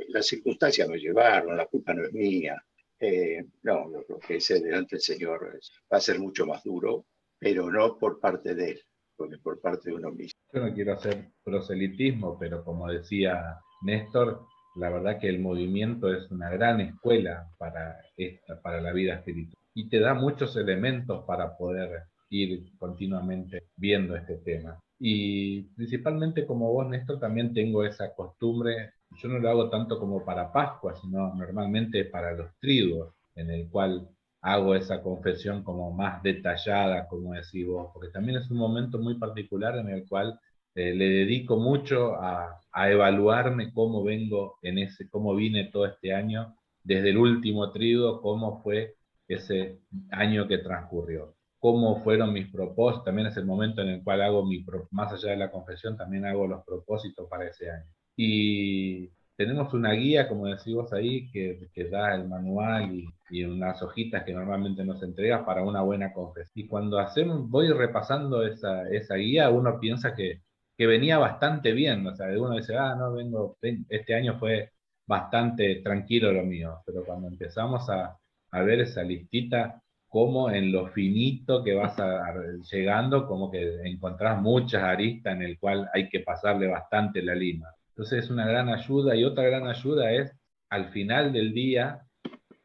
las 0.08 0.26
circunstancias 0.26 0.88
me 0.88 0.98
llevaron, 0.98 1.56
la 1.56 1.66
culpa 1.66 1.94
no 1.94 2.04
es 2.04 2.12
mía. 2.12 2.62
Eh, 3.00 3.44
no, 3.62 3.90
yo 3.90 4.04
creo 4.04 4.18
que 4.18 4.36
ese 4.36 4.60
delante 4.60 4.96
del 4.96 5.02
Señor 5.02 5.58
va 5.92 5.96
a 5.96 6.00
ser 6.00 6.20
mucho 6.20 6.44
más 6.44 6.62
duro, 6.62 7.06
pero 7.38 7.70
no 7.70 7.98
por 7.98 8.20
parte 8.20 8.54
de 8.54 8.72
Él, 8.72 8.82
porque 9.16 9.38
por 9.38 9.58
parte 9.60 9.90
de 9.90 9.96
uno 9.96 10.10
mismo. 10.12 10.38
Yo 10.52 10.60
no 10.60 10.74
quiero 10.74 10.92
hacer 10.92 11.30
proselitismo, 11.42 12.38
pero 12.38 12.62
como 12.62 12.88
decía 12.88 13.58
Néstor, 13.82 14.44
la 14.74 14.90
verdad 14.90 15.18
que 15.18 15.28
el 15.28 15.40
movimiento 15.40 16.12
es 16.12 16.30
una 16.30 16.50
gran 16.50 16.80
escuela 16.80 17.48
para, 17.58 18.00
esta, 18.16 18.60
para 18.60 18.80
la 18.80 18.92
vida 18.92 19.14
espiritual 19.14 19.62
y 19.74 19.88
te 19.88 20.00
da 20.00 20.14
muchos 20.14 20.56
elementos 20.56 21.24
para 21.24 21.56
poder 21.56 22.04
ir 22.30 22.64
continuamente 22.78 23.64
viendo 23.76 24.16
este 24.16 24.36
tema. 24.38 24.78
Y 24.98 25.62
principalmente 25.74 26.46
como 26.46 26.72
vos, 26.72 26.88
Néstor, 26.88 27.18
también 27.18 27.52
tengo 27.52 27.84
esa 27.84 28.14
costumbre, 28.14 28.92
yo 29.16 29.28
no 29.28 29.38
lo 29.38 29.50
hago 29.50 29.70
tanto 29.70 29.98
como 29.98 30.24
para 30.24 30.52
Pascua, 30.52 30.94
sino 30.94 31.34
normalmente 31.34 32.04
para 32.04 32.32
los 32.32 32.50
triduos, 32.60 33.14
en 33.34 33.50
el 33.50 33.68
cual 33.68 34.08
hago 34.40 34.74
esa 34.74 35.02
confesión 35.02 35.62
como 35.62 35.92
más 35.92 36.22
detallada, 36.22 37.06
como 37.06 37.32
decís 37.32 37.66
vos, 37.66 37.90
porque 37.92 38.10
también 38.10 38.38
es 38.38 38.50
un 38.50 38.58
momento 38.58 38.98
muy 38.98 39.18
particular 39.18 39.76
en 39.76 39.88
el 39.88 40.06
cual 40.08 40.38
eh, 40.74 40.94
le 40.94 41.04
dedico 41.08 41.58
mucho 41.58 42.14
a, 42.16 42.60
a, 42.72 42.90
evaluarme 42.90 43.72
cómo 43.72 44.02
vengo 44.02 44.58
en 44.62 44.78
ese, 44.78 45.08
cómo 45.08 45.34
vine 45.34 45.64
todo 45.64 45.86
este 45.86 46.14
año, 46.14 46.56
desde 46.82 47.10
el 47.10 47.18
último 47.18 47.70
trido, 47.70 48.20
cómo 48.22 48.62
fue 48.62 48.96
ese 49.28 49.80
año 50.10 50.48
que 50.48 50.58
transcurrió, 50.58 51.34
cómo 51.58 52.02
fueron 52.02 52.32
mis 52.32 52.48
propósitos, 52.48 53.04
también 53.04 53.28
es 53.28 53.36
el 53.36 53.46
momento 53.46 53.82
en 53.82 53.88
el 53.88 54.02
cual 54.02 54.22
hago 54.22 54.44
mi, 54.44 54.64
más 54.90 55.12
allá 55.12 55.30
de 55.30 55.36
la 55.36 55.50
confesión, 55.50 55.96
también 55.96 56.24
hago 56.26 56.46
los 56.46 56.64
propósitos 56.64 57.28
para 57.28 57.46
ese 57.48 57.70
año. 57.70 57.86
Y 58.16 59.10
tenemos 59.36 59.72
una 59.74 59.92
guía, 59.92 60.28
como 60.28 60.46
decimos 60.46 60.92
ahí, 60.92 61.30
que, 61.30 61.68
que 61.74 61.88
da 61.88 62.14
el 62.14 62.28
manual 62.28 62.94
y, 62.94 63.06
y, 63.30 63.44
unas 63.44 63.82
hojitas 63.82 64.24
que 64.24 64.32
normalmente 64.32 64.84
nos 64.84 65.02
entrega 65.02 65.44
para 65.44 65.62
una 65.62 65.82
buena 65.82 66.12
confesión. 66.12 66.52
Y 66.54 66.66
cuando 66.68 66.98
hacemos, 66.98 67.48
voy 67.48 67.68
repasando 67.68 68.44
esa, 68.46 68.88
esa 68.90 69.14
guía, 69.16 69.50
uno 69.50 69.78
piensa 69.80 70.14
que, 70.14 70.42
que 70.76 70.86
venía 70.86 71.18
bastante 71.18 71.72
bien, 71.72 72.06
o 72.06 72.14
sea, 72.14 72.26
uno 72.28 72.56
dice, 72.56 72.76
ah, 72.76 72.94
no, 72.94 73.12
vengo, 73.12 73.56
este 73.88 74.14
año 74.14 74.38
fue 74.38 74.70
bastante 75.06 75.76
tranquilo 75.76 76.32
lo 76.32 76.44
mío, 76.44 76.80
pero 76.86 77.04
cuando 77.04 77.28
empezamos 77.28 77.88
a, 77.90 78.16
a 78.50 78.62
ver 78.62 78.80
esa 78.80 79.02
listita, 79.02 79.82
como 80.08 80.50
en 80.50 80.72
lo 80.72 80.88
finito 80.88 81.64
que 81.64 81.74
vas 81.74 81.98
a, 81.98 82.26
a, 82.26 82.34
llegando, 82.70 83.26
como 83.26 83.50
que 83.50 83.80
encontrás 83.84 84.40
muchas 84.40 84.82
aristas 84.82 85.34
en 85.34 85.42
el 85.42 85.58
cual 85.58 85.88
hay 85.94 86.08
que 86.08 86.20
pasarle 86.20 86.66
bastante 86.68 87.22
la 87.22 87.34
lima. 87.34 87.68
Entonces 87.90 88.24
es 88.24 88.30
una 88.30 88.46
gran 88.46 88.68
ayuda 88.68 89.16
y 89.16 89.24
otra 89.24 89.44
gran 89.44 89.66
ayuda 89.66 90.12
es 90.12 90.32
al 90.70 90.90
final 90.90 91.32
del 91.32 91.52
día, 91.52 92.02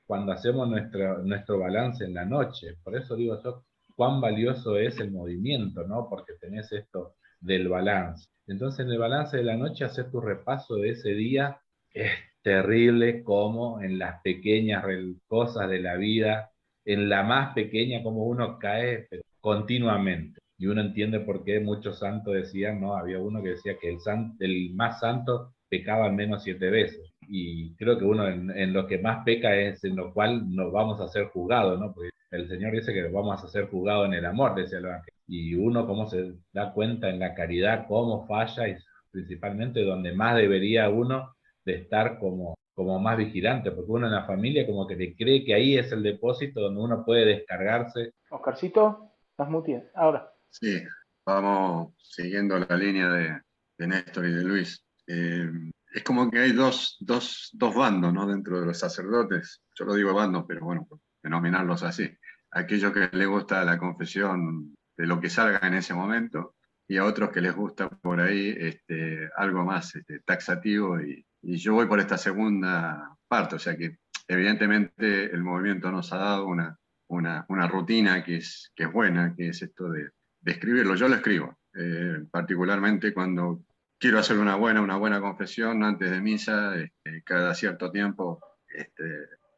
cuando 0.05 0.31
hacemos 0.31 0.69
nuestro, 0.69 1.19
nuestro 1.19 1.59
balance 1.59 2.05
en 2.05 2.13
la 2.13 2.23
noche. 2.25 2.75
Por 2.81 2.95
eso 2.95 3.15
digo 3.15 3.41
yo, 3.43 3.65
cuán 3.95 4.21
valioso 4.21 4.77
es 4.77 4.99
el 4.99 5.11
movimiento, 5.11 5.85
¿no? 5.85 6.07
Porque 6.09 6.33
tenés 6.39 6.71
esto 6.71 7.15
del 7.47 7.69
balance. 7.69 8.27
Entonces 8.45 8.85
en 8.85 8.91
el 8.91 8.99
balance 8.99 9.37
de 9.37 9.43
la 9.43 9.57
noche 9.57 9.85
hacer 9.85 10.11
tu 10.11 10.21
repaso 10.21 10.75
de 10.75 10.91
ese 10.91 11.13
día 11.13 11.59
es 11.91 12.11
terrible 12.43 13.23
como 13.23 13.81
en 13.81 13.97
las 13.97 14.21
pequeñas 14.21 14.85
cosas 15.27 15.69
de 15.69 15.79
la 15.79 15.95
vida, 15.95 16.51
en 16.85 17.09
la 17.09 17.23
más 17.23 17.53
pequeña 17.53 18.03
como 18.03 18.25
uno 18.25 18.59
cae 18.59 19.07
continuamente. 19.41 20.39
Y 20.59 20.67
uno 20.67 20.81
entiende 20.81 21.19
por 21.19 21.43
qué 21.43 21.59
muchos 21.59 21.99
santos 21.99 22.33
decían, 22.33 22.81
¿no? 22.81 22.95
Había 22.95 23.19
uno 23.19 23.43
que 23.43 23.49
decía 23.49 23.77
que 23.79 23.89
el, 23.89 23.99
san, 23.99 24.35
el 24.39 24.73
más 24.73 24.99
santo 24.99 25.53
pecaba 25.69 26.05
al 26.05 26.13
menos 26.13 26.43
siete 26.43 26.69
veces. 26.69 27.11
Y 27.21 27.75
creo 27.75 27.97
que 27.99 28.05
uno 28.05 28.27
en, 28.27 28.73
lo 28.73 28.87
que 28.87 28.97
más 28.97 29.23
peca 29.25 29.55
es 29.55 29.83
en 29.83 29.95
lo 29.95 30.13
cual 30.13 30.49
nos 30.49 30.71
vamos 30.71 30.99
a 31.01 31.07
ser 31.09 31.25
juzgados, 31.27 31.79
¿no? 31.79 31.93
Porque 31.93 32.09
el 32.31 32.47
Señor 32.47 32.73
dice 32.73 32.93
que 32.93 33.03
vamos 33.09 33.43
a 33.43 33.47
ser 33.47 33.67
juzgados 33.67 34.07
en 34.07 34.13
el 34.15 34.25
amor, 34.25 34.55
decía 34.55 34.79
el 34.79 34.85
Evangelio 34.85 35.16
y 35.27 35.55
uno 35.55 35.85
cómo 35.85 36.07
se 36.07 36.35
da 36.53 36.73
cuenta 36.73 37.09
en 37.09 37.19
la 37.19 37.33
caridad, 37.33 37.85
cómo 37.87 38.25
falla 38.27 38.69
y 38.69 38.77
principalmente 39.11 39.83
donde 39.83 40.13
más 40.13 40.35
debería 40.35 40.89
uno 40.89 41.35
de 41.65 41.75
estar 41.75 42.17
como, 42.19 42.55
como 42.73 42.99
más 42.99 43.17
vigilante, 43.17 43.71
porque 43.71 43.91
uno 43.91 44.07
en 44.07 44.13
la 44.13 44.25
familia 44.25 44.65
como 44.65 44.87
que 44.87 44.95
le 44.95 45.15
cree 45.15 45.43
que 45.43 45.53
ahí 45.53 45.77
es 45.77 45.91
el 45.91 46.03
depósito 46.03 46.61
donde 46.61 46.81
uno 46.81 47.03
puede 47.03 47.25
descargarse. 47.25 48.13
Oscarcito, 48.29 49.11
estás 49.31 49.49
muteado. 49.49 49.83
Ahora. 49.95 50.31
Sí, 50.49 50.81
vamos 51.25 51.93
siguiendo 51.97 52.57
la 52.57 52.77
línea 52.77 53.09
de, 53.09 53.41
de 53.77 53.87
Néstor 53.87 54.27
y 54.27 54.31
de 54.31 54.43
Luis. 54.43 54.85
Eh, 55.07 55.49
es 55.93 56.03
como 56.03 56.29
que 56.29 56.39
hay 56.39 56.51
dos, 56.51 56.97
dos, 56.99 57.49
dos 57.53 57.75
bandos 57.75 58.13
¿no? 58.13 58.27
dentro 58.27 58.59
de 58.59 58.67
los 58.67 58.79
sacerdotes. 58.79 59.61
Yo 59.75 59.85
lo 59.85 59.95
digo 59.95 60.13
bandos, 60.13 60.45
pero 60.47 60.63
bueno, 60.63 60.87
denominarlos 61.23 61.83
así. 61.83 62.09
Aquellos 62.51 62.93
que 62.93 63.09
les 63.11 63.27
gusta 63.27 63.65
la 63.65 63.77
confesión 63.77 64.76
de 64.97 65.07
lo 65.07 65.19
que 65.19 65.29
salga 65.29 65.65
en 65.67 65.75
ese 65.75 65.93
momento, 65.93 66.55
y 66.87 66.97
a 66.97 67.05
otros 67.05 67.31
que 67.31 67.41
les 67.41 67.53
gusta 67.53 67.89
por 67.89 68.19
ahí 68.19 68.55
este, 68.57 69.29
algo 69.35 69.63
más 69.63 69.95
este, 69.95 70.19
taxativo, 70.21 70.99
y, 70.99 71.25
y, 71.41 71.57
yo 71.57 71.73
voy 71.73 71.85
por 71.85 71.99
esta 71.99 72.17
segunda 72.17 73.15
parte, 73.27 73.55
o 73.55 73.59
sea 73.59 73.77
que 73.77 73.99
evidentemente 74.27 75.25
el 75.25 75.43
movimiento 75.43 75.91
nos 75.91 76.11
ha 76.13 76.17
dado 76.17 76.47
una, 76.47 76.77
una, 77.07 77.45
una 77.49 77.67
rutina 77.67 78.23
que 78.23 78.37
es, 78.37 78.71
que 78.75 78.83
es 78.83 78.91
buena, 78.91 79.33
que 79.35 79.49
es 79.49 79.61
esto 79.61 79.89
de, 79.89 80.09
de 80.41 80.51
escribirlo. 80.51 80.95
Yo 80.95 81.07
lo 81.07 81.15
escribo, 81.15 81.57
eh, 81.75 82.25
particularmente 82.31 83.13
cuando 83.13 83.63
quiero 83.99 84.19
hacer 84.19 84.37
una 84.37 84.55
buena, 84.55 84.81
una 84.81 84.97
buena 84.97 85.19
confesión 85.19 85.83
antes 85.83 86.09
de 86.09 86.21
misa, 86.21 86.75
este, 86.75 87.23
cada 87.23 87.53
cierto 87.53 87.91
tiempo, 87.91 88.39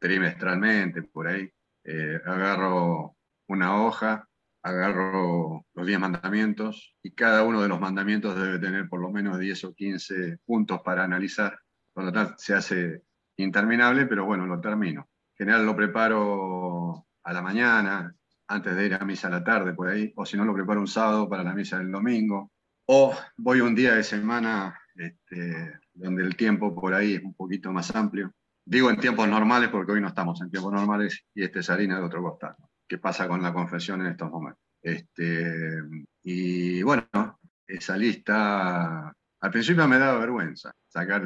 trimestralmente, 0.00 1.02
por 1.02 1.28
ahí, 1.28 1.52
eh, 1.84 2.20
agarro 2.24 3.16
una 3.48 3.82
hoja 3.82 4.28
agarro 4.62 5.66
los 5.74 5.86
10 5.86 6.00
mandamientos 6.00 6.94
y 7.02 7.12
cada 7.12 7.44
uno 7.44 7.62
de 7.62 7.68
los 7.68 7.80
mandamientos 7.80 8.38
debe 8.40 8.58
tener 8.58 8.88
por 8.88 9.00
lo 9.00 9.10
menos 9.10 9.38
10 9.38 9.64
o 9.64 9.74
15 9.74 10.38
puntos 10.44 10.80
para 10.82 11.04
analizar. 11.04 11.58
Por 11.92 12.04
lo 12.04 12.12
tanto, 12.12 12.34
se 12.38 12.54
hace 12.54 13.02
interminable, 13.36 14.06
pero 14.06 14.24
bueno, 14.24 14.46
lo 14.46 14.60
termino. 14.60 15.08
En 15.38 15.46
general 15.46 15.66
lo 15.66 15.76
preparo 15.76 17.06
a 17.22 17.32
la 17.32 17.42
mañana, 17.42 18.14
antes 18.48 18.76
de 18.76 18.86
ir 18.86 18.94
a 18.94 19.04
misa 19.04 19.28
a 19.28 19.30
la 19.30 19.44
tarde, 19.44 19.72
por 19.72 19.88
ahí, 19.88 20.12
o 20.16 20.26
si 20.26 20.36
no, 20.36 20.44
lo 20.44 20.54
preparo 20.54 20.80
un 20.80 20.88
sábado 20.88 21.28
para 21.28 21.42
la 21.42 21.54
misa 21.54 21.78
del 21.78 21.90
domingo, 21.90 22.52
o 22.86 23.16
voy 23.36 23.60
un 23.60 23.74
día 23.74 23.94
de 23.94 24.02
semana 24.02 24.78
este, 24.94 25.78
donde 25.94 26.22
el 26.22 26.36
tiempo 26.36 26.74
por 26.74 26.92
ahí 26.92 27.14
es 27.14 27.22
un 27.22 27.34
poquito 27.34 27.72
más 27.72 27.94
amplio. 27.94 28.32
Digo 28.64 28.90
en 28.90 28.98
tiempos 28.98 29.26
normales 29.28 29.70
porque 29.70 29.92
hoy 29.92 30.00
no 30.00 30.08
estamos 30.08 30.40
en 30.42 30.50
tiempos 30.50 30.72
normales 30.72 31.24
y 31.34 31.44
este 31.44 31.60
es 31.60 31.70
harina 31.70 31.98
de 31.98 32.04
otro 32.04 32.22
costado 32.22 32.69
qué 32.90 32.98
pasa 32.98 33.28
con 33.28 33.40
la 33.40 33.52
confesión 33.52 34.00
en 34.00 34.08
estos 34.08 34.28
momentos. 34.28 34.60
Este, 34.82 35.80
y 36.24 36.82
bueno, 36.82 37.38
esa 37.64 37.96
lista, 37.96 39.14
al 39.40 39.50
principio 39.52 39.86
me 39.86 39.96
daba 39.96 40.18
vergüenza 40.18 40.72
sacar, 40.88 41.22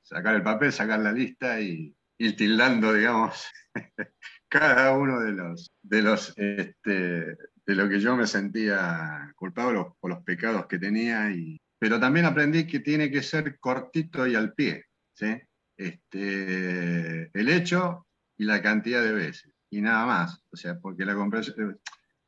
sacar 0.00 0.36
el 0.36 0.44
papel, 0.44 0.72
sacar 0.72 1.00
la 1.00 1.10
lista 1.10 1.60
y 1.60 1.92
ir 2.18 2.36
tildando, 2.36 2.92
digamos, 2.92 3.50
cada 4.48 4.92
uno 4.96 5.18
de 5.18 5.32
los, 5.32 5.72
de 5.82 6.02
los, 6.02 6.32
este, 6.36 7.36
de 7.66 7.74
lo 7.74 7.88
que 7.88 7.98
yo 7.98 8.16
me 8.16 8.28
sentía 8.28 9.32
culpable 9.34 9.86
o 9.98 10.08
los 10.08 10.22
pecados 10.22 10.66
que 10.66 10.78
tenía. 10.78 11.32
Y, 11.32 11.60
pero 11.80 11.98
también 11.98 12.26
aprendí 12.26 12.64
que 12.64 12.78
tiene 12.78 13.10
que 13.10 13.24
ser 13.24 13.58
cortito 13.58 14.24
y 14.24 14.36
al 14.36 14.52
pie, 14.52 14.84
¿sí? 15.14 15.36
Este, 15.76 17.28
el 17.36 17.48
hecho 17.48 18.06
y 18.36 18.44
la 18.44 18.62
cantidad 18.62 19.02
de 19.02 19.12
veces 19.12 19.57
y 19.70 19.80
nada 19.80 20.06
más. 20.06 20.42
O 20.50 20.56
sea, 20.56 20.78
porque, 20.78 21.04
la 21.04 21.14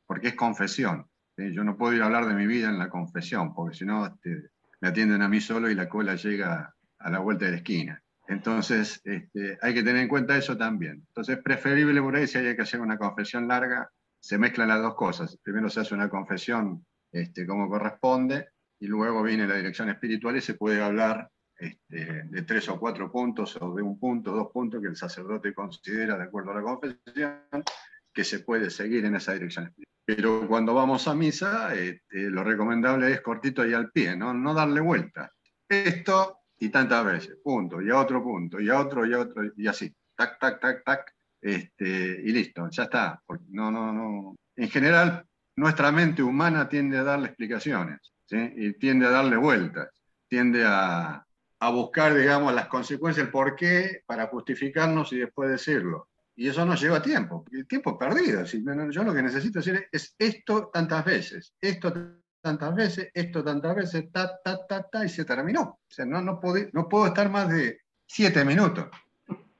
porque 0.05 0.27
es 0.29 0.35
confesión. 0.35 1.07
Yo 1.37 1.63
no 1.63 1.77
puedo 1.77 1.93
ir 1.93 2.01
a 2.01 2.05
hablar 2.05 2.27
de 2.27 2.35
mi 2.35 2.45
vida 2.45 2.69
en 2.69 2.77
la 2.77 2.89
confesión, 2.89 3.53
porque 3.53 3.77
si 3.77 3.85
no 3.85 4.05
este, 4.05 4.49
me 4.79 4.89
atienden 4.89 5.21
a 5.21 5.29
mí 5.29 5.41
solo 5.41 5.69
y 5.69 5.75
la 5.75 5.89
cola 5.89 6.15
llega 6.15 6.75
a 6.99 7.09
la 7.09 7.19
vuelta 7.19 7.45
de 7.45 7.51
la 7.51 7.57
esquina. 7.57 8.03
Entonces, 8.27 9.01
este, 9.03 9.57
hay 9.61 9.73
que 9.73 9.83
tener 9.83 10.03
en 10.03 10.07
cuenta 10.07 10.37
eso 10.37 10.55
también. 10.55 11.03
Entonces, 11.07 11.37
es 11.37 11.43
preferible 11.43 12.01
por 12.01 12.15
ahí, 12.15 12.27
si 12.27 12.37
hay 12.37 12.55
que 12.55 12.61
hacer 12.61 12.79
una 12.79 12.97
confesión 12.97 13.47
larga, 13.47 13.89
se 14.19 14.37
mezclan 14.37 14.67
las 14.67 14.81
dos 14.81 14.95
cosas. 14.95 15.37
Primero 15.41 15.69
se 15.69 15.79
hace 15.79 15.95
una 15.95 16.09
confesión 16.09 16.85
este, 17.11 17.45
como 17.45 17.67
corresponde 17.67 18.49
y 18.79 18.87
luego 18.87 19.23
viene 19.23 19.47
la 19.47 19.55
dirección 19.55 19.89
espiritual 19.89 20.37
y 20.37 20.41
se 20.41 20.53
puede 20.53 20.81
hablar 20.81 21.29
este, 21.61 22.23
de 22.23 22.41
tres 22.41 22.67
o 22.69 22.79
cuatro 22.79 23.11
puntos 23.11 23.55
o 23.61 23.75
de 23.75 23.83
un 23.83 23.99
punto, 23.99 24.31
dos 24.31 24.51
puntos 24.51 24.81
que 24.81 24.87
el 24.87 24.95
sacerdote 24.95 25.53
considera, 25.53 26.17
de 26.17 26.23
acuerdo 26.23 26.51
a 26.51 26.55
la 26.55 26.63
confesión, 26.63 27.63
que 28.11 28.23
se 28.23 28.39
puede 28.39 28.71
seguir 28.71 29.05
en 29.05 29.15
esa 29.15 29.33
dirección. 29.33 29.71
Pero 30.03 30.47
cuando 30.47 30.73
vamos 30.73 31.07
a 31.07 31.13
misa, 31.13 31.75
este, 31.75 32.31
lo 32.31 32.43
recomendable 32.43 33.11
es 33.11 33.21
cortito 33.21 33.63
y 33.63 33.75
al 33.75 33.91
pie, 33.91 34.15
¿no? 34.15 34.33
no 34.33 34.55
darle 34.55 34.81
vuelta. 34.81 35.31
Esto 35.69 36.39
y 36.57 36.69
tantas 36.69 37.05
veces, 37.05 37.37
punto, 37.43 37.79
y 37.79 37.91
a 37.91 37.99
otro 37.99 38.23
punto, 38.23 38.59
y 38.59 38.69
a 38.69 38.79
otro, 38.79 39.05
y 39.05 39.13
a 39.13 39.19
otro, 39.19 39.43
y 39.55 39.67
así, 39.67 39.93
tac, 40.15 40.39
tac, 40.39 40.59
tac, 40.59 40.83
tac, 40.83 41.13
este, 41.39 42.21
y 42.23 42.31
listo, 42.31 42.67
ya 42.71 42.83
está. 42.83 43.21
No, 43.49 43.69
no, 43.69 43.93
no. 43.93 44.35
En 44.55 44.69
general, 44.69 45.25
nuestra 45.55 45.91
mente 45.91 46.23
humana 46.23 46.67
tiende 46.67 46.97
a 46.97 47.03
darle 47.03 47.27
explicaciones, 47.27 47.99
¿sí? 48.25 48.37
y 48.55 48.73
tiende 48.73 49.05
a 49.05 49.11
darle 49.11 49.37
vueltas, 49.37 49.89
tiende 50.27 50.63
a, 50.65 51.23
a 51.61 51.69
buscar, 51.69 52.15
digamos, 52.15 52.53
las 52.55 52.67
consecuencias, 52.67 53.27
el 53.27 53.31
por 53.31 53.55
qué, 53.55 54.01
para 54.07 54.27
justificarnos 54.27 55.13
y 55.13 55.19
después 55.19 55.47
decirlo. 55.47 56.09
Y 56.35 56.47
eso 56.47 56.65
nos 56.65 56.81
lleva 56.81 57.03
tiempo, 57.03 57.45
el 57.51 57.67
tiempo 57.67 57.99
perdido. 57.99 58.43
Yo 58.45 59.03
lo 59.03 59.13
que 59.13 59.21
necesito 59.21 59.59
decir 59.59 59.87
es 59.91 60.15
esto 60.17 60.71
tantas 60.73 61.05
veces, 61.05 61.53
esto 61.61 61.93
tantas 62.41 62.73
veces, 62.73 63.11
esto 63.13 63.43
tantas 63.43 63.75
veces, 63.75 64.11
ta, 64.11 64.39
ta, 64.43 64.65
ta, 64.65 64.89
ta, 64.89 65.05
y 65.05 65.09
se 65.09 65.23
terminó. 65.23 65.61
O 65.61 65.79
sea, 65.87 66.03
no, 66.03 66.19
no, 66.19 66.39
puedo, 66.39 66.67
no 66.73 66.89
puedo 66.89 67.05
estar 67.05 67.29
más 67.29 67.47
de 67.49 67.81
siete 68.07 68.43
minutos, 68.43 68.87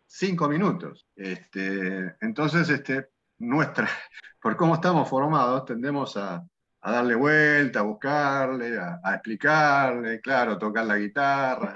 cinco 0.07 0.49
minutos. 0.49 1.06
Este, 1.15 2.15
entonces, 2.19 2.68
este, 2.69 3.10
nuestra, 3.38 3.88
por 4.41 4.56
cómo 4.56 4.73
estamos 4.73 5.07
formados, 5.07 5.65
tendemos 5.65 6.18
a, 6.18 6.44
a 6.82 6.91
darle 6.91 7.14
vuelta, 7.14 7.82
a 7.82 7.84
buscarle, 7.84 8.80
a, 8.80 9.14
explicarle, 9.14 10.19
claro, 10.19 10.57
tocar 10.57 10.86
la 10.86 10.98
guitarra, 10.98 11.76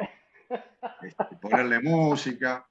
este, 1.02 1.36
ponerle 1.42 1.80
música. 1.80 2.68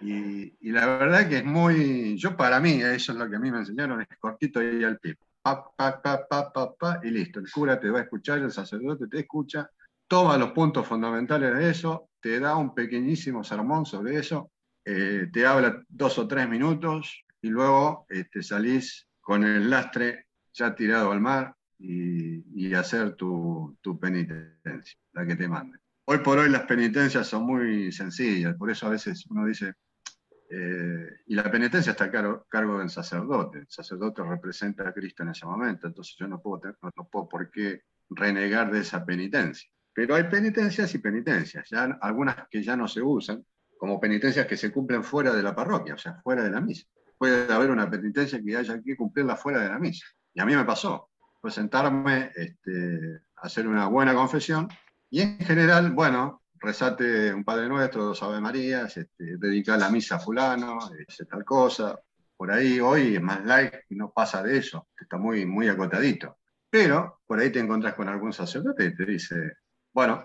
Y, 0.00 0.70
la 0.70 0.86
verdad 0.86 1.28
que 1.28 1.38
es 1.38 1.44
muy, 1.44 2.16
yo 2.16 2.36
para 2.36 2.60
mí, 2.60 2.82
eso 2.82 3.12
es 3.12 3.18
lo 3.18 3.28
que 3.28 3.36
a 3.36 3.38
mí 3.38 3.50
me 3.50 3.58
enseñaron, 3.58 4.02
es 4.02 4.18
cortito 4.18 4.62
y 4.62 4.84
al 4.84 4.98
pico 4.98 5.28
pa, 5.76 6.00
pa, 6.02 6.28
pa, 6.28 6.52
pa, 6.52 6.74
pa, 6.74 7.00
y 7.02 7.10
listo. 7.10 7.40
El 7.40 7.50
cura 7.50 7.78
te 7.78 7.90
va 7.90 8.00
a 8.00 8.02
escuchar, 8.02 8.38
el 8.38 8.50
sacerdote 8.50 9.06
te 9.06 9.20
escucha, 9.20 9.70
toma 10.06 10.36
los 10.36 10.52
puntos 10.52 10.86
fundamentales 10.86 11.54
de 11.54 11.70
eso, 11.70 12.10
te 12.20 12.40
da 12.40 12.56
un 12.56 12.74
pequeñísimo 12.74 13.44
sermón 13.44 13.86
sobre 13.86 14.18
eso, 14.18 14.50
eh, 14.84 15.28
te 15.32 15.46
habla 15.46 15.82
dos 15.88 16.18
o 16.18 16.26
tres 16.26 16.48
minutos 16.48 17.24
y 17.40 17.48
luego 17.48 18.06
este, 18.08 18.42
salís 18.42 19.06
con 19.20 19.44
el 19.44 19.70
lastre 19.70 20.26
ya 20.52 20.74
tirado 20.74 21.12
al 21.12 21.20
mar 21.20 21.54
y, 21.78 22.74
hacer 22.74 23.14
tu, 23.14 23.76
tu 23.80 23.98
penitencia, 23.98 24.98
la 25.12 25.26
que 25.26 25.36
te 25.36 25.48
mande. 25.48 25.78
Hoy 26.10 26.20
por 26.20 26.38
hoy 26.38 26.48
las 26.48 26.62
penitencias 26.62 27.26
son 27.26 27.44
muy 27.44 27.92
sencillas, 27.92 28.56
por 28.56 28.70
eso 28.70 28.86
a 28.86 28.88
veces 28.88 29.26
uno 29.28 29.44
dice, 29.44 29.74
eh, 30.48 31.06
y 31.26 31.34
la 31.34 31.50
penitencia 31.50 31.90
está 31.90 32.04
a 32.04 32.10
cargo, 32.10 32.46
cargo, 32.48 32.78
del 32.78 32.88
sacerdote. 32.88 33.58
El 33.58 33.68
sacerdote 33.68 34.22
representa 34.22 34.88
a 34.88 34.94
Cristo 34.94 35.22
en 35.22 35.28
ese 35.28 35.44
momento, 35.44 35.86
entonces 35.86 36.16
yo 36.18 36.26
no 36.26 36.40
puedo, 36.40 36.62
no, 36.80 36.90
no 36.96 37.08
puedo 37.08 37.28
por 37.28 37.50
qué 37.50 37.82
renegar 38.08 38.72
de 38.72 38.80
esa 38.80 39.04
penitencia. 39.04 39.68
Pero 39.92 40.14
hay 40.14 40.24
penitencias 40.30 40.94
y 40.94 40.98
penitencias, 40.98 41.68
ya, 41.68 41.98
algunas 42.00 42.48
que 42.48 42.62
ya 42.62 42.74
no 42.74 42.88
se 42.88 43.02
usan, 43.02 43.44
como 43.76 44.00
penitencias 44.00 44.46
que 44.46 44.56
se 44.56 44.72
cumplen 44.72 45.04
fuera 45.04 45.34
de 45.34 45.42
la 45.42 45.54
parroquia, 45.54 45.92
o 45.92 45.98
sea, 45.98 46.22
fuera 46.22 46.42
de 46.42 46.50
la 46.50 46.62
misa. 46.62 46.86
Puede 47.18 47.52
haber 47.52 47.70
una 47.70 47.90
penitencia 47.90 48.42
que 48.42 48.56
haya 48.56 48.80
que 48.82 48.96
cumplirla 48.96 49.36
fuera 49.36 49.60
de 49.60 49.68
la 49.68 49.78
misa. 49.78 50.06
Y 50.32 50.40
a 50.40 50.46
mí 50.46 50.56
me 50.56 50.64
pasó. 50.64 51.10
Fue 51.38 51.50
sentarme, 51.50 52.32
este, 52.34 53.20
hacer 53.36 53.68
una 53.68 53.88
buena 53.88 54.14
confesión, 54.14 54.68
y 55.10 55.20
en 55.20 55.38
general, 55.38 55.92
bueno, 55.92 56.42
rezate 56.60 57.32
un 57.32 57.44
Padre 57.44 57.68
Nuestro, 57.68 58.04
dos 58.04 58.22
Ave 58.22 58.40
Marías, 58.40 58.96
este, 58.96 59.36
dedicar 59.38 59.78
la 59.78 59.90
misa 59.90 60.16
a 60.16 60.20
fulano, 60.20 60.78
este, 61.06 61.24
tal 61.24 61.44
cosa. 61.44 61.98
Por 62.36 62.50
ahí 62.50 62.78
hoy 62.80 63.16
es 63.16 63.22
más 63.22 63.44
like 63.44 63.84
y 63.88 63.96
no 63.96 64.12
pasa 64.12 64.42
de 64.42 64.58
eso, 64.58 64.88
está 64.98 65.16
muy, 65.16 65.46
muy 65.46 65.68
acotadito. 65.68 66.38
Pero 66.70 67.20
por 67.26 67.38
ahí 67.38 67.50
te 67.50 67.60
encontrás 67.60 67.94
con 67.94 68.08
algún 68.08 68.32
sacerdote 68.32 68.84
y 68.84 68.94
te 68.94 69.06
dice, 69.06 69.54
bueno, 69.92 70.24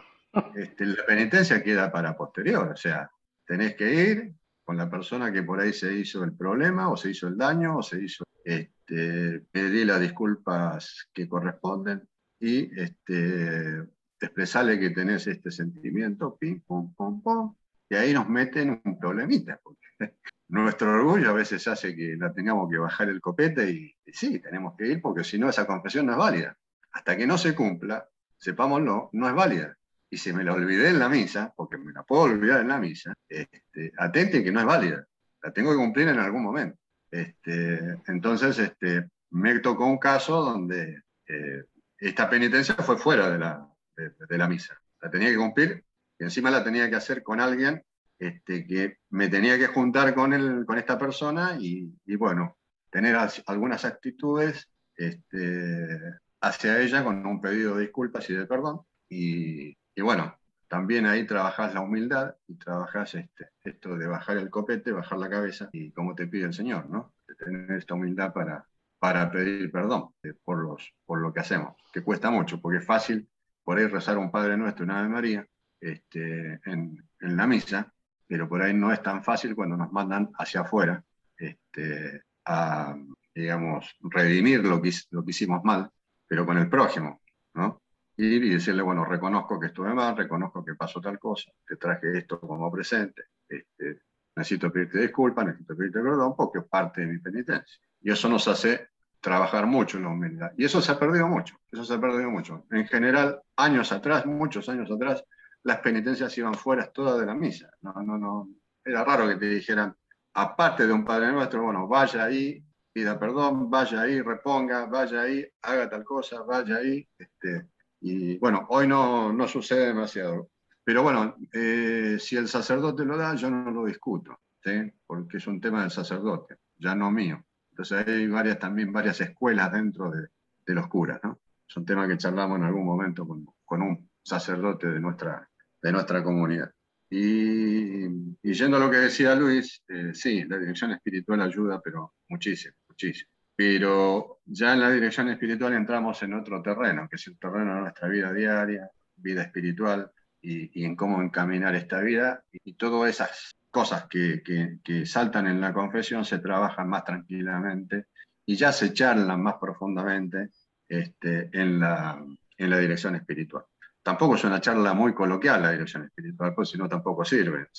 este, 0.56 0.86
la 0.86 1.06
penitencia 1.06 1.64
queda 1.64 1.92
para 1.92 2.18
posterior, 2.18 2.72
o 2.74 2.76
sea, 2.76 3.10
tenés 3.46 3.76
que 3.76 3.94
ir 3.94 4.34
con 4.64 4.78
la 4.78 4.90
persona 4.90 5.32
que 5.32 5.44
por 5.44 5.60
ahí 5.60 5.74
se 5.74 5.94
hizo 5.94 6.24
el 6.24 6.34
problema 6.34 6.90
o 6.90 6.98
se 6.98 7.12
hizo 7.12 7.28
el 7.28 7.38
daño 7.38 7.78
o 7.78 7.84
se 7.84 8.04
hizo, 8.04 8.24
este, 8.44 9.42
pedir 9.52 9.88
las 9.88 10.02
disculpas 10.02 11.10
que 11.14 11.28
corresponden 11.28 12.08
y 12.40 12.80
este, 12.80 13.88
expresarle 14.26 14.80
que 14.80 14.91
tenés 14.91 15.28
este 15.28 15.52
sentimiento, 15.52 16.38
pim, 16.38 16.62
pum, 16.62 16.94
pum, 16.95 17.22
pum, 17.22 17.56
y 17.90 17.95
ahí 17.95 18.14
nos 18.14 18.28
meten 18.30 18.82
un 18.84 19.00
problemita, 19.00 19.60
porque 19.62 19.82
nuestro 20.48 20.91
orgullo 20.91 21.30
a 21.30 21.34
veces 21.34 21.68
hace 21.68 21.95
que 21.95 22.16
la 22.18 22.34
tengamos 22.34 22.70
que 22.70 22.78
bajar 22.78 23.10
el 23.10 23.22
copete 23.22 23.70
y, 23.70 23.95
sí, 24.12 24.40
tenemos 24.40 24.76
que 24.78 24.88
ir 24.88 25.02
porque 25.02 25.24
si 25.24 25.38
no 25.38 25.50
esa 25.50 25.68
confesión 25.68 26.06
no 26.06 26.14
es 26.14 26.18
válida. 26.18 26.58
Hasta 26.91 27.18
que 27.18 27.28
no 27.28 27.38
se 27.38 27.56
cumpla, 27.56 28.08
sepámoslo, 28.38 29.10
no 29.14 29.28
es 29.28 29.36
válida. 29.36 29.78
Y 30.10 30.18
si 30.18 30.32
me 30.32 30.44
la 30.44 30.54
olvidé 30.54 30.90
en 30.90 31.00
la 31.00 31.10
misa, 31.10 31.52
porque 31.56 31.78
me 31.78 31.91
la 31.91 32.04
puedo 32.04 32.24
olvidar 32.24 32.62
en 32.62 32.68
la 32.68 32.80
misa, 32.80 33.14
este, 33.28 33.91
atente 33.98 34.44
que 34.44 34.52
no 34.52 34.60
es 34.60 34.66
válida. 34.66 35.06
La 35.41 35.52
tengo 35.52 35.72
que 35.72 35.78
cumplir 35.78 36.08
en 36.08 36.20
algún 36.20 36.44
momento. 36.44 36.78
Este, 37.10 37.98
entonces, 38.08 38.58
este, 38.60 39.10
me 39.32 39.60
tocó 39.60 39.86
un 39.88 39.98
caso 39.98 40.41
donde 40.41 41.02
eh, 41.28 41.64
esta 41.98 42.30
penitencia 42.30 42.76
fue 42.76 42.98
fuera 42.98 43.30
de 43.32 43.40
la, 43.40 43.73
de, 43.95 44.38
la 44.38 44.48
misa. 44.48 44.80
La 45.02 45.10
tenía 45.10 45.30
que 45.30 45.38
cumplir 45.38 45.84
y 46.18 46.24
encima 46.24 46.52
la 46.52 46.64
tenía 46.64 46.90
que 46.90 46.95
hacer 46.95 47.24
con 47.24 47.40
alguien 47.40 47.84
este, 48.20 48.65
que 48.65 48.98
me 49.10 49.28
tenía 49.28 49.57
que 49.57 49.68
juntar 49.68 50.14
con, 50.14 50.34
el, 50.34 50.65
con 50.65 50.78
esta 50.78 50.98
persona 50.98 51.57
y, 51.60 51.94
bueno, 52.15 52.57
tener 52.90 53.15
as, 53.15 53.44
algunas 53.48 53.86
actitudes 53.86 54.70
este, 54.95 55.99
hacia 56.41 56.80
ella 56.80 57.03
con 57.03 57.26
un 57.26 57.41
pedido 57.41 57.76
de 57.76 57.82
disculpas 57.82 58.30
y 58.30 58.34
de 58.34 58.45
perdón. 58.45 58.82
Y, 59.10 59.76
bueno, 60.02 60.38
también 60.68 61.06
ahí 61.06 61.26
trabajás 61.26 61.74
la 61.74 61.82
humildad 61.82 62.36
y 62.48 62.56
trabajás 62.56 63.15
este, 63.15 63.49
esto 63.64 63.98
de 63.98 64.07
bajar 64.07 64.38
el 64.38 64.49
copete, 64.49 64.91
bajar 64.91 65.20
la 65.20 65.30
cabeza 65.30 65.70
y 65.72 65.91
como 65.91 66.15
te 66.15 66.28
pide 66.28 66.45
el 66.45 66.53
Señor, 66.53 66.90
¿no? 66.90 67.14
Tener 67.38 67.72
esta 67.72 67.94
humildad 67.94 68.34
para, 68.34 68.65
para 68.99 69.30
pedir 69.30 69.72
perdón 69.72 70.14
eh, 70.24 70.34
por, 70.44 70.60
los, 70.60 70.94
por 71.06 71.20
lo 71.20 71.34
que 71.34 71.41
hacemos, 71.41 71.76
que 71.91 72.02
cuesta 72.02 72.32
mucho, 72.32 72.61
porque 72.61 72.78
es 72.78 72.86
fácil 72.86 73.28
por 73.64 73.77
ahí 73.77 73.88
rezar 73.88 74.18
un 74.18 74.31
Padre 74.31 74.57
Nuestro, 74.57 74.85
una 74.85 74.99
Ave 74.99 75.10
María, 75.10 75.48
este, 75.80 76.60
en, 76.65 76.98
la 77.19 77.48
misa, 77.48 77.94
pero 78.27 78.48
por 78.48 78.61
ahí 78.61 78.73
no 78.73 78.91
es 78.91 79.02
tan 79.02 79.23
fácil 79.23 79.56
cuando 79.56 79.77
nos 79.77 79.91
mandan 79.91 80.31
hacia 80.38 80.61
afuera 80.61 81.03
este, 81.38 82.23
a, 82.45 82.95
digamos, 83.34 83.95
redimir 84.02 84.64
lo 84.65 84.81
que, 84.81 84.91
lo 85.11 85.23
que 85.23 85.31
hicimos 85.31 85.64
mal, 85.64 85.90
pero 86.27 86.45
con 86.45 86.57
el 86.57 86.69
prójimo, 86.69 87.22
¿no? 87.53 87.81
Y 88.15 88.49
decirle, 88.49 88.84
bueno, 88.84 89.06
reconozco 89.06 89.60
que 89.60 89.68
estuve 89.68 89.94
mal, 89.94 90.15
reconozco 90.15 90.64
que 90.64 90.76
pasó 90.76 91.02
tal 91.02 91.18
cosa, 91.18 91.52
te 91.65 91.77
traje 91.77 92.18
esto 92.19 92.40
como 92.40 92.72
presente, 92.72 93.23
este, 93.48 94.02
necesito 94.35 94.72
pedirte 94.72 94.99
disculpas, 94.99 95.45
necesito 95.45 95.76
pedirte 95.76 96.02
perdón 96.02 96.35
porque 96.35 96.60
es 96.60 96.65
parte 96.65 97.02
de 97.02 97.07
mi 97.07 97.19
penitencia. 97.19 97.81
Y 98.02 98.11
eso 98.11 98.30
nos 98.30 98.48
hace 98.48 98.90
trabajar 99.24 99.66
mucho 99.66 99.98
en 99.98 100.04
la 100.04 100.10
humildad. 100.10 100.52
Y 100.58 100.66
eso 100.66 100.82
se 100.82 100.91
ha 100.91 101.00
perdido 101.00 101.30
mucho, 101.30 101.56
eso 101.72 101.86
se 101.86 101.94
ha 101.94 102.02
perdido 102.02 102.30
mucho. 102.30 102.66
En 102.72 102.86
general, 102.86 103.41
años 103.56 103.94
atrás, 103.94 104.26
muchos 104.26 104.68
años 104.68 104.91
atrás, 104.91 105.24
las 105.64 105.80
penitencias 105.80 106.38
iban 106.38 106.54
fuera 106.56 106.91
todas 106.91 107.18
de 107.22 107.26
la 107.26 107.34
misa. 107.34 107.72
No, 107.82 107.94
no, 108.04 108.18
no. 108.18 108.50
Era 108.84 109.06
raro 109.06 109.26
que 109.30 109.38
te 109.38 109.45
dijeran, 109.45 109.95
aparte 110.34 110.86
de 110.86 110.91
un 110.91 111.06
Padre 111.06 111.32
Nuestro, 111.32 111.64
bueno, 111.64 111.88
vaya 111.88 112.26
ahí, 112.26 112.62
pida 112.91 113.18
perdón, 113.18 113.70
vaya 113.70 114.02
ahí, 114.02 114.22
reponga, 114.22 114.88
vaya 114.88 115.22
ahí, 115.22 115.48
haga 115.62 115.90
tal 115.90 116.04
cosa, 116.04 116.41
vaya 116.41 116.76
ahí. 116.76 117.08
Este, 117.18 117.70
y 118.02 118.38
bueno, 118.40 118.66
hoy 118.72 118.90
no, 118.90 119.32
no 119.32 119.48
sucede 119.48 119.88
demasiado. 119.88 120.50
Pero 120.84 121.02
bueno, 121.02 121.38
eh, 121.54 122.18
si 122.20 122.36
el 122.36 122.50
sacerdote 122.50 123.06
lo 123.06 123.16
da, 123.16 123.36
yo 123.36 123.50
no 123.50 123.72
lo 123.72 123.86
discuto, 123.86 124.38
¿sí? 124.62 124.91
porque 125.08 125.38
es 125.38 125.48
un 125.48 125.62
tema 125.62 125.84
del 125.84 125.91
sacerdote, 125.91 126.58
ya 126.78 126.94
no 126.94 127.10
mío. 127.10 127.41
Entonces 127.74 128.08
hay 128.08 128.28
varias, 128.28 128.60
también 128.60 128.94
varias 128.94 129.20
escuelas 129.20 129.72
dentro 129.72 130.12
de, 130.12 130.28
de 130.64 130.76
los 130.76 130.88
curas, 130.88 131.20
¿no? 131.24 131.40
Es 131.68 131.76
un 131.76 131.86
tema 131.86 132.08
que 132.08 132.18
charlamos 132.18 132.60
en 132.60 132.66
algún 132.66 132.86
momento 132.86 133.28
con, 133.28 133.48
con 133.66 133.82
un 133.82 134.12
sacerdote 134.22 134.88
de 134.91 135.00
nuestra, 135.00 135.50
de 135.82 135.91
nuestra 135.91 136.24
comunidad. 136.24 136.72
Y, 137.10 138.06
y, 138.06 138.54
yendo 138.54 138.78
a 138.78 138.80
lo 138.80 138.91
que 138.91 138.98
decía 138.98 139.34
Luis, 139.34 139.82
eh, 139.88 140.12
sí, 140.14 140.44
la 140.44 140.60
dirección 140.60 140.91
espiritual 140.91 141.41
ayuda, 141.41 141.82
pero 141.84 142.14
muchísimo, 142.30 142.76
muchísimo. 142.88 143.32
Pero 143.56 144.41
ya 144.45 144.74
en 144.74 144.80
la 144.80 144.91
dirección 144.91 145.30
espiritual 145.30 145.74
entramos 145.74 146.22
en 146.22 146.34
otro 146.36 146.62
terreno, 146.62 147.08
que 147.10 147.16
es 147.16 147.26
el 147.28 147.40
terreno 147.40 147.74
de 147.74 147.82
nuestra 147.82 148.08
vida 148.08 148.32
diaria, 148.32 148.88
vida 149.16 149.41
espiritual, 149.41 150.12
y, 150.41 150.80
y 150.80 150.86
en 150.86 150.95
cómo 150.95 151.24
encaminar 151.24 151.74
esta 151.74 152.02
vida, 152.02 152.44
y, 152.52 152.60
y 152.66 152.74
todas 152.76 153.10
esas 153.10 153.56
cosas 153.74 154.06
que, 154.08 154.44
que, 154.84 155.06
saltan 155.08 155.48
en 155.48 155.60
la 155.60 155.74
confesión 155.74 156.24
se 156.24 156.38
trabajan 156.38 156.88
más 156.88 157.04
tranquilamente 157.04 158.06
y 158.45 158.56
ya 158.56 158.72
se 158.72 158.94
charlan 158.94 159.41
más 159.41 159.56
profundamente 159.60 160.52
este, 160.88 161.50
en, 161.52 161.80
la, 161.80 162.24
en 162.56 162.70
la 162.70 162.78
dirección 162.78 163.16
espiritual. 163.16 163.66
Tampoco 164.04 164.36
es 164.36 164.44
una 164.44 164.62
charla 164.62 164.94
muy 164.94 165.16
coloquial 165.16 165.64
la 165.64 165.72
dirección 165.72 166.04
espiritual, 166.04 166.54
pues 166.54 166.70
si 166.70 166.78
no 166.78 166.88
tampoco 166.88 167.26
sirve. 167.26 167.70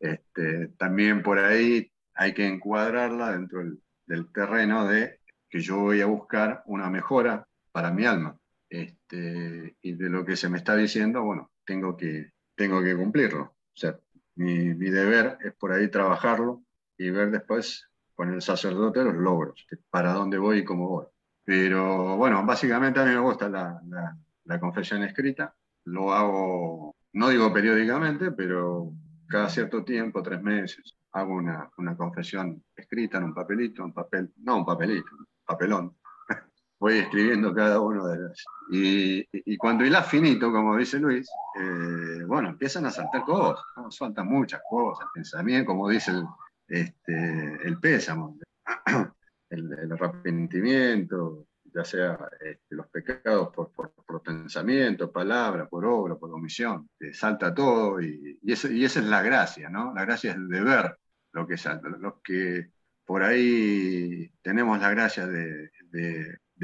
este, 0.00 0.68
también 0.76 1.22
por 1.22 1.38
ahí 1.38 1.92
hay 2.14 2.34
que 2.34 2.48
encuadrarla 2.48 3.30
dentro 3.30 3.60
del, 4.06 4.32
terreno 4.32 4.88
de 4.88 5.20
que 5.48 5.60
yo 5.60 5.78
voy 5.78 6.00
a 6.00 6.06
buscar 6.06 6.64
una 6.66 6.90
mejora 6.90 7.46
para 7.70 7.92
mi 7.92 8.04
alma. 8.04 8.36
Este, 8.68 9.76
y 9.80 9.92
de 9.92 10.10
lo 10.10 10.24
que 10.24 10.36
se 10.36 10.48
me 10.48 10.58
está 10.58 10.74
diciendo, 10.74 11.22
bueno, 11.22 11.52
tengo 11.64 11.96
que, 11.96 12.32
tengo 12.56 12.82
que 12.82 12.96
cumplirlo. 12.96 13.54
Mi, 14.40 14.74
mi 14.74 14.88
deber 14.88 15.36
es 15.44 15.52
por 15.52 15.70
ahí 15.70 15.88
trabajarlo 15.88 16.62
y 16.96 17.10
ver 17.10 17.30
después 17.30 17.86
con 18.14 18.32
el 18.32 18.40
sacerdote 18.40 19.04
los 19.04 19.14
logros, 19.14 19.66
para 19.90 20.14
dónde 20.14 20.38
voy 20.38 20.58
y 20.58 20.64
cómo 20.64 20.88
voy. 20.88 21.06
Pero 21.44 22.16
bueno, 22.16 22.44
básicamente 22.46 23.00
a 23.00 23.04
mí 23.04 23.10
me 23.10 23.20
gusta 23.20 23.50
la, 23.50 23.78
la, 24.44 24.60
confesión 24.60 25.02
escrita. 25.02 25.54
Lo 25.84 26.14
hago, 26.14 26.96
no 27.12 27.28
digo 27.28 27.52
periódicamente, 27.52 28.32
pero 28.32 28.92
cada 29.28 29.50
cierto 29.50 29.84
tiempo, 29.84 30.22
tres 30.22 30.42
meses, 30.42 30.96
hago 31.12 31.34
una, 31.34 31.70
una 31.76 31.94
confesión 31.94 32.64
escrita 32.74 33.18
en 33.18 33.24
un 33.24 33.34
papelito, 33.34 33.84
un 33.84 33.92
papel, 33.92 34.32
no 34.38 34.56
un 34.56 34.64
papelito, 34.64 35.10
un 35.18 35.26
papelón. 35.44 35.96
Voy 36.80 36.98
escribiendo 36.98 37.54
cada 37.54 37.78
uno 37.78 38.06
de 38.08 38.18
las. 38.18 38.44
Y, 38.70 39.26
y 39.32 39.56
cuando 39.58 39.84
hilas 39.84 40.08
finito, 40.08 40.50
como 40.50 40.76
dice 40.76 40.98
Luis, 40.98 41.28
eh, 41.60 42.24
bueno, 42.26 42.48
empiezan 42.48 42.86
a 42.86 42.90
saltar 42.90 43.22
cosas, 43.24 43.64
¿no? 43.76 43.90
saltan 43.90 44.26
muchas 44.26 44.62
cosas, 44.68 45.06
pensamiento, 45.12 45.66
como 45.66 45.88
dice 45.88 46.12
el, 46.12 46.24
este, 46.68 47.58
el 47.66 47.78
pésamo, 47.78 48.38
el, 49.50 49.92
arrepentimiento, 49.92 51.48
ya 51.64 51.84
sea 51.84 52.18
este, 52.40 52.74
los 52.74 52.86
pecados 52.88 53.50
por, 53.54 53.72
por, 53.72 54.22
pensamiento, 54.22 55.12
palabra, 55.12 55.68
por 55.68 55.84
obra, 55.84 56.16
por 56.16 56.32
omisión, 56.32 56.88
salta 57.12 57.54
todo 57.54 58.00
y, 58.00 58.38
y, 58.42 58.52
eso, 58.52 58.70
y, 58.70 58.84
esa 58.84 59.00
es 59.00 59.06
la 59.06 59.22
gracia, 59.22 59.68
¿no? 59.68 59.92
La 59.94 60.04
gracia 60.04 60.32
es 60.32 60.48
de 60.48 60.60
ver 60.62 60.96
lo 61.32 61.46
que 61.46 61.56
salta. 61.56 61.88
Los 61.88 62.14
que 62.22 62.70
por 63.10 63.24
ahí 63.24 64.30
tenemos 64.40 64.78
la 64.80 64.90
gracia 64.90 65.26
de, 65.26 65.72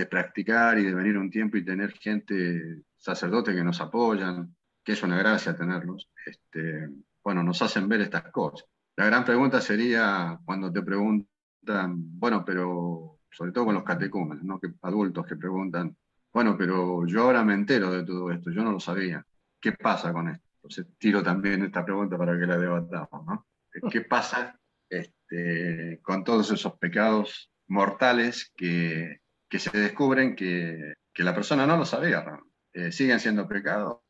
practicar 0.05 0.79
y 0.79 0.85
de 0.85 0.95
venir 0.95 1.17
un 1.17 1.31
tiempo 1.31 1.57
y 1.57 1.65
tener 1.65 1.93
gente, 1.93 2.83
sacerdote 2.99 3.55
que 3.55 3.65
nos 3.65 3.81
apoyan, 3.81 4.55
que 4.85 4.93
es 4.93 5.03
una 5.03 5.17
gracia 5.17 5.57
tenerlos, 5.57 6.11
este, 6.27 6.91
bueno, 7.25 7.43
nos 7.43 7.63
hacen 7.63 7.89
ver 7.89 8.03
estas 8.03 8.31
cosas. 8.31 8.69
La 8.95 9.07
gran 9.07 9.25
pregunta 9.25 9.61
sería 9.61 10.39
cuando 10.45 10.71
te 10.71 10.83
preguntan, 10.83 11.95
bueno, 11.97 12.45
pero 12.45 13.19
sobre 13.31 13.53
todo 13.53 13.67
con 13.67 13.75
los 13.75 13.85
catecúmenos, 13.85 14.45
¿no? 14.45 14.61
que, 14.61 14.69
adultos 14.83 15.27
que 15.27 15.37
preguntan, 15.37 15.97
bueno, 16.33 16.57
pero 16.59 17.07
yo 17.07 17.23
ahora 17.23 17.43
me 17.43 17.55
entero 17.55 17.91
de 17.91 18.05
todo 18.05 18.31
esto, 18.31 18.51
yo 18.51 18.63
no 18.63 18.73
lo 18.73 18.81
sabía. 18.81 19.25
¿Qué 19.59 19.73
pasa 19.73 20.13
con 20.13 20.29
esto? 20.29 20.47
Entonces 20.57 20.87
tiro 20.99 21.23
también 21.23 21.65
esta 21.65 21.85
pregunta 21.85 22.19
para 22.19 22.39
que 22.39 22.47
la 22.47 22.59
debatamos. 22.59 23.27
¿no? 23.27 23.47
¿Qué 23.91 24.03
pasa 24.03 24.59
este, 24.89 26.01
con 26.03 26.25
todos 26.25 26.51
esos 26.51 26.75
pecados 26.79 27.51
mortales 27.67 28.53
que, 28.57 29.21
que 29.57 29.71
se 29.71 29.79
descubren 29.79 30.37
que, 30.37 30.95
que, 31.15 31.23
la 31.23 31.35
persona 31.35 31.67
no 31.67 31.79
lo 31.79 31.87
sabía? 31.87 32.23
Eh, 32.75 32.93
¿Siguen 32.93 33.21
siendo 33.21 33.49
pecados? 33.49 34.01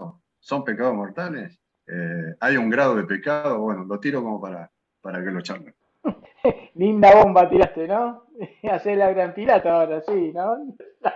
¿Son 0.40 0.64
pecados 0.64 0.94
mortales? 0.94 1.60
Eh, 1.86 2.35
¿Hay 2.40 2.56
un 2.56 2.68
grado 2.68 2.97
de 2.97 3.05
pecado? 3.05 3.60
Bueno, 3.60 3.85
lo 3.85 4.01
tiro 4.01 4.24
como 4.24 4.40
para, 4.40 4.68
para 5.01 5.23
que 5.23 5.31
lo 5.31 5.40
charlen. 5.40 5.73
Linda 6.74 7.14
bomba 7.14 7.48
tiraste, 7.48 7.86
¿no? 7.86 8.24
Hacer 8.70 8.98
la 8.98 9.12
gran 9.12 9.35
pirata 9.35 9.73
ahora, 9.73 10.02
sí, 10.02 10.32
¿no? 10.32 10.74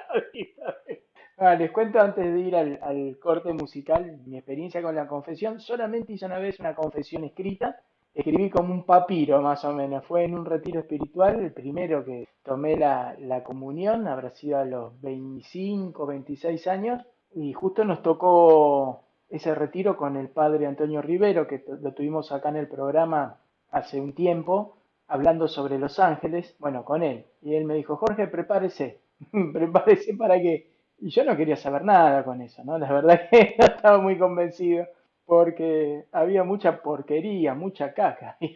Ah, 1.42 1.54
les 1.54 1.70
cuento 1.70 1.98
antes 1.98 2.22
de 2.22 2.38
ir 2.38 2.54
al, 2.54 2.78
al, 2.82 3.18
corte 3.18 3.54
musical 3.54 4.18
mi 4.26 4.36
experiencia 4.36 4.82
con 4.82 4.94
la 4.94 5.06
confesión. 5.06 5.58
Solamente 5.58 6.12
hice 6.12 6.26
una 6.26 6.38
vez 6.38 6.60
una 6.60 6.74
confesión 6.74 7.24
escrita. 7.24 7.80
Escribí 8.14 8.50
como 8.50 8.74
un 8.74 8.84
papiro, 8.84 9.40
más 9.40 9.64
o 9.64 9.72
menos. 9.72 10.04
Fue 10.04 10.24
en 10.24 10.34
un 10.34 10.44
retiro 10.44 10.80
espiritual, 10.80 11.40
el 11.40 11.52
primero 11.52 12.04
que 12.04 12.28
tomé 12.42 12.76
la, 12.76 13.16
la 13.18 13.42
comunión, 13.44 14.08
habrá 14.08 14.30
sido 14.30 14.58
a 14.58 14.64
los 14.64 15.00
25, 15.00 16.06
26 16.06 16.66
años. 16.66 17.02
Y 17.34 17.52
justo 17.52 17.84
nos 17.84 18.02
tocó 18.02 19.04
ese 19.28 19.54
retiro 19.54 19.96
con 19.96 20.16
el 20.16 20.28
padre 20.28 20.66
Antonio 20.66 21.00
Rivero, 21.00 21.46
que 21.46 21.64
lo 21.80 21.92
tuvimos 21.94 22.32
acá 22.32 22.48
en 22.48 22.56
el 22.56 22.68
programa 22.68 23.38
hace 23.70 24.00
un 24.00 24.12
tiempo 24.12 24.76
hablando 25.06 25.48
sobre 25.48 25.78
Los 25.78 25.98
Ángeles, 25.98 26.56
bueno, 26.58 26.84
con 26.84 27.02
él. 27.02 27.26
Y 27.42 27.54
él 27.54 27.64
me 27.64 27.74
dijo, 27.74 27.96
Jorge, 27.96 28.26
prepárese, 28.28 29.00
prepárese 29.52 30.14
para 30.14 30.40
que... 30.40 30.70
Y 30.98 31.10
yo 31.10 31.24
no 31.24 31.36
quería 31.36 31.56
saber 31.56 31.84
nada 31.84 32.24
con 32.24 32.42
eso, 32.42 32.62
¿no? 32.64 32.78
La 32.78 32.92
verdad 32.92 33.22
que 33.30 33.56
no 33.58 33.64
estaba 33.64 33.98
muy 33.98 34.18
convencido 34.18 34.86
porque 35.30 36.06
había 36.10 36.42
mucha 36.42 36.82
porquería, 36.82 37.54
mucha 37.54 37.94
caca. 37.94 38.36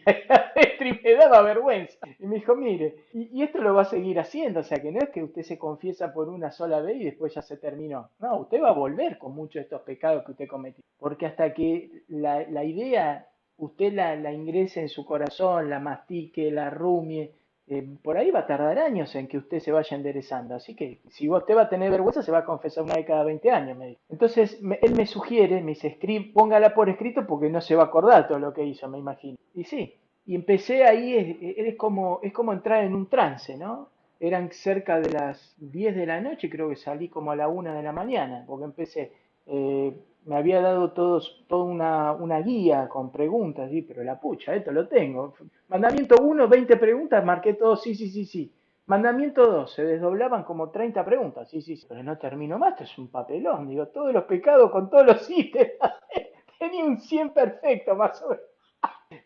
Y 0.77 0.91
me 1.03 1.15
daba 1.15 1.41
vergüenza. 1.41 1.97
Y 2.19 2.27
me 2.27 2.35
dijo, 2.35 2.55
mire, 2.55 3.05
y, 3.13 3.41
esto 3.41 3.59
lo 3.59 3.73
va 3.73 3.81
a 3.83 3.85
seguir 3.85 4.19
haciendo, 4.19 4.59
o 4.59 4.63
sea 4.63 4.79
que 4.79 4.91
no 4.91 4.99
es 4.99 5.09
que 5.09 5.23
usted 5.23 5.41
se 5.41 5.57
confiesa 5.57 6.13
por 6.13 6.29
una 6.29 6.51
sola 6.51 6.81
vez 6.81 6.97
y 6.97 7.05
después 7.05 7.33
ya 7.33 7.41
se 7.41 7.57
terminó. 7.57 8.11
No, 8.19 8.41
usted 8.41 8.61
va 8.61 8.69
a 8.69 8.73
volver 8.73 9.17
con 9.17 9.33
muchos 9.33 9.55
de 9.55 9.61
estos 9.61 9.81
pecados 9.81 10.23
que 10.25 10.33
usted 10.33 10.47
cometió. 10.47 10.83
Porque 10.99 11.25
hasta 11.25 11.53
que 11.53 12.03
la, 12.09 12.63
idea 12.63 13.27
usted 13.57 13.93
la, 13.93 14.15
la, 14.15 14.31
ingrese 14.31 14.81
en 14.81 14.89
su 14.89 15.05
corazón, 15.05 15.69
la 15.69 15.79
mastique, 15.79 16.51
la 16.51 16.69
rumie, 16.69 17.33
eh, 17.67 17.97
por 18.03 18.17
ahí 18.17 18.29
va 18.29 18.41
a 18.41 18.47
tardar 18.47 18.77
años 18.77 19.15
en 19.15 19.27
que 19.27 19.37
usted 19.37 19.59
se 19.59 19.71
vaya 19.71 19.97
enderezando. 19.97 20.55
Así 20.55 20.75
que 20.75 21.01
si 21.09 21.27
usted 21.29 21.55
va 21.55 21.63
a 21.63 21.69
tener 21.69 21.89
vergüenza, 21.89 22.21
se 22.21 22.31
va 22.31 22.39
a 22.39 22.45
confesar 22.45 22.83
una 22.83 22.95
vez 22.95 23.05
cada 23.05 23.23
20 23.23 23.49
años, 23.51 23.77
me. 23.77 23.97
Entonces, 24.09 24.59
él 24.81 24.95
me 24.95 25.05
sugiere, 25.07 25.61
me 25.61 25.71
dice, 25.71 25.97
póngala 26.33 26.75
por 26.75 26.89
escrito 26.89 27.25
porque 27.25 27.49
no 27.49 27.61
se 27.61 27.75
va 27.75 27.83
a 27.83 27.87
acordar 27.87 28.27
todo 28.27 28.39
lo 28.39 28.53
que 28.53 28.63
hizo, 28.63 28.87
me 28.87 28.99
imagino. 28.99 29.37
Y 29.55 29.63
sí, 29.63 29.95
y 30.27 30.35
empecé 30.35 30.83
ahí, 30.83 31.15
es, 31.15 31.37
es, 31.67 31.75
como, 31.75 32.19
es 32.21 32.33
como 32.33 32.53
entrar 32.53 32.83
en 32.83 32.93
un 32.93 33.07
trance, 33.07 33.57
¿no? 33.57 33.89
Eran 34.19 34.51
cerca 34.51 34.99
de 34.99 35.11
las 35.11 35.55
10 35.57 35.95
de 35.95 36.05
la 36.05 36.21
noche, 36.21 36.49
creo 36.49 36.69
que 36.69 36.75
salí 36.75 37.09
como 37.09 37.31
a 37.31 37.35
la 37.35 37.47
1 37.47 37.73
de 37.73 37.83
la 37.83 37.91
mañana, 37.91 38.43
porque 38.47 38.65
empecé... 38.65 39.11
Eh, 39.47 39.93
me 40.25 40.35
había 40.35 40.59
dado 40.59 40.91
todos, 40.91 41.45
toda 41.47 42.13
una, 42.13 42.39
guía 42.41 42.89
con 42.89 43.11
preguntas, 43.11 43.69
¿sí? 43.69 43.83
pero 43.83 44.03
la 44.03 44.19
pucha, 44.19 44.55
esto 44.55 44.71
lo 44.71 44.87
tengo. 44.87 45.35
Mandamiento 45.67 46.15
1, 46.21 46.47
20 46.47 46.77
preguntas, 46.77 47.23
marqué 47.23 47.53
todo, 47.53 47.75
sí, 47.75 47.95
sí, 47.95 48.09
sí, 48.09 48.25
sí. 48.25 48.51
Mandamiento 48.87 49.45
2, 49.47 49.71
se 49.71 49.83
desdoblaban 49.83 50.43
como 50.43 50.69
30 50.69 51.05
preguntas, 51.05 51.49
sí, 51.49 51.61
sí, 51.61 51.75
sí. 51.75 51.85
Pero 51.87 52.03
no 52.03 52.17
termino 52.17 52.57
más, 52.57 52.73
esto 52.73 52.83
es 52.83 52.97
un 52.97 53.09
papelón, 53.09 53.67
digo, 53.67 53.87
todos 53.87 54.13
los 54.13 54.23
pecados 54.25 54.71
con 54.71 54.89
todos 54.89 55.05
los 55.05 55.29
ítems. 55.29 55.73
Tenía 56.59 56.83
un 56.83 56.99
100 56.99 57.29
perfecto, 57.31 57.95
más 57.95 58.21
o 58.23 58.29
menos. 58.29 58.45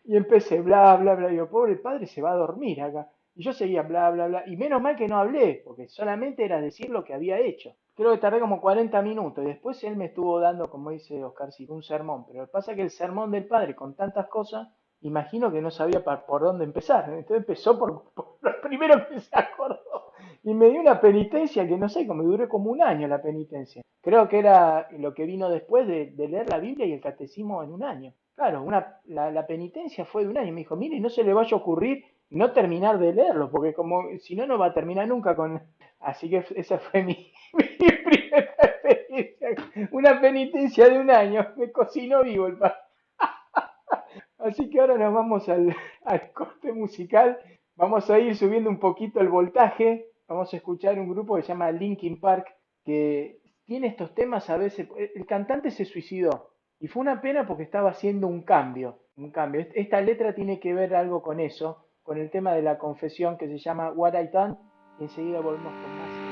Y 0.04 0.16
empecé, 0.16 0.60
bla, 0.60 0.96
bla, 0.96 1.14
bla, 1.14 1.28
digo, 1.28 1.48
pobre 1.48 1.76
padre 1.76 2.06
se 2.06 2.20
va 2.20 2.32
a 2.32 2.36
dormir 2.36 2.82
acá. 2.82 3.08
Y 3.34 3.42
yo 3.42 3.52
seguía, 3.52 3.82
bla, 3.82 4.10
bla, 4.10 4.26
bla. 4.26 4.44
Y 4.46 4.56
menos 4.56 4.82
mal 4.82 4.96
que 4.96 5.08
no 5.08 5.16
hablé, 5.16 5.62
porque 5.64 5.88
solamente 5.88 6.44
era 6.44 6.60
decir 6.60 6.90
lo 6.90 7.04
que 7.04 7.14
había 7.14 7.38
hecho 7.38 7.74
creo 8.00 8.12
que 8.12 8.18
tardé 8.18 8.40
como 8.40 8.62
40 8.62 9.02
minutos 9.02 9.44
y 9.44 9.48
después 9.48 9.84
él 9.84 9.94
me 9.94 10.06
estuvo 10.06 10.40
dando, 10.40 10.70
como 10.70 10.88
dice 10.88 11.22
Oscar, 11.22 11.50
un 11.68 11.82
sermón. 11.82 12.24
Pero 12.26 12.40
lo 12.40 12.46
que 12.46 12.52
pasa 12.52 12.70
es 12.70 12.76
que 12.76 12.82
el 12.82 12.90
sermón 12.90 13.30
del 13.30 13.46
padre, 13.46 13.76
con 13.76 13.94
tantas 13.94 14.26
cosas, 14.28 14.68
imagino 15.02 15.52
que 15.52 15.60
no 15.60 15.70
sabía 15.70 16.02
por 16.02 16.40
dónde 16.40 16.64
empezar. 16.64 17.04
Entonces 17.10 17.36
empezó 17.36 17.78
por, 17.78 18.12
lo 18.16 18.60
primero 18.62 19.06
que 19.06 19.20
se 19.20 19.38
acordó. 19.38 20.14
Y 20.42 20.54
me 20.54 20.70
dio 20.70 20.80
una 20.80 20.98
penitencia 20.98 21.68
que 21.68 21.76
no 21.76 21.90
sé, 21.90 22.06
como 22.06 22.22
duró 22.22 22.48
como 22.48 22.70
un 22.70 22.80
año 22.80 23.06
la 23.06 23.20
penitencia. 23.20 23.82
Creo 24.00 24.30
que 24.30 24.38
era 24.38 24.88
lo 24.92 25.12
que 25.12 25.26
vino 25.26 25.50
después 25.50 25.86
de, 25.86 26.14
leer 26.16 26.48
la 26.48 26.58
Biblia 26.58 26.86
y 26.86 26.94
el 26.94 27.02
catecismo 27.02 27.62
en 27.62 27.70
un 27.70 27.82
año. 27.82 28.14
Claro, 28.34 28.62
una, 28.62 28.98
la, 29.04 29.30
la, 29.30 29.46
penitencia 29.46 30.06
fue 30.06 30.24
de 30.24 30.30
un 30.30 30.38
año. 30.38 30.54
Me 30.54 30.60
dijo, 30.60 30.74
mire, 30.74 30.98
no 31.00 31.10
se 31.10 31.22
le 31.22 31.34
vaya 31.34 31.54
a 31.54 31.60
ocurrir 31.60 32.02
no 32.30 32.52
terminar 32.52 32.98
de 32.98 33.12
leerlo, 33.12 33.50
porque 33.50 33.74
como 33.74 34.04
si 34.20 34.36
no, 34.36 34.46
no 34.46 34.58
va 34.58 34.66
a 34.66 34.74
terminar 34.74 35.06
nunca 35.08 35.34
con... 35.34 35.60
Así 35.98 36.30
que 36.30 36.44
esa 36.56 36.78
fue 36.78 37.02
mi, 37.04 37.32
primera 37.52 38.54
experiencia. 38.62 39.88
Una 39.90 40.20
penitencia 40.20 40.88
de 40.88 40.98
un 40.98 41.10
año. 41.10 41.46
Me 41.56 41.70
cocinó 41.70 42.22
vivo 42.22 42.46
el 42.46 42.56
padre. 42.56 42.76
Así 44.38 44.70
que 44.70 44.80
ahora 44.80 44.96
nos 44.96 45.12
vamos 45.12 45.48
al, 45.48 45.76
al 46.04 46.32
corte 46.32 46.72
musical. 46.72 47.38
Vamos 47.76 48.08
a 48.10 48.18
ir 48.18 48.34
subiendo 48.36 48.70
un 48.70 48.78
poquito 48.78 49.20
el 49.20 49.28
voltaje. 49.28 50.06
Vamos 50.26 50.52
a 50.54 50.56
escuchar 50.56 50.98
un 50.98 51.10
grupo 51.10 51.36
que 51.36 51.42
se 51.42 51.48
llama 51.48 51.72
Linkin 51.72 52.20
Park, 52.20 52.46
que 52.84 53.40
tiene 53.66 53.88
estos 53.88 54.14
temas 54.14 54.48
a 54.48 54.56
veces. 54.56 54.88
El 54.96 55.26
cantante 55.26 55.70
se 55.70 55.84
suicidó. 55.84 56.50
Y 56.78 56.88
fue 56.88 57.02
una 57.02 57.20
pena 57.20 57.46
porque 57.46 57.64
estaba 57.64 57.90
haciendo 57.90 58.26
un 58.26 58.42
cambio. 58.42 59.00
Un 59.16 59.32
cambio. 59.32 59.66
Esta 59.74 60.00
letra 60.00 60.34
tiene 60.34 60.60
que 60.60 60.72
ver 60.72 60.94
algo 60.94 61.22
con 61.22 61.40
eso, 61.40 61.84
con 62.02 62.18
el 62.18 62.30
tema 62.30 62.52
de 62.52 62.62
la 62.62 62.78
confesión 62.78 63.36
que 63.38 63.48
se 63.48 63.58
llama 63.58 63.92
What 63.92 64.14
I 64.14 64.28
Done. 64.28 64.56
Enseguida 64.98 65.40
volvemos 65.40 65.72
con 65.72 65.98
más. 65.98 66.29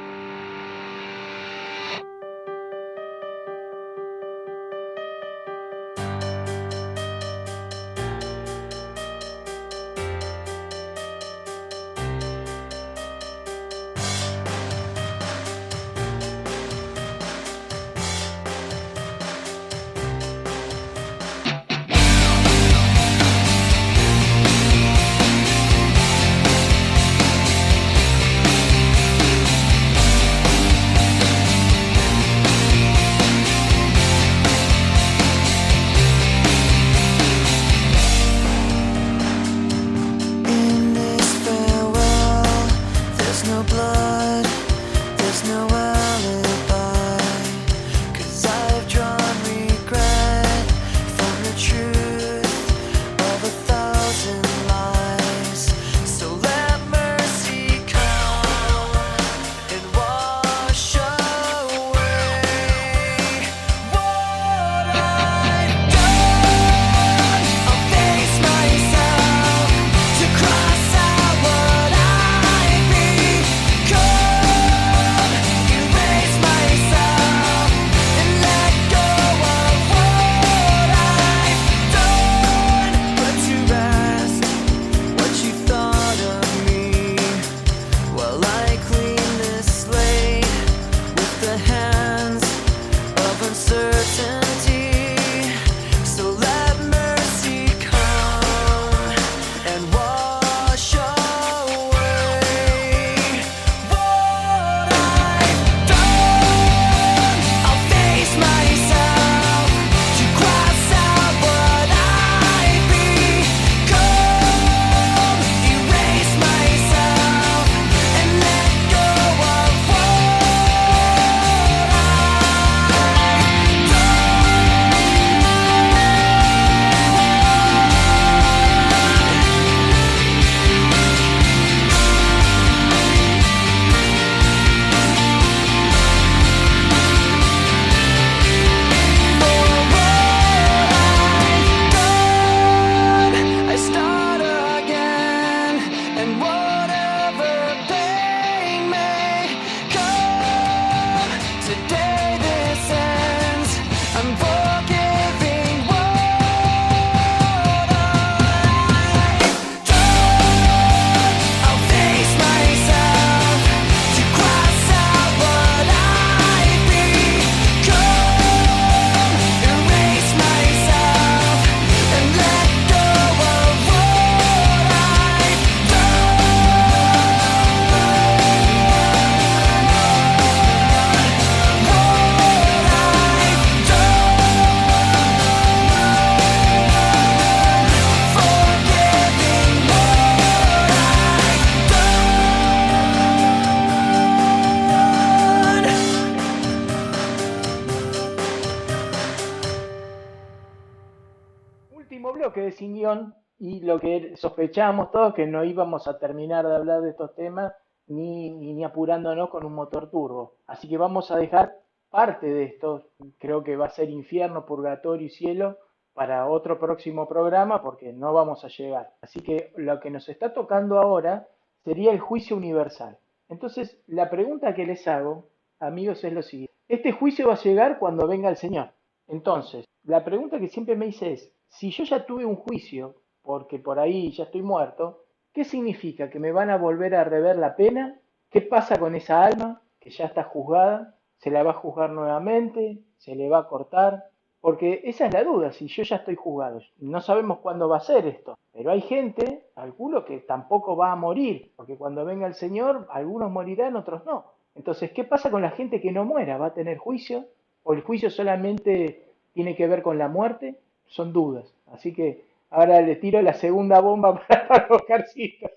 Lo 203.88 203.98
que 203.98 204.36
sospechábamos 204.36 205.10
todos 205.10 205.32
que 205.32 205.46
no 205.46 205.64
íbamos 205.64 206.06
a 206.06 206.18
terminar 206.18 206.66
de 206.66 206.76
hablar 206.76 207.00
de 207.00 207.10
estos 207.10 207.34
temas 207.34 207.72
ni, 208.06 208.50
ni 208.50 208.84
apurándonos 208.84 209.48
con 209.48 209.64
un 209.64 209.74
motor 209.74 210.10
turbo. 210.10 210.56
Así 210.66 210.88
que 210.88 210.98
vamos 210.98 211.30
a 211.30 211.36
dejar 211.36 211.74
parte 212.10 212.46
de 212.46 212.64
esto, 212.64 213.04
creo 213.38 213.64
que 213.64 213.76
va 213.76 213.86
a 213.86 213.90
ser 213.90 214.10
infierno, 214.10 214.66
purgatorio 214.66 215.26
y 215.26 215.30
cielo 215.30 215.78
para 216.12 216.48
otro 216.48 216.78
próximo 216.78 217.26
programa 217.26 217.82
porque 217.82 218.12
no 218.12 218.34
vamos 218.34 218.62
a 218.62 218.68
llegar. 218.68 219.14
Así 219.22 219.40
que 219.40 219.72
lo 219.76 219.98
que 220.00 220.10
nos 220.10 220.28
está 220.28 220.52
tocando 220.52 220.98
ahora 220.98 221.48
sería 221.82 222.12
el 222.12 222.20
juicio 222.20 222.56
universal. 222.56 223.18
Entonces, 223.48 224.02
la 224.06 224.28
pregunta 224.28 224.74
que 224.74 224.84
les 224.84 225.08
hago, 225.08 225.46
amigos, 225.80 226.22
es 226.24 226.32
lo 226.34 226.42
siguiente. 226.42 226.74
Este 226.88 227.12
juicio 227.12 227.48
va 227.48 227.54
a 227.54 227.62
llegar 227.62 227.98
cuando 227.98 228.28
venga 228.28 228.50
el 228.50 228.56
Señor. 228.56 228.90
Entonces, 229.28 229.86
la 230.04 230.24
pregunta 230.24 230.58
que 230.58 230.68
siempre 230.68 230.94
me 230.94 231.06
hice 231.06 231.32
es, 231.32 231.52
si 231.68 231.90
yo 231.90 232.04
ya 232.04 232.26
tuve 232.26 232.44
un 232.44 232.56
juicio, 232.56 233.14
porque 233.48 233.78
por 233.78 233.98
ahí 233.98 234.30
ya 234.32 234.44
estoy 234.44 234.60
muerto, 234.60 235.24
¿qué 235.54 235.64
significa? 235.64 236.28
¿Que 236.28 236.38
me 236.38 236.52
van 236.52 236.68
a 236.68 236.76
volver 236.76 237.14
a 237.14 237.24
rever 237.24 237.56
la 237.56 237.76
pena? 237.76 238.20
¿Qué 238.50 238.60
pasa 238.60 238.98
con 238.98 239.14
esa 239.14 239.42
alma 239.42 239.80
que 240.00 240.10
ya 240.10 240.26
está 240.26 240.44
juzgada? 240.44 241.14
¿Se 241.38 241.50
la 241.50 241.62
va 241.62 241.70
a 241.70 241.80
juzgar 241.80 242.10
nuevamente? 242.10 242.98
¿Se 243.16 243.34
le 243.34 243.48
va 243.48 243.60
a 243.60 243.68
cortar? 243.68 244.26
Porque 244.60 245.00
esa 245.04 245.24
es 245.24 245.32
la 245.32 245.44
duda, 245.44 245.72
si 245.72 245.88
yo 245.88 246.02
ya 246.02 246.16
estoy 246.16 246.34
juzgado. 246.34 246.82
No 246.98 247.22
sabemos 247.22 247.60
cuándo 247.60 247.88
va 247.88 247.96
a 247.96 248.00
ser 248.00 248.26
esto, 248.26 248.58
pero 248.74 248.90
hay 248.90 249.00
gente, 249.00 249.64
alguno 249.76 250.26
que 250.26 250.40
tampoco 250.40 250.94
va 250.94 251.12
a 251.12 251.16
morir, 251.16 251.72
porque 251.74 251.96
cuando 251.96 252.26
venga 252.26 252.46
el 252.46 252.54
Señor, 252.54 253.08
algunos 253.10 253.50
morirán, 253.50 253.96
otros 253.96 254.26
no. 254.26 254.44
Entonces, 254.74 255.10
¿qué 255.12 255.24
pasa 255.24 255.50
con 255.50 255.62
la 255.62 255.70
gente 255.70 256.02
que 256.02 256.12
no 256.12 256.26
muera? 256.26 256.58
¿Va 256.58 256.66
a 256.66 256.74
tener 256.74 256.98
juicio? 256.98 257.46
¿O 257.82 257.94
el 257.94 258.02
juicio 258.02 258.28
solamente 258.28 259.32
tiene 259.54 259.74
que 259.74 259.88
ver 259.88 260.02
con 260.02 260.18
la 260.18 260.28
muerte? 260.28 260.78
Son 261.06 261.32
dudas. 261.32 261.64
Así 261.86 262.12
que 262.12 262.47
ahora 262.70 263.00
le 263.00 263.16
tiro 263.16 263.40
la 263.42 263.54
segunda 263.54 264.00
bomba 264.00 264.46
para 264.48 264.86
los 264.88 265.02
carcitos. 265.02 265.70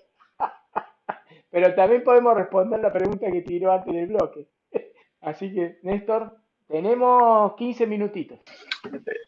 Pero 1.50 1.74
también 1.74 2.02
podemos 2.02 2.34
responder 2.34 2.80
la 2.80 2.92
pregunta 2.92 3.30
que 3.30 3.42
tiró 3.42 3.72
antes 3.72 3.94
del 3.94 4.06
bloque. 4.06 4.48
Así 5.20 5.52
que, 5.52 5.78
Néstor, 5.82 6.36
tenemos 6.66 7.54
15 7.56 7.86
minutitos. 7.86 8.40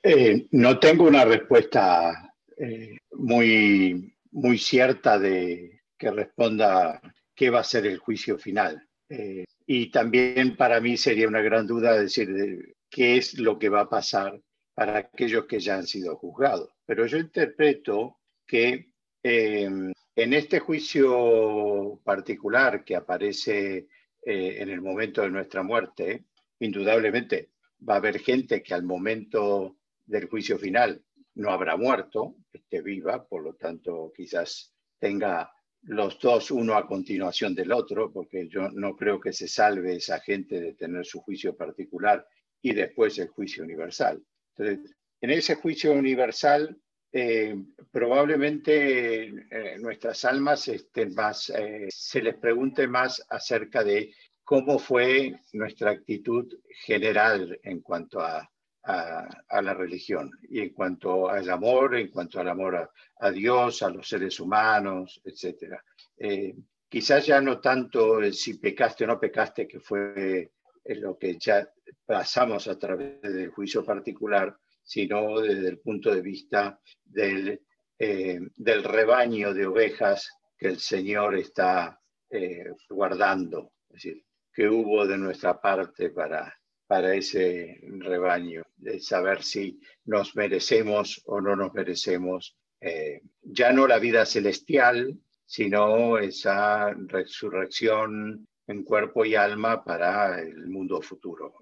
Eh, 0.03 0.47
no 0.53 0.79
tengo 0.79 1.05
una 1.05 1.25
respuesta 1.25 2.35
eh, 2.57 2.97
muy, 3.13 4.15
muy 4.33 4.59
cierta 4.59 5.19
de 5.19 5.83
que 5.99 6.11
responda 6.11 7.01
qué 7.35 7.51
va 7.51 7.61
a 7.61 7.65
ser 7.65 7.87
el 7.87 7.99
juicio 7.99 8.39
final. 8.39 8.89
Eh, 9.09 9.45
y 9.67 9.91
también 9.91 10.57
para 10.57 10.81
mí 10.81 10.97
sería 10.97 11.29
una 11.29 11.43
gran 11.43 11.67
duda 11.67 11.99
decir 11.99 12.75
qué 12.91 13.17
es 13.19 13.39
lo 13.39 13.59
que 13.59 13.69
va 13.69 13.83
a 13.83 13.89
pasar 13.89 14.41
para 14.75 14.99
aquellos 14.99 15.47
que 15.47 15.61
ya 15.61 15.77
han 15.77 15.87
sido 15.87 16.17
juzgados. 16.17 16.74
Pero 16.87 17.07
yo 17.07 17.19
interpreto 17.19 18.19
que 18.47 18.91
en 19.23 20.33
este 20.33 20.61
juicio 20.61 22.01
particular 22.05 22.85
que 22.85 22.97
aparece 22.97 23.89
en 24.23 24.69
el 24.69 24.81
momento 24.81 25.23
de 25.23 25.31
nuestra 25.31 25.63
muerte, 25.63 26.25
indudablemente 26.61 27.51
va 27.89 27.95
a 27.95 27.99
haber 27.99 28.19
gente 28.19 28.63
que 28.63 28.75
al 28.75 28.83
momento 28.83 29.77
del 30.07 30.29
juicio 30.29 30.59
final 30.59 31.03
no 31.35 31.51
habrá 31.51 31.77
muerto, 31.77 32.37
esté 32.53 32.81
viva, 32.81 33.27
por 33.27 33.43
lo 33.43 33.55
tanto 33.55 34.13
quizás 34.15 34.73
tenga 34.99 35.51
los 35.83 36.19
dos 36.19 36.51
uno 36.51 36.77
a 36.77 36.87
continuación 36.87 37.55
del 37.55 37.73
otro, 37.73 38.13
porque 38.13 38.49
yo 38.49 38.71
no 38.71 38.97
creo 38.97 39.21
que 39.21 39.33
se 39.33 39.49
salve 39.49 39.97
esa 39.97 40.21
gente 40.21 40.61
de 40.61 40.75
tener 40.75 41.05
su 41.05 41.21
juicio 41.21 41.57
particular 41.57 42.27
y 42.63 42.73
después 42.73 43.19
el 43.19 43.29
juicio 43.29 43.65
universal. 43.65 44.23
Entonces, 44.57 44.97
en 45.21 45.31
ese 45.31 45.55
juicio 45.55 45.93
universal, 45.93 46.77
eh, 47.17 47.55
probablemente 47.93 49.27
eh, 49.27 49.79
nuestras 49.79 50.25
almas 50.25 50.67
estén 50.67 51.15
más, 51.15 51.49
eh, 51.51 51.87
se 51.89 52.21
les 52.21 52.35
pregunte 52.37 52.89
más 52.89 53.25
acerca 53.31 53.85
de 53.85 54.13
cómo 54.43 54.81
fue 54.81 55.33
nuestra 55.53 55.93
actitud 55.93 56.53
general 56.85 57.59
en 57.63 57.81
cuanto 57.83 58.21
a, 58.21 58.51
la 58.87 59.73
religión 59.73 60.31
y 60.51 60.61
en 60.61 60.71
cuanto 60.75 61.31
al 61.31 61.49
amor, 61.49 61.95
en 61.95 62.09
cuanto 62.09 62.39
al 62.39 62.49
amor 62.49 62.91
a, 63.19 63.31
Dios, 63.31 63.83
a 63.83 63.89
los 63.89 64.07
seres 64.07 64.39
humanos, 64.41 65.23
etc. 65.25 65.79
Eh, 66.19 66.55
quizás 66.87 67.25
ya 67.25 67.41
no 67.41 67.61
tanto 67.61 68.31
si 68.31 68.59
pecaste 68.59 69.05
o 69.05 69.07
no 69.07 69.19
pecaste, 69.19 69.67
que 69.67 69.81
fue 69.81 70.51
lo 70.85 71.17
que 71.17 71.39
ya 71.39 71.67
pasamos 72.05 72.69
a 72.69 72.79
través 72.79 73.23
del 73.23 73.49
juicio 73.49 73.83
particular, 73.85 74.55
sino 74.85 75.41
desde 75.41 75.69
el 75.69 75.79
punto 75.79 76.15
de 76.15 76.21
vista 76.21 76.79
del, 77.03 77.61
eh, 77.99 78.39
del 78.57 78.85
rebaño 78.85 79.55
de 79.55 79.67
ovejas 79.67 80.31
que 80.57 80.69
el 80.69 80.79
Señor 80.79 81.37
está 81.37 81.99
eh, 82.31 82.67
guardando. 82.91 83.73
Es 83.89 84.03
decir, 84.03 84.25
que 84.53 84.69
hubo 84.69 85.07
de 85.07 85.17
nuestra 85.17 85.61
parte 85.61 86.11
para, 86.11 86.55
para 86.87 87.15
ese 87.15 87.81
rebaño, 87.99 88.63
de 88.77 89.01
saber 89.01 89.43
si 89.43 89.81
nos 90.05 90.37
merecemos 90.37 91.23
o 91.25 91.41
no 91.41 91.57
nos 91.57 91.73
merecemos, 91.73 92.57
eh, 92.81 93.23
ya 93.43 93.73
no 93.73 93.87
la 93.87 93.99
vida 93.99 94.27
celestial, 94.27 95.19
sino 95.47 96.19
esa 96.19 96.93
resurrección 96.93 98.47
en 98.67 98.85
cuerpo 98.85 99.25
y 99.25 99.35
alma 99.35 99.85
para 99.85 100.41
el 100.41 100.67
mundo 100.69 101.01
futuro, 101.03 101.55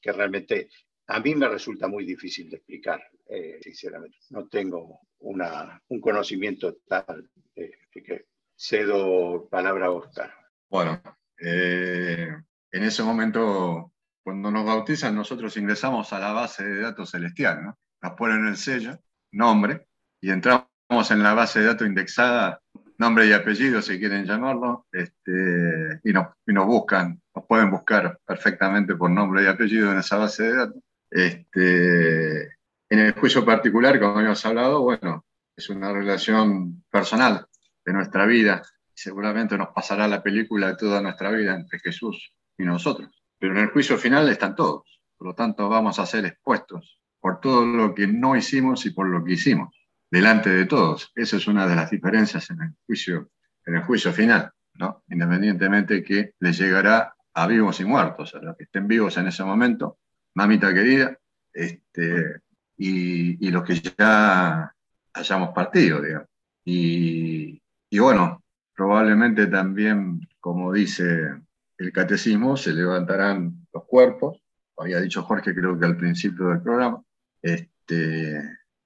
que 0.00 0.12
realmente 0.12 0.68
a 1.08 1.20
mí 1.20 1.34
me 1.34 1.48
resulta 1.48 1.88
muy 1.88 2.04
difícil 2.04 2.50
de 2.50 2.56
explicar, 2.56 3.02
eh, 3.28 3.58
sinceramente. 3.62 4.18
No 4.30 4.46
tengo 4.46 5.00
un 5.20 6.00
conocimiento 6.00 6.76
tal, 6.86 7.28
así 7.56 8.02
que 8.02 8.26
cedo 8.54 9.48
palabra 9.48 9.86
a 9.86 9.90
Oscar. 9.90 10.32
Bueno, 10.68 11.00
eh, 11.40 12.28
en 12.70 12.82
ese 12.82 13.02
momento, 13.02 13.92
cuando 14.22 14.50
nos 14.50 14.66
bautizan, 14.66 15.14
nosotros 15.14 15.56
ingresamos 15.56 16.12
a 16.12 16.18
la 16.18 16.32
base 16.32 16.64
de 16.64 16.82
datos 16.82 17.10
celestial, 17.10 17.64
¿no? 17.64 17.78
Nos 18.02 18.12
ponen 18.12 18.46
el 18.46 18.56
sello, 18.56 18.98
nombre, 19.32 19.88
y 20.20 20.30
entramos 20.30 20.68
en 21.10 21.22
la 21.22 21.32
base 21.32 21.60
de 21.60 21.66
datos 21.66 21.86
indexada, 21.86 22.60
nombre 22.98 23.26
y 23.26 23.32
apellido, 23.32 23.80
si 23.80 23.98
quieren 23.98 24.26
llamarlo, 24.26 24.86
este, 24.92 26.00
y, 26.04 26.12
nos, 26.12 26.28
y 26.46 26.52
nos 26.52 26.66
buscan, 26.66 27.20
nos 27.34 27.46
pueden 27.46 27.70
buscar 27.70 28.18
perfectamente 28.26 28.94
por 28.94 29.10
nombre 29.10 29.42
y 29.42 29.46
apellido 29.46 29.90
en 29.90 29.98
esa 29.98 30.18
base 30.18 30.42
de 30.42 30.54
datos. 30.54 30.82
Este, 31.10 32.42
en 32.90 32.98
el 32.98 33.12
juicio 33.12 33.44
particular, 33.44 33.98
como 33.98 34.20
hemos 34.20 34.44
hablado, 34.44 34.82
bueno, 34.82 35.24
es 35.56 35.68
una 35.68 35.92
relación 35.92 36.84
personal 36.90 37.46
de 37.84 37.92
nuestra 37.92 38.26
vida, 38.26 38.62
seguramente 38.94 39.56
nos 39.56 39.68
pasará 39.68 40.08
la 40.08 40.22
película 40.22 40.68
de 40.68 40.76
toda 40.76 41.00
nuestra 41.00 41.30
vida 41.30 41.54
entre 41.54 41.78
Jesús 41.78 42.32
y 42.56 42.64
nosotros. 42.64 43.22
Pero 43.38 43.54
en 43.54 43.60
el 43.60 43.70
juicio 43.70 43.96
final 43.96 44.28
están 44.28 44.56
todos. 44.56 45.00
Por 45.16 45.28
lo 45.28 45.34
tanto, 45.34 45.68
vamos 45.68 45.98
a 45.98 46.06
ser 46.06 46.24
expuestos 46.26 47.00
por 47.20 47.40
todo 47.40 47.64
lo 47.64 47.94
que 47.94 48.06
no 48.06 48.36
hicimos 48.36 48.86
y 48.86 48.90
por 48.90 49.08
lo 49.08 49.24
que 49.24 49.32
hicimos, 49.32 49.74
delante 50.10 50.50
de 50.50 50.66
todos. 50.66 51.12
Esa 51.14 51.36
es 51.36 51.46
una 51.46 51.66
de 51.66 51.76
las 51.76 51.90
diferencias 51.90 52.50
en 52.50 52.62
el 52.62 52.74
juicio, 52.86 53.30
en 53.66 53.76
el 53.76 53.82
juicio 53.82 54.12
final, 54.12 54.50
¿no? 54.74 55.02
Independientemente 55.08 56.02
que 56.02 56.34
les 56.38 56.58
llegará 56.58 57.14
a 57.34 57.46
vivos 57.46 57.80
y 57.80 57.84
muertos, 57.84 58.34
a 58.34 58.38
los 58.38 58.56
que 58.56 58.64
estén 58.64 58.86
vivos 58.88 59.16
en 59.16 59.28
ese 59.28 59.44
momento, 59.44 59.98
mamita 60.38 60.72
querida, 60.72 61.18
este, 61.52 62.42
y, 62.76 63.50
los 63.50 63.64
que 63.64 63.74
ya 63.74 64.72
hayamos 65.12 65.48
partido, 65.50 66.00
digamos. 66.00 66.28
Y, 66.64 67.60
y 67.90 67.98
bueno, 67.98 68.44
probablemente 68.72 69.48
también, 69.48 70.20
como 70.38 70.72
dice 70.72 71.34
el 71.76 71.92
catecismo, 71.92 72.56
se 72.56 72.72
levantarán 72.72 73.66
los 73.74 73.84
cuerpos, 73.84 74.40
había 74.76 75.00
dicho 75.00 75.24
Jorge 75.24 75.52
creo 75.52 75.76
que 75.76 75.86
al 75.86 75.96
principio 75.96 76.50
del 76.50 76.62
programa, 76.62 77.02
este, 77.42 78.40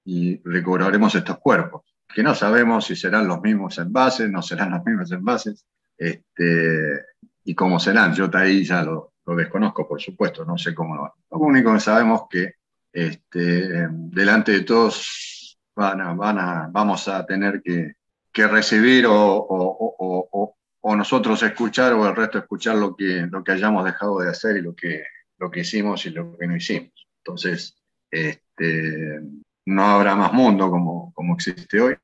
y 0.05 0.41
recobraremos 0.43 1.13
estos 1.13 1.37
cuerpos, 1.37 1.83
que 2.15 2.23
no 2.23 2.33
sabemos 2.33 2.85
si 2.85 2.95
serán 2.95 3.27
los 3.27 3.41
mismos 3.41 3.77
envases, 3.77 4.27
no 4.27 4.41
serán 4.41 4.71
los 4.71 4.83
mismos 4.83 5.11
envases, 5.11 5.67
este, 5.99 7.12
y 7.43 7.55
cómo 7.55 7.79
serán. 7.79 8.13
Yo 8.13 8.29
ahí 8.33 8.63
ya 8.63 8.83
lo, 8.83 9.13
desconozco, 9.25 9.87
por 9.87 10.01
supuesto, 10.01 10.45
no 10.45 10.57
sé 10.57 10.73
cómo 10.73 10.95
lo 10.95 11.03
van. 11.03 11.11
Lo 11.31 11.37
único 11.39 11.73
que 11.73 11.79
sabemos 11.79 12.21
es 12.21 12.27
que 12.29 12.53
este, 12.91 13.87
delante 13.89 14.51
de 14.51 14.61
todos 14.61 15.57
van 15.75 16.17
van 16.17 16.37
a, 16.39 16.67
vamos 16.71 17.07
a 17.07 17.25
tener 17.25 17.61
que 17.63 17.95
que 18.33 18.47
recibir 18.47 19.05
o, 19.07 20.55
nosotros 20.83 21.41
escuchar 21.43 21.93
o 21.93 22.07
el 22.07 22.15
resto 22.15 22.39
escuchar 22.39 22.75
lo 22.75 22.95
que, 22.95 23.27
lo 23.29 23.43
que 23.43 23.51
hayamos 23.51 23.85
dejado 23.85 24.19
de 24.19 24.29
hacer 24.29 24.57
y 24.57 24.61
lo 24.61 24.75
que, 24.75 25.03
lo 25.37 25.49
que 25.49 25.61
hicimos 25.61 26.05
y 26.05 26.09
lo 26.09 26.37
que 26.37 26.47
no 26.47 26.55
hicimos. 26.55 27.07
Entonces, 27.19 27.77
este, 28.09 29.21
no 29.65 29.85
habrá 29.85 30.15
más 30.15 30.33
mundo 30.33 30.69
como, 30.69 31.13
como 31.13 31.35
existe 31.35 31.79
hoy, 31.79 31.95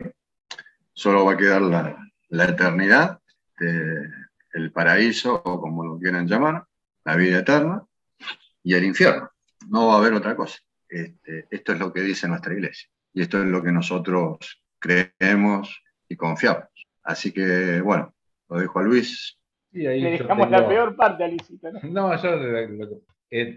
solo 0.93 1.25
va 1.25 1.33
a 1.33 1.37
quedar 1.37 1.61
la, 1.61 1.97
la 2.29 2.45
eternidad, 2.45 3.19
este, 3.49 4.09
el 4.53 4.71
paraíso 4.71 5.41
o 5.43 5.61
como 5.61 5.85
lo 5.85 5.97
quieran 5.97 6.27
llamar, 6.27 6.65
la 7.05 7.15
vida 7.15 7.39
eterna 7.39 7.83
y 8.63 8.73
el 8.73 8.83
infierno. 8.83 9.29
No 9.67 9.87
va 9.87 9.95
a 9.95 9.97
haber 9.97 10.13
otra 10.13 10.35
cosa. 10.35 10.59
Este, 10.87 11.47
esto 11.51 11.73
es 11.73 11.79
lo 11.79 11.93
que 11.93 12.01
dice 12.01 12.27
nuestra 12.27 12.53
iglesia. 12.53 12.89
Y 13.13 13.21
esto 13.21 13.39
es 13.39 13.45
lo 13.45 13.61
que 13.61 13.71
nosotros 13.71 14.63
creemos 14.79 15.81
y 16.07 16.15
confiamos. 16.15 16.65
Así 17.03 17.31
que, 17.31 17.81
bueno, 17.81 18.13
lo 18.49 18.59
dejo 18.59 18.79
a 18.79 18.83
Luis. 18.83 19.37
Le 19.71 20.11
dejamos 20.11 20.49
la 20.49 20.67
peor 20.67 20.95
parte 20.95 21.23
a 21.23 21.27
Luisito. 21.27 21.71
¿no? 21.71 22.21
yo 22.21 23.01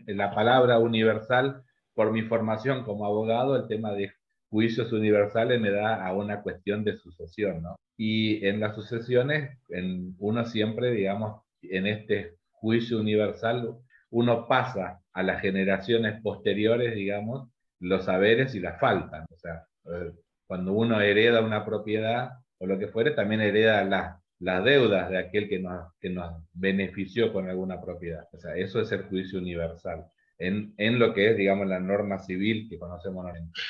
la 0.07 0.35
palabra 0.35 0.79
universal, 0.79 1.63
por 1.95 2.13
mi 2.13 2.23
formación 2.23 2.85
como 2.85 3.07
abogado, 3.07 3.57
el 3.57 3.67
tema 3.69 3.93
de 3.93 4.13
juicios 4.51 4.93
universales 4.93 5.61
me 5.61 5.71
da 5.71 6.07
a 6.07 6.13
una 6.13 6.43
cuestión 6.43 6.85
de 6.85 6.97
sucesión, 6.97 7.63
¿no? 7.63 7.79
Y 7.97 8.45
en 8.47 8.61
las 8.61 8.75
sucesiones, 8.75 9.59
en, 9.69 10.15
uno 10.19 10.45
siempre, 10.45 10.91
digamos, 10.91 11.43
en 11.63 11.87
este 11.87 12.37
juicio 12.51 12.99
universal, 12.99 13.77
uno 14.11 14.47
pasa 14.47 15.01
a 15.13 15.23
las 15.23 15.41
generaciones 15.41 16.21
posteriores, 16.23 16.95
digamos, 16.95 17.49
los 17.81 18.05
saberes 18.05 18.55
y 18.55 18.61
las 18.61 18.79
faltas. 18.81 19.27
O 19.31 19.37
sea, 19.37 19.67
eh, 19.87 20.13
cuando 20.47 20.73
uno 20.73 21.01
hereda 21.01 21.41
una 21.41 21.65
propiedad 21.65 22.31
o 22.59 22.67
lo 22.67 22.79
que 22.79 22.89
fuere, 22.89 23.13
también 23.13 23.41
hereda 23.41 23.85
las, 23.85 24.23
las 24.39 24.65
deudas 24.65 25.11
de 25.11 25.19
aquel 25.19 25.49
que 25.49 25.59
nos, 25.59 25.93
que 26.01 26.11
nos 26.11 26.43
benefició 26.53 27.33
con 27.33 27.49
alguna 27.49 27.81
propiedad. 27.81 28.29
O 28.33 28.39
sea, 28.39 28.55
eso 28.57 28.81
es 28.81 28.93
el 28.93 29.05
juicio 29.05 29.39
universal, 29.39 30.05
en, 30.39 30.75
en 30.77 30.99
lo 30.99 31.15
que 31.15 31.31
es, 31.31 31.37
digamos, 31.37 31.67
la 31.67 31.81
norma 31.81 32.19
civil 32.19 32.69
que 32.69 32.79
conocemos 32.79 33.25
normalmente. 33.25 33.61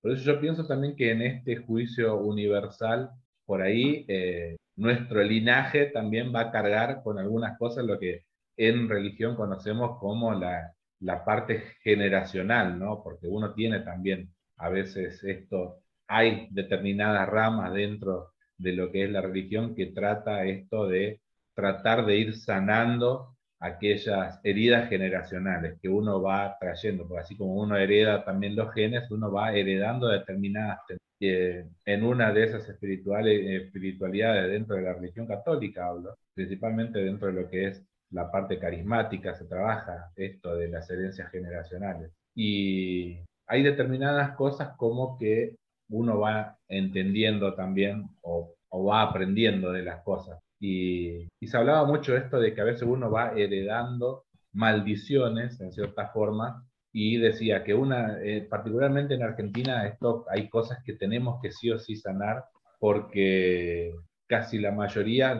Por 0.00 0.12
eso 0.12 0.22
yo 0.24 0.40
pienso 0.40 0.66
también 0.66 0.96
que 0.96 1.10
en 1.10 1.22
este 1.22 1.56
juicio 1.56 2.16
universal, 2.16 3.10
por 3.48 3.62
ahí, 3.62 4.04
eh, 4.08 4.58
nuestro 4.76 5.22
linaje 5.22 5.86
también 5.86 6.34
va 6.34 6.40
a 6.42 6.50
cargar 6.50 7.02
con 7.02 7.18
algunas 7.18 7.56
cosas 7.58 7.82
lo 7.86 7.98
que 7.98 8.24
en 8.58 8.90
religión 8.90 9.36
conocemos 9.36 9.98
como 10.00 10.34
la, 10.34 10.74
la 11.00 11.24
parte 11.24 11.62
generacional, 11.82 12.78
¿no? 12.78 13.02
Porque 13.02 13.26
uno 13.26 13.54
tiene 13.54 13.80
también 13.80 14.28
a 14.58 14.68
veces 14.68 15.24
esto, 15.24 15.78
hay 16.06 16.48
determinadas 16.50 17.26
ramas 17.26 17.72
dentro 17.72 18.32
de 18.58 18.72
lo 18.74 18.92
que 18.92 19.04
es 19.04 19.10
la 19.10 19.22
religión 19.22 19.74
que 19.74 19.86
trata 19.86 20.44
esto 20.44 20.86
de 20.86 21.22
tratar 21.54 22.04
de 22.04 22.18
ir 22.18 22.34
sanando 22.36 23.37
aquellas 23.60 24.40
heridas 24.44 24.88
generacionales 24.88 25.78
que 25.80 25.88
uno 25.88 26.22
va 26.22 26.56
trayendo, 26.60 27.06
porque 27.06 27.22
así 27.22 27.36
como 27.36 27.54
uno 27.54 27.76
hereda 27.76 28.24
también 28.24 28.54
los 28.54 28.72
genes, 28.72 29.10
uno 29.10 29.32
va 29.32 29.52
heredando 29.52 30.08
determinadas 30.08 30.78
en 31.20 32.04
una 32.04 32.32
de 32.32 32.44
esas 32.44 32.68
espiritualidades 32.68 34.50
dentro 34.50 34.76
de 34.76 34.82
la 34.82 34.94
religión 34.94 35.26
católica, 35.26 35.86
hablo, 35.88 36.16
principalmente 36.34 37.00
dentro 37.00 37.28
de 37.28 37.42
lo 37.42 37.48
que 37.48 37.66
es 37.68 37.84
la 38.10 38.30
parte 38.30 38.58
carismática, 38.58 39.34
se 39.34 39.46
trabaja 39.46 40.10
esto 40.14 40.54
de 40.56 40.68
las 40.68 40.88
herencias 40.90 41.30
generacionales. 41.30 42.12
Y 42.34 43.18
hay 43.48 43.62
determinadas 43.64 44.36
cosas 44.36 44.76
como 44.76 45.18
que 45.18 45.56
uno 45.90 46.20
va 46.20 46.56
entendiendo 46.68 47.54
también 47.54 48.08
o 48.22 48.54
va 48.72 49.02
aprendiendo 49.02 49.72
de 49.72 49.82
las 49.82 50.02
cosas. 50.04 50.38
Y, 50.60 51.28
se 51.46 51.56
hablaba 51.56 51.86
mucho 51.86 52.12
de 52.12 52.18
esto 52.18 52.38
de 52.38 52.54
que 52.54 52.60
a 52.60 52.64
veces 52.64 52.82
uno 52.82 53.10
va 53.10 53.32
heredando 53.32 54.24
maldiciones, 54.52 55.60
en 55.60 55.72
cierta 55.72 56.08
forma, 56.08 56.64
y 56.92 57.18
decía 57.18 57.64
que 57.64 57.74
una, 57.74 58.18
eh, 58.22 58.46
particularmente 58.48 59.14
en 59.14 59.22
Argentina, 59.22 59.86
esto, 59.86 60.24
hay 60.28 60.48
cosas 60.48 60.82
que 60.84 60.94
tenemos 60.94 61.40
que 61.40 61.52
sí 61.52 61.70
o 61.70 61.78
sí 61.78 61.96
sanar 61.96 62.44
porque 62.80 63.94
casi 64.26 64.58
la 64.58 64.72
mayoría 64.72 65.38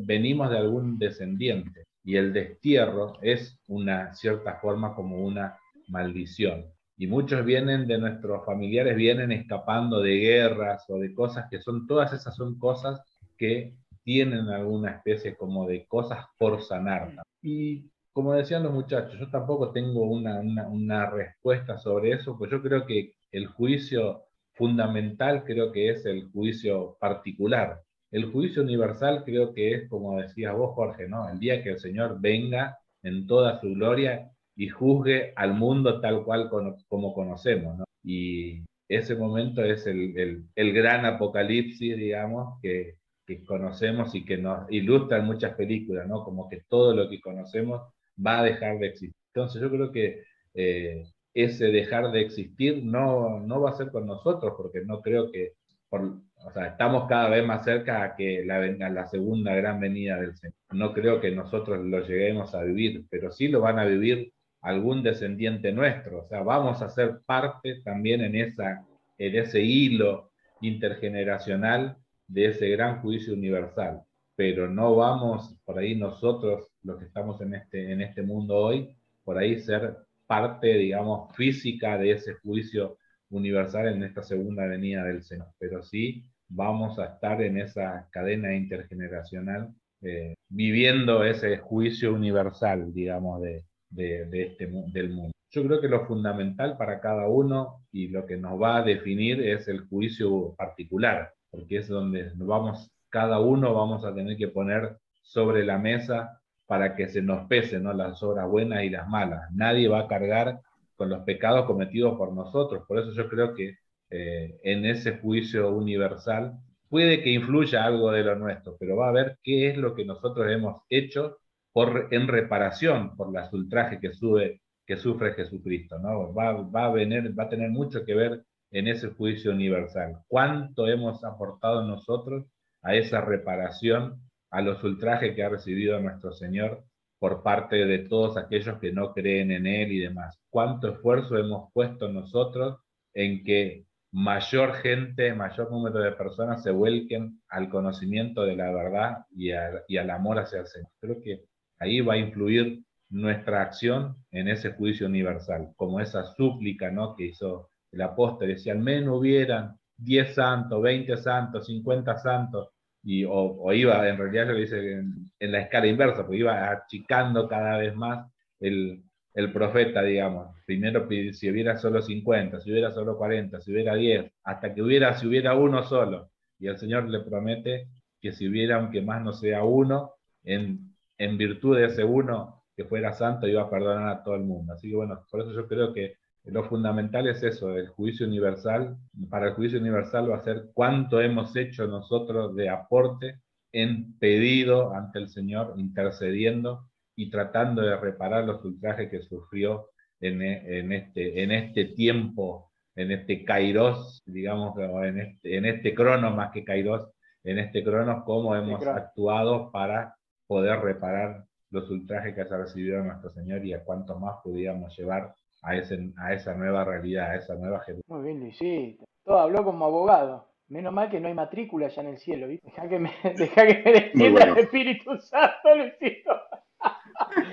venimos 0.00 0.50
de 0.50 0.58
algún 0.58 0.98
descendiente 0.98 1.84
y 2.04 2.16
el 2.16 2.32
destierro 2.32 3.18
es 3.22 3.58
una 3.66 4.14
cierta 4.14 4.54
forma 4.56 4.94
como 4.94 5.24
una 5.24 5.58
maldición. 5.88 6.66
Y 6.96 7.06
muchos 7.06 7.44
vienen 7.44 7.86
de 7.86 7.98
nuestros 7.98 8.44
familiares, 8.44 8.96
vienen 8.96 9.32
escapando 9.32 10.00
de 10.00 10.16
guerras 10.16 10.84
o 10.88 10.98
de 10.98 11.14
cosas 11.14 11.46
que 11.50 11.60
son, 11.60 11.86
todas 11.86 12.12
esas 12.12 12.36
son 12.36 12.58
cosas 12.58 13.00
que 13.36 13.74
tienen 14.04 14.48
alguna 14.48 14.92
especie 14.92 15.36
como 15.36 15.66
de 15.66 15.86
cosas 15.86 16.26
por 16.38 16.62
sanar. 16.62 17.14
Y 17.42 17.90
como 18.12 18.34
decían 18.34 18.62
los 18.62 18.72
muchachos, 18.72 19.18
yo 19.18 19.30
tampoco 19.30 19.72
tengo 19.72 20.04
una, 20.04 20.40
una, 20.40 21.10
respuesta 21.10 21.78
sobre 21.78 22.12
eso, 22.12 22.36
pues 22.36 22.50
yo 22.50 22.60
creo 22.62 22.86
que 22.86 23.14
el 23.32 23.46
juicio 23.46 24.24
fundamental 24.54 25.44
creo 25.44 25.72
que 25.72 25.90
es 25.90 26.04
el 26.06 26.30
juicio 26.30 26.96
particular. 27.00 27.82
El 28.10 28.30
juicio 28.32 28.62
universal 28.62 29.22
creo 29.24 29.54
que 29.54 29.74
es, 29.74 29.88
como 29.88 30.20
decías 30.20 30.54
vos, 30.56 30.74
Jorge, 30.74 31.08
¿no? 31.08 31.28
El 31.28 31.38
día 31.38 31.62
que 31.62 31.70
el 31.70 31.78
Señor 31.78 32.20
venga 32.20 32.78
en 33.02 33.26
toda 33.26 33.60
su 33.60 33.68
gloria 33.74 34.30
y 34.56 34.68
juzgue 34.68 35.32
al 35.36 35.54
mundo 35.54 36.00
tal 36.00 36.24
cual 36.24 36.50
como 36.88 37.14
conocemos, 37.14 37.78
¿no? 37.78 37.84
Y 38.02 38.64
ese 38.88 39.14
momento 39.14 39.64
es 39.64 39.86
el, 39.86 40.18
el, 40.18 40.44
el 40.56 40.72
gran 40.72 41.06
apocalipsis, 41.06 41.96
digamos, 41.96 42.60
que, 42.60 42.96
conocemos 43.38 44.14
y 44.14 44.24
que 44.24 44.38
nos 44.38 44.70
ilustran 44.70 45.26
muchas 45.26 45.54
películas, 45.54 46.06
¿no? 46.08 46.24
Como 46.24 46.48
que 46.48 46.62
todo 46.68 46.94
lo 46.94 47.08
que 47.08 47.20
conocemos 47.20 47.82
va 48.24 48.40
a 48.40 48.44
dejar 48.44 48.78
de 48.78 48.88
existir. 48.88 49.14
Entonces 49.34 49.62
yo 49.62 49.70
creo 49.70 49.92
que 49.92 50.22
eh, 50.54 51.04
ese 51.34 51.66
dejar 51.66 52.10
de 52.10 52.20
existir 52.22 52.82
no, 52.84 53.40
no 53.40 53.60
va 53.60 53.70
a 53.70 53.76
ser 53.76 53.90
con 53.90 54.06
nosotros, 54.06 54.54
porque 54.56 54.82
no 54.84 55.00
creo 55.00 55.30
que, 55.30 55.52
o 55.90 56.50
sea, 56.52 56.66
estamos 56.66 57.08
cada 57.08 57.28
vez 57.28 57.46
más 57.46 57.64
cerca 57.64 58.02
a 58.02 58.16
que 58.16 58.44
la 58.44 59.06
segunda 59.06 59.54
gran 59.54 59.80
venida 59.80 60.20
del 60.20 60.36
Señor. 60.36 60.54
No 60.72 60.92
creo 60.92 61.20
que 61.20 61.30
nosotros 61.30 61.84
lo 61.84 62.06
lleguemos 62.06 62.54
a 62.54 62.62
vivir, 62.62 63.04
pero 63.10 63.30
sí 63.30 63.48
lo 63.48 63.60
van 63.60 63.78
a 63.78 63.84
vivir 63.84 64.32
algún 64.62 65.02
descendiente 65.02 65.72
nuestro. 65.72 66.20
O 66.24 66.28
sea, 66.28 66.42
vamos 66.42 66.82
a 66.82 66.90
ser 66.90 67.20
parte 67.26 67.80
también 67.82 68.20
en, 68.22 68.34
esa, 68.36 68.84
en 69.18 69.36
ese 69.36 69.60
hilo 69.62 70.30
intergeneracional 70.60 71.96
de 72.30 72.46
ese 72.46 72.68
gran 72.70 73.02
juicio 73.02 73.34
universal. 73.34 74.02
Pero 74.36 74.68
no 74.68 74.96
vamos 74.96 75.54
por 75.64 75.78
ahí 75.78 75.94
nosotros, 75.94 76.70
los 76.82 76.98
que 76.98 77.04
estamos 77.04 77.40
en 77.40 77.54
este, 77.54 77.92
en 77.92 78.00
este 78.00 78.22
mundo 78.22 78.56
hoy, 78.56 78.96
por 79.24 79.36
ahí 79.36 79.58
ser 79.58 79.96
parte, 80.26 80.74
digamos, 80.74 81.34
física 81.36 81.98
de 81.98 82.12
ese 82.12 82.34
juicio 82.34 82.96
universal 83.30 83.88
en 83.88 84.02
esta 84.04 84.22
segunda 84.22 84.66
venida 84.66 85.04
del 85.04 85.22
Señor. 85.22 85.48
Pero 85.58 85.82
sí 85.82 86.24
vamos 86.48 86.98
a 86.98 87.06
estar 87.06 87.42
en 87.42 87.58
esa 87.58 88.08
cadena 88.10 88.54
intergeneracional 88.54 89.74
eh, 90.02 90.34
viviendo 90.48 91.24
ese 91.24 91.58
juicio 91.58 92.14
universal, 92.14 92.92
digamos, 92.94 93.42
de, 93.42 93.64
de, 93.90 94.24
de 94.26 94.42
este, 94.42 94.66
del 94.92 95.10
mundo. 95.10 95.32
Yo 95.50 95.64
creo 95.66 95.80
que 95.80 95.88
lo 95.88 96.06
fundamental 96.06 96.76
para 96.76 97.00
cada 97.00 97.28
uno 97.28 97.84
y 97.92 98.08
lo 98.08 98.24
que 98.24 98.36
nos 98.36 98.60
va 98.60 98.78
a 98.78 98.82
definir 98.82 99.42
es 99.42 99.66
el 99.68 99.80
juicio 99.88 100.54
particular, 100.56 101.32
porque 101.50 101.78
es 101.78 101.88
donde 101.88 102.30
vamos, 102.36 102.90
cada 103.08 103.40
uno 103.40 103.74
vamos 103.74 104.04
a 104.04 104.14
tener 104.14 104.36
que 104.36 104.48
poner 104.48 104.96
sobre 105.22 105.64
la 105.64 105.78
mesa 105.78 106.40
para 106.66 106.94
que 106.94 107.08
se 107.08 107.22
nos 107.22 107.48
pesen 107.48 107.84
¿no? 107.84 107.92
las 107.92 108.22
obras 108.22 108.48
buenas 108.48 108.84
y 108.84 108.90
las 108.90 109.08
malas. 109.08 109.50
Nadie 109.52 109.88
va 109.88 110.00
a 110.00 110.08
cargar 110.08 110.60
con 110.96 111.08
los 111.08 111.22
pecados 111.22 111.66
cometidos 111.66 112.16
por 112.16 112.32
nosotros. 112.32 112.84
Por 112.86 112.98
eso 112.98 113.10
yo 113.12 113.28
creo 113.28 113.54
que 113.54 113.76
eh, 114.10 114.58
en 114.62 114.84
ese 114.84 115.18
juicio 115.18 115.70
universal 115.70 116.58
puede 116.88 117.22
que 117.22 117.30
influya 117.30 117.84
algo 117.84 118.10
de 118.12 118.22
lo 118.22 118.36
nuestro, 118.36 118.76
pero 118.78 118.96
va 118.96 119.08
a 119.08 119.12
ver 119.12 119.38
qué 119.42 119.70
es 119.70 119.76
lo 119.76 119.94
que 119.94 120.04
nosotros 120.04 120.50
hemos 120.50 120.82
hecho 120.88 121.38
por, 121.72 122.08
en 122.10 122.28
reparación 122.28 123.16
por 123.16 123.32
las 123.32 123.52
ultrajes 123.52 124.00
que, 124.00 124.12
sube, 124.12 124.60
que 124.86 124.96
sufre 124.96 125.32
Jesucristo. 125.34 125.98
¿no? 125.98 126.34
Va, 126.34 126.84
a 126.84 126.92
venir, 126.92 127.32
va 127.38 127.44
a 127.44 127.48
tener 127.48 127.70
mucho 127.70 128.04
que 128.04 128.14
ver 128.14 128.44
en 128.70 128.88
ese 128.88 129.10
juicio 129.10 129.52
universal. 129.52 130.18
¿Cuánto 130.28 130.86
hemos 130.86 131.24
aportado 131.24 131.86
nosotros 131.86 132.46
a 132.82 132.94
esa 132.94 133.20
reparación, 133.20 134.20
a 134.50 134.62
los 134.62 134.82
ultrajes 134.82 135.34
que 135.34 135.42
ha 135.42 135.48
recibido 135.48 135.98
nuestro 136.00 136.32
Señor 136.32 136.84
por 137.18 137.42
parte 137.42 137.84
de 137.84 138.00
todos 138.00 138.36
aquellos 138.36 138.78
que 138.78 138.92
no 138.92 139.12
creen 139.12 139.50
en 139.50 139.66
Él 139.66 139.92
y 139.92 139.98
demás? 139.98 140.38
¿Cuánto 140.50 140.88
esfuerzo 140.88 141.36
hemos 141.36 141.72
puesto 141.72 142.08
nosotros 142.08 142.78
en 143.14 143.44
que 143.44 143.84
mayor 144.12 144.74
gente, 144.74 145.34
mayor 145.34 145.70
número 145.70 146.00
de 146.00 146.12
personas 146.12 146.62
se 146.62 146.70
vuelquen 146.70 147.40
al 147.48 147.68
conocimiento 147.68 148.42
de 148.42 148.56
la 148.56 148.72
verdad 148.72 149.18
y, 149.30 149.50
al 149.52 150.10
amor 150.10 150.38
hacia 150.38 150.60
el 150.60 150.66
Señor? 150.66 150.90
Creo 151.00 151.20
que 151.20 151.44
ahí 151.78 152.00
va 152.00 152.14
a 152.14 152.18
influir 152.18 152.82
nuestra 153.08 153.62
acción 153.62 154.16
en 154.30 154.48
ese 154.48 154.72
juicio 154.72 155.06
universal, 155.06 155.72
como 155.76 156.00
esa 156.00 156.24
súplica 156.36 156.90
¿no? 156.92 157.16
que 157.16 157.26
hizo 157.26 157.69
el 157.92 158.02
apóstol 158.02 158.48
decía, 158.48 158.72
al 158.72 158.80
menos 158.80 159.18
hubieran 159.18 159.76
10 159.96 160.34
santos, 160.34 160.82
20 160.82 161.16
santos, 161.16 161.66
50 161.66 162.18
santos, 162.18 162.68
y, 163.02 163.24
o, 163.24 163.72
iba, 163.72 164.06
en 164.08 164.18
realidad 164.18 164.46
yo 164.46 164.52
lo 164.52 164.58
dice 164.58 164.98
en, 164.98 165.52
la 165.52 165.60
escala 165.60 165.86
inversa, 165.86 166.22
porque 166.22 166.38
iba 166.38 166.70
achicando 166.70 167.48
cada 167.48 167.78
vez 167.78 167.94
más 167.94 168.30
el, 168.60 169.02
el 169.34 169.52
profeta, 169.52 170.02
digamos. 170.02 170.54
Primero 170.66 171.08
si 171.08 171.50
hubiera 171.50 171.76
solo 171.78 172.02
50, 172.02 172.60
si 172.60 172.70
hubiera 172.70 172.90
solo 172.92 173.16
40, 173.16 173.60
si 173.60 173.72
hubiera 173.72 173.94
10, 173.94 174.30
hasta 174.44 174.74
que 174.74 174.82
hubiera, 174.82 175.14
si 175.14 175.26
hubiera 175.26 175.54
uno 175.54 175.82
solo. 175.82 176.30
Y 176.58 176.66
el 176.68 176.78
Señor 176.78 177.08
le 177.08 177.20
promete 177.20 177.88
que 178.20 178.32
si 178.32 178.48
hubiera, 178.48 178.76
aunque 178.76 179.00
más 179.00 179.22
no 179.22 179.32
sea 179.32 179.64
uno, 179.64 180.14
en, 180.44 180.94
en 181.18 181.38
virtud 181.38 181.76
de 181.78 181.86
ese 181.86 182.04
uno 182.04 182.64
que 182.76 182.84
fuera 182.84 183.12
santo, 183.12 183.46
iba 183.48 183.62
a 183.62 183.70
perdonar 183.70 184.08
a 184.08 184.22
todo 184.22 184.34
el 184.36 184.42
mundo. 184.42 184.74
Así 184.74 184.90
que 184.90 184.96
bueno, 184.96 185.24
por 185.30 185.40
eso 185.40 185.52
yo 185.52 185.66
creo 185.66 185.92
que 185.92 186.16
lo 186.44 186.64
fundamental 186.64 187.28
es 187.28 187.42
eso, 187.42 187.76
el 187.76 187.88
juicio 187.88 188.26
universal. 188.26 188.96
Para 189.28 189.48
el 189.48 189.54
juicio 189.54 189.78
universal 189.78 190.30
va 190.30 190.36
a 190.36 190.44
ser 190.44 190.70
cuánto 190.74 191.20
hemos 191.20 191.54
hecho 191.56 191.86
nosotros 191.86 192.56
de 192.56 192.68
aporte 192.68 193.40
en 193.72 194.18
pedido 194.18 194.94
ante 194.94 195.18
el 195.18 195.28
Señor, 195.28 195.74
intercediendo 195.76 196.88
y 197.14 197.30
tratando 197.30 197.82
de 197.82 197.96
reparar 197.96 198.44
los 198.44 198.64
ultrajes 198.64 199.10
que 199.10 199.20
sufrió 199.22 199.90
en, 200.20 200.92
este, 200.92 201.42
en 201.42 201.52
este 201.52 201.86
tiempo, 201.86 202.72
en 202.96 203.10
este 203.10 203.44
kairos, 203.44 204.22
digamos, 204.26 204.76
en 204.78 205.20
este, 205.20 205.56
en 205.56 205.64
este 205.66 205.94
crono 205.94 206.30
más 206.30 206.50
que 206.52 206.64
kairos, 206.64 207.10
en 207.44 207.58
este 207.58 207.82
crono, 207.84 208.24
cómo 208.24 208.54
hemos 208.56 208.84
actuado 208.86 209.70
para 209.70 210.14
poder 210.46 210.80
reparar 210.80 211.44
los 211.70 211.88
ultrajes 211.90 212.34
que 212.34 212.40
haya 212.40 212.56
recibido 212.56 213.02
nuestro 213.02 213.32
Señor 213.32 213.64
y 213.64 213.72
a 213.72 213.84
cuánto 213.84 214.18
más 214.18 214.36
pudiéramos 214.42 214.96
llevar 214.98 215.34
a, 215.62 215.76
ese, 215.76 216.12
a 216.18 216.32
esa 216.32 216.54
nueva 216.54 216.84
realidad, 216.84 217.30
a 217.30 217.36
esa 217.36 217.54
nueva 217.54 217.80
Jerusalén. 217.80 218.04
Muy 218.08 218.22
bien, 218.22 218.40
Luisito. 218.40 219.04
Todo 219.24 219.38
habló 219.38 219.64
como 219.64 219.84
abogado. 219.84 220.46
Menos 220.68 220.92
mal 220.92 221.10
que 221.10 221.18
no 221.18 221.28
hay 221.28 221.34
matrícula 221.34 221.88
ya 221.88 222.02
en 222.02 222.08
el 222.08 222.18
cielo, 222.18 222.46
¿viste? 222.46 222.68
Deja 222.68 222.88
que 222.88 222.98
me, 222.98 223.10
deja 223.36 223.66
que 223.66 223.82
me 223.84 223.92
defienda 223.92 224.44
el 224.44 224.58
Espíritu 224.58 225.18
Santo, 225.18 225.76
Luisito. 225.76 226.30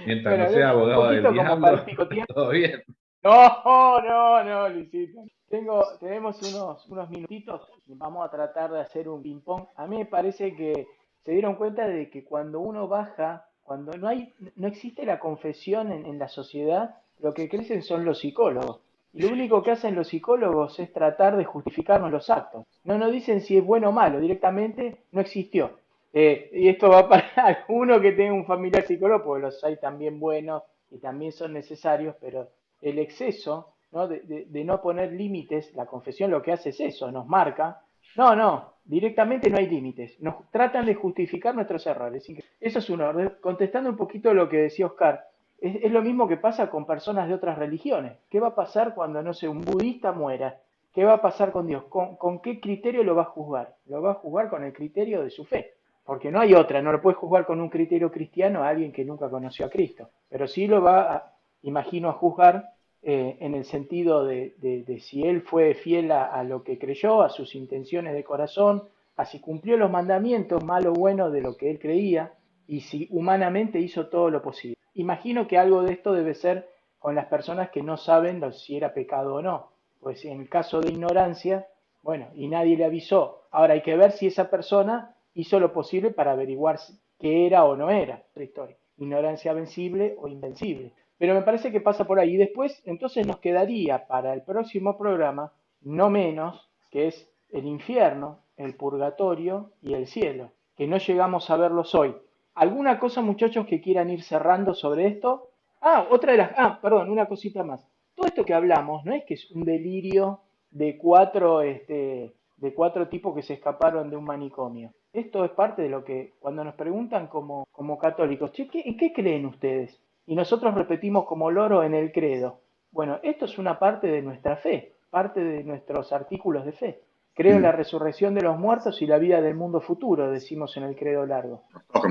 Mientras 0.05 0.39
no 0.39 0.49
sea 0.49 0.69
abogado 0.69 1.09
del 1.09 1.33
diablo, 1.33 1.85
todo 2.27 2.49
bien. 2.49 2.83
No, 3.23 4.01
no, 4.01 4.43
no, 4.43 4.69
Luisito. 4.69 5.23
Tengo, 5.49 5.83
tenemos 5.99 6.41
unos, 6.53 6.85
unos 6.89 7.09
minutitos 7.09 7.69
y 7.87 7.95
vamos 7.95 8.25
a 8.25 8.29
tratar 8.29 8.71
de 8.71 8.81
hacer 8.81 9.09
un 9.09 9.23
ping-pong. 9.23 9.65
A 9.75 9.87
mí 9.87 9.97
me 9.97 10.05
parece 10.05 10.55
que 10.55 10.87
se 11.23 11.31
dieron 11.31 11.55
cuenta 11.55 11.87
de 11.87 12.09
que 12.09 12.23
cuando 12.23 12.59
uno 12.59 12.87
baja, 12.87 13.47
cuando 13.63 13.93
no 13.93 14.07
hay, 14.07 14.33
no 14.55 14.67
existe 14.67 15.05
la 15.05 15.19
confesión 15.19 15.91
en, 15.91 16.05
en 16.05 16.19
la 16.19 16.27
sociedad, 16.27 16.95
lo 17.19 17.33
que 17.33 17.49
crecen 17.49 17.81
son 17.81 18.05
los 18.05 18.19
psicólogos. 18.19 18.81
Y 19.13 19.21
lo 19.21 19.29
único 19.29 19.63
que 19.63 19.71
hacen 19.71 19.95
los 19.95 20.09
psicólogos 20.09 20.79
es 20.79 20.93
tratar 20.93 21.37
de 21.37 21.45
justificarnos 21.45 22.11
los 22.11 22.29
actos. 22.29 22.65
No 22.83 22.97
nos 22.97 23.11
dicen 23.11 23.41
si 23.41 23.57
es 23.57 23.65
bueno 23.65 23.89
o 23.89 23.91
malo, 23.91 24.19
directamente 24.19 24.97
no 25.11 25.21
existió. 25.21 25.79
Eh, 26.13 26.49
y 26.53 26.67
esto 26.67 26.89
va 26.89 27.07
para 27.07 27.27
alguno 27.35 27.99
que 27.99 28.11
tenga 28.11 28.33
un 28.33 28.45
familiar 28.45 28.83
psicólogo, 28.83 29.23
porque 29.23 29.43
los 29.43 29.63
hay 29.63 29.77
también 29.77 30.19
buenos 30.19 30.63
y 30.91 30.99
también 30.99 31.31
son 31.31 31.53
necesarios, 31.53 32.15
pero 32.19 32.49
el 32.81 32.99
exceso 32.99 33.73
¿no? 33.91 34.07
De, 34.07 34.63
no 34.63 34.81
poner 34.81 35.11
límites, 35.13 35.73
la 35.73 35.85
confesión 35.85 36.31
lo 36.31 36.41
que 36.41 36.51
hace 36.51 36.69
es 36.69 36.79
eso, 36.79 37.11
nos 37.11 37.27
marca. 37.27 37.81
No, 38.15 38.35
no, 38.35 38.73
directamente 38.83 39.49
no 39.49 39.57
hay 39.57 39.67
límites. 39.67 40.19
Nos 40.21 40.49
tratan 40.51 40.85
de 40.85 40.95
justificar 40.95 41.55
nuestros 41.55 41.85
errores. 41.87 42.27
Eso 42.59 42.79
es 42.79 42.89
un 42.89 43.01
orden. 43.01 43.33
Contestando 43.41 43.89
un 43.89 43.97
poquito 43.97 44.33
lo 44.33 44.49
que 44.49 44.57
decía 44.57 44.87
Oscar, 44.87 45.27
es, 45.59 45.91
lo 45.91 46.01
mismo 46.01 46.27
que 46.27 46.37
pasa 46.37 46.69
con 46.69 46.85
personas 46.85 47.27
de 47.27 47.33
otras 47.33 47.57
religiones. 47.57 48.13
¿Qué 48.29 48.39
va 48.39 48.49
a 48.49 48.55
pasar 48.55 48.93
cuando, 48.93 49.21
no 49.21 49.33
sé, 49.33 49.47
un 49.47 49.61
budista 49.61 50.11
muera? 50.11 50.59
¿Qué 50.93 51.03
va 51.03 51.13
a 51.13 51.21
pasar 51.21 51.51
con 51.51 51.67
Dios? 51.67 51.85
¿Con, 51.85 52.39
qué 52.41 52.59
criterio 52.59 53.03
lo 53.03 53.15
va 53.15 53.23
a 53.23 53.25
juzgar? 53.25 53.75
Lo 53.87 54.01
va 54.01 54.11
a 54.11 54.15
juzgar 54.15 54.49
con 54.49 54.63
el 54.63 54.73
criterio 54.73 55.23
de 55.23 55.29
su 55.29 55.45
fe. 55.45 55.73
Porque 56.03 56.31
no 56.31 56.39
hay 56.39 56.53
otra, 56.53 56.81
no 56.81 56.91
lo 56.91 57.01
puede 57.01 57.17
juzgar 57.17 57.45
con 57.45 57.59
un 57.59 57.69
criterio 57.69 58.11
cristiano 58.11 58.63
a 58.63 58.69
alguien 58.69 58.91
que 58.91 59.03
nunca 59.03 59.29
conoció 59.29 59.65
a 59.65 59.69
Cristo. 59.69 60.09
Pero 60.29 60.47
sí 60.47 60.65
lo 60.65 60.81
va, 60.81 61.13
a, 61.13 61.33
imagino, 61.63 62.09
a 62.09 62.13
juzgar 62.13 62.69
eh, 63.03 63.37
en 63.41 63.55
el 63.55 63.65
sentido 63.65 64.25
de, 64.25 64.53
si 65.01 65.23
él 65.23 65.41
fue 65.41 65.73
fiel 65.73 66.11
a, 66.11 66.43
lo 66.43 66.63
que 66.63 66.77
creyó, 66.79 67.23
a 67.23 67.29
sus 67.29 67.55
intenciones 67.55 68.13
de 68.13 68.23
corazón, 68.23 68.83
a 69.17 69.25
si 69.25 69.39
cumplió 69.39 69.75
los 69.75 69.91
mandamientos, 69.91 70.63
malo 70.63 70.91
o 70.91 70.95
bueno, 70.95 71.29
de 71.29 71.41
lo 71.41 71.57
que 71.57 71.69
él 71.69 71.79
creía, 71.79 72.33
y 72.67 72.81
si 72.81 73.07
humanamente 73.11 73.79
hizo 73.79 74.07
todo 74.07 74.29
lo 74.29 74.41
posible. 74.41 74.76
Imagino 74.97 75.47
que 75.47 75.59
algo 75.59 75.83
de 75.83 75.93
esto 75.93 76.11
debe 76.11 76.33
ser 76.33 76.67
con 76.97 77.13
las 77.13 77.27
personas 77.27 77.69
que 77.69 77.83
no 77.83 77.97
saben 77.97 78.41
si 78.51 78.77
era 78.77 78.95
pecado 78.95 79.35
o 79.35 79.41
no. 79.43 79.69
Pues 79.99 80.25
en 80.25 80.41
el 80.41 80.49
caso 80.49 80.81
de 80.81 80.89
ignorancia, 80.89 81.67
bueno, 82.01 82.29
y 82.33 82.47
nadie 82.47 82.75
le 82.75 82.85
avisó. 82.85 83.43
Ahora 83.51 83.75
hay 83.75 83.83
que 83.83 83.95
ver 83.95 84.11
si 84.11 84.25
esa 84.25 84.49
persona 84.49 85.15
hizo 85.35 85.59
lo 85.59 85.71
posible 85.71 86.09
para 86.09 86.31
averiguar 86.31 86.79
qué 87.19 87.45
era 87.45 87.63
o 87.65 87.75
no 87.75 87.91
era 87.91 88.23
la 88.33 88.43
historia. 88.43 88.75
Ignorancia 88.97 89.53
vencible 89.53 90.15
o 90.17 90.27
invencible. 90.27 90.93
Pero 91.19 91.35
me 91.35 91.43
parece 91.43 91.71
que 91.71 91.79
pasa 91.79 92.05
por 92.05 92.19
ahí. 92.19 92.33
Y 92.33 92.37
después, 92.37 92.81
entonces 92.83 93.27
nos 93.27 93.37
quedaría 93.37 94.07
para 94.07 94.33
el 94.33 94.41
próximo 94.41 94.97
programa, 94.97 95.53
no 95.81 96.09
menos, 96.09 96.71
que 96.89 97.05
es 97.05 97.29
el 97.51 97.67
infierno, 97.67 98.39
el 98.55 98.75
purgatorio 98.75 99.73
y 99.79 99.93
el 99.93 100.07
cielo, 100.07 100.53
que 100.75 100.87
no 100.87 100.97
llegamos 100.97 101.51
a 101.51 101.57
verlos 101.57 101.93
hoy. 101.93 102.15
¿Alguna 102.57 102.99
cosa, 102.99 103.21
muchachos, 103.21 103.67
que 103.67 103.81
quieran 103.81 104.09
ir 104.09 104.23
cerrando 104.23 104.73
sobre 104.73 105.05
esto? 105.05 105.51
Ah, 105.79 106.07
otra 106.09 106.31
de 106.31 106.39
las... 106.39 106.51
Ah, 106.57 106.79
perdón, 106.81 107.11
una 107.11 107.27
cosita 107.27 107.63
más. 107.63 107.87
Todo 108.15 108.25
esto 108.25 108.43
que 108.45 108.55
hablamos, 108.55 109.05
¿no 109.05 109.13
es 109.13 109.25
que 109.25 109.35
es 109.35 109.51
un 109.51 109.63
delirio 109.63 110.39
de 110.71 110.97
cuatro, 110.97 111.61
este, 111.61 112.33
de 112.55 112.73
cuatro 112.73 113.09
tipos 113.09 113.35
que 113.35 113.43
se 113.43 113.53
escaparon 113.53 114.09
de 114.09 114.17
un 114.17 114.23
manicomio? 114.23 114.91
Esto 115.13 115.45
es 115.45 115.51
parte 115.51 115.83
de 115.83 115.89
lo 115.89 116.03
que, 116.03 116.33
cuando 116.39 116.63
nos 116.63 116.73
preguntan 116.73 117.27
como, 117.27 117.67
como 117.71 117.99
católicos, 117.99 118.51
che, 118.53 118.67
¿en 118.73 118.97
qué 118.97 119.13
creen 119.13 119.45
ustedes? 119.45 120.01
Y 120.25 120.33
nosotros 120.33 120.73
repetimos 120.73 121.25
como 121.25 121.51
loro 121.51 121.83
en 121.83 121.93
el 121.93 122.11
credo. 122.11 122.61
Bueno, 122.89 123.19
esto 123.21 123.45
es 123.45 123.59
una 123.59 123.77
parte 123.77 124.07
de 124.07 124.23
nuestra 124.23 124.55
fe, 124.55 124.95
parte 125.11 125.43
de 125.43 125.63
nuestros 125.63 126.11
artículos 126.11 126.65
de 126.65 126.71
fe. 126.71 127.01
Creo 127.37 127.57
en 127.57 127.61
la 127.61 127.71
mm. 127.71 127.75
resurrección 127.75 128.33
de 128.33 128.41
los 128.41 128.57
muertos 128.57 128.99
y 129.03 129.05
la 129.05 129.19
vida 129.19 129.41
del 129.41 129.53
mundo 129.53 129.79
futuro, 129.79 130.31
decimos 130.31 130.75
en 130.75 130.81
el 130.81 130.95
credo 130.95 131.23
largo. 131.27 131.65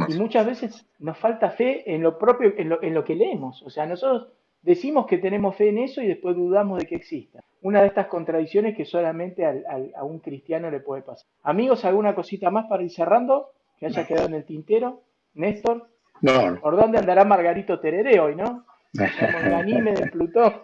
Y 0.06 0.14
muchas 0.14 0.46
veces 0.46 0.86
nos 1.00 1.18
falta 1.18 1.50
fe 1.50 1.82
en 1.92 2.00
lo 2.00 2.16
propio, 2.16 2.52
en 2.56 2.68
lo, 2.68 2.80
en 2.80 2.94
lo, 2.94 3.02
que 3.02 3.16
leemos. 3.16 3.60
O 3.64 3.70
sea, 3.70 3.86
nosotros 3.86 4.28
decimos 4.62 5.06
que 5.08 5.18
tenemos 5.18 5.56
fe 5.56 5.70
en 5.70 5.78
eso 5.78 6.00
y 6.00 6.06
después 6.06 6.36
dudamos 6.36 6.78
de 6.78 6.86
que 6.86 6.94
exista. 6.94 7.42
Una 7.60 7.80
de 7.80 7.88
estas 7.88 8.06
contradicciones 8.06 8.76
que 8.76 8.84
solamente 8.84 9.44
a 9.44 10.04
un 10.04 10.20
cristiano 10.20 10.70
le 10.70 10.78
puede 10.78 11.02
pasar. 11.02 11.26
Amigos, 11.42 11.84
¿alguna 11.84 12.14
cosita 12.14 12.50
más 12.50 12.66
para 12.68 12.84
ir 12.84 12.90
cerrando? 12.92 13.50
Que 13.80 13.86
haya 13.86 14.06
quedado 14.06 14.28
en 14.28 14.34
el 14.34 14.44
tintero. 14.44 15.02
Néstor. 15.34 15.88
No. 16.20 16.60
¿Por 16.60 16.76
dónde 16.76 16.98
andará 16.98 17.24
Margarito 17.24 17.80
Tereré 17.80 18.20
hoy, 18.20 18.36
no? 18.36 18.64
Como 18.94 19.38
el 19.44 19.54
anime 19.54 19.92
de 19.92 20.06
Plutón. 20.06 20.62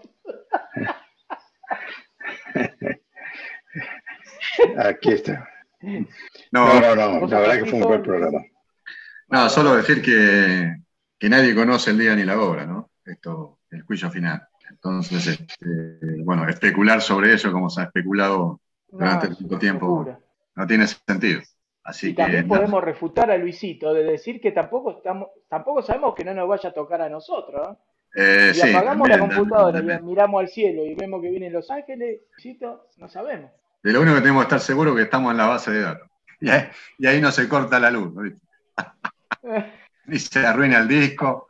Aquí 4.78 5.12
está. 5.12 5.48
No, 6.50 6.80
no, 6.80 6.94
no, 6.94 7.26
la 7.26 7.40
verdad 7.40 7.58
que 7.58 7.70
fue 7.70 7.80
un 7.80 7.88
buen 7.88 8.02
programa. 8.02 8.40
No, 9.28 9.48
solo 9.48 9.76
decir 9.76 10.02
que, 10.02 10.76
que 11.18 11.28
nadie 11.28 11.54
conoce 11.54 11.90
el 11.90 11.98
día 11.98 12.14
ni 12.14 12.24
la 12.24 12.40
obra, 12.40 12.66
¿no? 12.66 12.90
Esto, 13.04 13.58
el 13.70 13.82
juicio 13.82 14.10
final. 14.10 14.46
Entonces, 14.70 15.26
este, 15.26 15.66
bueno, 16.24 16.48
especular 16.48 17.00
sobre 17.00 17.34
eso 17.34 17.52
como 17.52 17.68
se 17.70 17.80
ha 17.80 17.84
especulado 17.84 18.60
durante 18.88 19.28
tanto 19.28 19.58
tiempo 19.58 20.06
no 20.54 20.66
tiene 20.66 20.86
sentido. 20.86 21.40
Así 21.84 22.10
y 22.10 22.14
también 22.14 22.46
podemos 22.46 22.82
refutar 22.82 23.30
a 23.30 23.36
Luisito 23.36 23.92
de 23.92 24.04
decir 24.04 24.40
que 24.40 24.52
tampoco 24.52 24.98
estamos, 24.98 25.28
tampoco 25.48 25.82
sabemos 25.82 26.14
que 26.14 26.24
no 26.24 26.32
nos 26.32 26.48
vaya 26.48 26.68
a 26.68 26.72
tocar 26.72 27.02
a 27.02 27.08
nosotros. 27.08 27.76
¿eh? 28.14 28.52
y 28.54 28.70
apagamos 28.70 29.08
la 29.08 29.18
computadora 29.18 29.80
y 29.80 30.02
miramos 30.02 30.40
al 30.40 30.48
cielo 30.48 30.84
y 30.84 30.94
vemos 30.94 31.22
que 31.22 31.30
vienen 31.30 31.52
Los 31.52 31.70
Ángeles, 31.70 32.20
Luisito, 32.30 32.88
no 32.98 33.08
sabemos. 33.08 33.50
De 33.82 33.92
lo 33.92 34.00
único 34.00 34.16
que 34.16 34.22
tenemos 34.22 34.42
que 34.42 34.46
estar 34.46 34.60
seguros 34.60 34.92
es 34.92 34.98
que 34.98 35.04
estamos 35.04 35.32
en 35.32 35.38
la 35.38 35.46
base 35.46 35.70
de 35.70 35.80
datos. 35.82 36.08
Y 36.98 37.06
ahí, 37.06 37.20
no 37.20 37.30
se 37.30 37.48
corta 37.48 37.78
la 37.78 37.90
luz, 37.90 38.12
Ni 40.06 40.18
se 40.18 40.44
arruina 40.44 40.80
el 40.80 40.88
disco. 40.88 41.46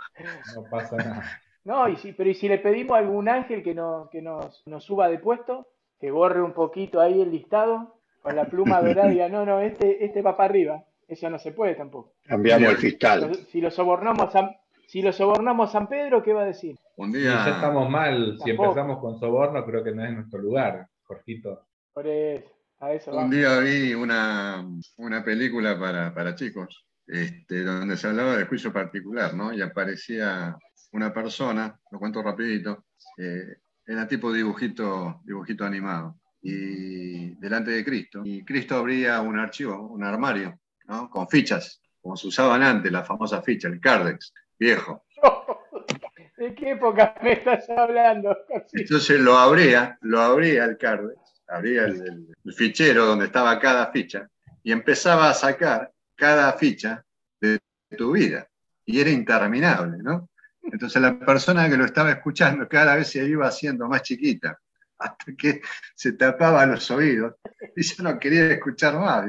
No 0.55 0.65
pasa 0.71 0.97
nada. 0.97 1.43
No, 1.65 1.89
y 1.89 1.97
si, 1.97 2.13
pero 2.13 2.29
¿y 2.29 2.35
si 2.35 2.49
le 2.49 2.59
pedimos 2.59 2.97
a 2.97 2.99
algún 2.99 3.29
ángel 3.29 3.63
que, 3.63 3.75
no, 3.75 4.09
que 4.11 4.21
nos, 4.21 4.67
nos 4.67 4.85
suba 4.85 5.09
de 5.09 5.19
puesto? 5.19 5.69
Que 6.01 6.11
borre 6.11 6.43
un 6.43 6.53
poquito 6.53 7.01
ahí 7.01 7.23
el 7.23 7.31
listado 7.31 8.01
con 8.21 8.37
la 8.37 8.47
pluma 8.47 8.81
dorada 8.81 9.09
y 9.09 9.13
diga, 9.13 9.29
no, 9.29 9.47
no, 9.47 9.61
este, 9.61 10.05
este 10.05 10.23
va 10.23 10.37
para 10.37 10.51
arriba. 10.51 10.85
Eso 11.07 11.29
no 11.31 11.39
se 11.39 11.53
puede 11.53 11.75
tampoco. 11.75 12.15
Cambiamos 12.25 12.71
el 12.71 12.77
fiscal. 12.79 13.35
Si 13.51 13.61
lo 13.61 13.71
sobornamos 13.71 14.29
a 14.29 14.31
San, 14.31 14.51
si 14.87 15.03
lo 15.03 15.13
sobornamos 15.13 15.69
a 15.69 15.73
San 15.73 15.89
Pedro, 15.89 16.23
¿qué 16.23 16.33
va 16.33 16.43
a 16.43 16.47
decir? 16.47 16.79
Un 16.97 17.13
día. 17.13 17.45
Si 17.45 17.51
ya 17.51 17.55
estamos 17.57 17.89
mal, 17.89 18.39
si 18.43 18.51
empezamos 18.51 18.99
con 18.99 19.19
soborno, 19.19 19.65
creo 19.65 19.85
que 19.85 19.93
no 19.93 20.05
es 20.05 20.13
nuestro 20.13 20.41
lugar, 20.41 20.87
Jorgito. 21.05 21.63
Por 21.93 22.07
eso, 22.07 22.49
a 22.81 22.93
eso 22.93 23.13
Un 23.13 23.31
día 23.31 23.59
vi 23.61 23.95
una, 23.95 24.67
una 24.97 25.25
película 25.25 25.79
para, 25.79 26.15
para 26.15 26.35
chicos, 26.35 26.87
este, 27.07 27.63
donde 27.63 27.97
se 27.97 28.09
hablaba 28.09 28.37
de 28.37 28.47
juicio 28.47 28.73
particular, 28.73 29.35
¿no? 29.35 29.53
Y 29.53 29.61
aparecía 29.61 30.57
una 30.93 31.13
persona, 31.13 31.79
lo 31.91 31.99
cuento 31.99 32.23
rapidito, 32.23 32.85
eh, 33.19 33.57
era 33.87 34.07
tipo 34.07 34.33
dibujito, 34.33 35.21
dibujito 35.25 35.65
animado, 35.65 36.19
y 36.41 37.35
delante 37.37 37.71
de 37.71 37.85
Cristo. 37.85 38.23
Y 38.25 38.45
Cristo 38.45 38.77
abría 38.77 39.21
un 39.21 39.39
archivo, 39.39 39.89
un 39.89 40.05
armario, 40.05 40.59
¿no? 40.87 41.09
Con 41.11 41.29
fichas, 41.29 41.81
como 42.01 42.17
se 42.17 42.27
usaban 42.29 42.63
antes, 42.63 42.91
la 42.91 43.05
famosa 43.05 43.43
ficha, 43.43 43.69
el 43.69 43.81
Cardex, 43.81 44.33
viejo. 44.59 45.05
¿De 46.37 46.55
qué 46.55 46.73
época 46.73 47.15
me 47.23 47.35
estás 47.35 47.71
hablando? 47.71 48.37
Entonces 48.73 49.21
lo 49.21 49.39
abría, 49.39 49.99
lo 50.01 50.21
abría 50.21 50.65
el 50.65 50.77
Cardex, 50.77 51.21
abría 51.53 51.85
el, 51.85 52.35
fichero 52.57 53.07
donde 53.07 53.27
estaba 53.27 53.59
cada 53.61 53.91
ficha 53.93 54.29
y 54.63 54.73
empezaba 54.73 55.31
a 55.31 55.35
sacar 55.35 55.93
cada 56.17 56.53
ficha 56.55 57.05
de 57.41 57.61
tu 57.97 58.13
vida. 58.13 58.49
Y 58.85 59.01
era 59.01 59.11
interminable, 59.11 59.99
¿no? 59.99 60.31
Entonces 60.63 61.01
la 61.03 61.19
persona 61.19 61.69
que 61.69 61.77
lo 61.77 61.85
estaba 61.85 62.11
escuchando 62.11 62.69
cada 62.69 62.97
vez 62.97 63.09
se 63.09 63.25
iba 63.25 63.47
haciendo 63.47 63.89
más 63.89 64.03
chiquita, 64.03 64.59
hasta 64.99 65.33
que 65.37 65.61
se 65.95 66.13
tapaba 66.13 66.65
los 66.67 66.91
oídos 66.91 67.35
y 67.77 67.83
yo 67.83 68.03
no 68.03 68.19
quería 68.19 68.47
escuchar 68.53 68.99
más. 68.99 69.27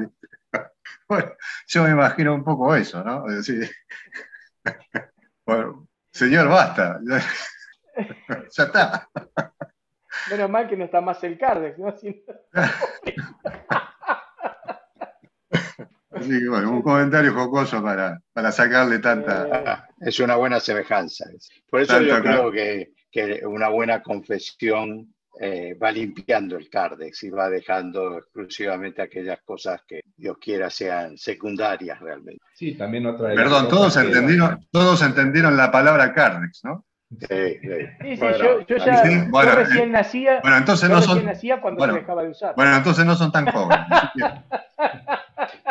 Bueno, 1.08 1.34
yo 1.68 1.84
me 1.84 1.92
imagino 1.92 2.34
un 2.34 2.44
poco 2.44 2.76
eso, 2.76 3.04
¿no? 3.04 3.30
Es 3.30 3.46
decir, 3.46 3.72
bueno, 5.46 5.88
señor, 6.12 6.48
basta. 6.48 7.00
Ya 7.06 8.64
está. 8.64 9.10
Menos 10.32 10.50
mal 10.50 10.68
que 10.68 10.78
no 10.78 10.86
está 10.86 11.02
más 11.02 11.24
el 11.24 11.38
Cardex, 11.38 11.78
¿no? 11.80 11.96
Si 11.98 12.10
no- 12.10 12.34
Así 16.12 16.30
que 16.40 16.48
bueno, 16.48 16.72
un 16.72 16.82
comentario 16.84 17.34
jocoso 17.34 17.82
para, 17.82 18.20
para 18.34 18.52
sacarle 18.52 19.00
tanta. 19.00 19.48
Ah, 19.52 19.88
Es 20.00 20.20
una 20.20 20.36
buena 20.36 20.60
semejanza. 20.60 21.26
Por 21.70 21.82
eso 21.82 21.94
Tanto 21.94 22.08
yo 22.08 22.22
creo 22.22 22.52
que, 22.52 22.94
que 23.12 23.46
una 23.46 23.70
buena 23.70 24.02
confesión 24.04 25.12
eh, 25.40 25.74
va 25.74 25.92
limpiando 25.92 26.56
el 26.56 26.70
cárdex 26.70 27.24
y 27.24 27.32
va 27.32 27.50
dejando 27.50 28.20
exclusivamente 28.20 29.02
aquellas 29.02 29.40
cosas 29.44 29.82
que 29.88 30.02
Dios 30.16 30.38
quiera 30.40 30.70
sean 30.70 31.18
secundarias 31.18 32.00
realmente. 32.00 32.42
Sí, 32.54 32.76
también 32.76 33.08
otra 33.08 33.34
Perdón, 33.34 33.68
todos 33.68 33.98
entendieron, 33.98 34.68
todos 34.72 35.02
entendieron 35.02 35.58
la 35.58 35.72
palabra 35.72 36.14
Cardex, 36.14 36.64
¿no? 36.64 36.86
Sí, 37.20 37.60
sí. 37.62 37.70
Sí, 38.02 38.16
sí, 38.16 38.18
Bueno, 38.18 38.38
yo, 38.38 38.60
yo 38.66 38.78
ya 38.78 39.04
sí, 39.04 39.10
bueno, 39.30 39.52
yo 39.52 39.56
recién 39.58 39.92
nacía, 39.92 40.40
Bueno, 40.42 40.58
entonces 40.58 40.90
yo 40.90 40.96
no 40.96 41.02
son. 41.02 41.26
nacía 41.26 41.62
cuando 41.62 41.80
bueno. 41.80 41.94
se 41.94 42.00
dejaba 42.00 42.24
de 42.24 42.30
usar. 42.30 42.56
Bueno, 42.56 42.76
entonces 42.76 43.06
no 43.06 43.16
son 43.16 43.32
tan 43.32 43.46
jóvenes. 43.48 43.86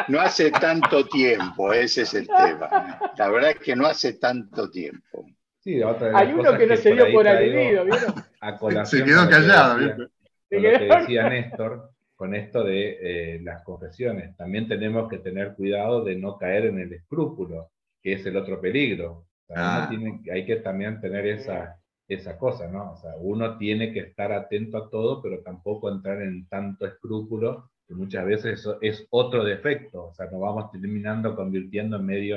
No 0.08 0.20
hace 0.20 0.50
tanto 0.50 1.06
tiempo, 1.06 1.72
ese 1.72 2.02
es 2.02 2.14
el 2.14 2.26
tema. 2.26 2.98
La 3.16 3.28
verdad 3.28 3.50
es 3.50 3.60
que 3.60 3.76
no 3.76 3.86
hace 3.86 4.14
tanto 4.14 4.70
tiempo. 4.70 5.26
Sí, 5.60 5.82
otra 5.82 6.10
Hay 6.18 6.32
uno 6.32 6.56
que 6.58 6.66
no 6.66 6.76
se 6.76 6.92
dio 6.92 7.12
por 7.12 7.26
aludido, 7.26 7.84
¿vieron? 7.84 8.14
A 8.40 8.56
colación 8.56 9.00
Se 9.00 9.06
quedó 9.06 9.28
callado, 9.30 9.78
con 9.78 10.62
lo 10.62 10.70
que 10.70 10.84
decía 10.84 11.28
Néstor, 11.28 11.90
con 12.16 12.34
esto 12.34 12.64
de 12.64 12.98
eh, 13.36 13.40
las 13.42 13.62
confesiones. 13.62 14.36
También 14.36 14.66
tenemos 14.66 15.08
que 15.08 15.18
tener 15.18 15.54
cuidado 15.54 16.02
de 16.04 16.16
no 16.16 16.36
caer 16.36 16.66
en 16.66 16.80
el 16.80 16.92
escrúpulo, 16.92 17.70
que 18.02 18.14
es 18.14 18.26
el 18.26 18.36
otro 18.36 18.60
peligro. 18.60 19.24
O 19.48 19.54
sea, 19.54 19.62
uno 19.62 19.84
Ah. 19.84 19.86
tiene- 19.88 20.20
hay 20.32 20.46
que 20.46 20.56
también 20.56 21.00
tener 21.00 21.26
esa, 21.26 21.76
esa 22.08 22.36
cosa, 22.38 22.68
¿no? 22.68 22.92
O 22.92 22.96
sea, 22.96 23.12
uno 23.18 23.56
tiene 23.58 23.92
que 23.92 24.00
estar 24.00 24.32
atento 24.32 24.76
a 24.78 24.90
todo, 24.90 25.22
pero 25.22 25.42
tampoco 25.42 25.90
entrar 25.90 26.20
en 26.22 26.46
tanto 26.48 26.86
escrúpulo, 26.86 27.70
que 27.88 27.94
muchas 27.94 28.24
veces 28.26 28.60
eso 28.60 28.78
es 28.80 29.06
otro 29.10 29.44
defecto. 29.44 30.06
O 30.08 30.14
sea, 30.14 30.26
nos 30.30 30.40
vamos 30.40 30.70
terminando 30.70 31.34
convirtiendo 31.36 31.96
en 31.96 32.06
medio 32.06 32.36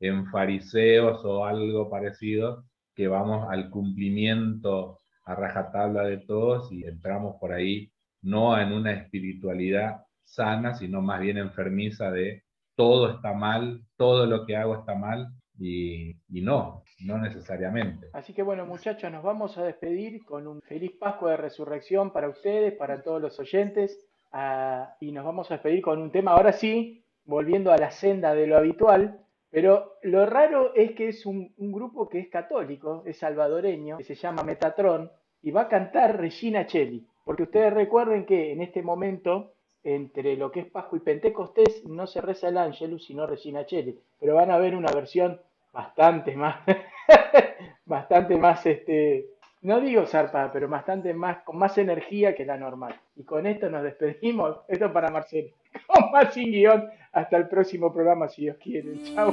en 0.00 0.26
fariseos 0.26 1.24
o 1.24 1.44
algo 1.46 1.88
parecido, 1.90 2.64
que 2.94 3.08
vamos 3.08 3.46
al 3.50 3.70
cumplimiento 3.70 4.98
a 5.24 5.34
rajatabla 5.34 6.04
de 6.04 6.18
todos 6.18 6.70
y 6.72 6.84
entramos 6.84 7.36
por 7.40 7.52
ahí 7.52 7.90
no 8.22 8.58
en 8.60 8.72
una 8.72 8.92
espiritualidad 8.92 10.02
sana, 10.24 10.74
sino 10.74 11.00
más 11.02 11.20
bien 11.20 11.38
enfermiza 11.38 12.10
de 12.10 12.42
todo 12.76 13.10
está 13.10 13.32
mal, 13.32 13.82
todo 13.96 14.26
lo 14.26 14.44
que 14.46 14.56
hago 14.56 14.74
está 14.76 14.94
mal, 14.94 15.28
y, 15.58 16.16
no, 16.28 16.82
no 17.00 17.18
necesariamente. 17.18 18.08
Así 18.12 18.32
que 18.32 18.42
bueno, 18.42 18.66
muchachos, 18.66 19.10
nos 19.10 19.22
vamos 19.22 19.56
a 19.58 19.64
despedir 19.64 20.24
con 20.24 20.46
un 20.46 20.60
feliz 20.62 20.92
Pascua 20.98 21.32
de 21.32 21.36
Resurrección 21.38 22.12
para 22.12 22.28
ustedes, 22.28 22.74
para 22.74 23.02
todos 23.02 23.20
los 23.20 23.38
oyentes, 23.38 23.98
ah, 24.32 24.94
y 25.00 25.12
nos 25.12 25.24
vamos 25.24 25.50
a 25.50 25.54
despedir 25.54 25.82
con 25.82 26.00
un 26.00 26.10
tema, 26.10 26.32
ahora 26.32 26.52
sí, 26.52 27.02
volviendo 27.24 27.72
a 27.72 27.78
la 27.78 27.90
senda 27.90 28.34
de 28.34 28.46
lo 28.46 28.56
habitual, 28.56 29.20
pero 29.50 29.94
lo 30.02 30.26
raro 30.26 30.74
es 30.74 30.92
que 30.92 31.08
es 31.08 31.24
un, 31.24 31.52
un 31.56 31.72
grupo 31.72 32.08
que 32.08 32.18
es 32.18 32.28
católico, 32.28 33.02
es 33.06 33.18
salvadoreño, 33.18 33.98
que 33.98 34.04
se 34.04 34.14
llama 34.14 34.42
Metatron, 34.42 35.10
y 35.42 35.50
va 35.50 35.62
a 35.62 35.68
cantar 35.68 36.18
Regina 36.18 36.66
Cheli, 36.66 37.06
porque 37.24 37.44
ustedes 37.44 37.72
recuerden 37.72 38.26
que 38.26 38.52
en 38.52 38.62
este 38.62 38.82
momento, 38.82 39.52
entre 39.86 40.36
lo 40.36 40.50
que 40.50 40.60
es 40.60 40.66
Pascua 40.66 40.98
y 40.98 41.02
Pentecostés, 41.02 41.84
no 41.84 42.06
se 42.08 42.20
reza 42.20 42.48
el 42.48 42.58
Angelus, 42.58 43.04
sino 43.04 43.26
Regina 43.26 43.64
Cheli, 43.64 43.96
pero 44.18 44.34
van 44.34 44.50
a 44.50 44.58
ver 44.58 44.74
una 44.74 44.92
versión 44.92 45.40
bastante 45.72 46.34
más, 46.34 46.56
bastante 47.86 48.36
más, 48.36 48.66
este, 48.66 49.26
no 49.62 49.80
digo 49.80 50.04
zarpada, 50.06 50.50
pero 50.50 50.68
bastante 50.68 51.14
más, 51.14 51.38
con 51.44 51.58
más 51.58 51.78
energía 51.78 52.34
que 52.34 52.44
la 52.44 52.56
normal. 52.56 52.96
Y 53.14 53.22
con 53.22 53.46
esto 53.46 53.70
nos 53.70 53.84
despedimos, 53.84 54.58
esto 54.66 54.92
para 54.92 55.08
Marcelo, 55.08 55.50
con 55.86 56.10
más 56.10 56.34
sin 56.34 56.50
guion, 56.50 56.88
hasta 57.12 57.36
el 57.36 57.48
próximo 57.48 57.92
programa 57.92 58.28
si 58.28 58.42
Dios 58.42 58.56
quiere. 58.56 58.92
Chao. 59.14 59.32